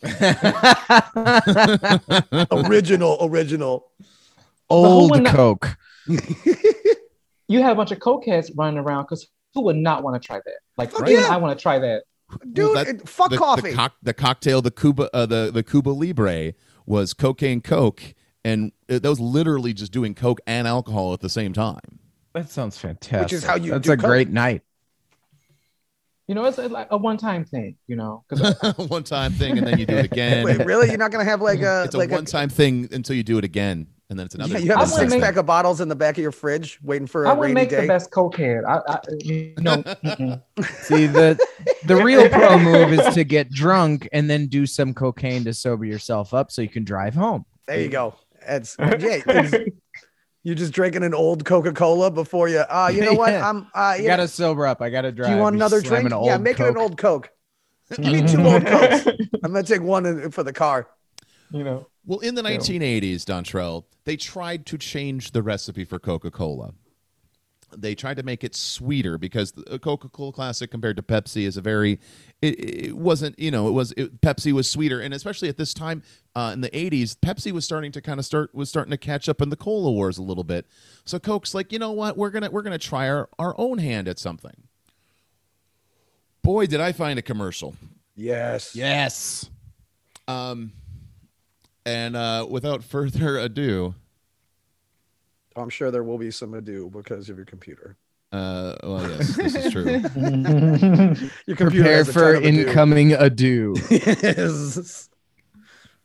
original, 2.51 3.17
original. 3.21 3.91
Old 4.69 5.11
would 5.11 5.23
not- 5.23 5.35
Coke. 5.35 5.77
You 7.47 7.63
have 7.63 7.71
a 7.71 7.75
bunch 7.75 7.91
of 7.91 7.97
cokeheads 7.99 8.51
running 8.55 8.79
around 8.79 9.05
because 9.05 9.27
who 9.55 9.61
would 9.63 9.75
not 9.75 10.03
want 10.03 10.21
to 10.21 10.25
try 10.25 10.37
that? 10.37 10.59
Like, 10.77 10.91
Fuck 10.91 11.09
even 11.09 11.23
yeah. 11.23 11.33
I 11.33 11.37
want 11.37 11.57
to 11.57 11.61
try 11.61 11.79
that. 11.79 12.03
Dude, 12.53 12.75
that- 12.77 13.07
fuck 13.09 13.29
the, 13.31 13.37
coffee. 13.37 13.69
The, 13.71 13.75
cock, 13.75 13.93
the 14.03 14.13
cocktail, 14.13 14.61
the 14.61 14.71
Cuba, 14.71 15.09
uh, 15.13 15.25
the 15.25 15.51
the 15.53 15.63
Cuba 15.63 15.89
Libre 15.89 16.53
was 16.85 17.13
cocaine 17.13 17.61
Coke, 17.61 18.13
and 18.43 18.71
it, 18.87 19.03
that 19.03 19.09
was 19.09 19.19
literally 19.19 19.73
just 19.73 19.91
doing 19.91 20.13
Coke 20.15 20.39
and 20.47 20.67
alcohol 20.67 21.13
at 21.13 21.19
the 21.21 21.29
same 21.29 21.53
time. 21.53 21.99
That 22.33 22.49
sounds 22.49 22.77
fantastic. 22.77 23.25
Which 23.25 23.33
is 23.33 23.43
how 23.43 23.55
you 23.55 23.71
That's 23.71 23.85
do 23.87 23.91
a 23.93 23.97
Coke. 23.97 24.05
great 24.05 24.29
night. 24.29 24.61
You 26.27 26.35
know, 26.35 26.45
it's 26.45 26.59
like 26.59 26.87
a 26.91 26.97
one-time 26.97 27.43
thing. 27.45 27.75
You 27.87 27.95
know, 27.95 28.23
'cause 28.29 28.55
one 28.89 29.03
time 29.03 29.31
thing 29.33 29.57
and 29.57 29.65
then 29.65 29.79
you 29.79 29.85
do 29.87 29.95
it 29.97 30.05
again. 30.11 30.45
Wait, 30.45 30.63
really? 30.63 30.87
You're 30.89 30.97
not 30.99 31.11
gonna 31.11 31.23
have 31.23 31.41
like 31.41 31.61
a 31.63 31.83
it's 31.85 31.95
a 31.95 32.07
one 32.07 32.25
time 32.25 32.49
thing 32.49 32.87
until 32.91 33.15
you 33.15 33.23
do 33.23 33.39
it 33.39 33.43
again, 33.43 33.87
and 34.09 34.17
then 34.17 34.25
it's 34.25 34.35
another. 34.35 34.53
Yeah, 34.53 34.59
you 34.59 34.71
have 34.71 34.81
a 34.81 34.87
six 34.87 35.11
make- 35.11 35.21
pack 35.21 35.35
of 35.37 35.45
bottles 35.45 35.81
in 35.81 35.87
the 35.87 35.95
back 35.95 36.17
of 36.17 36.21
your 36.21 36.31
fridge 36.31 36.79
waiting 36.81 37.07
for 37.07 37.27
I 37.27 37.31
a 37.31 37.35
would 37.35 37.41
rainy 37.43 37.53
make 37.53 37.69
day. 37.69 37.81
the 37.81 37.87
best 37.87 38.11
cokehead. 38.11 38.63
I, 38.65 38.79
I 38.93 38.99
you 39.19 39.53
know. 39.59 39.83
See 40.81 41.05
the 41.07 41.37
the 41.85 41.95
real 41.95 42.27
pro 42.29 42.57
move 42.57 42.91
is 42.93 43.13
to 43.13 43.23
get 43.23 43.49
drunk 43.51 44.07
and 44.11 44.29
then 44.29 44.47
do 44.47 44.65
some 44.65 44.93
cocaine 44.93 45.43
to 45.45 45.53
sober 45.53 45.85
yourself 45.85 46.33
up 46.33 46.51
so 46.51 46.61
you 46.61 46.69
can 46.69 46.83
drive 46.83 47.13
home. 47.15 47.45
There 47.67 47.79
you 47.79 47.89
go. 47.89 48.15
It's 48.47 48.75
yeah. 48.79 48.87
it's- 48.95 49.53
you're 50.43 50.55
just 50.55 50.71
drinking 50.71 51.03
an 51.03 51.13
old 51.13 51.43
Coca 51.43 51.73
Cola 51.73 52.09
before 52.09 52.47
you. 52.47 52.59
Uh, 52.59 52.89
you 52.93 53.01
know 53.01 53.13
what? 53.13 53.31
Yeah. 53.33 53.47
I'm. 53.49 53.63
Uh, 53.63 53.63
I 53.75 53.95
you 53.97 54.07
gotta 54.07 54.23
know, 54.23 54.27
sober 54.27 54.65
up. 54.65 54.81
I 54.81 54.89
gotta 54.89 55.11
drive. 55.11 55.29
do 55.29 55.35
you 55.35 55.41
want 55.41 55.55
another 55.55 55.81
drink? 55.81 56.07
slamming 56.07 56.11
Yeah, 56.25 56.33
old 56.35 56.41
make 56.41 56.59
it 56.59 56.65
an 56.67 56.77
old 56.77 56.97
Coke. 56.97 57.29
Give 57.89 57.99
me 58.13 58.25
two 58.25 58.41
old 58.41 58.65
Cokes. 58.65 59.05
I'm 59.43 59.51
gonna 59.51 59.63
take 59.63 59.81
one 59.81 60.31
for 60.31 60.43
the 60.43 60.53
car. 60.53 60.87
you 61.51 61.63
know. 61.63 61.87
Well, 62.05 62.19
in 62.19 62.35
the 62.35 62.41
Yeah. 62.41 62.57
1980s, 62.57 63.23
Dontrell, 63.25 63.83
they 64.09 64.17
tried 64.17 64.65
to 64.65 64.75
change 64.75 65.33
the 65.33 65.43
recipe 65.43 65.85
for 65.85 65.99
Coca 65.99 66.31
Cola. 66.31 66.73
They 67.77 67.93
tried 67.93 68.17
to 68.17 68.23
make 68.23 68.43
it 68.43 68.55
sweeter 68.55 69.19
because 69.19 69.51
the 69.51 69.77
Coca 69.77 70.09
Cola 70.09 70.31
Classic 70.31 70.71
compared 70.71 70.97
to 70.97 71.03
Pepsi 71.03 71.45
is 71.45 71.57
a 71.57 71.61
very, 71.61 71.99
it, 72.41 72.87
it 72.87 72.97
wasn't, 72.97 73.37
you 73.37 73.51
know, 73.51 73.67
it 73.67 73.71
was, 73.71 73.91
it, 73.91 74.19
Pepsi 74.19 74.51
was 74.51 74.67
sweeter. 74.67 74.99
And 74.99 75.13
especially 75.13 75.47
at 75.47 75.57
this 75.57 75.75
time 75.75 76.01
uh, 76.33 76.49
in 76.55 76.61
the 76.61 76.71
80s, 76.71 77.17
Pepsi 77.17 77.51
was 77.51 77.65
starting 77.65 77.91
to 77.91 78.01
kind 78.01 78.19
of 78.19 78.25
start, 78.25 78.55
was 78.55 78.67
starting 78.67 78.89
to 78.89 78.97
catch 78.97 79.29
up 79.29 79.43
in 79.43 79.49
the 79.49 79.55
Cola 79.55 79.91
Wars 79.91 80.17
a 80.17 80.23
little 80.23 80.43
bit. 80.43 80.65
So 81.05 81.19
Coke's 81.19 81.53
like, 81.53 81.71
you 81.71 81.77
know 81.77 81.91
what, 81.91 82.17
we're 82.17 82.31
going 82.31 82.41
to, 82.41 82.49
we're 82.49 82.63
going 82.63 82.79
to 82.79 82.83
try 82.83 83.07
our, 83.07 83.29
our 83.37 83.53
own 83.59 83.77
hand 83.77 84.07
at 84.07 84.17
something. 84.17 84.63
Boy, 86.41 86.65
did 86.65 86.81
I 86.81 86.93
find 86.93 87.19
a 87.19 87.21
commercial. 87.21 87.75
Yes. 88.15 88.75
Yes. 88.75 89.47
Um, 90.27 90.71
and 91.85 92.15
uh, 92.15 92.45
without 92.49 92.83
further 92.95 93.37
ado, 93.37 93.95
I'm 95.55 95.69
sure 95.69 95.91
there 95.91 96.03
will 96.03 96.17
be 96.17 96.31
some 96.31 96.53
ado 96.53 96.89
because 96.89 97.29
of 97.29 97.37
your 97.37 97.45
computer. 97.45 97.97
Uh, 98.31 98.75
well, 98.83 99.09
yes, 99.09 99.35
this 99.35 99.55
is 99.55 99.71
true. 99.73 99.85
Your 101.47 101.55
computer 101.57 102.03
Prepare 102.03 102.05
for 102.05 102.35
ado. 102.35 102.45
incoming 102.47 103.13
ado. 103.13 103.75
Yes. 103.89 105.09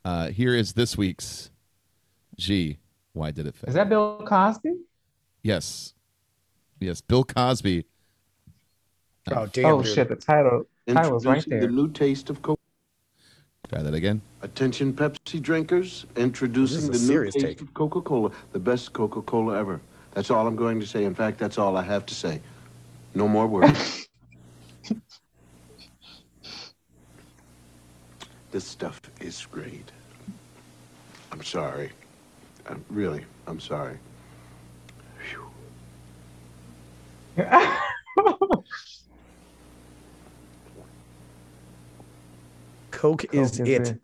Uh, 0.06 0.28
here 0.28 0.54
is 0.54 0.72
this 0.72 0.96
week's 0.96 1.50
G. 2.38 2.78
Why 3.12 3.30
did 3.30 3.46
it 3.46 3.54
fail? 3.54 3.68
Is 3.68 3.74
that 3.74 3.90
Bill 3.90 4.24
Cosby? 4.26 4.72
yes, 5.42 5.92
yes. 6.80 7.02
Bill 7.02 7.24
Cosby. 7.24 7.84
Oh 9.30 9.46
damn. 9.46 9.66
oh 9.66 9.82
dude. 9.82 9.94
shit, 9.94 10.08
the 10.08 10.16
title 10.16 10.66
title 10.88 11.12
was 11.12 11.26
right 11.26 11.44
there. 11.46 11.60
the 11.60 11.68
new 11.68 11.90
taste 11.90 12.30
of 12.30 12.40
Coke. 12.40 12.58
Try 13.68 13.82
that 13.82 13.94
again. 13.94 14.20
Attention, 14.42 14.92
Pepsi 14.92 15.40
drinkers. 15.40 16.06
Introducing 16.16 16.86
the 16.86 16.92
new 16.92 16.98
serious 16.98 17.34
taste 17.34 17.46
take. 17.46 17.60
of 17.60 17.72
Coca-Cola. 17.74 18.30
The 18.52 18.58
best 18.58 18.92
Coca-Cola 18.92 19.58
ever. 19.58 19.80
That's 20.12 20.30
all 20.30 20.46
I'm 20.46 20.56
going 20.56 20.80
to 20.80 20.86
say. 20.86 21.04
In 21.04 21.14
fact, 21.14 21.38
that's 21.38 21.58
all 21.58 21.76
I 21.76 21.82
have 21.82 22.06
to 22.06 22.14
say. 22.14 22.40
No 23.14 23.26
more 23.26 23.46
words. 23.46 24.06
this 28.50 28.64
stuff 28.64 29.00
is 29.20 29.46
great. 29.50 29.90
I'm 31.32 31.42
sorry. 31.42 31.90
I'm, 32.68 32.84
really, 32.90 33.24
I'm 33.46 33.60
sorry. 33.60 33.98
Phew. 35.18 35.50
Coke 42.94 43.24
is 43.34 43.58
Coke 43.58 43.68
it. 43.68 44.00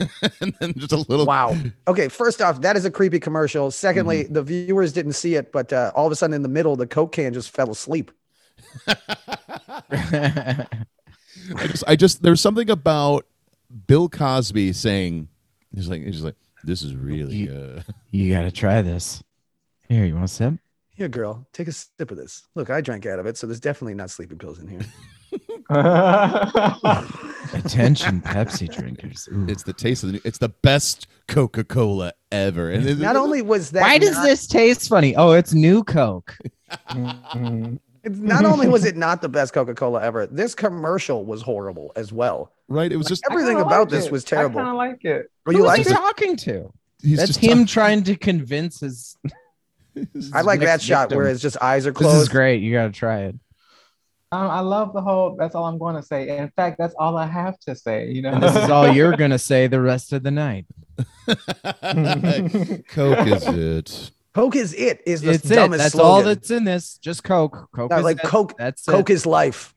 and 0.40 0.54
then 0.60 0.74
just 0.76 0.92
a 0.92 0.96
little. 0.96 1.26
Wow. 1.26 1.56
Okay. 1.88 2.08
First 2.08 2.40
off, 2.42 2.60
that 2.62 2.76
is 2.76 2.84
a 2.84 2.90
creepy 2.90 3.20
commercial. 3.20 3.70
Secondly, 3.70 4.24
the 4.24 4.42
viewers 4.42 4.92
didn't 4.92 5.12
see 5.12 5.34
it, 5.34 5.52
but 5.52 5.72
uh, 5.72 5.92
all 5.94 6.06
of 6.06 6.12
a 6.12 6.16
sudden 6.16 6.34
in 6.34 6.42
the 6.42 6.48
middle, 6.48 6.76
the 6.76 6.86
Coke 6.86 7.12
can 7.12 7.32
just 7.32 7.50
fell 7.50 7.70
asleep. 7.70 8.10
I 8.86 10.66
just, 11.66 11.84
I 11.86 11.96
just, 11.96 12.22
there's 12.22 12.40
something 12.40 12.70
about 12.70 13.26
Bill 13.86 14.08
Cosby 14.08 14.72
saying, 14.72 15.28
he's 15.74 15.88
like, 15.88 16.02
he's 16.02 16.22
like, 16.22 16.36
this 16.64 16.82
is 16.82 16.94
really 16.94 17.36
You- 17.36 17.46
good. 17.48 17.84
you 18.10 18.32
gotta 18.32 18.50
try 18.50 18.82
this. 18.82 19.22
Here, 19.88 20.04
you 20.04 20.14
want 20.14 20.24
a 20.24 20.28
sip? 20.28 20.54
Here, 20.96 21.08
girl, 21.08 21.46
take 21.52 21.68
a 21.68 21.72
sip 21.72 22.10
of 22.10 22.16
this. 22.16 22.46
Look, 22.54 22.70
I 22.70 22.80
drank 22.80 23.04
out 23.04 23.18
of 23.18 23.26
it, 23.26 23.36
so 23.36 23.46
there's 23.46 23.60
definitely 23.60 23.94
not 23.94 24.10
sleeping 24.10 24.38
pills 24.38 24.58
in 24.60 24.68
here. 24.68 24.80
Attention, 27.54 28.20
Pepsi 28.20 28.68
drinkers. 28.74 29.28
Ooh. 29.32 29.46
It's 29.48 29.62
the 29.62 29.72
taste 29.72 30.02
of 30.02 30.08
the. 30.08 30.12
New, 30.14 30.20
it's 30.24 30.38
the 30.38 30.48
best 30.48 31.06
Coca 31.28 31.62
Cola 31.64 32.12
ever. 32.32 32.70
And 32.70 32.86
it- 32.86 32.98
Not 32.98 33.16
only 33.16 33.42
was 33.42 33.70
that 33.70 33.82
Why 33.82 33.98
does 33.98 34.12
not- 34.14 34.24
this 34.24 34.46
taste 34.46 34.88
funny? 34.88 35.14
Oh, 35.16 35.32
it's 35.32 35.54
new 35.54 35.84
Coke. 35.84 36.36
Mhm. 36.90 37.78
It's 38.06 38.18
not 38.18 38.44
only 38.44 38.68
was 38.68 38.84
it 38.84 38.96
not 38.98 39.22
the 39.22 39.30
best 39.30 39.54
Coca-Cola 39.54 40.02
ever, 40.02 40.26
this 40.26 40.54
commercial 40.54 41.24
was 41.24 41.40
horrible 41.40 41.90
as 41.96 42.12
well. 42.12 42.52
right? 42.68 42.92
It 42.92 42.98
was 42.98 43.06
just. 43.06 43.22
Everything 43.30 43.58
about 43.58 43.80
like 43.84 43.88
this 43.88 44.04
it. 44.04 44.12
was 44.12 44.26
I 44.26 44.28
terrible. 44.28 44.56
kind 44.60 44.68
of 44.68 44.76
like 44.76 45.02
it. 45.06 45.30
Oh, 45.46 45.52
you 45.52 45.56
Who's 45.60 45.66
like 45.66 45.80
he 45.86 45.90
it? 45.90 45.94
talking 45.94 46.36
to? 46.36 46.70
He's 47.02 47.16
That's 47.16 47.28
just 47.28 47.40
him 47.40 47.60
talk- 47.60 47.68
trying 47.68 48.02
to 48.02 48.14
convince 48.16 48.80
his. 48.80 49.16
his 50.12 50.30
I 50.34 50.42
like 50.42 50.60
that 50.60 50.66
next 50.66 50.82
shot 50.84 51.04
victim. 51.04 51.16
where 51.16 51.28
his 51.28 51.40
just 51.40 51.56
eyes 51.62 51.86
are 51.86 51.92
closed. 51.94 52.10
This 52.10 52.12
closed. 52.16 52.22
is 52.24 52.28
great. 52.28 52.60
You 52.60 52.74
gotta 52.74 52.92
try 52.92 53.20
it. 53.20 53.36
Um, 54.34 54.50
I 54.50 54.60
love 54.60 54.92
the 54.92 55.00
whole. 55.00 55.36
That's 55.38 55.54
all 55.54 55.64
I'm 55.66 55.78
going 55.78 55.94
to 55.94 56.02
say. 56.02 56.36
In 56.36 56.50
fact, 56.56 56.76
that's 56.76 56.94
all 56.98 57.16
I 57.16 57.26
have 57.26 57.56
to 57.60 57.76
say. 57.76 58.10
You 58.10 58.22
know, 58.22 58.30
And 58.32 58.42
this 58.42 58.56
is 58.56 58.68
all 58.68 58.88
you're 58.92 59.16
gonna 59.16 59.38
say 59.38 59.68
the 59.68 59.80
rest 59.80 60.12
of 60.12 60.24
the 60.24 60.30
night. 60.32 60.66
Coke 62.88 63.26
is 63.28 63.46
it. 63.46 64.10
Coke 64.34 64.56
is 64.56 64.74
it. 64.74 65.02
Is 65.06 65.22
the 65.22 65.32
It's 65.34 65.48
it. 65.48 65.70
That's 65.70 65.92
slogan. 65.92 66.10
all 66.10 66.22
that's 66.24 66.50
in 66.50 66.64
this. 66.64 66.98
Just 66.98 67.22
Coke. 67.22 67.68
Coke 67.72 67.90
No, 67.92 67.98
is 67.98 68.04
like 68.04 68.18
it. 68.18 68.24
Coke. 68.24 68.58
That's 68.58 68.84
Coke 68.84 69.10
it. 69.10 69.12
is 69.12 69.24
life. 69.26 69.72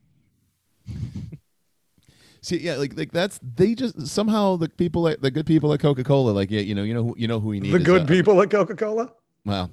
See, 2.41 2.57
yeah, 2.57 2.75
like 2.77 2.97
like 2.97 3.11
that's 3.11 3.39
they 3.55 3.75
just 3.75 4.07
somehow 4.07 4.55
the 4.55 4.69
people 4.69 5.07
at 5.07 5.21
the 5.21 5.29
good 5.29 5.45
people 5.45 5.71
at 5.73 5.79
Coca 5.81 6.03
Cola, 6.03 6.31
like 6.31 6.49
yeah, 6.49 6.61
you 6.61 6.73
know, 6.73 6.83
you 6.83 6.93
know, 6.93 7.03
who, 7.03 7.15
you 7.17 7.27
know 7.27 7.39
who 7.39 7.49
we 7.49 7.59
need. 7.59 7.73
The 7.73 7.79
good 7.79 8.03
uh, 8.03 8.05
people 8.05 8.41
at 8.41 8.49
Coca-Cola. 8.49 9.11
Well, 9.45 9.69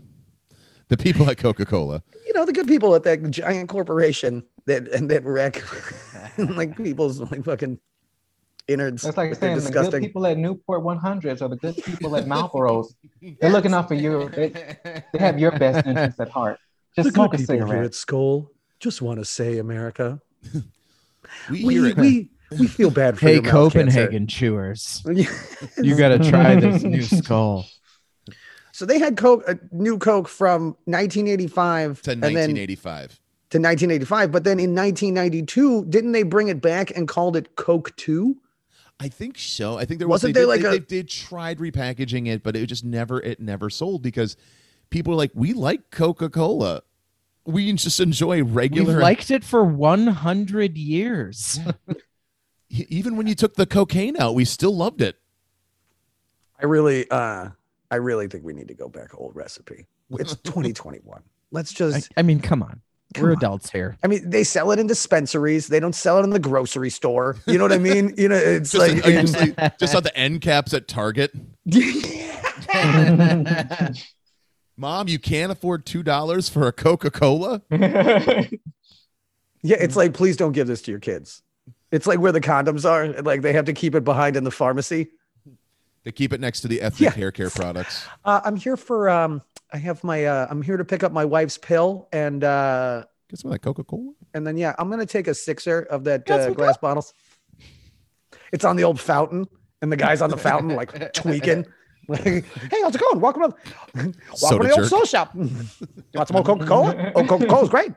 the 0.89 0.97
people 0.97 1.29
at 1.31 1.39
Coca 1.39 1.65
Cola. 1.65 2.03
You 2.27 2.33
know, 2.35 2.45
the 2.45 2.53
good 2.53 2.67
people 2.69 2.95
at 2.95 3.03
that 3.05 3.31
giant 3.31 3.69
corporation 3.69 4.43
that 4.67 4.89
and 4.89 5.11
that 5.11 5.25
wreck 5.25 5.63
like 6.39 6.77
people's 6.83 7.21
like 7.21 7.45
fucking 7.45 7.79
innards. 8.69 9.03
That's 9.03 9.17
like 9.17 9.39
They're 9.39 9.59
saying 9.61 9.73
the 9.73 9.91
good 9.91 10.01
people 10.03 10.27
at 10.27 10.39
Newport 10.39 10.83
100s 10.83 11.43
or 11.43 11.49
the 11.49 11.57
good 11.57 11.77
people 11.77 12.17
at 12.17 12.25
Marlboros. 12.27 12.95
They're 13.41 13.51
looking 13.51 13.75
out 13.75 13.89
for 13.89 13.95
you. 13.95 14.29
They, 14.31 14.49
they 15.13 15.19
have 15.19 15.39
your 15.39 15.53
best 15.53 15.87
interests 15.87 16.19
at 16.21 16.29
heart. 16.31 16.59
Just 16.97 17.09
the 17.09 17.13
smoke 17.13 17.33
good 17.33 17.41
a 17.41 17.43
people 17.43 17.55
here 17.57 17.67
cigarette. 17.67 17.85
at 17.87 17.95
Skoal 17.95 18.51
just 18.81 19.03
want 19.03 19.19
to 19.19 19.25
say, 19.25 19.59
America, 19.59 20.21
We 21.51 21.59
hear 21.59 21.83
we 21.83 21.91
it. 21.91 21.97
we 21.97 22.31
we 22.59 22.67
feel 22.69 22.91
bad 22.91 23.19
for 23.19 23.27
Hey, 23.27 23.35
your 23.35 23.43
mouth 23.43 23.73
cancer. 23.73 23.79
Copenhagen 23.81 24.27
chewers. 24.27 25.03
You 25.79 25.97
gotta 25.97 26.19
try 26.19 26.55
this 26.57 26.83
new 26.83 27.03
Skoal. 27.03 27.65
So 28.75 28.85
they 28.85 28.99
had 28.99 29.17
Coke, 29.17 29.45
a 29.47 29.57
new 29.71 29.99
Coke 29.99 30.27
from 30.27 30.77
1985 30.87 32.03
to 32.03 32.11
1985. 32.11 33.21
to 33.51 33.59
1985, 33.59 34.33
but 34.33 34.43
then 34.43 34.59
in 34.59 34.75
1992, 34.75 35.85
didn't 35.85 36.11
they 36.11 36.25
bring 36.25 36.49
it 36.49 36.61
back 36.61 36.91
and 36.91 37.07
called 37.07 37.37
it 37.37 37.55
Coke 37.55 37.95
2? 37.95 38.37
I 38.99 39.07
think 39.07 39.39
so. 39.39 39.79
I 39.79 39.85
think 39.85 40.01
there 40.01 40.09
was, 40.09 40.25
wasn't 40.25 40.31
was, 40.31 40.35
they 40.35 40.41
there 40.41 40.43
did, 40.43 40.49
like 40.49 40.61
they, 40.63 40.69
a- 40.77 40.81
they 40.81 41.03
did 41.03 41.09
tried 41.09 41.59
repackaging 41.59 42.27
it, 42.27 42.43
but 42.43 42.57
it 42.57 42.67
just 42.67 42.85
never 42.85 43.21
it 43.23 43.39
never 43.39 43.71
sold 43.71 44.03
because 44.03 44.37
people 44.91 45.13
are 45.13 45.17
like, 45.17 45.31
we 45.35 45.53
like 45.53 45.93
Coca 45.93 46.29
Cola. 46.29 46.83
We 47.47 47.73
just 47.75 48.01
enjoy 48.01 48.43
We've 48.43 48.57
regular. 48.57 48.99
liked 49.01 49.31
it 49.31 49.45
for 49.45 49.63
100 49.63 50.77
years. 50.77 51.61
Even 52.71 53.17
when 53.17 53.29
you 53.29 53.37
took 53.37 53.55
the 53.55 53.67
cocaine 53.67 54.17
out, 54.21 54.35
we 54.35 54.45
still 54.45 54.75
loved 54.77 55.01
it. 55.01 55.15
I 56.61 56.67
really, 56.67 57.09
uh, 57.09 57.51
I 57.95 57.99
really 57.99 58.27
think 58.27 58.45
we 58.45 58.53
need 58.53 58.67
to 58.69 58.75
go 58.75 58.89
back 58.89 59.15
old 59.15 59.37
recipe. 59.37 59.87
It's 60.11 60.35
2021. 60.43 61.23
Let's 61.53 61.73
just, 61.73 62.11
I 62.17 62.23
mean, 62.23 62.41
come 62.41 62.63
on. 62.65 62.81
Come 63.15 63.23
We're 63.25 63.31
on. 63.31 63.37
adults 63.37 63.71
here. 63.71 63.97
I 64.03 64.09
mean, 64.09 64.29
they 64.29 64.43
sell 64.43 64.73
it 64.73 64.81
in 64.81 64.89
dispensaries. 64.89 65.69
They 65.69 65.79
don't 65.79 65.95
sell 65.95 66.19
it 66.19 66.25
in 66.25 66.31
the 66.31 66.41
grocery 66.41 66.91
store. 66.91 67.37
You 67.47 67.57
know 67.59 67.65
what 67.65 67.73
I 67.73 67.79
mean? 67.79 68.13
You 68.17 68.29
know, 68.29 68.35
it's 68.35 68.73
Just, 68.73 68.93
like, 68.95 69.07
uh, 69.07 69.11
just, 69.23 69.39
like- 69.39 69.79
just 69.79 69.95
on 69.95 70.03
the 70.03 70.17
end 70.17 70.41
caps 70.41 70.75
at 70.75 70.89
Target. 70.89 71.33
Mom, 74.77 75.07
you 75.07 75.21
can't 75.21 75.53
afford 75.53 75.87
two 75.87 76.03
dollars 76.03 76.49
for 76.49 76.67
a 76.67 76.73
Coca 76.73 77.13
Cola. 77.13 77.63
yeah, 77.71 78.49
it's 79.63 79.95
like, 79.95 80.15
please 80.15 80.37
don't 80.37 80.51
give 80.53 80.67
this 80.67 80.83
to 80.83 80.91
your 80.91 80.99
kids. 80.99 81.43
It's 81.93 82.09
like 82.09 82.19
where 82.19 82.33
the 82.33 82.41
condoms 82.41 82.85
are. 82.89 83.23
Like 83.23 83.43
they 83.43 83.53
have 83.53 83.67
to 83.67 83.73
keep 83.73 83.95
it 83.95 84.03
behind 84.03 84.37
in 84.37 84.43
the 84.43 84.51
pharmacy. 84.51 85.11
They 86.05 86.13
keep 86.13 86.35
it 86.35 86.41
next 86.41 86.61
to 86.61 86.69
the 86.69 86.83
ethnic 86.83 87.01
yeah. 87.01 87.11
hair 87.11 87.33
care 87.33 87.51
products. 87.51 88.07
Uh, 88.25 88.41
I'm 88.45 88.57
here 88.57 88.77
for. 88.77 89.09
Um, 89.09 89.43
I 89.73 89.79
have 89.79 90.05
my. 90.05 90.27
Uh, 90.27 90.47
I'm 90.51 90.61
here 90.61 90.77
to 90.77 90.85
pick 90.85 91.03
up 91.03 91.13
my 91.13 91.25
wife's 91.25 91.59
pill 91.59 92.09
and. 92.13 92.45
Uh, 92.45 93.05
Get 93.31 93.41
some 93.41 93.51
of 93.51 93.55
that 93.55 93.61
Coca 93.61 93.83
Cola. 93.85 94.13
And 94.35 94.47
then 94.47 94.59
yeah, 94.59 94.75
I'm 94.79 94.91
gonna 94.91 95.07
take 95.07 95.29
a 95.29 95.35
sixer 95.35 95.81
of 95.81 96.05
that 96.05 96.31
uh, 96.31 96.51
glass 96.51 96.77
bottles. 96.77 97.15
It's 98.53 98.65
on 98.67 98.77
the 98.77 98.85
old 98.85 99.01
fountain, 99.01 99.47
and 99.81 99.91
the 99.91 99.97
guys 99.97 100.21
on 100.21 100.29
the 100.29 100.37
fountain 100.37 100.77
like 100.77 101.13
tweaking. 101.15 101.65
Hey, 102.13 102.43
how's 102.71 102.95
it 102.95 103.01
going? 103.01 103.19
Welcome 103.19 103.45
up. 103.45 103.59
welcome 103.95 104.15
Soda 104.35 104.57
to 104.57 104.63
the 104.63 104.69
jerk. 104.69 104.79
old 104.79 104.89
soul 104.89 105.05
shop. 105.07 105.31
You 105.35 105.49
Want 106.15 106.29
some 106.29 106.35
more 106.35 106.45
Coca 106.45 106.67
Cola? 106.67 107.13
Oh, 107.15 107.25
Coca 107.25 107.47
Cola's 107.47 107.71
great. 107.71 107.93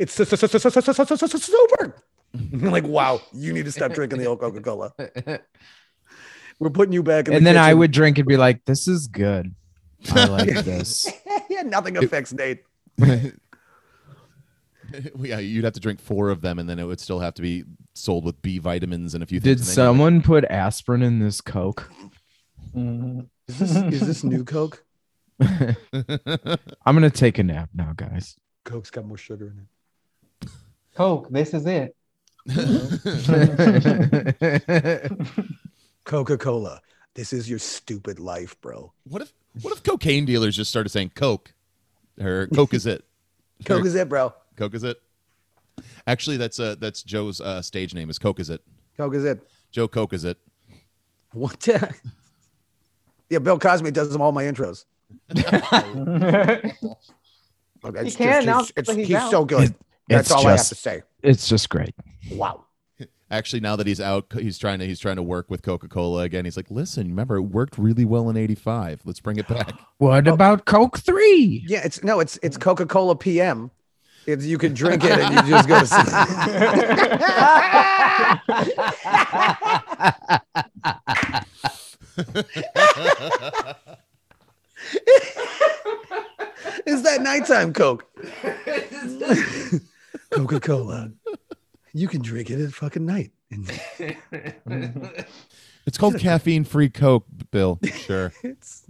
It's 0.00 0.12
super. 0.12 1.94
like, 2.52 2.84
wow, 2.84 3.20
you 3.32 3.52
need 3.52 3.64
to 3.64 3.72
stop 3.72 3.92
drinking 3.92 4.18
the 4.18 4.26
old 4.26 4.40
Coca 4.40 4.60
Cola. 4.60 4.92
We're 6.58 6.70
putting 6.70 6.92
you 6.92 7.02
back 7.02 7.28
in 7.28 7.34
and 7.34 7.44
the 7.44 7.52
then 7.52 7.58
I 7.58 7.74
would 7.74 7.90
drink 7.90 8.18
and 8.18 8.26
be 8.26 8.36
like, 8.36 8.64
"This 8.64 8.86
is 8.86 9.08
good. 9.08 9.54
I 10.12 10.24
like 10.26 10.64
this." 10.64 11.10
yeah, 11.50 11.62
nothing 11.62 11.96
affects 11.96 12.32
Nate. 12.32 12.62
yeah, 12.98 13.30
you'd 15.38 15.64
have 15.64 15.72
to 15.72 15.80
drink 15.80 16.00
four 16.00 16.30
of 16.30 16.40
them, 16.40 16.58
and 16.58 16.68
then 16.68 16.78
it 16.78 16.84
would 16.84 17.00
still 17.00 17.20
have 17.20 17.34
to 17.34 17.42
be 17.42 17.64
sold 17.94 18.24
with 18.24 18.40
B 18.40 18.58
vitamins 18.58 19.14
and 19.14 19.22
a 19.22 19.26
few 19.26 19.40
things. 19.40 19.44
Did 19.44 19.58
and 19.58 19.66
then 19.66 19.74
someone 19.74 20.22
put 20.22 20.44
aspirin 20.44 21.02
in 21.02 21.18
this 21.18 21.40
Coke? 21.40 21.90
Is 22.74 23.58
this, 23.58 23.76
is 23.76 24.06
this 24.06 24.24
new 24.24 24.44
Coke? 24.44 24.84
I'm 25.40 25.76
gonna 26.84 27.10
take 27.10 27.38
a 27.38 27.42
nap 27.42 27.70
now, 27.74 27.92
guys. 27.96 28.36
Coke's 28.64 28.90
got 28.90 29.04
more 29.04 29.18
sugar 29.18 29.48
in 29.48 29.58
it. 29.58 30.50
Coke, 30.94 31.28
this 31.30 31.52
is 31.52 31.66
it. 31.66 31.96
Coca 36.04 36.38
Cola. 36.38 36.80
This 37.14 37.32
is 37.32 37.48
your 37.48 37.58
stupid 37.58 38.18
life, 38.18 38.60
bro. 38.60 38.92
What 39.04 39.22
if 39.22 39.32
what 39.62 39.72
if 39.72 39.82
cocaine 39.82 40.24
dealers 40.24 40.56
just 40.56 40.70
started 40.70 40.90
saying 40.90 41.12
Coke, 41.14 41.52
or 42.20 42.48
Coke 42.48 42.74
is 42.74 42.86
it? 42.86 43.04
Coke 43.64 43.86
is 43.86 43.94
it, 43.94 44.08
bro. 44.08 44.34
Coke 44.56 44.74
is 44.74 44.82
it? 44.82 45.00
Actually, 46.06 46.36
that's 46.36 46.60
uh 46.60 46.74
that's 46.78 47.02
Joe's 47.02 47.40
uh, 47.40 47.62
stage 47.62 47.94
name 47.94 48.10
is 48.10 48.18
Coke 48.18 48.40
is 48.40 48.50
it? 48.50 48.60
Coke 48.96 49.14
is 49.14 49.24
it. 49.24 49.40
Joe 49.70 49.88
Coke 49.88 50.12
is 50.12 50.24
it? 50.24 50.38
What? 51.32 51.60
the- 51.60 51.94
yeah, 53.30 53.38
Bill 53.38 53.58
Cosby 53.58 53.90
does 53.90 54.12
them 54.12 54.20
all 54.20 54.32
my 54.32 54.44
intros. 54.44 54.84
Look, 57.82 57.96
it's 57.96 58.16
can 58.16 58.46
now, 58.46 58.60
It's, 58.60 58.72
it's, 58.76 58.88
but 58.88 58.96
he's 58.96 59.08
he's 59.08 59.30
so 59.30 59.44
good. 59.44 59.74
That's 60.08 60.28
It's 60.28 60.30
all 60.30 60.46
I 60.46 60.52
have 60.52 60.68
to 60.68 60.74
say. 60.74 61.02
It's 61.22 61.48
just 61.48 61.70
great. 61.70 61.94
Wow. 62.32 62.66
Actually, 63.30 63.60
now 63.60 63.74
that 63.74 63.86
he's 63.86 64.00
out, 64.00 64.26
he's 64.32 64.58
trying 64.58 64.78
to 64.78 64.86
he's 64.86 65.00
trying 65.00 65.16
to 65.16 65.22
work 65.22 65.50
with 65.50 65.62
Coca 65.62 65.88
Cola 65.88 66.22
again. 66.22 66.44
He's 66.44 66.56
like, 66.56 66.70
listen, 66.70 67.08
remember 67.08 67.36
it 67.36 67.42
worked 67.42 67.78
really 67.78 68.04
well 68.04 68.28
in 68.28 68.36
'85. 68.36 69.00
Let's 69.04 69.20
bring 69.20 69.38
it 69.38 69.48
back. 69.48 69.72
What 69.98 70.28
oh. 70.28 70.34
about 70.34 70.66
Coke 70.66 70.98
Three? 70.98 71.64
Yeah, 71.66 71.80
it's 71.84 72.02
no, 72.02 72.20
it's 72.20 72.38
it's 72.42 72.58
Coca 72.58 72.84
Cola 72.84 73.16
PM. 73.16 73.70
It's 74.26 74.44
you 74.44 74.58
can 74.58 74.74
drink 74.74 75.02
it 75.04 75.12
and 75.12 75.34
you 75.34 75.52
just 75.52 75.68
go 75.68 75.80
to 75.80 75.86
sleep. 75.86 76.06
Is 86.86 87.02
that 87.02 87.22
nighttime 87.22 87.72
Coke? 87.72 88.06
Coca 90.30 90.60
Cola. 90.60 91.10
You 91.92 92.08
can 92.08 92.22
drink 92.22 92.50
it 92.50 92.60
at 92.60 92.72
fucking 92.72 93.06
night. 93.06 93.32
It's 95.86 95.98
called 95.98 96.18
caffeine 96.18 96.64
free 96.64 96.88
Coke, 96.88 97.26
Bill. 97.50 97.78
Sure. 97.92 98.32
it's 98.42 98.86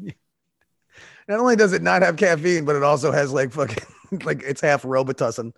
not 1.28 1.40
only 1.40 1.56
does 1.56 1.72
it 1.72 1.82
not 1.82 2.02
have 2.02 2.16
caffeine, 2.16 2.64
but 2.64 2.76
it 2.76 2.82
also 2.82 3.10
has 3.10 3.32
like 3.32 3.52
fucking 3.52 3.84
like 4.24 4.42
it's 4.42 4.60
half 4.60 4.82
Robitussin. 4.82 5.52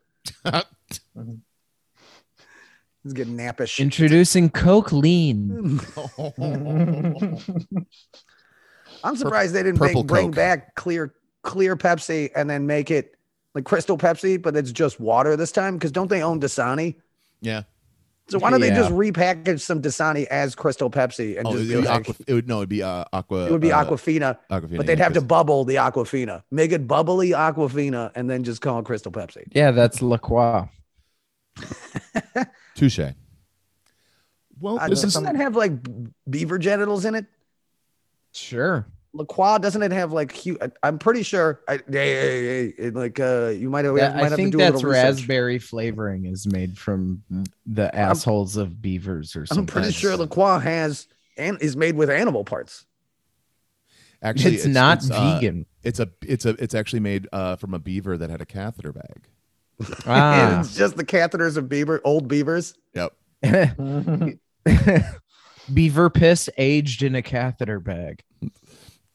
It's 0.45 1.01
getting 3.13 3.37
nappish. 3.37 3.79
Introducing 3.79 4.51
Coke 4.51 4.93
Lean. 4.93 5.81
I'm 9.05 9.17
surprised 9.17 9.55
they 9.55 9.63
didn't 9.63 9.79
purple 9.79 10.03
make, 10.03 10.09
bring 10.09 10.27
Coke. 10.27 10.35
back 10.35 10.75
clear 10.75 11.15
clear 11.43 11.77
Pepsi 11.77 12.31
and 12.35 12.49
then 12.49 12.67
make 12.67 12.91
it 12.91 13.16
like 13.57 13.65
Crystal 13.65 13.99
Pepsi, 13.99 14.41
but 14.41 14.55
it's 14.55 14.71
just 14.71 15.01
water 15.01 15.35
this 15.35 15.51
time. 15.51 15.75
Because 15.77 15.91
don't 15.91 16.09
they 16.09 16.23
own 16.23 16.41
Dasani? 16.41 16.95
yeah. 17.41 17.63
So 18.29 18.41
why 18.41 18.51
don't 18.51 18.61
they 18.61 18.71
just 18.71 18.91
repackage 18.91 19.61
some 19.61 19.81
Dasani 19.81 20.25
as 20.27 20.57
Crystal 20.57 20.91
Pepsi 20.91 21.39
and 21.39 21.47
Oh, 21.47 21.53
just 21.53 21.63
it'd 21.63 21.77
be 21.77 21.81
be 21.83 21.87
like, 21.87 22.01
aqua, 22.01 22.15
it 22.27 22.35
would 22.35 22.49
no, 22.49 22.57
it'd 22.59 22.69
be 22.69 22.83
uh, 22.83 23.05
aqua. 23.13 23.47
it 23.47 23.53
would 23.53 23.61
be 23.61 23.71
uh, 23.73 23.85
Aquafina, 23.85 24.37
Aquafina, 24.51 24.77
but 24.79 24.87
they'd 24.87 24.99
yeah, 24.99 25.05
have 25.05 25.13
to 25.13 25.21
bubble 25.21 25.65
the 25.65 25.77
Aquafina, 25.77 26.43
make 26.51 26.73
it 26.73 26.89
bubbly 26.89 27.31
Aquafina, 27.31 28.11
and 28.17 28.29
then 28.29 28.43
just 28.43 28.61
call 28.61 28.81
it 28.81 28.85
Crystal 28.85 29.13
Pepsi. 29.13 29.45
Yeah, 29.53 29.71
that's 29.71 30.03
La 30.03 30.17
Croix. 30.19 30.69
Touche. 32.75 32.99
Well, 34.59 34.81
Uh, 34.81 34.89
this 34.89 35.03
doesn't 35.03 35.23
that 35.23 35.37
have 35.37 35.55
like 35.55 35.73
beaver 36.29 36.59
genitals 36.59 37.05
in 37.05 37.15
it? 37.15 37.27
Sure. 38.33 38.89
La 39.17 39.59
doesn't 39.59 39.83
it 39.83 39.93
have 39.93 40.13
like 40.13 40.33
huge? 40.33 40.59
I'm 40.83 40.99
pretty 40.99 41.23
sure. 41.23 41.61
I, 41.69 41.75
hey, 41.75 41.83
hey, 41.91 42.45
hey, 42.45 42.75
it, 42.79 42.95
like 42.95 43.19
uh, 43.21 43.49
you 43.57 43.71
might 43.71 43.85
have, 43.85 43.97
Yeah, 43.97 44.11
might 44.11 44.25
I 44.25 44.29
have 44.29 44.35
think 44.35 44.53
to 44.53 44.59
do 44.59 44.63
a 44.63 44.67
that's 44.67 44.77
little 44.77 44.91
research. 44.91 45.05
raspberry 45.05 45.59
flavoring 45.59 46.27
is 46.27 46.47
made 46.47 46.77
from 46.79 47.23
the 47.67 47.95
assholes 47.95 48.57
of 48.57 48.81
beavers 48.83 49.35
or 49.37 49.47
something. 49.47 49.63
I'm 49.63 49.67
pretty 49.67 49.93
sure 49.93 50.17
La 50.17 50.59
has 50.59 51.07
and 51.37 51.61
is 51.61 51.77
made 51.77 51.97
with 51.97 52.11
animal 52.11 52.45
parts. 52.45 52.85
actually 54.23 54.55
it's, 54.57 54.67
not 54.67 55.09
uh, 55.11 55.39
vegan. 55.39 55.67
it's 55.83 56.01
a 56.01 56.09
it's 56.23 56.45
a 56.47 56.51
it's 56.63 56.75
actually 56.75 57.01
made 57.01 57.29
uh, 57.33 57.57
from 57.57 57.75
a 57.75 57.79
beaver 57.79 58.17
that 58.17 58.31
had 58.31 58.41
a 58.41 58.47
catheter 58.47 58.93
bag. 58.93 59.29
ah. 60.07 60.61
It's 60.61 60.75
just 60.77 60.97
the 60.97 61.05
catheters 61.05 61.57
of 61.57 61.69
beaver, 61.69 62.01
old 62.05 62.29
beavers. 62.29 62.75
Yep. 62.95 63.13
Beaver 65.73 66.11
piss 66.11 66.49
aged 66.59 67.03
in 67.03 67.15
a 67.15 67.23
catheter 67.23 67.81
bag. 67.81 68.23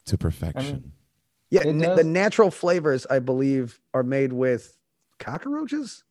To 0.06 0.18
perfection. 0.18 0.92
Yeah, 1.50 1.62
n- 1.66 1.78
the 1.78 2.02
natural 2.04 2.50
flavors 2.50 3.06
I 3.08 3.18
believe 3.18 3.78
are 3.94 4.02
made 4.02 4.32
with 4.32 4.76
cockroaches. 5.18 6.02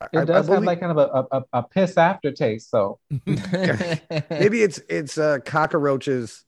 I- 0.00 0.04
It 0.12 0.18
I- 0.18 0.22
I 0.22 0.24
does 0.24 0.48
have 0.48 0.62
like 0.62 0.80
kind 0.80 0.96
of 0.96 1.26
a, 1.30 1.36
a, 1.36 1.44
a 1.54 1.62
piss 1.62 1.96
aftertaste. 1.98 2.70
So 2.70 2.98
maybe 3.26 4.62
it's 4.62 4.78
it's 4.88 5.18
uh, 5.18 5.38
cockroaches 5.44 6.44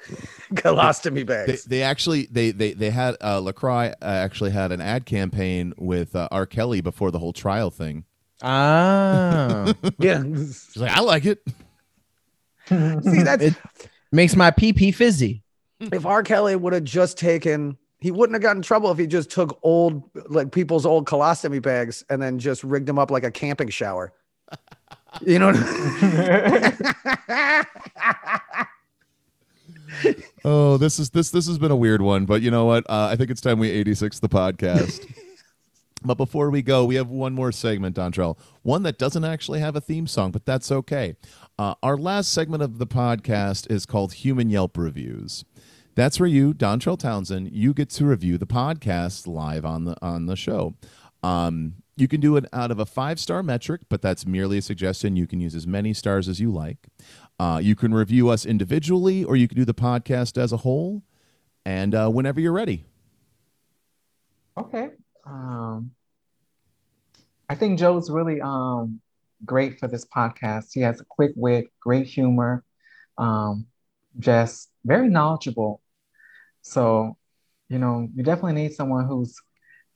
colostomy 0.54 1.14
they, 1.16 1.24
bags. 1.24 1.64
they 1.64 1.82
actually 1.82 2.26
they 2.30 2.50
they 2.50 2.72
they 2.72 2.90
had 2.90 3.16
uh, 3.22 3.40
La 3.40 3.52
Croix 3.52 3.92
uh, 4.02 4.04
actually 4.04 4.50
had 4.50 4.72
an 4.72 4.80
ad 4.80 5.06
campaign 5.06 5.72
with 5.78 6.16
uh, 6.16 6.28
R. 6.30 6.46
Kelly 6.46 6.80
before 6.80 7.10
the 7.10 7.18
whole 7.18 7.32
trial 7.32 7.70
thing. 7.70 8.04
ah. 8.42 9.72
yeah, 9.98 10.22
She's 10.22 10.76
like, 10.76 10.90
I 10.92 11.00
like 11.00 11.26
it. 11.26 11.42
see 12.68 13.22
that's 13.22 13.42
It- 13.44 13.54
Makes 14.12 14.34
my 14.34 14.50
pee 14.50 14.72
pee 14.72 14.90
fizzy. 14.90 15.44
If 15.80 16.06
R. 16.06 16.22
Kelly 16.22 16.56
would 16.56 16.72
have 16.72 16.84
just 16.84 17.18
taken, 17.18 17.76
he 18.00 18.10
wouldn't 18.10 18.34
have 18.34 18.42
gotten 18.42 18.58
in 18.58 18.62
trouble 18.62 18.90
if 18.90 18.98
he 18.98 19.06
just 19.06 19.30
took 19.30 19.58
old, 19.62 20.02
like 20.28 20.52
people's 20.52 20.86
old 20.86 21.06
colostomy 21.06 21.60
bags 21.60 22.04
and 22.10 22.20
then 22.20 22.38
just 22.38 22.64
rigged 22.64 22.86
them 22.86 22.98
up 22.98 23.10
like 23.10 23.24
a 23.24 23.30
camping 23.30 23.68
shower. 23.68 24.12
You 25.22 25.40
know 25.40 25.52
Oh, 30.44 30.76
this 30.78 30.98
is 30.98 31.10
this 31.10 31.30
this 31.30 31.46
has 31.46 31.58
been 31.58 31.70
a 31.70 31.76
weird 31.76 32.00
one, 32.00 32.24
but 32.24 32.42
you 32.42 32.50
know 32.50 32.64
what? 32.64 32.88
Uh, 32.88 33.08
I 33.10 33.16
think 33.16 33.30
it's 33.30 33.40
time 33.40 33.58
we 33.58 33.70
86 33.70 34.20
the 34.20 34.28
podcast. 34.28 35.12
but 36.04 36.14
before 36.14 36.50
we 36.50 36.62
go, 36.62 36.84
we 36.84 36.94
have 36.94 37.08
one 37.08 37.34
more 37.34 37.52
segment, 37.52 37.96
Dontrell. 37.96 38.38
One 38.62 38.82
that 38.84 38.98
doesn't 38.98 39.24
actually 39.24 39.60
have 39.60 39.76
a 39.76 39.80
theme 39.80 40.06
song, 40.06 40.30
but 40.30 40.46
that's 40.46 40.72
okay. 40.72 41.16
Uh, 41.58 41.74
our 41.82 41.98
last 41.98 42.32
segment 42.32 42.62
of 42.62 42.78
the 42.78 42.86
podcast 42.86 43.70
is 43.70 43.84
called 43.84 44.14
Human 44.14 44.48
Yelp 44.48 44.78
Reviews. 44.78 45.44
That's 46.00 46.18
where 46.18 46.26
you, 46.26 46.54
Dontrell 46.54 46.98
Townsend, 46.98 47.52
you 47.52 47.74
get 47.74 47.90
to 47.90 48.06
review 48.06 48.38
the 48.38 48.46
podcast 48.46 49.26
live 49.26 49.66
on 49.66 49.84
the 49.84 49.94
on 50.00 50.24
the 50.24 50.34
show. 50.34 50.74
Um, 51.22 51.74
you 51.94 52.08
can 52.08 52.22
do 52.22 52.38
it 52.38 52.46
out 52.54 52.70
of 52.70 52.78
a 52.78 52.86
five 52.86 53.20
star 53.20 53.42
metric, 53.42 53.82
but 53.90 54.00
that's 54.00 54.24
merely 54.24 54.56
a 54.56 54.62
suggestion. 54.62 55.14
You 55.14 55.26
can 55.26 55.42
use 55.42 55.54
as 55.54 55.66
many 55.66 55.92
stars 55.92 56.26
as 56.26 56.40
you 56.40 56.50
like. 56.50 56.88
Uh, 57.38 57.60
you 57.62 57.76
can 57.76 57.92
review 57.92 58.30
us 58.30 58.46
individually, 58.46 59.24
or 59.24 59.36
you 59.36 59.46
can 59.46 59.58
do 59.58 59.66
the 59.66 59.74
podcast 59.74 60.38
as 60.38 60.52
a 60.54 60.56
whole. 60.56 61.02
And 61.66 61.94
uh, 61.94 62.08
whenever 62.08 62.40
you're 62.40 62.54
ready, 62.54 62.86
Okay. 64.56 64.92
Um, 65.26 65.90
I 67.50 67.54
think 67.56 67.78
Joe's 67.78 68.10
really 68.10 68.40
um 68.40 69.02
great 69.44 69.78
for 69.78 69.86
this 69.86 70.06
podcast. 70.06 70.68
He 70.72 70.80
has 70.80 71.02
a 71.02 71.04
quick 71.04 71.32
wit, 71.36 71.66
great 71.78 72.06
humor, 72.06 72.64
um, 73.18 73.66
just 74.18 74.70
very 74.86 75.10
knowledgeable. 75.10 75.79
So, 76.62 77.16
you 77.68 77.78
know, 77.78 78.08
you 78.14 78.22
definitely 78.22 78.60
need 78.60 78.74
someone 78.74 79.06
who's, 79.06 79.40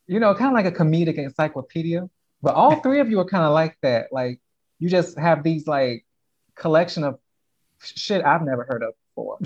you 0.07 0.21
know, 0.21 0.35
kind 0.35 0.49
of 0.49 0.55
like 0.55 0.67
a 0.67 0.77
comedic 0.77 1.17
encyclopedia. 1.17 2.09
But 2.43 2.55
all 2.55 2.77
three 2.77 3.01
of 3.01 3.11
you 3.11 3.21
are 3.21 3.25
kind 3.25 3.45
of 3.45 3.53
like 3.53 3.77
that. 3.83 4.13
Like 4.13 4.41
you 4.79 4.89
just 4.89 5.19
have 5.19 5.43
these 5.43 5.67
like 5.67 6.05
collection 6.55 7.05
of 7.05 7.19
shit 7.83 8.25
I've 8.25 8.43
never 8.43 8.65
heard 8.65 8.83
of 8.83 8.95
before. 9.15 9.39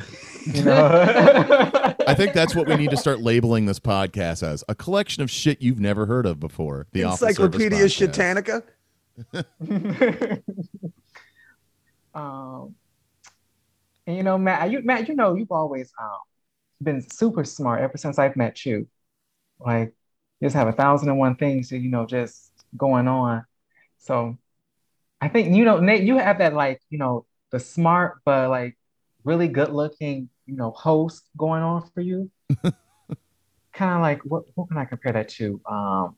You 0.46 0.64
know? 0.64 1.94
I 2.06 2.14
think 2.14 2.32
that's 2.32 2.54
what 2.54 2.66
we 2.68 2.76
need 2.76 2.90
to 2.90 2.96
start 2.96 3.20
labeling 3.20 3.66
this 3.66 3.78
podcast 3.78 4.42
as 4.42 4.64
a 4.68 4.74
collection 4.74 5.22
of 5.22 5.30
shit 5.30 5.60
you've 5.60 5.80
never 5.80 6.06
heard 6.06 6.26
of 6.26 6.40
before. 6.40 6.86
The 6.92 7.02
Encyclopedia 7.02 7.78
Podcast. 7.78 8.62
Shitanica. 9.32 10.42
um, 12.14 12.74
and 14.06 14.16
you 14.16 14.22
know, 14.22 14.38
Matt, 14.38 14.70
you 14.70 14.82
Matt, 14.82 15.08
you 15.08 15.14
know, 15.14 15.34
you've 15.34 15.52
always 15.52 15.92
um 16.00 16.18
been 16.82 17.00
super 17.00 17.44
smart 17.44 17.80
ever 17.80 17.96
since 17.96 18.18
I've 18.18 18.36
met 18.36 18.64
you. 18.64 18.86
Like, 19.58 19.94
you 20.40 20.46
just 20.46 20.56
have 20.56 20.68
a 20.68 20.72
thousand 20.72 21.08
and 21.08 21.18
one 21.18 21.36
things, 21.36 21.72
you 21.72 21.90
know, 21.90 22.06
just 22.06 22.52
going 22.76 23.08
on. 23.08 23.44
So, 23.98 24.38
I 25.20 25.28
think 25.28 25.54
you 25.54 25.64
know, 25.64 25.80
Nate, 25.80 26.04
you 26.04 26.18
have 26.18 26.38
that 26.38 26.54
like, 26.54 26.80
you 26.90 26.98
know, 26.98 27.26
the 27.50 27.58
smart 27.58 28.18
but 28.24 28.50
like 28.50 28.76
really 29.24 29.48
good 29.48 29.70
looking, 29.70 30.28
you 30.46 30.56
know, 30.56 30.70
host 30.70 31.28
going 31.36 31.62
on 31.62 31.88
for 31.90 32.00
you. 32.00 32.30
kind 33.72 33.94
of 33.94 34.00
like 34.00 34.22
what 34.24 34.44
what 34.54 34.68
can 34.68 34.78
I 34.78 34.84
compare 34.84 35.12
that 35.12 35.28
to? 35.30 35.60
Um, 35.68 36.16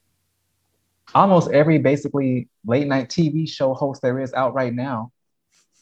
almost 1.15 1.51
every 1.51 1.79
basically 1.79 2.49
late 2.65 2.87
night 2.87 3.09
TV 3.09 3.49
show 3.49 3.75
host 3.75 4.03
there 4.03 4.19
is 4.21 4.33
out 4.35 4.55
right 4.55 4.73
now. 4.73 5.13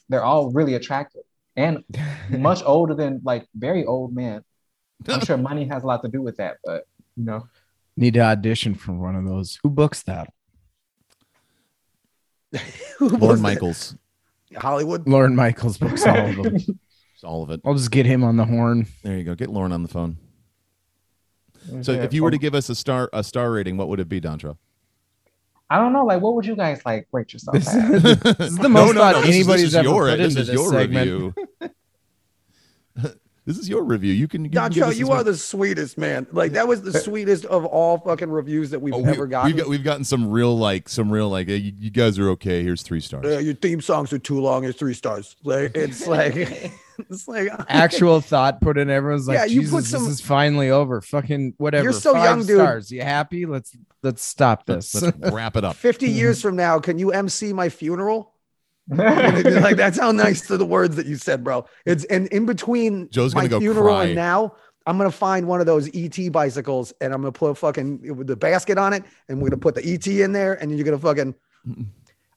They're 0.09 0.23
all 0.23 0.51
really 0.51 0.73
attractive 0.73 1.21
and 1.55 1.83
much 2.29 2.63
older 2.63 2.95
than 2.95 3.21
like 3.23 3.47
very 3.55 3.85
old 3.85 4.13
men. 4.13 4.43
I'm 5.07 5.21
sure 5.21 5.37
money 5.37 5.65
has 5.67 5.83
a 5.83 5.87
lot 5.87 6.01
to 6.03 6.09
do 6.09 6.21
with 6.21 6.37
that, 6.37 6.57
but 6.63 6.85
you 7.15 7.25
know, 7.25 7.47
Need 7.97 8.13
to 8.15 8.21
audition 8.21 8.75
for 8.75 8.93
one 8.93 9.15
of 9.15 9.25
those. 9.25 9.59
Who 9.63 9.69
books 9.69 10.03
that? 10.03 10.31
Who 12.97 13.05
was 13.05 13.13
Lorne 13.21 13.35
that? 13.37 13.41
Michaels. 13.41 13.95
Hollywood. 14.57 15.07
Lorne 15.07 15.35
Michaels 15.35 15.77
books 15.77 16.05
all 16.05 16.17
of 16.17 16.35
them. 16.43 16.57
It's 17.13 17.23
all 17.25 17.43
of 17.43 17.49
it. 17.49 17.59
I'll 17.65 17.73
just 17.73 17.91
get 17.91 18.05
him 18.05 18.23
on 18.23 18.37
the 18.37 18.45
horn. 18.45 18.87
There 19.03 19.17
you 19.17 19.25
go. 19.25 19.35
Get 19.35 19.49
Lauren 19.49 19.73
on 19.73 19.81
the 19.83 19.89
phone. 19.89 20.15
So 21.81 21.91
if 21.91 22.13
you 22.13 22.23
were 22.23 22.31
to 22.31 22.37
um, 22.37 22.39
give 22.41 22.55
us 22.55 22.69
a 22.69 22.75
star 22.75 23.09
a 23.11 23.25
star 23.25 23.51
rating, 23.51 23.75
what 23.75 23.89
would 23.89 23.99
it 23.99 24.07
be, 24.07 24.21
Dontra? 24.21 24.55
I 25.69 25.77
don't 25.79 25.91
know, 25.91 26.05
like 26.05 26.21
what 26.21 26.35
would 26.35 26.45
you 26.45 26.55
guys 26.55 26.81
like 26.85 27.09
rate 27.11 27.33
yourself 27.33 27.55
This, 27.57 27.67
at? 27.75 27.89
this 28.37 28.51
is 28.51 28.57
the 28.57 28.69
most 28.69 28.95
thought 28.95 29.15
this 29.15 29.23
is- 29.27 29.35
anybody's 29.35 29.61
this 29.63 29.69
is 29.71 29.75
ever 29.75 29.89
your, 29.89 30.07
put 30.07 30.17
this 30.17 30.29
into 30.29 30.41
is 30.43 30.47
this 30.47 30.55
your 30.55 30.71
segment. 30.71 31.11
review. 31.11 31.33
This 33.49 33.57
is 33.57 33.67
your 33.67 33.83
review. 33.83 34.13
You 34.13 34.27
can. 34.27 34.45
You 34.45 34.51
can 34.51 34.69
give 34.69 34.83
Doncho, 34.83 34.87
us 34.89 34.97
you 34.97 35.09
are 35.09 35.17
much- 35.17 35.25
the 35.25 35.35
sweetest 35.37 35.97
man. 35.97 36.27
Like 36.31 36.51
that 36.51 36.67
was 36.67 36.83
the 36.83 36.93
sweetest 36.93 37.45
of 37.45 37.65
all 37.65 37.97
fucking 37.97 38.29
reviews 38.29 38.69
that 38.69 38.79
we've 38.79 38.93
Oh, 38.93 38.99
we, 38.99 39.09
ever 39.09 39.25
gotten. 39.25 39.47
We've, 39.51 39.57
got, 39.57 39.67
we've 39.67 39.83
gotten 39.83 40.03
some 40.03 40.29
real 40.29 40.55
like 40.55 40.87
some 40.87 41.11
real 41.11 41.29
like 41.29 41.47
hey, 41.47 41.55
you, 41.55 41.73
you 41.75 41.89
guys 41.89 42.19
are 42.19 42.29
okay. 42.29 42.61
Here's 42.61 42.83
three 42.83 42.99
stars. 43.01 43.25
Uh, 43.25 43.39
your 43.39 43.55
theme 43.55 43.81
songs 43.81 44.13
are 44.13 44.19
too 44.19 44.39
long. 44.39 44.65
It's 44.65 44.77
three 44.77 44.93
stars. 44.93 45.35
Like 45.43 45.71
it's 45.75 46.05
like 46.07 46.35
it's 47.09 47.27
like 47.27 47.49
Actual 47.69 48.21
thought 48.21 48.61
put 48.61 48.77
in. 48.77 48.89
Everyone's 48.91 49.27
like, 49.27 49.37
Yeah, 49.39 49.45
you 49.45 49.67
put 49.67 49.83
some- 49.85 50.03
this 50.03 50.11
is 50.13 50.21
finally 50.21 50.69
over. 50.69 51.01
Fucking 51.01 51.55
whatever. 51.57 51.83
You're 51.85 51.93
so 51.93 52.13
Five 52.13 52.23
young, 52.23 52.39
dude. 52.45 52.57
Stars. 52.57 52.91
You 52.91 53.01
happy? 53.01 53.47
Let's 53.47 53.75
let's 54.03 54.23
stop 54.23 54.63
Let's, 54.67 54.91
this. 54.91 55.01
let's 55.01 55.31
wrap 55.33 55.55
it 55.57 55.63
up. 55.65 55.75
50 55.75 56.07
years 56.07 56.39
from 56.41 56.55
now, 56.55 56.77
can 56.79 56.99
you 56.99 57.11
MC 57.11 57.51
my 57.53 57.69
funeral? 57.69 58.33
Like 58.89 59.75
that's 59.77 59.99
how 59.99 60.11
nice 60.11 60.47
to 60.47 60.57
the 60.57 60.65
words 60.65 60.95
that 60.95 61.05
you 61.05 61.15
said, 61.15 61.43
bro. 61.43 61.65
It's 61.85 62.03
and 62.05 62.27
in 62.27 62.45
between 62.45 63.09
Joe's 63.09 63.35
my 63.35 63.41
gonna 63.41 63.49
go 63.49 63.59
funeral 63.59 63.95
cry. 63.95 64.05
and 64.05 64.15
now, 64.15 64.55
I'm 64.85 64.97
gonna 64.97 65.11
find 65.11 65.47
one 65.47 65.59
of 65.59 65.65
those 65.65 65.89
ET 65.93 66.31
bicycles 66.31 66.91
and 67.01 67.13
I'm 67.13 67.21
gonna 67.21 67.31
put 67.31 67.51
a 67.51 67.55
fucking 67.55 68.15
with 68.17 68.27
the 68.27 68.35
basket 68.35 68.77
on 68.77 68.93
it, 68.93 69.03
and 69.27 69.41
we're 69.41 69.49
gonna 69.49 69.59
put 69.61 69.75
the 69.75 69.85
ET 69.85 70.07
in 70.07 70.31
there, 70.31 70.53
and 70.53 70.75
you're 70.75 70.85
gonna 70.85 70.97
fucking. 70.99 71.35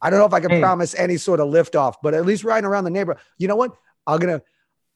I 0.02 0.10
don't 0.10 0.18
know 0.18 0.26
if 0.26 0.34
I 0.34 0.40
can 0.40 0.50
Hey. 0.50 0.60
promise 0.60 0.94
any 0.96 1.16
sort 1.16 1.38
of 1.40 1.48
lift 1.48 1.76
off, 1.76 2.02
but 2.02 2.12
at 2.12 2.26
least 2.26 2.42
riding 2.44 2.66
around 2.66 2.84
the 2.84 2.90
neighborhood. 2.90 3.22
You 3.38 3.48
know 3.48 3.56
what? 3.56 3.74
I'm 4.06 4.18
gonna 4.18 4.42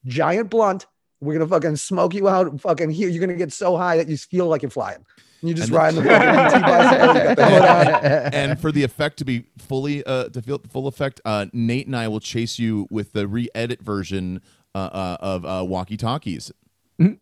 giant 0.05 0.51
blunt. 0.51 0.87
We're 1.21 1.33
gonna 1.35 1.47
fucking 1.49 1.77
smoke 1.77 2.13
you 2.13 2.29
out. 2.29 2.61
Fucking 2.61 2.91
here, 2.91 3.09
you're 3.09 3.21
gonna 3.25 3.39
get 3.39 3.53
so 3.53 3.77
high 3.77 3.97
that 3.97 4.09
you 4.09 4.17
feel 4.19 4.47
like 4.47 4.63
you're 4.63 4.71
flying. 4.71 5.05
And 5.47 5.51
you 5.51 5.55
just 5.55 5.69
And 5.69 5.77
ride 5.77 5.95
then- 5.95 6.03
the 6.05 6.11
fucking 6.11 6.29
ET 6.29 6.63
bicycle. 6.63 7.07
You 7.07 7.23
got 7.23 7.37
the 7.37 7.45
hood 7.47 7.63
on. 7.63 8.35
and 8.35 8.61
for 8.61 8.73
the 8.73 8.83
effect 8.83 9.19
to 9.19 9.25
be 9.25 9.45
fully 9.59 10.05
uh 10.05 10.29
to 10.31 10.43
feel 10.43 10.59
full 10.69 10.89
effect, 10.89 11.21
uh 11.25 11.47
Nate 11.53 11.87
and 11.87 11.95
I 11.97 12.09
will 12.09 12.19
chase 12.21 12.59
you 12.59 12.87
with 12.91 13.13
the 13.13 13.29
re-edit 13.29 13.81
version 13.81 14.41
uh, 14.75 14.79
uh 14.79 15.17
of 15.21 15.45
uh 15.45 15.65
walkie 15.65 15.97
talkies. 15.97 16.51
like, 16.99 17.19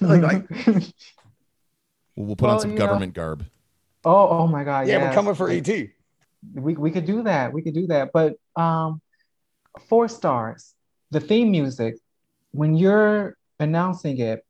like, 0.00 0.48
We'll, 2.16 2.26
we'll 2.26 2.36
put 2.36 2.46
Well, 2.46 2.54
on 2.56 2.60
some 2.60 2.70
you 2.72 2.78
know- 2.78 2.86
government 2.86 3.14
garb. 3.14 3.44
oh, 4.04 4.28
oh 4.28 4.46
my 4.46 4.62
god, 4.64 4.86
yeah, 4.86 5.08
we're 5.08 5.14
coming 5.14 5.34
for 5.34 5.48
ET. 5.50 5.68
we 6.54 6.74
we 6.74 6.90
could 6.90 7.04
do 7.06 7.22
that. 7.24 7.52
We 7.52 7.62
could 7.62 7.74
do 7.74 7.86
that. 7.88 8.10
But 8.12 8.34
um, 8.56 9.00
four 9.88 10.08
stars. 10.08 10.74
The 11.10 11.20
theme 11.20 11.50
music, 11.50 11.96
when 12.52 12.74
you're 12.76 13.36
announcing 13.58 14.18
it, 14.18 14.44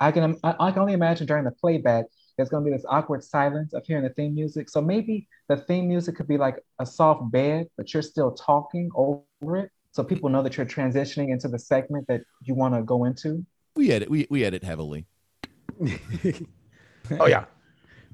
I 0.00 0.12
can 0.12 0.36
I, 0.44 0.54
I 0.60 0.70
can 0.70 0.80
only 0.80 0.92
imagine 0.92 1.26
during 1.26 1.44
the 1.44 1.50
playback 1.50 2.06
there's 2.36 2.48
gonna 2.50 2.64
be 2.64 2.70
this 2.70 2.84
awkward 2.88 3.24
silence 3.24 3.72
of 3.72 3.86
hearing 3.86 4.04
the 4.04 4.10
theme 4.10 4.34
music. 4.34 4.68
So 4.68 4.80
maybe 4.82 5.26
the 5.48 5.56
theme 5.56 5.88
music 5.88 6.16
could 6.16 6.28
be 6.28 6.36
like 6.36 6.56
a 6.78 6.86
soft 6.86 7.30
bed, 7.30 7.68
but 7.76 7.92
you're 7.94 8.02
still 8.02 8.32
talking 8.32 8.90
over 8.94 9.56
it, 9.56 9.70
so 9.92 10.04
people 10.04 10.28
know 10.28 10.42
that 10.42 10.56
you're 10.56 10.66
transitioning 10.66 11.30
into 11.30 11.48
the 11.48 11.58
segment 11.58 12.06
that 12.08 12.20
you 12.42 12.54
want 12.54 12.74
to 12.74 12.82
go 12.82 13.04
into. 13.04 13.44
We 13.74 13.90
edit 13.92 14.10
we 14.10 14.26
we 14.28 14.44
edit 14.44 14.62
heavily. 14.64 15.06
oh 17.20 17.26
yeah, 17.26 17.44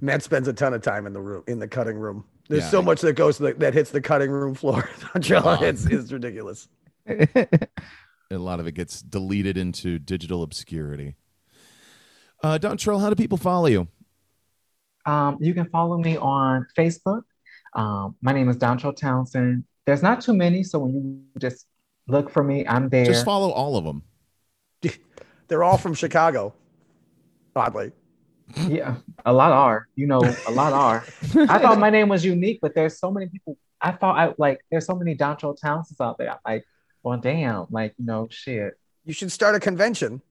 Matt 0.00 0.22
spends 0.22 0.48
a 0.48 0.52
ton 0.52 0.74
of 0.74 0.82
time 0.82 1.06
in 1.06 1.12
the 1.12 1.20
room 1.20 1.42
in 1.46 1.58
the 1.58 1.68
cutting 1.68 1.96
room. 1.96 2.24
There's 2.48 2.64
Yeah. 2.64 2.70
so 2.70 2.82
much 2.82 3.00
that 3.02 3.14
goes 3.14 3.36
to 3.38 3.44
the, 3.44 3.54
that 3.54 3.72
hits 3.74 3.90
the 3.90 4.00
cutting 4.00 4.30
room 4.30 4.54
floor. 4.54 4.88
Joe, 5.20 5.58
it's, 5.60 5.86
it's 5.86 6.12
ridiculous. 6.12 6.68
A 7.08 8.38
lot 8.38 8.60
of 8.60 8.66
it 8.66 8.72
gets 8.72 9.00
deleted 9.02 9.56
into 9.56 9.98
digital 9.98 10.42
obscurity. 10.42 11.16
Uh 12.42 12.58
Dontrell, 12.58 13.00
how 13.00 13.08
do 13.08 13.14
people 13.14 13.38
follow 13.38 13.66
you? 13.66 13.86
Um, 15.06 15.38
you 15.40 15.54
can 15.54 15.66
follow 15.66 15.98
me 15.98 16.16
on 16.16 16.66
Facebook. 16.76 17.22
Um, 17.74 18.16
my 18.20 18.32
name 18.32 18.48
is 18.48 18.56
Don 18.56 18.78
Doncho 18.78 18.96
Townsend. 18.96 19.64
There's 19.86 20.02
not 20.02 20.20
too 20.20 20.34
many, 20.34 20.62
so 20.62 20.80
when 20.80 20.94
you 20.94 21.20
just 21.38 21.66
look 22.08 22.30
for 22.30 22.42
me, 22.42 22.66
I'm 22.66 22.88
there. 22.88 23.04
Just 23.04 23.24
follow 23.24 23.50
all 23.50 23.76
of 23.76 23.84
them. 23.84 24.02
They're 25.48 25.64
all 25.64 25.78
from 25.78 25.94
Chicago. 25.94 26.54
Oddly, 27.54 27.92
Yeah, 28.68 28.96
a 29.24 29.32
lot 29.32 29.52
are. 29.52 29.88
You 29.94 30.06
know, 30.06 30.22
a 30.46 30.50
lot 30.50 30.72
are. 30.72 31.04
I 31.48 31.58
thought 31.58 31.78
my 31.78 31.90
name 31.90 32.08
was 32.08 32.24
unique, 32.24 32.58
but 32.62 32.74
there's 32.74 32.98
so 32.98 33.10
many 33.10 33.26
people. 33.26 33.56
I 33.80 33.92
thought 33.92 34.18
I 34.18 34.34
like 34.38 34.60
there's 34.70 34.86
so 34.86 34.94
many 34.94 35.16
Doncho 35.16 35.56
Townsends 35.60 36.00
out 36.00 36.18
there. 36.18 36.30
I'm 36.30 36.38
like, 36.44 36.64
well, 37.02 37.18
damn, 37.18 37.66
like 37.70 37.94
you 37.98 38.06
know, 38.06 38.28
shit. 38.30 38.74
you 39.04 39.12
should 39.12 39.30
start 39.30 39.54
a 39.54 39.60
convention. 39.60 40.22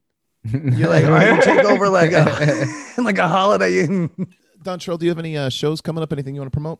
You're 0.44 0.90
like, 0.90 1.04
oh, 1.06 1.36
you 1.36 1.42
take 1.42 1.66
over 1.66 1.88
like 1.90 2.12
a 2.14 2.66
like 2.98 3.18
a 3.20 3.28
holiday 3.28 3.80
in. 3.84 4.10
Dontrell, 4.64 4.98
do 5.00 5.06
you 5.06 5.12
have 5.12 5.20
any 5.20 5.38
uh, 5.38 5.50
shows 5.50 5.82
coming 5.82 6.04
up? 6.04 6.12
Anything 6.14 6.36
you 6.36 6.42
want 6.42 6.52
to 6.52 6.56
promote? 6.56 6.80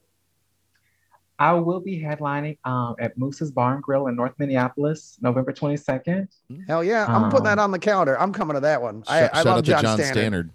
I 1.40 1.54
will 1.54 1.80
be 1.80 2.00
headlining 2.00 2.58
um, 2.66 2.96
at 3.00 3.18
Moose's 3.18 3.50
Bar 3.52 3.74
and 3.74 3.82
Grill 3.84 4.06
in 4.08 4.16
North 4.16 4.34
Minneapolis, 4.38 5.18
November 5.22 5.52
22nd. 5.52 6.28
Hell 6.68 6.84
yeah, 6.84 7.06
I'm 7.08 7.32
putting 7.32 7.46
that 7.46 7.58
Um, 7.58 7.64
on 7.66 7.72
the 7.72 7.80
calendar. 7.80 8.20
I'm 8.20 8.32
coming 8.32 8.54
to 8.56 8.60
that 8.60 8.80
one. 8.82 9.04
I, 9.08 9.26
Sh- 9.26 9.30
I 9.34 9.36
shout 9.38 9.46
love 9.46 9.58
out 9.58 9.66
to 9.66 9.72
John, 9.72 9.82
John 9.82 9.98
Stannard. 9.98 10.14
Stannard. 10.16 10.50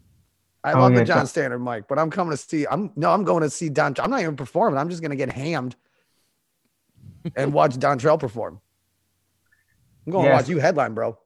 I 0.62 0.72
Oh, 0.74 0.80
love 0.80 0.92
yeah, 0.92 0.98
the 1.00 1.04
John 1.04 1.16
John- 1.18 1.26
Stannard 1.26 1.60
mic, 1.62 1.88
but 1.88 1.98
I'm 1.98 2.10
coming 2.10 2.30
to 2.30 2.36
see. 2.36 2.66
I'm 2.70 2.92
no, 2.94 3.10
I'm 3.12 3.24
going 3.24 3.42
to 3.42 3.50
see 3.50 3.68
Don. 3.68 3.94
I'm 3.98 4.10
not 4.10 4.20
even 4.20 4.36
performing. 4.36 4.78
I'm 4.78 4.88
just 4.88 5.00
going 5.02 5.10
to 5.10 5.16
get 5.16 5.32
hammed 5.32 5.74
and 7.34 7.52
watch 7.52 7.74
Dontrell 7.76 8.18
perform. 8.20 8.60
I'm 10.06 10.12
going 10.12 10.26
to 10.26 10.32
watch 10.32 10.48
you 10.48 10.58
headline, 10.58 10.94
bro. 10.94 11.18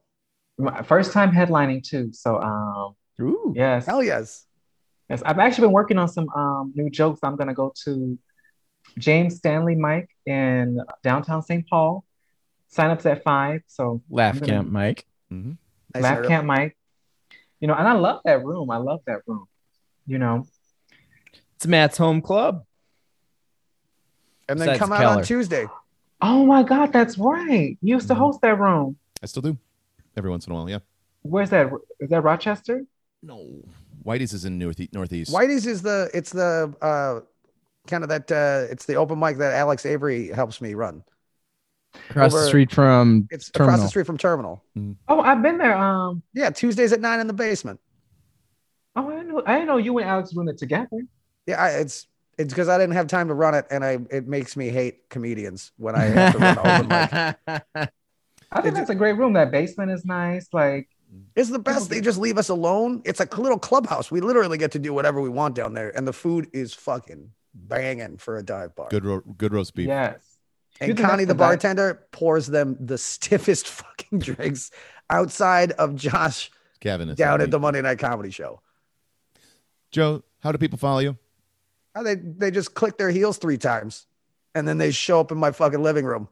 My 0.60 0.82
first 0.82 1.12
time 1.12 1.30
headlining 1.32 1.82
too. 1.82 2.10
So 2.12 2.40
um, 2.40 2.94
Ooh. 3.20 3.52
yes, 3.56 3.86
Hell 3.86 4.02
yes. 4.02 4.46
yes. 5.08 5.22
I've 5.24 5.38
actually 5.38 5.66
been 5.68 5.72
working 5.72 5.98
on 5.98 6.08
some 6.08 6.28
um, 6.30 6.72
new 6.74 6.90
jokes. 6.90 7.20
I'm 7.22 7.36
gonna 7.36 7.54
go 7.54 7.72
to 7.84 8.18
James 8.98 9.36
Stanley 9.36 9.74
Mike 9.76 10.08
in 10.26 10.78
downtown 11.02 11.42
St. 11.42 11.66
Paul. 11.68 12.04
Sign 12.68 12.90
ups 12.90 13.06
at 13.06 13.22
five. 13.24 13.62
So 13.66 14.02
Laugh 14.10 14.34
gonna- 14.40 14.46
camp, 14.46 14.70
Mike. 14.70 15.06
Mhm. 15.32 15.56
Nice 15.94 16.02
Laugh. 16.02 16.26
Camp 16.26 16.46
Mike. 16.46 16.76
You 17.60 17.68
know, 17.68 17.74
and 17.74 17.86
I 17.86 17.92
love 17.92 18.20
that 18.24 18.44
room. 18.44 18.70
I 18.70 18.76
love 18.78 19.00
that 19.06 19.20
room. 19.26 19.46
You 20.06 20.18
know, 20.18 20.46
It's 21.56 21.66
Matt's 21.66 21.98
home 21.98 22.20
club. 22.22 22.64
And 24.48 24.58
then 24.60 24.66
Besides 24.68 24.78
come 24.78 24.92
out 24.92 25.00
Keller. 25.00 25.16
on 25.18 25.22
Tuesday. 25.24 25.66
oh 26.22 26.44
my 26.46 26.62
God, 26.62 26.92
that's 26.92 27.16
right. 27.18 27.76
You 27.80 27.94
used 27.96 28.08
to 28.08 28.14
Mhm. 28.14 28.18
host 28.18 28.40
that 28.42 28.58
room. 28.58 28.96
I 29.22 29.26
still 29.26 29.42
do. 29.42 29.58
Every 30.20 30.30
once 30.30 30.46
in 30.46 30.52
a 30.52 30.54
while, 30.54 30.68
yeah. 30.68 30.80
Where's 31.22 31.48
that? 31.48 31.72
Is 31.98 32.10
that 32.10 32.20
Rochester? 32.20 32.84
No. 33.22 33.46
Whitey's 34.04 34.34
is 34.34 34.44
in 34.44 34.58
north 34.58 34.78
northeast. 34.92 35.32
Whitey's 35.32 35.66
is 35.66 35.80
the 35.80 36.10
it's 36.12 36.30
the 36.30 36.74
uh 36.82 37.20
kind 37.86 38.02
of 38.02 38.10
that 38.10 38.30
uh 38.30 38.70
it's 38.70 38.84
the 38.84 38.96
open 38.96 39.18
mic 39.18 39.38
that 39.38 39.54
Alex 39.54 39.86
Avery 39.86 40.28
helps 40.28 40.60
me 40.60 40.74
run. 40.74 41.02
Across 42.10 42.34
the 42.34 42.46
street 42.48 42.70
from 42.70 43.28
It's 43.30 43.48
across 43.48 43.80
the 43.80 43.88
street 43.88 44.04
from 44.04 44.18
Terminal. 44.18 44.62
Oh, 45.08 45.20
I've 45.22 45.40
been 45.40 45.56
there. 45.56 45.74
Um, 45.74 46.22
Yeah, 46.34 46.50
Tuesdays 46.50 46.92
at 46.92 47.00
nine 47.00 47.18
in 47.20 47.26
the 47.26 47.32
basement. 47.32 47.80
oh, 48.94 49.08
I 49.08 49.14
didn't 49.14 49.28
know. 49.28 49.42
I 49.46 49.54
didn't 49.54 49.68
know 49.68 49.78
you 49.78 49.96
and 49.96 50.06
Alex 50.06 50.32
doing 50.32 50.48
it 50.48 50.58
together. 50.58 51.00
Yeah, 51.46 51.62
I, 51.62 51.68
it's 51.70 52.08
it's 52.36 52.52
because 52.52 52.68
I 52.68 52.76
didn't 52.76 52.94
have 52.94 53.06
time 53.06 53.28
to 53.28 53.34
run 53.34 53.54
it, 53.54 53.66
and 53.70 53.82
I 53.82 53.98
it 54.10 54.28
makes 54.28 54.54
me 54.54 54.68
hate 54.68 55.08
comedians 55.08 55.72
when 55.78 55.96
I 55.96 56.02
have 56.04 56.32
to 56.34 56.38
run 56.38 56.58
open 56.58 57.56
mic. 57.74 57.90
I 58.52 58.60
think 58.60 58.74
that's 58.74 58.90
a 58.90 58.94
great 58.94 59.12
room. 59.14 59.34
That 59.34 59.50
basement 59.50 59.90
is 59.92 60.04
nice. 60.04 60.48
Like 60.52 60.88
It's 61.36 61.50
the 61.50 61.58
best. 61.58 61.90
They 61.90 62.00
just 62.00 62.18
leave 62.18 62.36
us 62.38 62.48
alone. 62.48 63.02
It's 63.04 63.20
like 63.20 63.36
a 63.36 63.40
little 63.40 63.58
clubhouse. 63.58 64.10
We 64.10 64.20
literally 64.20 64.58
get 64.58 64.72
to 64.72 64.78
do 64.78 64.92
whatever 64.92 65.20
we 65.20 65.28
want 65.28 65.54
down 65.54 65.74
there, 65.74 65.90
and 65.96 66.06
the 66.06 66.12
food 66.12 66.48
is 66.52 66.74
fucking 66.74 67.30
banging 67.54 68.16
for 68.16 68.36
a 68.36 68.42
dive 68.42 68.74
bar. 68.74 68.88
Good, 68.90 69.04
ro- 69.04 69.22
good 69.36 69.52
roast 69.52 69.74
beef. 69.74 69.86
yes. 69.88 70.20
And 70.80 70.96
Connie, 70.96 71.24
the 71.24 71.28
the 71.28 71.34
best- 71.34 71.38
bartender, 71.48 72.06
pours 72.10 72.46
them 72.46 72.76
the 72.80 72.96
stiffest 72.98 73.68
fucking 73.80 74.18
drinks 74.20 74.70
outside 75.10 75.72
of 75.72 75.94
Josh 75.94 76.50
Kevin 76.80 77.14
down 77.14 77.32
happy. 77.32 77.42
at 77.44 77.50
the 77.50 77.58
Monday 77.58 77.82
Night 77.82 77.98
Comedy 77.98 78.30
Show. 78.30 78.60
Joe. 79.90 80.22
How 80.40 80.52
do 80.52 80.58
people 80.58 80.78
follow 80.78 81.00
you? 81.00 81.18
Uh, 81.94 82.02
They 82.02 82.14
they 82.14 82.50
just 82.50 82.74
click 82.74 82.96
their 82.96 83.10
heels 83.10 83.36
three 83.38 83.58
times, 83.58 84.06
and 84.54 84.66
then 84.66 84.78
they 84.78 84.90
show 84.90 85.20
up 85.20 85.30
in 85.32 85.38
my 85.38 85.50
fucking 85.52 85.82
living 85.82 86.04
room. 86.04 86.28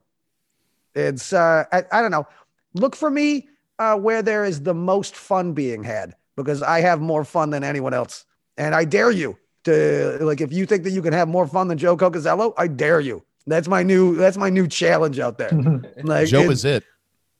It's 0.95 1.33
uh, 1.33 1.65
I, 1.73 1.85
I 1.93 2.03
don't 2.03 2.11
know. 2.11 2.27
Look 2.75 2.97
for 2.97 3.11
me 3.11 3.49
uh, 3.79 3.97
where 3.97 4.23
there 4.23 4.45
is 4.45 4.63
the 4.63 4.75
most 4.75 5.15
fun 5.15 5.53
being 5.53 5.83
had 5.85 6.15
because 6.37 6.63
I 6.63 6.81
have 6.81 7.01
more 7.01 7.25
fun 7.25 7.51
than 7.51 7.65
anyone 7.65 7.95
else, 7.95 8.25
and 8.57 8.75
I 8.75 8.85
dare 8.85 9.11
you 9.11 9.37
to 9.65 10.19
like 10.21 10.41
if 10.41 10.53
you 10.53 10.67
think 10.67 10.85
that 10.85 10.91
you 10.91 11.03
can 11.03 11.13
have 11.13 11.29
more 11.29 11.47
fun 11.47 11.69
than 11.69 11.79
Joe 11.79 11.97
Cocazello, 11.97 12.55
I 12.57 12.67
dare 12.69 13.01
you. 13.01 13.25
That's 13.47 13.69
my 13.69 13.83
new 13.83 14.15
that's 14.17 14.37
my 14.37 14.51
new 14.51 14.67
challenge 14.69 15.19
out 15.19 15.39
there. 15.39 15.51
Like 16.03 16.29
Joe 16.29 16.43
it- 16.43 16.51
is 16.51 16.65
it. 16.65 16.85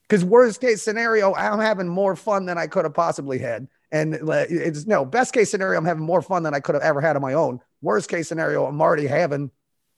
because 0.09 0.25
worst 0.25 0.61
case 0.61 0.83
scenario, 0.83 1.35
I'm 1.35 1.61
having 1.61 1.89
more 1.89 2.17
fun 2.17 2.47
than 2.47 2.59
I 2.59 2.67
could 2.67 2.85
have 2.85 2.95
possibly 2.95 3.39
had. 3.39 3.69
And 3.91 4.21
like, 4.23 4.51
it's 4.51 4.87
no 4.87 5.05
best 5.07 5.33
case 5.33 5.51
scenario, 5.51 5.79
I'm 5.79 5.85
having 5.87 6.05
more 6.05 6.21
fun 6.23 6.43
than 6.43 6.55
I 6.55 6.61
could 6.61 6.75
have 6.75 6.83
ever 6.85 7.01
had 7.01 7.17
on 7.17 7.23
my 7.23 7.33
own. 7.35 7.61
Worst 7.81 8.11
case 8.11 8.29
scenario, 8.29 8.67
I'm 8.67 8.81
already 8.83 9.07
having 9.07 9.51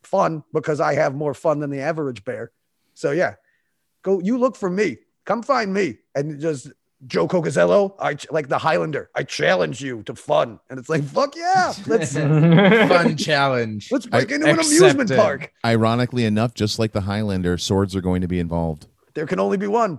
fun 0.02 0.44
because 0.52 0.80
I 0.80 0.94
have 0.94 1.14
more 1.14 1.34
fun 1.34 1.58
than 1.60 1.70
the 1.70 1.80
average 1.80 2.24
bear. 2.24 2.52
So 3.00 3.12
yeah, 3.12 3.36
go. 4.02 4.20
You 4.20 4.36
look 4.36 4.56
for 4.56 4.68
me. 4.68 4.98
Come 5.24 5.42
find 5.42 5.72
me 5.72 5.96
and 6.14 6.38
just 6.38 6.70
Joe 7.06 7.26
Cocazello. 7.26 7.94
I 7.98 8.12
ch- 8.14 8.30
like 8.30 8.48
the 8.48 8.58
Highlander. 8.58 9.08
I 9.16 9.22
challenge 9.22 9.80
you 9.80 10.02
to 10.02 10.14
fun, 10.14 10.60
and 10.68 10.78
it's 10.78 10.90
like 10.90 11.02
fuck 11.02 11.34
yeah, 11.34 11.72
let's 11.86 12.12
Fun 12.14 13.16
challenge. 13.30 13.88
let's 13.90 14.04
break 14.04 14.30
I 14.30 14.34
into 14.34 14.48
an 14.48 14.60
amusement 14.60 15.10
it. 15.10 15.16
park. 15.16 15.50
Ironically 15.64 16.26
enough, 16.26 16.52
just 16.52 16.78
like 16.78 16.92
the 16.92 17.00
Highlander, 17.00 17.56
swords 17.56 17.96
are 17.96 18.02
going 18.02 18.20
to 18.20 18.28
be 18.28 18.38
involved. 18.38 18.86
There 19.14 19.26
can 19.26 19.40
only 19.40 19.56
be 19.56 19.66
one. 19.66 19.98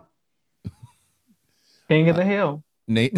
King 1.90 2.08
of 2.10 2.16
the 2.16 2.24
Hill. 2.26 2.64
Uh, 2.64 2.68
Nate, 2.88 3.14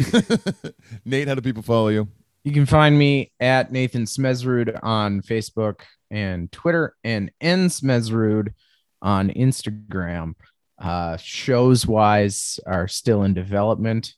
Nate, 1.06 1.28
how 1.28 1.36
do 1.36 1.42
people 1.42 1.64
follow 1.64 1.90
you? 1.90 2.08
You 2.46 2.54
can 2.54 2.66
find 2.66 2.98
me 2.98 3.34
at 3.40 3.72
Nathan 3.72 4.04
Smezrud 4.06 4.80
on 4.82 5.22
Facebook 5.22 5.82
and 6.12 6.50
Twitter 6.54 6.96
and 7.04 7.32
N 7.42 7.68
Smezrud 7.68 8.54
on 9.04 9.30
Instagram. 9.30 10.34
Uh, 10.80 11.18
shows 11.18 11.86
wise 11.86 12.60
are 12.66 12.88
still 12.88 13.24
in 13.24 13.36
development 13.36 14.16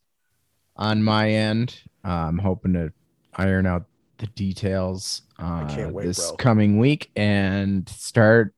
on 0.78 1.04
my 1.04 1.30
end. 1.30 1.82
Uh, 2.06 2.28
I'm 2.30 2.38
hoping 2.38 2.74
to 2.74 2.94
iron 3.36 3.66
out 3.66 3.86
the 4.20 4.28
details 4.28 5.24
uh, 5.40 5.90
wait, 5.92 6.06
this 6.06 6.30
bro. 6.30 6.38
coming 6.38 6.80
week 6.80 7.12
and 7.16 7.88
start 7.90 8.54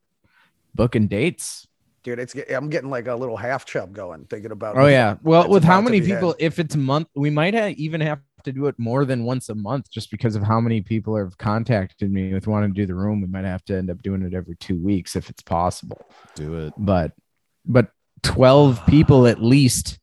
booking 0.75 1.07
dates. 1.07 1.67
Dude, 2.03 2.19
it's 2.19 2.35
I'm 2.49 2.69
getting 2.69 2.89
like 2.89 3.07
a 3.07 3.15
little 3.15 3.35
half 3.35 3.65
chub 3.65 3.93
going 3.93 4.25
thinking 4.25 4.51
about. 4.51 4.77
Oh 4.77 4.85
yeah. 4.85 5.15
Well, 5.23 5.49
with 5.49 5.63
how 5.63 5.81
many 5.81 5.99
be 5.99 6.07
had. 6.07 6.15
people? 6.17 6.35
If 6.39 6.59
it's 6.59 6.75
month, 6.75 7.07
we 7.15 7.29
might 7.29 7.53
ha- 7.53 7.73
even 7.75 7.99
have 8.01 8.19
to 8.43 8.51
do 8.51 8.67
it 8.67 8.75
more 8.77 9.05
than 9.05 9.23
once 9.23 9.49
a 9.49 9.55
month, 9.55 9.89
just 9.89 10.11
because 10.11 10.35
of 10.35 10.43
how 10.43 10.59
many 10.59 10.81
people 10.81 11.15
have 11.17 11.37
contacted 11.37 12.11
me 12.11 12.33
with 12.33 12.47
wanting 12.47 12.73
to 12.73 12.81
do 12.81 12.85
the 12.85 12.95
room. 12.95 13.21
We 13.21 13.27
might 13.27 13.45
have 13.45 13.63
to 13.65 13.77
end 13.77 13.89
up 13.89 14.01
doing 14.01 14.21
it 14.21 14.33
every 14.33 14.55
two 14.55 14.77
weeks 14.77 15.15
if 15.15 15.29
it's 15.29 15.43
possible. 15.43 15.99
Do 16.35 16.55
it. 16.55 16.73
But, 16.77 17.13
but 17.65 17.91
twelve 18.23 18.81
people 18.87 19.27
at 19.27 19.41
least 19.41 19.99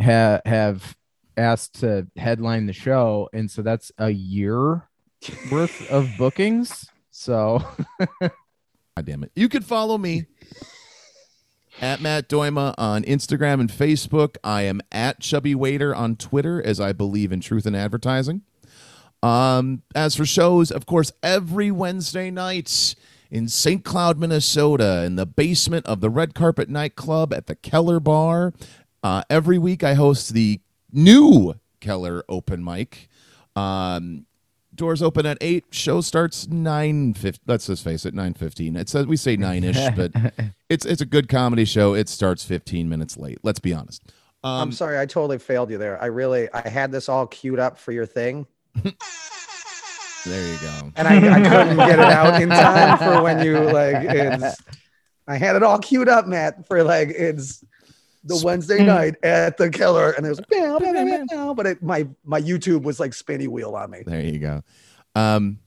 ha- 0.00 0.40
have 0.44 0.96
asked 1.36 1.80
to 1.80 2.06
headline 2.16 2.66
the 2.66 2.72
show, 2.72 3.28
and 3.32 3.50
so 3.50 3.62
that's 3.62 3.92
a 3.98 4.10
year 4.10 4.88
worth 5.50 5.90
of 5.90 6.08
bookings. 6.18 6.86
So 7.10 7.62
God 8.20 9.04
damn 9.04 9.22
it. 9.22 9.32
You 9.36 9.48
can 9.48 9.62
follow 9.62 9.96
me 9.96 10.26
at 11.80 12.00
Matt 12.00 12.28
Doima 12.28 12.74
on 12.76 13.02
Instagram 13.04 13.60
and 13.60 13.70
Facebook. 13.70 14.36
I 14.42 14.62
am 14.62 14.80
at 14.90 15.20
Chubby 15.20 15.54
Waiter 15.54 15.94
on 15.94 16.16
Twitter, 16.16 16.62
as 16.64 16.80
I 16.80 16.92
believe 16.92 17.32
in 17.32 17.40
truth 17.40 17.66
in 17.66 17.74
advertising. 17.74 18.42
Um, 19.22 19.82
as 19.94 20.14
for 20.16 20.24
shows, 20.24 20.70
of 20.70 20.86
course, 20.86 21.12
every 21.22 21.70
Wednesday 21.70 22.30
night 22.30 22.94
in 23.30 23.48
St. 23.48 23.84
Cloud, 23.84 24.18
Minnesota, 24.18 25.04
in 25.04 25.16
the 25.16 25.26
basement 25.26 25.86
of 25.86 26.00
the 26.00 26.10
Red 26.10 26.34
Carpet 26.34 26.68
Nightclub 26.68 27.32
at 27.32 27.46
the 27.46 27.54
Keller 27.56 28.00
Bar. 28.00 28.52
Uh, 29.02 29.22
every 29.28 29.58
week, 29.58 29.84
I 29.84 29.94
host 29.94 30.34
the 30.34 30.60
new 30.92 31.54
Keller 31.80 32.24
open 32.28 32.64
mic. 32.64 33.08
Um, 33.54 34.26
doors 34.78 35.02
open 35.02 35.26
at 35.26 35.36
eight. 35.42 35.66
Show 35.70 36.00
starts 36.00 36.48
nine 36.48 37.12
fifty. 37.12 37.42
Let's 37.46 37.66
just 37.66 37.84
face 37.84 38.06
it, 38.06 38.14
nine 38.14 38.32
fifteen. 38.32 38.74
It 38.76 38.88
says 38.88 39.06
we 39.06 39.16
say 39.16 39.36
nine 39.36 39.62
ish, 39.64 39.76
but 39.96 40.12
it's 40.70 40.86
it's 40.86 41.02
a 41.02 41.06
good 41.06 41.28
comedy 41.28 41.66
show. 41.66 41.92
It 41.94 42.08
starts 42.08 42.44
fifteen 42.44 42.88
minutes 42.88 43.18
late. 43.18 43.38
Let's 43.42 43.60
be 43.60 43.74
honest. 43.74 44.02
Um, 44.44 44.62
I'm 44.62 44.72
sorry, 44.72 44.98
I 44.98 45.04
totally 45.04 45.38
failed 45.38 45.68
you 45.70 45.78
there. 45.78 46.00
I 46.00 46.06
really, 46.06 46.48
I 46.54 46.68
had 46.68 46.92
this 46.92 47.08
all 47.08 47.26
queued 47.26 47.58
up 47.58 47.76
for 47.76 47.90
your 47.90 48.06
thing, 48.06 48.46
there 50.28 50.46
you 50.46 50.58
go. 50.60 50.92
and 50.96 51.08
I, 51.08 51.16
I 51.16 51.48
couldn't 51.48 51.76
get 51.76 51.98
it 51.98 52.04
out 52.04 52.40
in 52.40 52.48
time 52.48 52.98
for 52.98 53.22
when 53.22 53.44
you 53.44 53.58
like. 53.60 53.96
It's, 53.96 54.56
I 55.26 55.36
had 55.36 55.56
it 55.56 55.62
all 55.62 55.78
queued 55.78 56.08
up, 56.08 56.26
Matt, 56.26 56.66
for 56.66 56.82
like 56.82 57.08
it's 57.08 57.64
the 58.28 58.40
Wednesday 58.44 58.84
night 58.84 59.16
at 59.22 59.56
the 59.56 59.70
Keller, 59.70 60.12
and 60.12 60.24
it 60.24 60.28
was, 60.30 60.40
meow, 60.50 60.78
meow, 60.78 60.92
meow, 60.92 61.24
meow, 61.30 61.54
but 61.54 61.66
it, 61.66 61.82
my 61.82 62.06
my 62.24 62.40
YouTube 62.40 62.82
was 62.82 63.00
like 63.00 63.14
spinny 63.14 63.48
wheel 63.48 63.74
on 63.74 63.90
me. 63.90 64.02
There 64.06 64.20
you 64.20 64.38
go. 64.38 64.62
Um, 65.14 65.58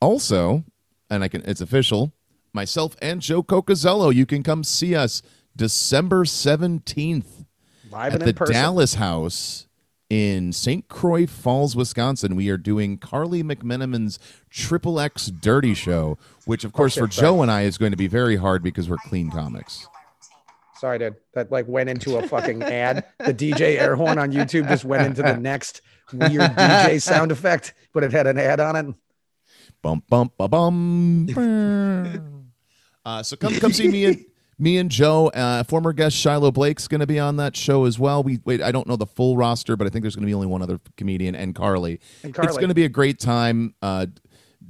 also, 0.00 0.64
and 1.10 1.24
I 1.24 1.28
can 1.28 1.42
it's 1.44 1.60
official. 1.60 2.12
Myself 2.52 2.96
and 3.00 3.20
Joe 3.20 3.42
Cocazello, 3.42 4.14
you 4.14 4.26
can 4.26 4.42
come 4.42 4.62
see 4.62 4.94
us 4.94 5.22
December 5.56 6.24
seventeenth 6.24 7.44
Live 7.90 8.14
at 8.14 8.20
the 8.20 8.34
person. 8.34 8.54
Dalles 8.54 8.94
House 8.94 9.66
in 10.12 10.52
St. 10.52 10.88
Croix 10.88 11.26
Falls, 11.26 11.74
Wisconsin. 11.74 12.36
We 12.36 12.50
are 12.50 12.58
doing 12.58 12.98
Carly 12.98 13.42
McMenamin's 13.42 14.18
Triple 14.50 15.00
X 15.00 15.28
Dirty 15.28 15.72
Show, 15.72 16.18
which, 16.44 16.64
of 16.64 16.74
course, 16.74 16.92
shit, 16.94 17.04
for. 17.04 17.06
Joe 17.08 17.40
and 17.40 17.50
I 17.50 17.62
is 17.62 17.78
going 17.78 17.92
to 17.92 17.96
be 17.96 18.08
very 18.08 18.36
hard 18.36 18.62
because 18.62 18.90
we're 18.90 18.98
clean 18.98 19.30
comics. 19.30 19.88
Sorry, 20.82 20.98
dude. 20.98 21.14
That 21.34 21.52
like 21.52 21.68
went 21.68 21.88
into 21.88 22.16
a 22.16 22.26
fucking 22.26 22.60
ad. 22.64 23.04
The 23.20 23.32
DJ 23.32 23.80
air 23.80 23.94
horn 23.94 24.18
on 24.18 24.32
YouTube 24.32 24.66
just 24.66 24.84
went 24.84 25.06
into 25.06 25.22
the 25.22 25.36
next 25.36 25.80
weird 26.12 26.40
DJ 26.40 27.00
sound 27.00 27.30
effect, 27.30 27.72
but 27.92 28.02
it 28.02 28.10
had 28.10 28.26
an 28.26 28.36
ad 28.36 28.58
on 28.58 28.74
it. 28.74 28.94
Bum 29.80 30.02
bum 30.08 30.32
ba 30.36 30.48
bum. 30.48 31.28
uh, 33.06 33.22
so 33.22 33.36
come 33.36 33.54
come 33.60 33.72
see 33.72 33.86
me 33.86 34.06
and 34.06 34.24
me 34.58 34.76
and 34.76 34.90
Joe. 34.90 35.28
Uh, 35.28 35.62
former 35.62 35.92
guest 35.92 36.16
Shiloh 36.16 36.50
Blake's 36.50 36.88
going 36.88 36.98
to 37.00 37.06
be 37.06 37.20
on 37.20 37.36
that 37.36 37.56
show 37.56 37.84
as 37.84 38.00
well. 38.00 38.24
We 38.24 38.40
wait. 38.44 38.60
I 38.60 38.72
don't 38.72 38.88
know 38.88 38.96
the 38.96 39.06
full 39.06 39.36
roster, 39.36 39.76
but 39.76 39.86
I 39.86 39.90
think 39.90 40.02
there's 40.02 40.16
going 40.16 40.26
to 40.26 40.30
be 40.30 40.34
only 40.34 40.48
one 40.48 40.62
other 40.62 40.80
comedian 40.96 41.36
and 41.36 41.54
Carly. 41.54 42.00
And 42.24 42.34
Carly. 42.34 42.48
It's 42.48 42.58
going 42.58 42.70
to 42.70 42.74
be 42.74 42.84
a 42.84 42.88
great 42.88 43.20
time. 43.20 43.76
Uh, 43.80 44.06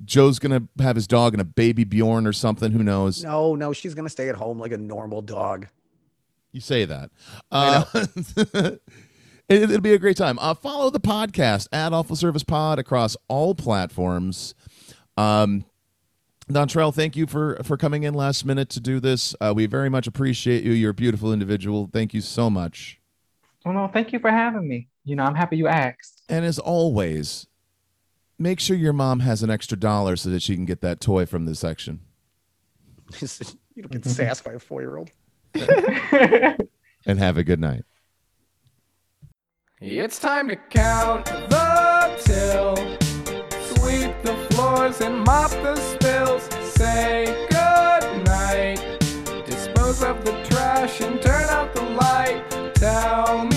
Joe's 0.05 0.39
going 0.39 0.60
to 0.60 0.82
have 0.84 0.94
his 0.94 1.06
dog 1.06 1.32
and 1.32 1.40
a 1.40 1.47
baby 1.47 1.84
Bjorn 1.84 2.26
or 2.26 2.34
something. 2.34 2.70
Who 2.70 2.82
knows? 2.82 3.24
No, 3.24 3.55
no, 3.55 3.72
she's 3.72 3.94
gonna 3.94 4.10
stay 4.10 4.28
at 4.28 4.34
home 4.34 4.59
like 4.59 4.72
a 4.72 4.76
normal 4.76 5.22
dog. 5.22 5.68
You 6.52 6.60
say 6.60 6.84
that. 6.84 7.10
Uh, 7.50 7.84
it, 9.48 9.68
will 9.70 9.80
be 9.80 9.94
a 9.94 9.98
great 9.98 10.16
time. 10.18 10.38
Uh, 10.38 10.54
follow 10.54 10.90
the 10.90 11.00
podcast 11.00 11.68
at 11.72 11.92
Awful 11.92 12.14
Service 12.14 12.44
Pod 12.44 12.78
across 12.78 13.16
all 13.28 13.54
platforms. 13.54 14.54
Um, 15.16 15.64
Dontrell, 16.50 16.94
thank 16.94 17.16
you 17.16 17.26
for 17.26 17.58
for 17.62 17.76
coming 17.76 18.02
in 18.02 18.14
last 18.14 18.44
minute 18.44 18.68
to 18.70 18.80
do 18.80 19.00
this. 19.00 19.34
Uh, 19.40 19.52
we 19.54 19.66
very 19.66 19.88
much 19.88 20.06
appreciate 20.06 20.62
you. 20.64 20.72
You're 20.72 20.90
a 20.90 20.94
beautiful 20.94 21.32
individual. 21.32 21.88
Thank 21.90 22.12
you 22.12 22.20
so 22.20 22.50
much. 22.50 23.00
Well, 23.64 23.74
no, 23.74 23.88
thank 23.88 24.12
you 24.12 24.18
for 24.18 24.30
having 24.30 24.68
me. 24.68 24.88
You 25.04 25.16
know, 25.16 25.22
I'm 25.22 25.34
happy 25.34 25.56
you 25.56 25.68
asked. 25.68 26.22
And 26.28 26.44
as 26.44 26.58
always, 26.58 27.46
make 28.38 28.60
sure 28.60 28.76
your 28.76 28.92
mom 28.92 29.20
has 29.20 29.42
an 29.42 29.50
extra 29.50 29.78
dollar 29.78 30.16
so 30.16 30.30
that 30.30 30.42
she 30.42 30.54
can 30.54 30.64
get 30.64 30.80
that 30.82 31.00
toy 31.00 31.24
from 31.24 31.46
this 31.46 31.60
section. 31.60 32.00
you 33.20 33.82
don't 33.82 33.92
get 33.92 34.04
sassed 34.04 34.44
by 34.44 34.52
a 34.52 34.58
four 34.58 34.80
year 34.82 34.96
old. 34.96 35.10
And 37.04 37.18
have 37.18 37.36
a 37.36 37.42
good 37.42 37.58
night. 37.58 37.84
It's 39.80 40.20
time 40.20 40.48
to 40.48 40.56
count 40.56 41.26
the 41.26 42.20
till. 42.22 42.76
Sweep 43.74 44.14
the 44.22 44.36
floors 44.50 45.00
and 45.00 45.18
mop 45.18 45.50
the 45.50 45.74
spills. 45.74 46.44
Say 46.74 47.24
good 47.50 48.24
night. 48.24 49.00
Dispose 49.44 50.04
of 50.04 50.24
the 50.24 50.32
trash 50.48 51.00
and 51.00 51.20
turn 51.20 51.48
out 51.50 51.74
the 51.74 51.82
light. 51.82 52.44
Tell 52.76 53.51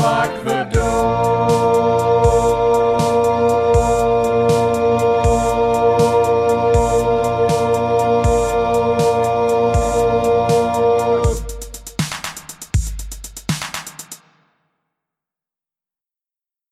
lock 0.00 0.44
the 0.44 0.64
door. 0.72 1.99